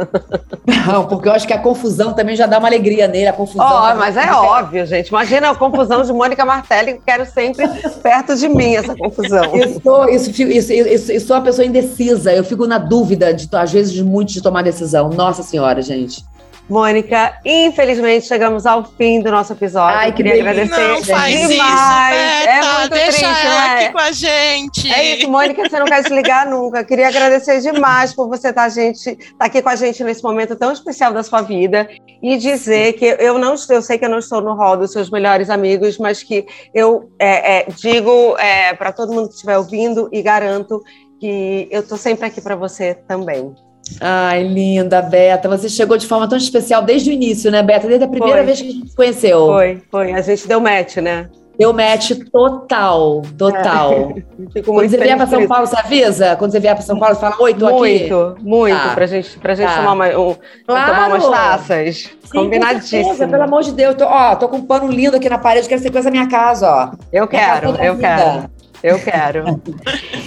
Não, 0.85 1.05
porque 1.05 1.27
eu 1.27 1.33
acho 1.33 1.45
que 1.45 1.53
a 1.53 1.59
confusão 1.59 2.13
também 2.13 2.35
já 2.35 2.45
dá 2.45 2.59
uma 2.59 2.67
alegria 2.67 3.07
nele. 3.07 3.27
A 3.27 3.33
confusão. 3.33 3.65
Oh, 3.65 3.95
mas 3.95 4.15
é 4.15 4.31
óbvio, 4.31 4.85
gente. 4.85 5.09
Imagina 5.09 5.49
a 5.49 5.55
confusão 5.55 6.01
de 6.01 6.13
Mônica 6.13 6.45
Martelli, 6.45 7.01
quero 7.05 7.25
sempre 7.25 7.67
perto 8.01 8.35
de 8.35 8.47
mim 8.47 8.75
essa 8.75 8.95
confusão. 8.95 9.55
Eu 9.55 9.81
sou, 9.81 10.09
isso, 10.09 10.29
isso, 10.29 10.73
isso, 10.73 11.11
eu 11.11 11.19
sou 11.19 11.35
uma 11.35 11.43
pessoa 11.43 11.65
indecisa. 11.65 12.31
Eu 12.31 12.43
fico 12.43 12.65
na 12.65 12.77
dúvida, 12.77 13.33
de, 13.33 13.49
às 13.53 13.71
vezes, 13.71 13.99
muito 14.01 14.31
de 14.31 14.41
tomar 14.41 14.61
decisão. 14.61 15.09
Nossa 15.09 15.43
Senhora, 15.43 15.81
gente. 15.81 16.23
Mônica, 16.69 17.39
infelizmente 17.45 18.27
chegamos 18.27 18.65
ao 18.65 18.83
fim 18.83 19.21
do 19.21 19.31
nosso 19.31 19.53
episódio. 19.53 19.97
Ai, 19.97 20.11
queria 20.11 20.33
agradecer 20.33 20.87
não 20.87 21.01
faz 21.01 21.47
demais. 21.47 22.39
Isso, 22.41 22.49
é 22.49 22.61
muito 22.61 22.89
deixa 22.89 23.11
triste, 23.11 23.45
ela 23.45 23.55
né? 23.55 23.85
aqui 23.85 23.93
com 23.93 23.99
a 23.99 24.11
gente. 24.11 24.93
É 24.93 25.15
isso, 25.15 25.31
Mônica, 25.31 25.69
você 25.69 25.79
não 25.79 25.85
quer 25.85 26.01
desligar 26.01 26.47
nunca. 26.51 26.83
Queria 26.83 27.07
agradecer 27.07 27.61
demais 27.61 28.13
por 28.13 28.27
você 28.27 28.49
estar, 28.49 28.67
gente, 28.67 29.11
estar 29.11 29.45
aqui 29.45 29.61
com 29.61 29.69
a 29.69 29.75
gente 29.77 30.03
nesse 30.03 30.21
momento 30.21 30.57
tão 30.57 30.73
especial 30.73 31.13
da 31.13 31.23
sua 31.23 31.41
vida 31.41 31.87
e 32.21 32.37
dizer 32.37 32.93
que 32.93 33.05
eu 33.05 33.39
não 33.39 33.55
eu 33.69 33.81
sei 33.81 33.97
que 33.97 34.03
eu 34.03 34.09
não 34.09 34.19
estou 34.19 34.41
no 34.41 34.53
rol 34.53 34.75
dos 34.75 34.91
seus 34.91 35.09
melhores 35.09 35.49
amigos, 35.49 35.97
mas 35.97 36.21
que 36.21 36.45
eu 36.73 37.09
é, 37.17 37.59
é, 37.59 37.67
digo 37.69 38.37
é, 38.37 38.73
para 38.73 38.91
todo 38.91 39.13
mundo 39.13 39.29
que 39.29 39.35
estiver 39.35 39.57
ouvindo 39.57 40.09
e 40.11 40.21
garanto 40.21 40.83
que 41.17 41.67
eu 41.71 41.79
estou 41.79 41.97
sempre 41.97 42.25
aqui 42.25 42.41
para 42.41 42.55
você 42.55 42.93
também. 43.07 43.55
Ai, 44.01 44.43
linda, 44.43 45.01
Beta. 45.01 45.47
Você 45.49 45.69
chegou 45.69 45.97
de 45.97 46.05
forma 46.07 46.27
tão 46.27 46.37
especial 46.37 46.81
desde 46.81 47.09
o 47.09 47.13
início, 47.13 47.49
né, 47.51 47.61
Beta? 47.63 47.87
Desde 47.87 48.05
a 48.05 48.07
primeira 48.07 48.37
Foi. 48.37 48.45
vez 48.45 48.61
que 48.61 48.67
a 48.67 48.71
gente 48.71 48.89
se 48.89 48.95
conheceu. 48.95 49.45
Foi, 49.47 49.81
foi. 49.91 50.11
A 50.13 50.21
gente 50.21 50.47
deu 50.47 50.59
match, 50.59 50.97
né? 50.97 51.27
Deu 51.57 51.73
match 51.73 52.11
total, 52.31 53.23
total. 53.35 54.13
Fico 54.53 54.65
Quando 54.65 54.75
muito 54.75 54.91
você 54.91 54.97
vier 54.97 55.17
para 55.17 55.25
São. 55.25 55.47
Paulo, 55.47 55.65
você 55.65 55.75
avisa? 55.75 56.35
Quando 56.35 56.51
você 56.51 56.59
vier 56.59 56.75
para 56.75 56.83
São 56.83 56.99
Paulo, 56.99 57.15
você 57.15 57.21
fala, 57.21 57.35
oi, 57.39 57.53
tô 57.55 57.65
aqui. 57.65 57.75
Muito, 57.79 58.35
muito, 58.41 58.77
Tá. 58.77 58.93
pra 58.93 59.07
gente, 59.07 59.39
pra 59.39 59.55
gente 59.55 59.67
Tá. 59.67 59.77
tomar, 59.77 59.93
uma, 59.93 60.05
um- 60.19 60.35
Claro. 60.67 60.91
tomar 60.93 61.07
umas 61.07 61.27
taças. 61.27 61.95
Sim, 61.97 62.09
com 62.09 62.11
certeza, 62.11 62.31
Combinadíssimo. 62.33 63.27
pelo 63.29 63.41
amor 63.43 63.63
de 63.63 63.71
Deus. 63.71 63.95
Tô, 63.95 64.05
ó, 64.05 64.35
tô 64.35 64.47
com 64.49 64.57
um 64.57 64.65
pano 64.67 64.87
lindo 64.91 65.17
aqui 65.17 65.27
na 65.27 65.39
parede, 65.39 65.67
quero 65.67 65.81
ser 65.81 65.91
coisa 65.91 66.05
da 66.05 66.11
minha 66.11 66.27
casa, 66.29 66.69
ó. 66.69 66.91
Eu 67.11 67.27
quero, 67.27 67.69
eu 67.83 67.95
linda. 67.95 68.07
quero. 68.07 68.56
Eu 68.87 68.99
quero. 68.99 69.61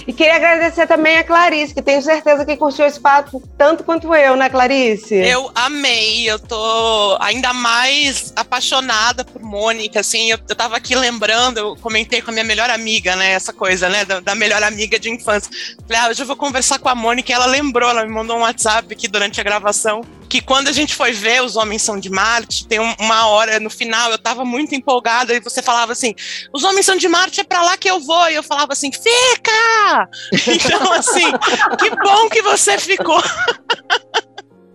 e 0.07 0.13
queria 0.13 0.37
agradecer 0.37 0.87
também 0.87 1.19
a 1.19 1.25
Clarice, 1.25 1.75
que 1.75 1.83
tenho 1.83 2.03
certeza 2.03 2.45
que 2.45 2.57
curtiu 2.57 2.87
esse 2.87 3.01
papo 3.01 3.43
tanto 3.57 3.85
quanto 3.85 4.15
eu, 4.15 4.37
né, 4.37 4.49
Clarice? 4.49 5.15
Eu 5.15 5.51
amei, 5.55 6.31
eu 6.31 6.39
tô 6.39 7.17
ainda 7.21 7.53
mais 7.53 8.33
apaixonada 8.37 9.25
por 9.25 9.43
Mônica, 9.43 10.01
assim, 10.01 10.31
eu, 10.31 10.39
eu 10.49 10.55
tava 10.55 10.77
aqui 10.77 10.95
lembrando, 10.95 11.59
eu 11.59 11.77
comentei 11.77 12.23
com 12.23 12.31
a 12.31 12.33
minha 12.33 12.45
melhor 12.45 12.71
amiga, 12.71 13.17
né, 13.17 13.33
essa 13.33 13.53
coisa, 13.53 13.89
né, 13.89 14.05
da, 14.05 14.21
da 14.21 14.35
melhor 14.35 14.63
amiga 14.63 14.99
de 14.99 15.11
infância. 15.11 15.51
Falei, 15.87 16.03
ah, 16.03 16.09
hoje 16.11 16.23
eu 16.23 16.27
vou 16.27 16.37
conversar 16.37 16.79
com 16.79 16.89
a 16.89 16.95
Mônica, 16.95 17.31
e 17.31 17.35
ela 17.35 17.47
lembrou, 17.47 17.89
ela 17.89 18.05
me 18.05 18.13
mandou 18.13 18.37
um 18.37 18.41
WhatsApp 18.41 18.93
aqui 18.93 19.09
durante 19.09 19.41
a 19.41 19.45
gravação, 19.45 20.03
que 20.31 20.41
quando 20.41 20.69
a 20.69 20.73
gente 20.73 20.95
foi 20.95 21.13
ver 21.13 21.43
Os 21.43 21.57
Homens 21.57 21.83
São 21.83 21.99
de 21.99 22.09
Marte, 22.09 22.67
tem 22.67 22.79
um- 22.81 22.95
uma 23.01 23.27
hora 23.27 23.59
no 23.59 23.69
final, 23.69 24.11
eu 24.13 24.19
tava 24.19 24.45
muito 24.45 24.75
empolgada, 24.75 25.35
e 25.35 25.41
você 25.41 25.61
falava 25.61 25.91
assim, 25.93 26.15
Os 26.55 26.63
Homens 26.65 26.87
São 26.87 26.97
de 26.97 27.09
Marte, 27.09 27.41
é 27.41 27.45
pra 27.45 27.63
lá 27.63 27.77
que 27.77 27.91
eu 27.91 27.99
vou, 28.01 28.31
e 28.31 28.35
eu 28.37 28.43
falava 28.43 28.73
assim, 28.73 28.91
fica! 28.93 30.09
Então, 30.81 30.93
assim, 30.93 31.31
que 31.79 31.91
bom 31.97 32.29
que 32.29 32.41
você 32.43 32.79
ficou. 32.79 33.21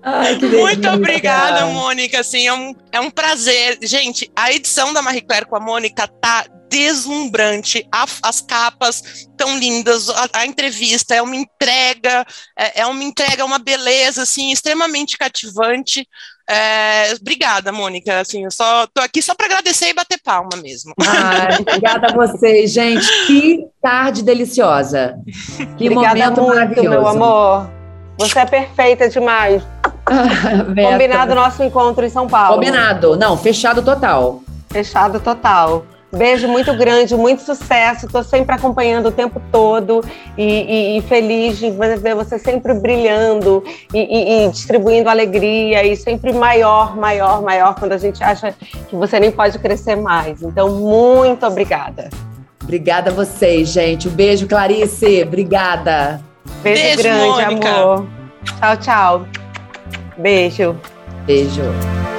Ai, 0.03 0.35
que 0.37 0.45
Muito 0.45 0.81
delícia. 0.81 0.93
obrigada, 0.93 1.65
Mônica. 1.67 2.19
Assim, 2.19 2.47
é 2.47 2.53
um, 2.53 2.75
é 2.91 2.99
um 2.99 3.09
prazer. 3.09 3.79
Gente, 3.81 4.29
a 4.35 4.51
edição 4.51 4.93
da 4.93 5.01
Marie 5.01 5.21
Claire 5.21 5.47
com 5.47 5.55
a 5.55 5.59
Mônica 5.59 6.07
tá 6.07 6.45
deslumbrante. 6.75 7.87
A- 7.91 8.05
as 8.23 8.41
capas 8.41 9.01
tão 9.37 9.57
lindas, 9.57 10.09
a, 10.09 10.29
a 10.33 10.45
entrevista 10.45 11.15
é 11.15 11.21
uma 11.21 11.35
entrega, 11.35 12.25
é, 12.57 12.81
é 12.81 12.85
uma 12.85 13.03
entrega, 13.03 13.45
uma 13.45 13.57
beleza, 13.59 14.23
assim, 14.23 14.51
extremamente 14.51 15.17
cativante. 15.17 16.05
É, 16.47 17.13
obrigada, 17.19 17.71
Mônica. 17.71 18.19
Assim, 18.19 18.43
eu 18.43 18.51
só 18.51 18.85
tô 18.93 19.01
aqui 19.01 19.21
só 19.21 19.33
para 19.33 19.47
agradecer 19.47 19.87
e 19.89 19.93
bater 19.93 20.19
palma 20.23 20.57
mesmo. 20.61 20.93
Ai, 21.01 21.57
obrigada 21.61 22.07
a 22.07 22.13
vocês, 22.13 22.71
gente. 22.71 23.07
Que 23.25 23.65
tarde 23.81 24.21
deliciosa. 24.21 25.15
Que 25.77 25.89
Obrigada 25.89 25.95
momento 26.31 26.41
muito, 26.41 26.55
maravilhoso. 26.55 26.89
meu 26.89 27.07
amor. 27.07 27.69
Você 28.19 28.39
é 28.39 28.45
perfeita 28.45 29.09
demais. 29.09 29.63
Combinado 30.91 31.33
nosso 31.33 31.63
encontro 31.63 32.05
em 32.05 32.09
São 32.09 32.27
Paulo. 32.27 32.53
Combinado. 32.55 33.15
Não, 33.17 33.35
fechado 33.37 33.81
total. 33.81 34.41
Fechado 34.71 35.19
total. 35.19 35.85
Beijo 36.15 36.47
muito 36.47 36.73
grande, 36.75 37.15
muito 37.15 37.41
sucesso. 37.41 38.05
Estou 38.05 38.23
sempre 38.23 38.55
acompanhando 38.55 39.07
o 39.07 39.11
tempo 39.11 39.41
todo 39.51 40.01
e, 40.37 40.43
e- 40.43 40.97
e 40.97 41.01
feliz 41.01 41.57
de 41.57 41.69
ver 41.71 42.15
você 42.15 42.39
sempre 42.39 42.73
brilhando 42.73 43.63
e, 43.93 43.99
e- 43.99 44.45
e 44.45 44.49
distribuindo 44.49 45.09
alegria 45.09 45.83
e 45.85 45.95
sempre 45.95 46.31
maior, 46.33 46.95
maior, 46.95 47.41
maior 47.41 47.75
quando 47.75 47.91
a 47.91 47.97
gente 47.97 48.23
acha 48.23 48.53
que 48.89 48.95
você 48.95 49.19
nem 49.19 49.31
pode 49.31 49.59
crescer 49.59 49.95
mais. 49.95 50.41
Então, 50.41 50.69
muito 50.69 51.45
obrigada. 51.45 52.09
Obrigada 52.63 53.11
a 53.11 53.13
vocês, 53.13 53.69
gente. 53.69 54.07
Um 54.07 54.11
beijo, 54.11 54.47
Clarice. 54.47 55.21
Obrigada. 55.23 56.19
Beijo, 56.63 56.81
Beijo, 56.81 56.97
grande, 57.03 57.27
Mônica. 57.45 57.69
amor. 57.69 58.05
Tchau, 58.59 58.77
tchau. 58.77 59.25
Beijo. 60.17 60.75
Beijo. 61.27 62.14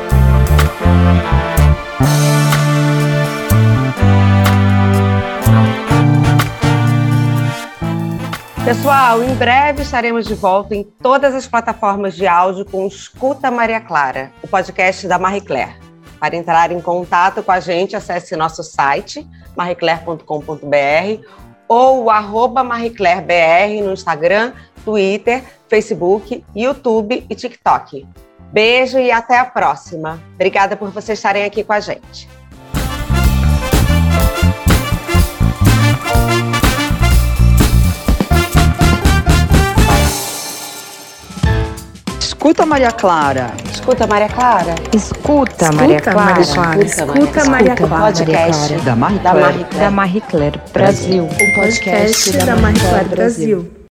Pessoal, 8.66 9.22
em 9.22 9.32
breve 9.36 9.82
estaremos 9.82 10.26
de 10.26 10.34
volta 10.34 10.74
em 10.74 10.82
todas 10.82 11.36
as 11.36 11.46
plataformas 11.46 12.16
de 12.16 12.26
áudio 12.26 12.64
com 12.64 12.84
Escuta 12.84 13.48
Maria 13.48 13.80
Clara, 13.80 14.32
o 14.42 14.48
podcast 14.48 15.06
da 15.06 15.20
Marie 15.20 15.40
Claire. 15.40 15.76
Para 16.18 16.34
entrar 16.34 16.72
em 16.72 16.80
contato 16.80 17.44
com 17.44 17.52
a 17.52 17.60
gente, 17.60 17.94
acesse 17.94 18.34
nosso 18.34 18.64
site, 18.64 19.24
marieclaire.com.br 19.56 21.24
ou 21.68 22.02
o 22.02 22.10
arroba 22.10 22.64
marieclairebr 22.64 23.84
no 23.84 23.92
Instagram, 23.92 24.52
Twitter, 24.84 25.44
Facebook, 25.68 26.44
YouTube 26.52 27.24
e 27.30 27.34
TikTok. 27.36 28.04
Beijo 28.52 28.98
e 28.98 29.12
até 29.12 29.38
a 29.38 29.44
próxima. 29.44 30.20
Obrigada 30.34 30.76
por 30.76 30.90
vocês 30.90 31.20
estarem 31.20 31.44
aqui 31.44 31.62
com 31.62 31.72
a 31.72 31.78
gente. 31.78 32.28
Escuta 42.46 42.64
Maria 42.64 42.92
Clara. 42.92 43.52
Escuta 43.64 44.06
Maria 44.06 44.28
Clara. 44.28 44.76
Escuta, 44.92 45.72
Maria 45.72 46.00
Clara. 46.00 46.40
Escuta 46.40 47.44
Maria 47.50 47.74
Clara. 47.74 48.12
Podcast 48.12 48.70
Da 48.84 49.90
Marie 49.90 50.20
Claire 50.20 50.60
Brasil. 50.72 51.24
O 51.24 51.60
podcast 51.60 52.30
da 52.46 52.54
Marie 52.54 52.78
Claire 52.78 53.08
Brasil. 53.08 53.85